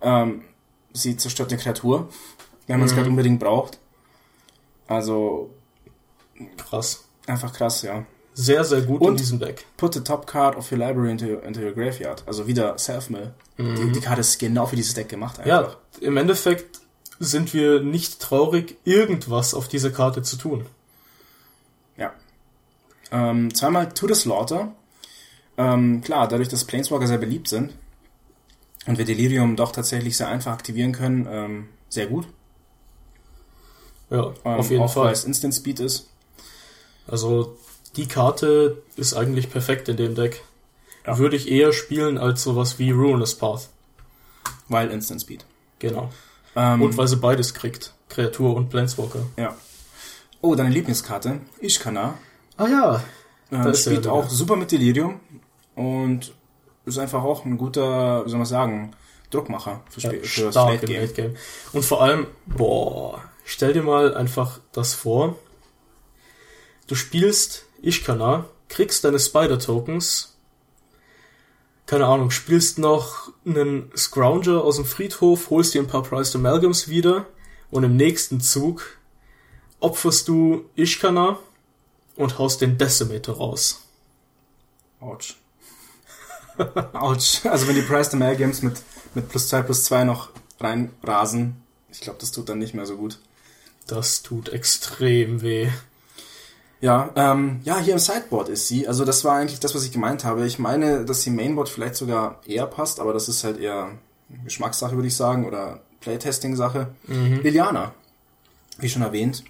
Ähm, 0.02 0.44
sie 0.94 1.18
zerstört 1.18 1.52
eine 1.52 1.62
Kreatur, 1.62 2.10
wenn 2.68 2.80
man 2.80 2.88
es 2.88 2.96
gerade 2.96 3.10
unbedingt 3.10 3.40
braucht. 3.40 3.80
Also 4.88 5.50
Krass. 6.58 7.06
einfach 7.26 7.54
krass, 7.54 7.82
ja. 7.82 8.06
Sehr, 8.34 8.64
sehr 8.64 8.82
gut 8.82 9.02
in 9.02 9.08
Und- 9.08 9.20
diesem 9.20 9.40
Deck. 9.40 9.66
Put 9.78 9.96
the 9.96 10.02
top 10.02 10.28
card 10.28 10.56
of 10.56 10.72
your 10.72 10.78
library 10.78 11.12
into 11.12 11.26
your, 11.26 11.44
into 11.44 11.60
your 11.60 11.72
graveyard. 11.72 12.24
Also 12.28 12.46
wieder 12.48 12.78
Self-Mill. 12.78 13.34
Die, 13.58 13.92
die 13.92 14.00
Karte 14.00 14.22
ist 14.22 14.38
genau 14.38 14.68
für 14.68 14.76
dieses 14.76 14.94
Deck 14.94 15.10
gemacht. 15.10 15.40
Einfach. 15.40 15.78
Ja, 16.00 16.08
im 16.08 16.16
Endeffekt 16.18 16.80
sind 17.20 17.52
wir 17.56 17.82
nicht 17.82 18.20
traurig, 18.20 18.78
irgendwas 18.84 19.56
auf 19.56 19.68
dieser 19.68 19.90
Karte 19.90 20.22
zu 20.22 20.36
tun. 20.38 20.68
Ja. 21.98 22.14
Ähm, 23.12 23.52
zweimal 23.56 23.90
To 23.94 24.08
the 24.08 24.14
Slaughter. 24.14 24.72
Ähm, 25.58 26.02
klar, 26.02 26.28
dadurch, 26.28 26.50
dass 26.50 26.66
Planeswalker 26.66 27.08
sehr 27.08 27.18
beliebt 27.18 27.48
sind 27.48 27.74
und 28.88 28.98
wir 28.98 29.06
Delirium 29.06 29.56
doch 29.56 29.72
tatsächlich 29.72 30.18
sehr 30.18 30.28
einfach 30.30 30.52
aktivieren 30.54 30.92
können, 30.94 31.28
ähm, 31.30 31.68
sehr 31.90 32.08
gut. 32.08 32.28
Ja, 34.10 34.34
Ähm, 34.46 34.54
auf 34.60 34.70
jeden 34.70 34.84
auch 34.84 34.94
Fall. 34.94 35.06
weil 35.08 35.14
es 35.14 35.26
Instant 35.26 35.54
Speed 35.54 35.80
ist. 35.80 36.10
Also 37.08 37.58
die 37.96 38.08
Karte 38.08 38.82
ist 38.96 39.14
eigentlich 39.14 39.50
perfekt 39.50 39.90
in 39.90 39.98
dem 39.98 40.16
Deck. 40.16 40.44
Ja. 41.06 41.18
Würde 41.18 41.36
ich 41.36 41.50
eher 41.50 41.72
spielen 41.74 42.18
als 42.18 42.44
sowas 42.44 42.80
wie 42.80 42.92
Ruinous 42.92 43.36
Path. 43.36 43.70
Weil 44.68 44.90
Instant 44.92 45.22
Speed. 45.22 45.46
Genau. 45.80 46.10
Ähm, 46.56 46.82
Und 46.82 46.98
weil 46.98 47.08
sie 47.08 47.18
beides 47.18 47.54
kriegt. 47.54 47.94
Kreatur 48.10 48.56
und 48.56 48.70
Planeswalker. 48.70 49.20
ja. 49.38 49.56
Oh, 50.40 50.54
deine 50.54 50.70
Lieblingskarte, 50.70 51.42
Ishkana. 51.62 52.14
Ah 52.58 52.68
ja. 52.68 53.04
Äh, 53.52 53.72
ist 53.72 53.82
spielt 53.86 54.06
auch 54.06 54.30
super 54.30 54.56
mit 54.56 54.72
Delirium 54.72 55.20
und 55.74 56.32
ist 56.88 56.98
einfach 56.98 57.24
auch 57.24 57.46
ein 57.46 57.58
guter, 57.58 58.26
wie 58.26 58.30
soll 58.30 58.40
man 58.40 58.48
sagen, 58.48 58.96
Druckmacher 59.30 59.82
für, 59.90 60.00
ja 60.00 60.10
Sp 60.16 60.24
für 60.24 60.46
das 60.46 60.56
Late 60.56 60.86
im 60.86 60.92
Game. 60.92 61.02
Late 61.02 61.14
Game. 61.14 61.36
Und 61.74 61.84
vor 61.84 62.02
allem, 62.02 62.28
boah, 62.46 63.22
stell 63.44 63.74
dir 63.74 63.84
mal 63.84 64.16
einfach 64.16 64.60
das 64.72 64.94
vor. 64.94 65.36
Du 66.88 66.96
spielst 66.96 67.66
Ishkana, 67.82 68.46
kriegst 68.70 69.04
deine 69.04 69.20
Spider-Tokens, 69.20 70.38
keine 71.86 72.06
Ahnung, 72.06 72.32
spielst 72.32 72.80
noch 72.80 73.32
einen 73.46 73.92
Scrounger 73.96 74.64
aus 74.64 74.78
dem 74.78 74.86
Friedhof, 74.86 75.50
holst 75.50 75.74
dir 75.74 75.82
ein 75.82 75.88
paar 75.88 76.04
Priced 76.04 76.36
Amalgams 76.36 76.88
wieder 76.88 77.26
und 77.70 77.84
im 77.84 77.96
nächsten 77.96 78.40
Zug 78.42 78.98
opferst 79.80 80.28
du 80.28 80.70
Ishkana 80.76 81.38
und 82.16 82.40
haust 82.40 82.62
den 82.62 82.78
Decimator 82.78 83.38
raus. 83.38 83.84
Autsch. 85.00 85.36
Autsch. 86.94 87.46
Also 87.46 87.68
wenn 87.68 87.76
die 87.76 87.82
Priced 87.82 88.14
Amalgams 88.14 88.62
mit, 88.62 88.82
mit 89.14 89.30
plus 89.30 89.50
2 89.50 89.62
plus 89.64 89.84
2 89.86 90.04
noch 90.04 90.30
reinrasen, 90.60 91.56
ich 91.90 92.02
glaube, 92.02 92.20
das 92.20 92.32
tut 92.32 92.50
dann 92.50 92.60
nicht 92.60 92.74
mehr 92.74 92.86
so 92.86 92.98
gut. 92.98 93.20
Das 93.88 94.22
tut 94.22 94.50
extrem 94.50 95.42
weh. 95.42 95.70
Ja, 96.80 97.10
ähm, 97.16 97.62
ja, 97.64 97.80
hier 97.80 97.94
im 97.94 98.00
Sideboard 98.00 98.50
ist 98.50 98.68
sie. 98.68 98.88
Also 98.88 99.04
das 99.04 99.24
war 99.24 99.38
eigentlich 99.38 99.60
das, 99.60 99.74
was 99.74 99.84
ich 99.84 99.92
gemeint 99.92 100.24
habe. 100.24 100.46
Ich 100.46 100.60
meine, 100.60 101.06
dass 101.06 101.24
sie 101.24 101.32
Mainboard 101.32 101.70
vielleicht 101.70 101.96
sogar 101.96 102.42
eher 102.46 102.68
passt, 102.68 103.00
aber 103.00 103.14
das 103.14 103.30
ist 103.30 103.44
halt 103.44 103.60
eher 103.60 103.92
Geschmackssache, 104.44 104.96
würde 104.96 105.08
ich 105.08 105.16
sagen, 105.16 105.46
oder 105.46 105.80
Playtesting-Sache. 106.02 106.90
Liliana, 107.08 107.94
wie 108.78 108.90
schon 108.90 109.02
erwähnt. 109.02 109.44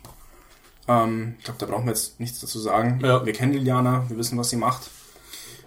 Ähm, 0.87 1.35
ich 1.39 1.43
glaube, 1.43 1.59
da 1.59 1.65
brauchen 1.65 1.85
wir 1.85 1.91
jetzt 1.91 2.19
nichts 2.19 2.39
dazu 2.39 2.59
sagen. 2.59 3.01
Ja. 3.03 3.25
Wir 3.25 3.33
kennen 3.33 3.53
Liliana, 3.53 4.05
wir 4.07 4.17
wissen, 4.17 4.37
was 4.37 4.49
sie 4.49 4.55
macht. 4.55 4.89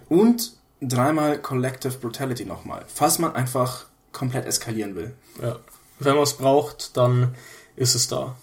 Und 0.09 0.53
dreimal 0.81 1.39
Collective 1.39 1.97
Brutality 1.97 2.45
nochmal, 2.45 2.85
falls 2.87 3.19
man 3.19 3.35
einfach 3.35 3.85
komplett 4.11 4.45
eskalieren 4.45 4.95
will. 4.95 5.13
Ja. 5.41 5.59
Wenn 5.99 6.15
man 6.15 6.23
es 6.23 6.33
braucht, 6.33 6.97
dann 6.97 7.35
ist 7.75 7.95
es 7.95 8.07
da. 8.07 8.35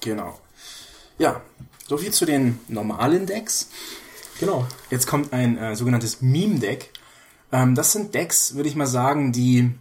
Genau. 0.00 0.38
Ja, 1.18 1.40
soviel 1.88 2.12
zu 2.12 2.26
den 2.26 2.60
normalen 2.68 3.26
Decks. 3.26 3.68
Genau. 4.38 4.66
Jetzt 4.90 5.06
kommt 5.06 5.32
ein 5.32 5.58
äh, 5.58 5.76
sogenanntes 5.76 6.20
Meme-Deck. 6.20 6.90
Ähm, 7.52 7.74
das 7.74 7.92
sind 7.92 8.14
Decks, 8.14 8.54
würde 8.54 8.68
ich 8.68 8.76
mal 8.76 8.86
sagen, 8.86 9.32
die 9.32 9.72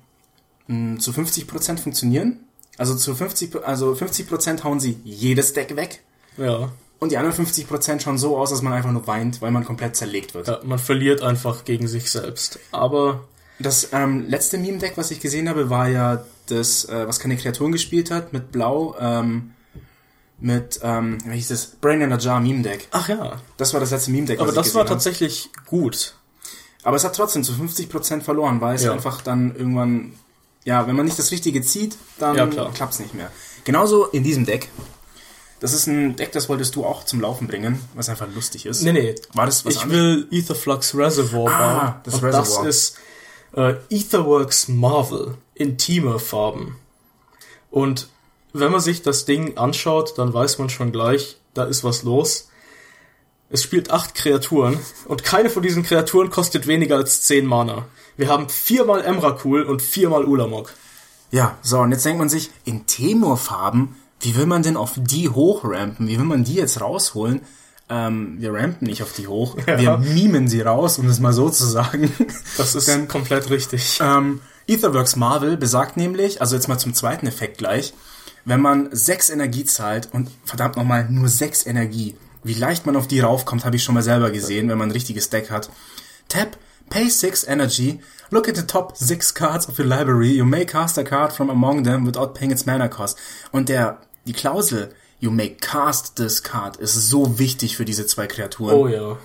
mh, 0.67 0.99
zu 0.99 1.11
50% 1.11 1.77
funktionieren. 1.77 2.39
Also 2.77 2.95
zu 2.95 3.13
50, 3.13 3.63
also 3.63 3.93
50% 3.93 4.63
hauen 4.63 4.79
sie 4.79 4.99
jedes 5.03 5.53
Deck 5.53 5.75
weg. 5.75 6.01
Ja. 6.37 6.71
Und 6.99 7.11
die 7.13 7.17
anderen 7.17 7.45
50% 7.45 8.01
schauen 8.01 8.17
so 8.17 8.37
aus, 8.37 8.49
dass 8.49 8.61
man 8.61 8.73
einfach 8.73 8.91
nur 8.91 9.07
weint, 9.07 9.41
weil 9.41 9.51
man 9.51 9.63
komplett 9.63 9.95
zerlegt 9.95 10.33
wird. 10.33 10.47
ja. 10.47 10.59
Man 10.63 10.79
verliert 10.79 11.21
einfach 11.23 11.63
gegen 11.63 11.87
sich 11.87 12.11
selbst. 12.11 12.59
Aber 12.71 13.21
Das 13.57 13.89
ähm, 13.93 14.25
letzte 14.27 14.57
Meme-Deck, 14.57 14.93
was 14.97 15.09
ich 15.11 15.19
gesehen 15.21 15.47
habe, 15.49 15.69
war 15.69 15.87
ja 15.87 16.23
das, 16.47 16.85
äh, 16.85 17.07
was 17.07 17.19
keine 17.19 17.37
Kreaturen 17.37 17.71
gespielt 17.71 18.11
hat, 18.11 18.33
mit 18.33 18.51
Blau, 18.51 18.95
ähm, 18.99 19.51
mit, 20.41 20.79
ähm, 20.83 21.17
wie 21.25 21.35
hieß 21.35 21.49
das? 21.49 21.65
Brain 21.67 22.01
in 22.01 22.11
a 22.13 22.17
Jar 22.17 22.39
Meme-Deck. 22.39 22.87
ach 22.91 23.09
ja. 23.09 23.41
Das 23.57 23.73
war 23.73 23.79
das 23.79 23.91
letzte 23.91 24.11
Meme-Deck, 24.11 24.39
Aber 24.39 24.49
was 24.49 24.55
das 24.55 24.67
ich 24.67 24.75
war 24.75 24.83
gesehen 24.83 24.89
habe. 24.89 24.95
tatsächlich 25.03 25.49
gut. 25.67 26.15
Aber 26.83 26.95
es 26.95 27.03
hat 27.03 27.15
trotzdem 27.15 27.43
zu 27.43 27.51
50% 27.53 28.21
verloren, 28.21 28.61
weil 28.61 28.75
es 28.75 28.83
Ja. 28.83 28.93
einfach 28.93 29.21
dann 29.21 29.53
irgendwann, 29.55 30.13
ja, 30.63 30.87
wenn 30.87 30.95
man 30.95 31.05
nicht 31.05 31.19
das 31.19 31.31
Richtige 31.31 31.61
zieht, 31.61 31.97
dann 32.19 32.35
Ja, 32.35 32.47
klappt 32.47 32.93
es 32.93 32.99
nicht 32.99 33.13
mehr. 33.13 33.31
Genauso 33.65 34.05
in 34.05 34.23
diesem 34.23 34.45
Deck. 34.45 34.69
Das 35.59 35.73
ist 35.73 35.87
ein 35.87 36.15
Deck, 36.15 36.31
das 36.31 36.47
wolltest 36.47 36.75
du 36.75 36.85
auch 36.85 37.03
zum 37.03 37.19
Laufen 37.21 37.47
bringen, 37.47 37.81
was 37.93 38.07
einfach 38.09 38.27
lustig 38.33 38.65
ist. 38.65 38.81
Nee, 38.83 38.93
nee. 38.93 39.15
War 39.33 39.45
das 39.45 39.65
was 39.65 39.75
ich 39.75 39.81
anderes? 39.83 40.01
will 40.01 40.27
Etherflux 40.31 40.95
Reservoir 40.95 41.51
Ah, 41.51 41.59
bauen. 41.83 41.93
das 42.05 42.23
Reservoir. 42.23 42.65
das 42.65 42.75
ist 42.75 42.97
äh, 43.55 43.73
Etherworks 43.89 44.67
Marvel 44.69 45.35
in 45.55 45.77
Teamer-Farben. 45.77 46.77
Und 47.71 48.07
wenn 48.53 48.71
man 48.71 48.81
sich 48.81 49.01
das 49.01 49.25
Ding 49.25 49.57
anschaut, 49.57 50.17
dann 50.17 50.33
weiß 50.33 50.57
man 50.59 50.69
schon 50.69 50.91
gleich, 50.91 51.37
da 51.53 51.65
ist 51.65 51.83
was 51.83 52.03
los. 52.03 52.47
Es 53.49 53.63
spielt 53.63 53.91
acht 53.91 54.15
Kreaturen 54.15 54.79
und 55.07 55.23
keine 55.23 55.49
von 55.49 55.63
diesen 55.63 55.83
Kreaturen 55.83 56.29
kostet 56.29 56.67
weniger 56.67 56.95
als 56.97 57.21
10 57.23 57.45
Mana. 57.45 57.85
Wir 58.15 58.27
haben 58.29 58.47
viermal 58.47 59.01
Emrakul 59.03 59.63
und 59.63 59.81
viermal 59.81 60.23
Ulamog. 60.25 60.73
Ja, 61.31 61.57
so, 61.61 61.79
und 61.79 61.91
jetzt 61.91 62.05
denkt 62.05 62.19
man 62.19 62.29
sich, 62.29 62.49
in 62.65 62.85
Temur-Farben, 62.85 63.95
wie 64.21 64.35
will 64.35 64.45
man 64.45 64.63
denn 64.63 64.77
auf 64.77 64.93
die 64.97 65.29
hochrampen? 65.29 66.07
Wie 66.07 66.17
will 66.17 66.25
man 66.25 66.43
die 66.43 66.55
jetzt 66.55 66.81
rausholen? 66.81 67.41
Ähm, 67.91 68.35
wir 68.39 68.53
rampen 68.53 68.85
nicht 68.87 69.01
auf 69.01 69.13
die 69.13 69.27
hoch, 69.27 69.57
wir 69.65 69.97
mimen 69.97 70.47
sie 70.47 70.61
raus, 70.61 70.99
um 70.99 71.07
es 71.09 71.19
mal 71.19 71.33
so 71.33 71.49
zu 71.49 71.65
sagen. 71.65 72.11
Das 72.57 72.75
ist 72.75 72.87
Dann- 72.87 73.07
komplett 73.07 73.49
richtig. 73.49 73.99
Ähm, 74.01 74.41
Etherworks 74.67 75.15
Marvel 75.15 75.57
besagt 75.57 75.97
nämlich, 75.97 76.39
also 76.39 76.55
jetzt 76.55 76.67
mal 76.67 76.77
zum 76.77 76.93
zweiten 76.93 77.25
Effekt 77.25 77.57
gleich, 77.57 77.93
wenn 78.45 78.61
man 78.61 78.89
sechs 78.91 79.31
Energie 79.31 79.65
zahlt 79.65 80.09
und 80.11 80.29
verdammt 80.45 80.77
nochmal 80.77 81.07
nur 81.09 81.27
sechs 81.29 81.65
Energie, 81.65 82.15
wie 82.43 82.53
leicht 82.53 82.85
man 82.85 82.95
auf 82.95 83.07
die 83.07 83.21
raufkommt, 83.21 83.65
habe 83.65 83.75
ich 83.77 83.83
schon 83.83 83.95
mal 83.95 84.03
selber 84.03 84.29
gesehen, 84.29 84.69
wenn 84.69 84.77
man 84.77 84.89
ein 84.89 84.93
richtiges 84.93 85.31
Deck 85.31 85.49
hat. 85.49 85.71
Tap, 86.27 86.57
pay 86.91 87.09
six 87.09 87.43
energy, 87.43 87.99
look 88.29 88.47
at 88.47 88.55
the 88.55 88.67
top 88.67 88.95
six 88.97 89.33
cards 89.33 89.67
of 89.67 89.79
your 89.79 89.87
library, 89.87 90.33
you 90.35 90.45
may 90.45 90.63
cast 90.63 90.99
a 90.99 91.03
card 91.03 91.33
from 91.33 91.49
among 91.49 91.83
them 91.83 92.05
without 92.05 92.35
paying 92.35 92.51
its 92.51 92.67
mana 92.67 92.87
cost. 92.87 93.17
Und 93.51 93.67
der, 93.69 93.99
die 94.29 94.33
Klausel, 94.33 94.93
you 95.19 95.31
may 95.31 95.49
cast 95.49 96.15
this 96.17 96.43
card, 96.43 96.77
ist 96.77 96.93
so 97.09 97.39
wichtig 97.39 97.75
für 97.75 97.83
diese 97.83 98.05
zwei 98.05 98.27
Kreaturen. 98.27 98.75
Oh 98.75 98.87
ja. 98.87 99.17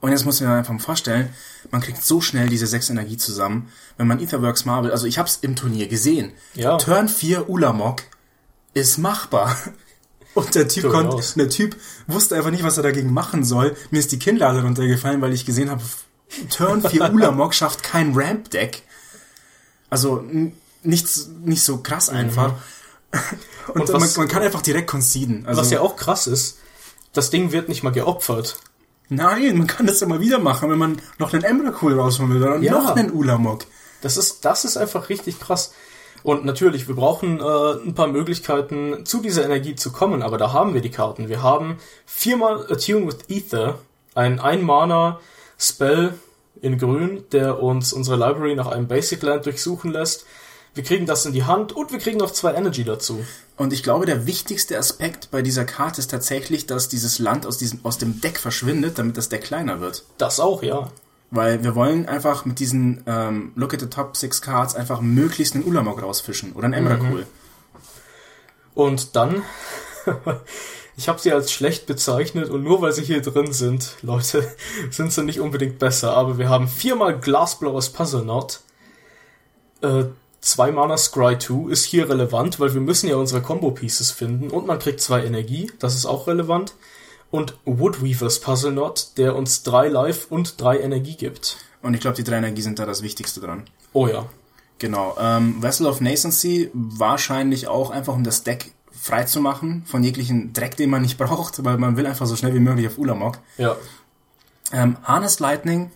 Und 0.00 0.12
jetzt 0.12 0.24
muss 0.24 0.40
man 0.40 0.50
einfach 0.52 0.72
mal 0.72 0.78
vorstellen, 0.78 1.28
man 1.70 1.80
kriegt 1.80 2.02
so 2.02 2.20
schnell 2.20 2.48
diese 2.48 2.66
sechs 2.66 2.88
Energie 2.88 3.16
zusammen, 3.18 3.68
wenn 3.96 4.06
man 4.06 4.18
Etherworks 4.20 4.64
Marvel, 4.64 4.92
also 4.92 5.06
ich 5.06 5.18
hab's 5.18 5.38
im 5.42 5.56
Turnier 5.56 5.88
gesehen. 5.88 6.32
Ja. 6.54 6.78
Turn 6.78 7.08
4 7.08 7.50
Ulamog 7.50 8.02
ist 8.74 8.96
machbar. 8.98 9.56
Und 10.34 10.54
der 10.54 10.68
Typ 10.68 10.84
Durchaus. 10.84 11.10
konnte, 11.34 11.38
der 11.38 11.48
Typ 11.50 11.76
wusste 12.06 12.36
einfach 12.36 12.50
nicht, 12.52 12.62
was 12.62 12.76
er 12.76 12.84
dagegen 12.84 13.12
machen 13.12 13.44
soll. 13.44 13.76
Mir 13.90 13.98
ist 13.98 14.12
die 14.12 14.18
Kinnlade 14.20 14.62
runtergefallen, 14.62 15.20
weil 15.20 15.32
ich 15.32 15.44
gesehen 15.44 15.68
habe, 15.68 15.82
Turn 16.50 16.80
4 16.82 17.12
Ulamog 17.12 17.52
schafft 17.54 17.82
kein 17.82 18.12
Ramp-Deck. 18.14 18.82
Also 19.90 20.18
n- 20.20 20.52
nichts, 20.84 21.28
nicht 21.44 21.62
so 21.64 21.78
krass 21.78 22.08
einfach. 22.08 22.52
Und, 22.52 22.52
Mhm. 22.58 22.62
Und 23.74 23.88
man, 23.88 24.02
was- 24.02 24.16
man 24.16 24.28
kann 24.28 24.42
einfach 24.42 24.62
direkt 24.62 24.88
conceden. 24.90 25.44
Also, 25.46 25.60
Was 25.60 25.70
ja 25.70 25.80
auch 25.80 25.96
krass 25.96 26.26
ist, 26.26 26.58
das 27.12 27.30
Ding 27.30 27.52
wird 27.52 27.68
nicht 27.68 27.82
mal 27.82 27.90
geopfert. 27.90 28.58
Nein, 29.08 29.56
man 29.56 29.66
kann 29.66 29.86
das 29.86 30.02
immer 30.02 30.20
wieder 30.20 30.38
machen, 30.38 30.70
wenn 30.70 30.78
man 30.78 31.00
noch 31.18 31.32
einen 31.32 31.42
Emrakul 31.42 31.98
rausholen 31.98 32.34
will 32.34 32.42
oder 32.42 32.58
Ja. 32.58 32.72
noch 32.72 32.94
einen 32.94 33.10
Ulamog. 33.10 33.64
Das 34.02 34.16
ist, 34.16 34.44
das 34.44 34.64
ist 34.64 34.76
einfach 34.76 35.08
richtig 35.08 35.40
krass. 35.40 35.72
Und 36.22 36.44
natürlich, 36.44 36.88
wir 36.88 36.94
brauchen 36.96 37.40
äh, 37.40 37.86
ein 37.86 37.94
paar 37.94 38.08
Möglichkeiten, 38.08 39.06
zu 39.06 39.22
dieser 39.22 39.44
Energie 39.44 39.76
zu 39.76 39.92
kommen, 39.92 40.22
aber 40.22 40.36
da 40.36 40.52
haben 40.52 40.74
wir 40.74 40.80
die 40.82 40.90
Karten. 40.90 41.28
Wir 41.28 41.42
haben 41.42 41.78
viermal 42.06 42.66
Attune 42.70 43.06
with 43.06 43.18
Ether, 43.28 43.78
Ein 44.14 44.40
Ein-Mana-Spell 44.40 46.14
in 46.60 46.76
grün, 46.78 47.24
der 47.32 47.62
uns 47.62 47.92
unsere 47.92 48.16
Library 48.16 48.56
nach 48.56 48.66
einem 48.66 48.88
Basic 48.88 49.22
Land 49.22 49.46
durchsuchen 49.46 49.92
lässt. 49.92 50.26
Wir 50.78 50.84
kriegen 50.84 51.06
das 51.06 51.26
in 51.26 51.32
die 51.32 51.42
Hand 51.42 51.72
und 51.72 51.90
wir 51.90 51.98
kriegen 51.98 52.18
noch 52.18 52.30
zwei 52.30 52.54
Energy 52.54 52.84
dazu. 52.84 53.26
Und 53.56 53.72
ich 53.72 53.82
glaube, 53.82 54.06
der 54.06 54.28
wichtigste 54.28 54.78
Aspekt 54.78 55.32
bei 55.32 55.42
dieser 55.42 55.64
Karte 55.64 56.00
ist 56.00 56.12
tatsächlich, 56.12 56.66
dass 56.66 56.88
dieses 56.88 57.18
Land 57.18 57.46
aus, 57.46 57.58
diesem, 57.58 57.80
aus 57.82 57.98
dem 57.98 58.20
Deck 58.20 58.38
verschwindet, 58.38 58.96
damit 58.96 59.16
das 59.16 59.28
Deck 59.28 59.42
kleiner 59.42 59.80
wird. 59.80 60.04
Das 60.18 60.38
auch, 60.38 60.62
ja. 60.62 60.92
Weil 61.32 61.64
wir 61.64 61.74
wollen 61.74 62.06
einfach 62.06 62.44
mit 62.44 62.60
diesen 62.60 63.02
ähm, 63.08 63.50
Look 63.56 63.74
at 63.74 63.80
the 63.80 63.88
Top 63.88 64.16
Six 64.16 64.40
Cards 64.40 64.76
einfach 64.76 65.00
möglichst 65.00 65.56
einen 65.56 65.64
Ulamog 65.64 66.00
rausfischen 66.00 66.52
oder 66.52 66.66
einen 66.66 66.74
Emrakul. 66.74 67.26
Und 68.72 69.16
dann, 69.16 69.42
ich 70.96 71.08
habe 71.08 71.18
sie 71.18 71.32
als 71.32 71.50
schlecht 71.50 71.86
bezeichnet 71.86 72.50
und 72.50 72.62
nur 72.62 72.82
weil 72.82 72.92
sie 72.92 73.02
hier 73.02 73.20
drin 73.20 73.52
sind, 73.52 73.96
Leute, 74.02 74.48
sind 74.92 75.12
sie 75.12 75.24
nicht 75.24 75.40
unbedingt 75.40 75.80
besser. 75.80 76.16
Aber 76.16 76.38
wir 76.38 76.48
haben 76.48 76.68
viermal 76.68 77.18
Glasblowers 77.18 77.90
Puzzle 77.90 78.22
Knot. 78.22 78.60
Äh, 79.82 80.04
zwei 80.40 80.70
Mana 80.70 80.96
Scry 80.96 81.38
2 81.38 81.70
ist 81.70 81.84
hier 81.84 82.08
relevant, 82.08 82.60
weil 82.60 82.74
wir 82.74 82.80
müssen 82.80 83.08
ja 83.08 83.16
unsere 83.16 83.42
Combo 83.42 83.70
Pieces 83.70 84.10
finden 84.10 84.50
und 84.50 84.66
man 84.66 84.78
kriegt 84.78 85.00
zwei 85.00 85.24
Energie, 85.24 85.70
das 85.78 85.94
ist 85.94 86.06
auch 86.06 86.26
relevant. 86.26 86.74
Und 87.30 87.58
Woodweavers 87.66 88.40
Puzzle 88.40 88.72
Knot, 88.72 89.18
der 89.18 89.36
uns 89.36 89.62
drei 89.62 89.88
Life 89.88 90.28
und 90.30 90.58
drei 90.60 90.80
Energie 90.80 91.14
gibt. 91.14 91.58
Und 91.82 91.92
ich 91.92 92.00
glaube, 92.00 92.16
die 92.16 92.24
drei 92.24 92.38
Energie 92.38 92.62
sind 92.62 92.78
da 92.78 92.86
das 92.86 93.02
Wichtigste 93.02 93.40
dran. 93.40 93.64
Oh 93.92 94.06
ja. 94.06 94.26
Genau. 94.78 95.14
Ähm, 95.20 95.62
Vessel 95.62 95.86
of 95.86 96.00
Nascency 96.00 96.70
wahrscheinlich 96.72 97.68
auch 97.68 97.90
einfach, 97.90 98.14
um 98.14 98.24
das 98.24 98.44
Deck 98.44 98.72
frei 98.90 99.24
zu 99.24 99.40
machen 99.40 99.84
von 99.86 100.02
jeglichen 100.02 100.52
Dreck, 100.52 100.76
den 100.76 100.90
man 100.90 101.02
nicht 101.02 101.18
braucht, 101.18 101.64
weil 101.64 101.78
man 101.78 101.96
will 101.96 102.06
einfach 102.06 102.26
so 102.26 102.36
schnell 102.36 102.54
wie 102.54 102.60
möglich 102.60 102.86
auf 102.86 102.98
Ulamog. 102.98 103.38
Ja. 103.58 103.76
Ähm, 104.72 104.96
Harness 105.02 105.40
Lightning, 105.40 105.90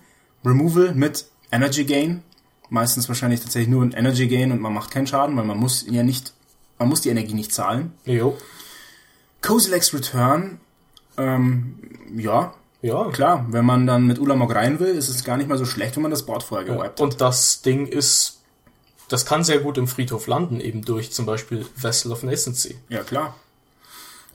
Removal 0.44 0.94
mit 0.94 1.26
Energy 1.50 1.84
Gain. 1.84 2.22
Meistens 2.72 3.06
wahrscheinlich 3.08 3.40
tatsächlich 3.40 3.68
nur 3.68 3.82
ein 3.82 3.92
Energy 3.92 4.26
Gain 4.28 4.50
und 4.50 4.60
man 4.62 4.72
macht 4.72 4.90
keinen 4.90 5.06
Schaden, 5.06 5.36
weil 5.36 5.44
man 5.44 5.58
muss 5.58 5.84
ja 5.90 6.02
nicht, 6.02 6.32
man 6.78 6.88
muss 6.88 7.02
die 7.02 7.10
Energie 7.10 7.34
nicht 7.34 7.52
zahlen. 7.52 7.92
Jo. 8.06 8.38
Cozy 9.42 9.70
Legs 9.70 9.92
Return, 9.92 10.58
ähm, 11.18 11.78
ja, 12.16 12.54
Ja. 12.80 13.10
klar, 13.10 13.44
wenn 13.50 13.66
man 13.66 13.86
dann 13.86 14.06
mit 14.06 14.18
Ulamog 14.18 14.54
rein 14.54 14.80
will, 14.80 14.88
ist 14.94 15.08
es 15.10 15.22
gar 15.22 15.36
nicht 15.36 15.50
mal 15.50 15.58
so 15.58 15.66
schlecht, 15.66 15.96
wenn 15.96 16.02
man 16.02 16.10
das 16.10 16.24
Board 16.24 16.42
vorher 16.44 16.66
gewiped 16.66 16.84
hat. 16.92 17.00
Und 17.02 17.20
das 17.20 17.60
Ding 17.60 17.86
ist, 17.86 18.38
das 19.08 19.26
kann 19.26 19.44
sehr 19.44 19.58
gut 19.58 19.76
im 19.76 19.86
Friedhof 19.86 20.26
landen, 20.26 20.58
eben 20.58 20.82
durch 20.82 21.12
zum 21.12 21.26
Beispiel 21.26 21.66
Vessel 21.76 22.10
of 22.10 22.22
Nascency. 22.22 22.78
Ja, 22.88 23.02
klar. 23.02 23.34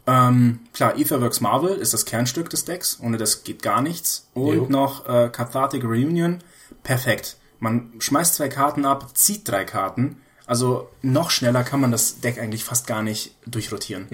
Ähm, 0.05 0.59
klar, 0.73 0.95
Etherworks 0.97 1.41
Marvel 1.41 1.75
ist 1.75 1.93
das 1.93 2.05
Kernstück 2.05 2.49
des 2.51 2.65
Decks. 2.65 2.99
Ohne 3.01 3.17
das 3.17 3.43
geht 3.43 3.61
gar 3.63 3.81
nichts. 3.81 4.27
Und 4.35 4.55
Jo. 4.55 4.65
noch 4.69 5.09
äh, 5.09 5.29
Cathartic 5.29 5.83
Reunion. 5.83 6.39
Perfekt. 6.83 7.35
Man 7.59 7.91
schmeißt 7.99 8.35
zwei 8.35 8.49
Karten 8.49 8.85
ab, 8.85 9.17
zieht 9.17 9.47
drei 9.47 9.65
Karten. 9.65 10.21
Also 10.45 10.89
noch 11.01 11.29
schneller 11.29 11.63
kann 11.63 11.81
man 11.81 11.91
das 11.91 12.21
Deck 12.21 12.39
eigentlich 12.39 12.63
fast 12.63 12.87
gar 12.87 13.01
nicht 13.01 13.35
durchrotieren. 13.45 14.07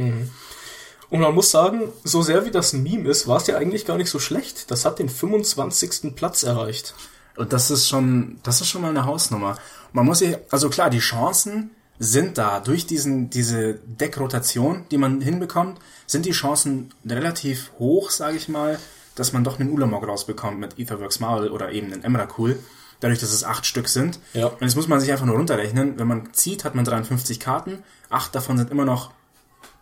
Und 1.10 1.20
man 1.20 1.36
muss 1.36 1.52
sagen, 1.52 1.90
so 2.04 2.24
sehr 2.24 2.44
wie 2.46 2.52
das 2.52 2.74
ein 2.74 2.82
Meme 2.82 3.08
ist, 3.08 3.28
war 3.28 3.38
es 3.38 3.46
ja 3.46 3.56
eigentlich 3.58 3.86
gar 3.86 3.98
nicht 3.98 4.10
so 4.10 4.18
schlecht. 4.18 4.72
Das 4.72 4.84
hat 4.84 4.98
den 4.98 5.10
25. 5.10 6.16
Platz 6.16 6.42
erreicht. 6.42 6.96
Und 7.38 7.54
das 7.54 7.70
ist 7.70 7.88
schon, 7.88 8.40
das 8.42 8.62
ist 8.62 8.70
schon 8.70 8.82
mal 8.82 8.90
eine 8.90 9.06
Hausnummer. 9.06 9.58
Man 9.92 10.06
muss 10.06 10.20
sich, 10.20 10.36
also 10.50 10.70
klar, 10.70 10.90
die 10.90 11.00
Chancen 11.00 11.72
sind 12.00 12.38
da. 12.38 12.60
Durch 12.60 12.88
diesen, 12.88 13.30
diese 13.30 13.76
Deckrotation, 13.76 14.86
die 14.90 14.98
man 14.98 15.22
hinbekommt, 15.22 15.80
sind 16.08 16.26
die 16.26 16.32
Chancen 16.32 16.94
relativ 17.06 17.72
hoch, 17.78 18.10
sage 18.10 18.38
ich 18.38 18.50
mal, 18.50 18.80
dass 19.16 19.34
man 19.34 19.44
doch 19.44 19.60
einen 19.60 19.72
Ulamog 19.72 20.08
rausbekommt 20.08 20.60
mit 20.60 20.80
Etherworks 20.80 21.20
Marvel 21.20 21.52
oder 21.52 21.72
eben 21.72 21.94
einen 21.94 22.04
Emrakul. 22.04 22.60
Dadurch, 23.04 23.20
dass 23.20 23.34
es 23.34 23.44
acht 23.44 23.66
Stück 23.66 23.90
sind. 23.90 24.18
Ja. 24.34 24.46
Und 24.48 24.62
jetzt 24.62 24.76
muss 24.76 24.88
man 24.88 25.02
sich 25.02 25.12
einfach 25.12 25.26
nur 25.26 25.36
runterrechnen. 25.36 26.00
Wenn 26.00 26.08
man 26.08 26.34
zieht, 26.34 26.64
hat 26.64 26.74
man 26.74 26.86
53 26.86 27.38
Karten. 27.38 27.84
Acht 28.10 28.34
davon 28.34 28.58
sind 28.58 28.72
immer 28.72 28.86
noch, 28.86 29.12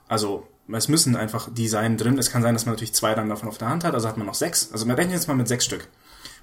also 0.08 0.48
es 0.74 0.88
müssen 0.88 1.16
einfach 1.16 1.48
die 1.54 1.68
sein 1.68 1.98
drin. 1.98 2.18
Es 2.18 2.32
kann 2.32 2.42
sein, 2.42 2.56
dass 2.56 2.66
man 2.66 2.74
natürlich 2.74 2.94
zwei 2.96 3.14
dann 3.14 3.30
davon 3.30 3.48
auf 3.48 3.60
der 3.60 3.70
Hand 3.70 3.84
hat, 3.84 3.94
also 3.94 4.08
hat 4.08 4.18
man 4.18 4.26
noch 4.26 4.34
sechs. 4.34 4.70
Also 4.74 4.88
wir 4.88 4.98
rechnen 4.98 5.14
jetzt 5.14 5.28
mal 5.28 5.36
mit 5.36 5.48
sechs 5.48 5.66
Stück. 5.66 5.88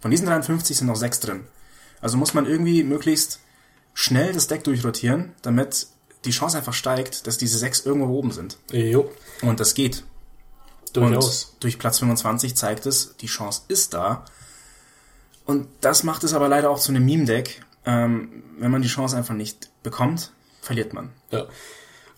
Von 0.00 0.12
diesen 0.12 0.26
53 0.26 0.76
sind 0.76 0.86
noch 0.86 0.94
sechs 0.94 1.18
drin. 1.18 1.46
Also 2.00 2.16
muss 2.16 2.32
man 2.32 2.46
irgendwie 2.46 2.84
möglichst 2.84 3.40
schnell 3.92 4.32
das 4.32 4.46
Deck 4.46 4.62
durchrotieren, 4.62 5.32
damit 5.42 5.88
die 6.24 6.30
Chance 6.30 6.58
einfach 6.58 6.74
steigt, 6.74 7.26
dass 7.26 7.38
diese 7.38 7.58
sechs 7.58 7.84
irgendwo 7.84 8.12
oben 8.16 8.30
sind. 8.30 8.56
Jo, 8.70 9.10
Und 9.42 9.58
das 9.58 9.74
geht. 9.74 10.04
durchaus. 10.92 11.44
Und 11.54 11.64
durch 11.64 11.78
Platz 11.80 11.98
25 11.98 12.54
zeigt 12.54 12.86
es, 12.86 13.16
die 13.16 13.26
Chance 13.26 13.62
ist 13.66 13.94
da. 13.94 14.24
Und 15.48 15.66
das 15.80 16.04
macht 16.04 16.24
es 16.24 16.34
aber 16.34 16.46
leider 16.46 16.68
auch 16.68 16.78
zu 16.78 16.92
einem 16.92 17.06
Meme-Deck. 17.06 17.62
Ähm, 17.86 18.42
wenn 18.58 18.70
man 18.70 18.82
die 18.82 18.88
Chance 18.88 19.16
einfach 19.16 19.34
nicht 19.34 19.70
bekommt, 19.82 20.30
verliert 20.60 20.92
man. 20.92 21.10
Ja. 21.30 21.46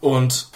Und 0.00 0.48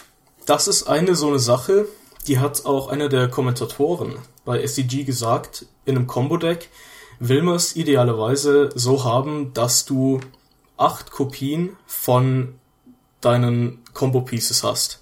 das 0.45 0.67
ist 0.67 0.89
eine 0.89 1.15
so 1.15 1.29
eine 1.29 1.39
Sache, 1.39 1.87
die 2.27 2.41
hat 2.41 2.67
auch 2.67 2.89
einer 2.89 3.09
der 3.09 3.29
Kommentatoren 3.29 4.17
bei 4.45 4.67
SCG 4.67 5.05
gesagt, 5.05 5.67
in 5.85 5.97
einem 5.97 6.09
Combo-Deck 6.09 6.69
will 7.21 7.43
man 7.43 7.55
es 7.55 7.77
idealerweise 7.77 8.71
so 8.75 9.05
haben, 9.05 9.55
dass 9.55 9.85
du 9.85 10.21
acht 10.77 11.13
Kopien 11.13 11.77
von 11.87 12.57
deinen 13.21 13.85
Combo-Pieces 13.93 14.65
hast. 14.65 15.01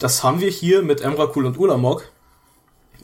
Das 0.00 0.24
haben 0.24 0.40
wir 0.40 0.50
hier 0.50 0.82
mit 0.82 1.00
Emrakul 1.00 1.46
und 1.46 1.60
Ulamog, 1.60 2.10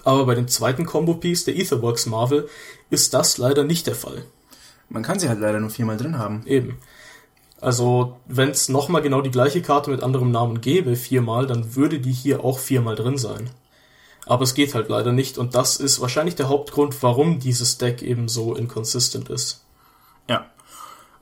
aber 0.09 0.25
bei 0.25 0.35
dem 0.35 0.49
zweiten 0.49 0.87
Combo-Piece, 0.87 1.45
der 1.45 1.57
Etherworks 1.57 2.07
Marvel, 2.07 2.49
ist 2.89 3.13
das 3.13 3.37
leider 3.37 3.63
nicht 3.63 3.87
der 3.87 3.95
Fall. 3.95 4.25
Man 4.89 5.03
kann 5.03 5.19
sie 5.19 5.29
halt 5.29 5.39
leider 5.39 5.61
nur 5.61 5.69
viermal 5.69 5.99
drin 5.99 6.19
haben. 6.19 6.47
Eben. 6.47 6.79
Also, 7.61 8.17
wenn 8.27 8.49
es 8.49 8.71
nochmal 8.71 9.03
genau 9.03 9.21
die 9.21 9.31
gleiche 9.31 9.61
Karte 9.61 9.91
mit 9.91 10.03
anderem 10.03 10.31
Namen 10.31 10.63
gäbe, 10.63 10.97
viermal, 10.97 11.47
dann 11.47 11.77
würde 11.77 12.01
die 12.01 12.13
hier 12.13 12.43
auch 12.43 12.59
viermal 12.59 12.95
drin 12.95 13.19
sein. 13.19 13.51
Aber 14.25 14.45
es 14.45 14.55
geht 14.55 14.75
halt 14.75 14.89
leider 14.89 15.13
nicht 15.13 15.37
und 15.37 15.55
das 15.55 15.77
ist 15.77 16.01
wahrscheinlich 16.01 16.37
der 16.37 16.49
Hauptgrund, 16.49 17.03
warum 17.03 17.39
dieses 17.39 17.77
Deck 17.77 18.01
eben 18.01 18.29
so 18.29 18.55
inconsistent 18.55 19.29
ist. 19.29 19.65
Ja. 20.27 20.47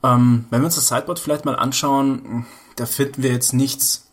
Ähm, 0.01 0.45
wenn 0.49 0.61
wir 0.61 0.65
uns 0.65 0.75
das 0.75 0.87
Sideboard 0.87 1.19
vielleicht 1.19 1.43
mal 1.43 1.55
anschauen, 1.55 2.45
da 2.77 2.85
finden 2.85 3.21
wir 3.21 3.31
jetzt 3.31 3.53
nichts 3.53 4.07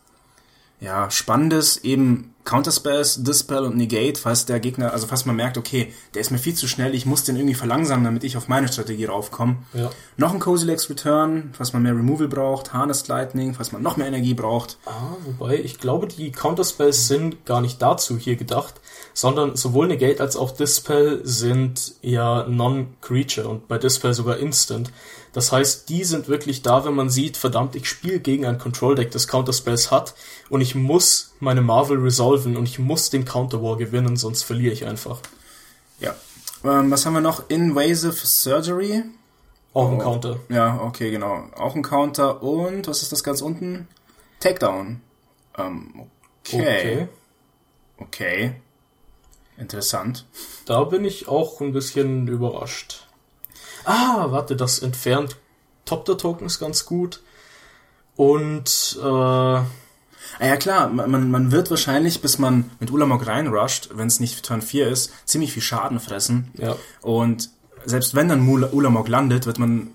ja, 0.81 1.09
Spannendes, 1.11 1.77
eben 1.77 2.34
Counterspells, 2.45 3.23
Dispel 3.23 3.65
und 3.65 3.75
Negate, 3.75 4.19
falls 4.19 4.45
der 4.45 4.59
Gegner, 4.59 4.93
also 4.93 5.07
falls 5.07 5.25
man 5.25 5.35
merkt, 5.35 5.57
okay, 5.57 5.91
der 6.13 6.21
ist 6.21 6.29
mir 6.29 6.37
viel 6.37 6.53
zu 6.53 6.67
schnell, 6.67 6.93
ich 6.93 7.07
muss 7.07 7.23
den 7.23 7.35
irgendwie 7.35 7.55
verlangsamen, 7.55 8.05
damit 8.05 8.23
ich 8.23 8.37
auf 8.37 8.47
meine 8.47 8.67
Strategie 8.67 9.05
raufkomme. 9.05 9.57
Ja. 9.73 9.89
Noch 10.15 10.31
ein 10.31 10.39
Cozy 10.39 10.65
Legs 10.65 10.89
Return, 10.89 11.49
falls 11.53 11.73
man 11.73 11.81
mehr 11.81 11.93
Removal 11.93 12.27
braucht, 12.27 12.71
Harness 12.71 13.07
Lightning, 13.07 13.55
falls 13.55 13.71
man 13.71 13.81
noch 13.81 13.97
mehr 13.97 14.07
Energie 14.07 14.35
braucht. 14.35 14.77
Ah, 14.85 15.15
wobei, 15.25 15.59
ich 15.59 15.79
glaube, 15.79 16.07
die 16.07 16.31
Counterspells 16.31 17.07
sind 17.07 17.45
gar 17.45 17.61
nicht 17.61 17.81
dazu 17.81 18.15
hier 18.17 18.35
gedacht, 18.35 18.75
sondern 19.13 19.55
sowohl 19.55 19.87
Negate 19.87 20.21
als 20.21 20.35
auch 20.37 20.51
Dispel 20.51 21.21
sind 21.23 21.95
ja 22.03 22.45
Non-Creature 22.47 23.47
und 23.47 23.67
bei 23.67 23.79
Dispel 23.79 24.13
sogar 24.13 24.37
Instant. 24.37 24.91
Das 25.33 25.51
heißt, 25.51 25.89
die 25.89 26.05
sind 26.05 26.29
wirklich 26.29 26.61
da, 26.61 26.85
wenn 26.85 26.93
man 26.93 27.09
sieht, 27.09 27.35
verdammt, 27.35 27.75
ich 27.75 27.89
spiele 27.89 28.19
gegen 28.19 28.45
ein 28.45 28.57
Control-Deck, 28.57 29.11
das 29.11 29.27
Counterspells 29.27 29.91
hat 29.91 30.13
und 30.49 30.61
ich 30.61 30.75
muss 30.75 31.34
meine 31.45 31.61
Marvel 31.61 31.99
resolven 31.99 32.57
und 32.57 32.67
ich 32.67 32.79
muss 32.79 33.09
den 33.09 33.23
Counter-War 33.23 33.77
gewinnen, 33.77 34.17
sonst 34.17 34.43
verliere 34.43 34.73
ich 34.73 34.85
einfach. 34.85 35.21
Ja. 35.99 36.13
Ähm, 36.63 36.91
was 36.91 37.05
haben 37.05 37.13
wir 37.13 37.21
noch? 37.21 37.49
Invasive 37.49 38.11
Surgery. 38.11 39.03
Auch 39.73 39.89
ein 39.91 40.01
Oh. 40.01 40.03
Counter. 40.03 40.39
Ja, 40.49 40.81
okay, 40.81 41.11
genau. 41.11 41.45
Auch 41.55 41.75
ein 41.75 41.83
Counter 41.83 42.43
und 42.43 42.87
was 42.87 43.01
ist 43.01 43.11
das 43.11 43.23
ganz 43.23 43.41
unten? 43.41 43.87
Takedown. 44.39 45.01
Ähm, 45.57 46.09
okay. 46.43 46.59
Okay. 46.59 47.07
Okay. 47.97 48.55
Interessant. 49.57 50.25
Da 50.65 50.83
bin 50.83 51.05
ich 51.05 51.27
auch 51.29 51.61
ein 51.61 51.71
bisschen 51.71 52.27
überrascht. 52.27 53.07
Ah, 53.85 54.27
warte, 54.31 54.55
das 54.55 54.79
entfernt 54.79 55.37
Top 55.85 56.05
der 56.05 56.17
Tokens 56.17 56.59
ganz 56.59 56.85
gut. 56.85 57.21
Und 58.15 58.97
äh, 59.01 59.61
Ah 60.39 60.47
ja 60.47 60.57
klar, 60.57 60.89
man, 60.89 61.31
man 61.31 61.51
wird 61.51 61.69
wahrscheinlich, 61.69 62.21
bis 62.21 62.39
man 62.39 62.69
mit 62.79 62.91
Ulamog 62.91 63.25
reinrusht, 63.25 63.89
wenn 63.93 64.07
es 64.07 64.19
nicht 64.19 64.43
Turn 64.45 64.61
4 64.61 64.87
ist, 64.87 65.11
ziemlich 65.25 65.53
viel 65.53 65.61
Schaden 65.61 65.99
fressen. 65.99 66.51
ja, 66.57 66.75
Und 67.01 67.49
selbst 67.85 68.15
wenn 68.15 68.29
dann 68.29 68.47
Ulamog 68.47 69.07
landet, 69.07 69.45
wird 69.45 69.59
man 69.59 69.89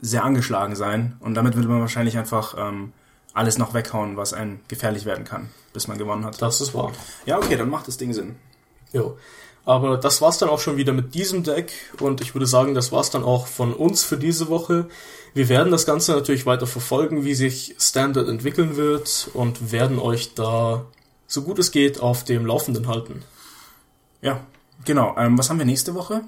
sehr 0.00 0.24
angeschlagen 0.24 0.76
sein. 0.76 1.16
Und 1.20 1.34
damit 1.34 1.56
wird 1.56 1.66
man 1.66 1.80
wahrscheinlich 1.80 2.18
einfach 2.18 2.54
ähm, 2.58 2.92
alles 3.32 3.58
noch 3.58 3.74
weghauen, 3.74 4.16
was 4.16 4.32
einem 4.32 4.60
gefährlich 4.68 5.04
werden 5.04 5.24
kann, 5.24 5.50
bis 5.72 5.88
man 5.88 5.98
gewonnen 5.98 6.24
hat. 6.24 6.40
das 6.40 6.60
ist 6.60 6.74
wahr. 6.74 6.92
Ja, 7.26 7.38
okay, 7.38 7.56
dann 7.56 7.70
macht 7.70 7.88
das 7.88 7.96
Ding 7.96 8.12
Sinn. 8.12 8.36
Jo. 8.92 9.16
Aber 9.66 9.96
das 9.96 10.20
war's 10.20 10.38
dann 10.38 10.50
auch 10.50 10.60
schon 10.60 10.76
wieder 10.76 10.92
mit 10.92 11.14
diesem 11.14 11.42
Deck 11.42 11.72
und 11.98 12.20
ich 12.20 12.34
würde 12.34 12.46
sagen, 12.46 12.74
das 12.74 12.92
war's 12.92 13.10
dann 13.10 13.24
auch 13.24 13.46
von 13.46 13.72
uns 13.72 14.04
für 14.04 14.18
diese 14.18 14.48
Woche. 14.48 14.88
Wir 15.34 15.48
werden 15.48 15.72
das 15.72 15.84
Ganze 15.84 16.12
natürlich 16.12 16.46
weiter 16.46 16.66
verfolgen, 16.66 17.24
wie 17.24 17.34
sich 17.34 17.74
Standard 17.78 18.28
entwickeln 18.28 18.76
wird 18.76 19.28
und 19.34 19.72
werden 19.72 19.98
euch 19.98 20.34
da 20.34 20.86
so 21.26 21.42
gut 21.42 21.58
es 21.58 21.72
geht 21.72 22.00
auf 22.00 22.24
dem 22.24 22.46
Laufenden 22.46 22.86
halten. 22.86 23.22
Ja, 24.22 24.40
Genau, 24.84 25.14
ähm, 25.16 25.38
was 25.38 25.50
haben 25.50 25.58
wir 25.58 25.66
nächste 25.66 25.94
Woche? 25.94 26.22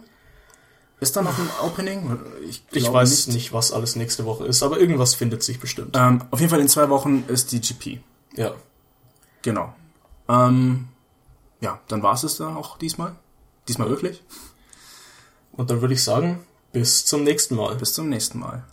Ist 0.98 1.14
da 1.14 1.22
noch 1.22 1.38
ein 1.38 1.48
Opening? 1.62 2.18
Ich 2.48 2.66
glaube 2.68 2.94
weiß 2.94 3.28
nicht. 3.28 3.52
was 3.52 3.72
alles 3.72 3.96
nächste 3.96 4.24
Woche 4.24 4.46
ist, 4.46 4.62
aber 4.62 4.80
irgendwas 4.80 5.14
findet 5.14 5.42
sich 5.42 5.60
bestimmt. 5.60 5.94
Ähm, 5.94 6.22
auf 6.30 6.40
jeden 6.40 6.50
Fall 6.50 6.60
in 6.60 6.68
zwei 6.68 6.88
Wochen 6.88 7.24
ist 7.28 7.52
die 7.52 7.60
GP. 7.60 8.00
ja. 8.36 8.52
Genau. 9.42 9.72
Ähm, 10.28 10.88
ja, 11.60 11.80
dann 11.86 12.02
war 12.02 12.14
es 12.14 12.24
es 12.24 12.38
da 12.38 12.56
auch 12.56 12.78
diesmal. 12.78 13.14
Diesmal 13.68 13.88
wirklich. 13.88 14.24
Und 15.52 15.70
dann 15.70 15.82
würde 15.82 15.94
ich 15.94 16.02
sagen, 16.02 16.44
bis 16.72 17.04
zum 17.04 17.22
nächsten 17.22 17.54
Mal. 17.54 17.76
Bis 17.76 17.92
zum 17.92 18.08
nächsten 18.08 18.40
Mal. 18.40 18.64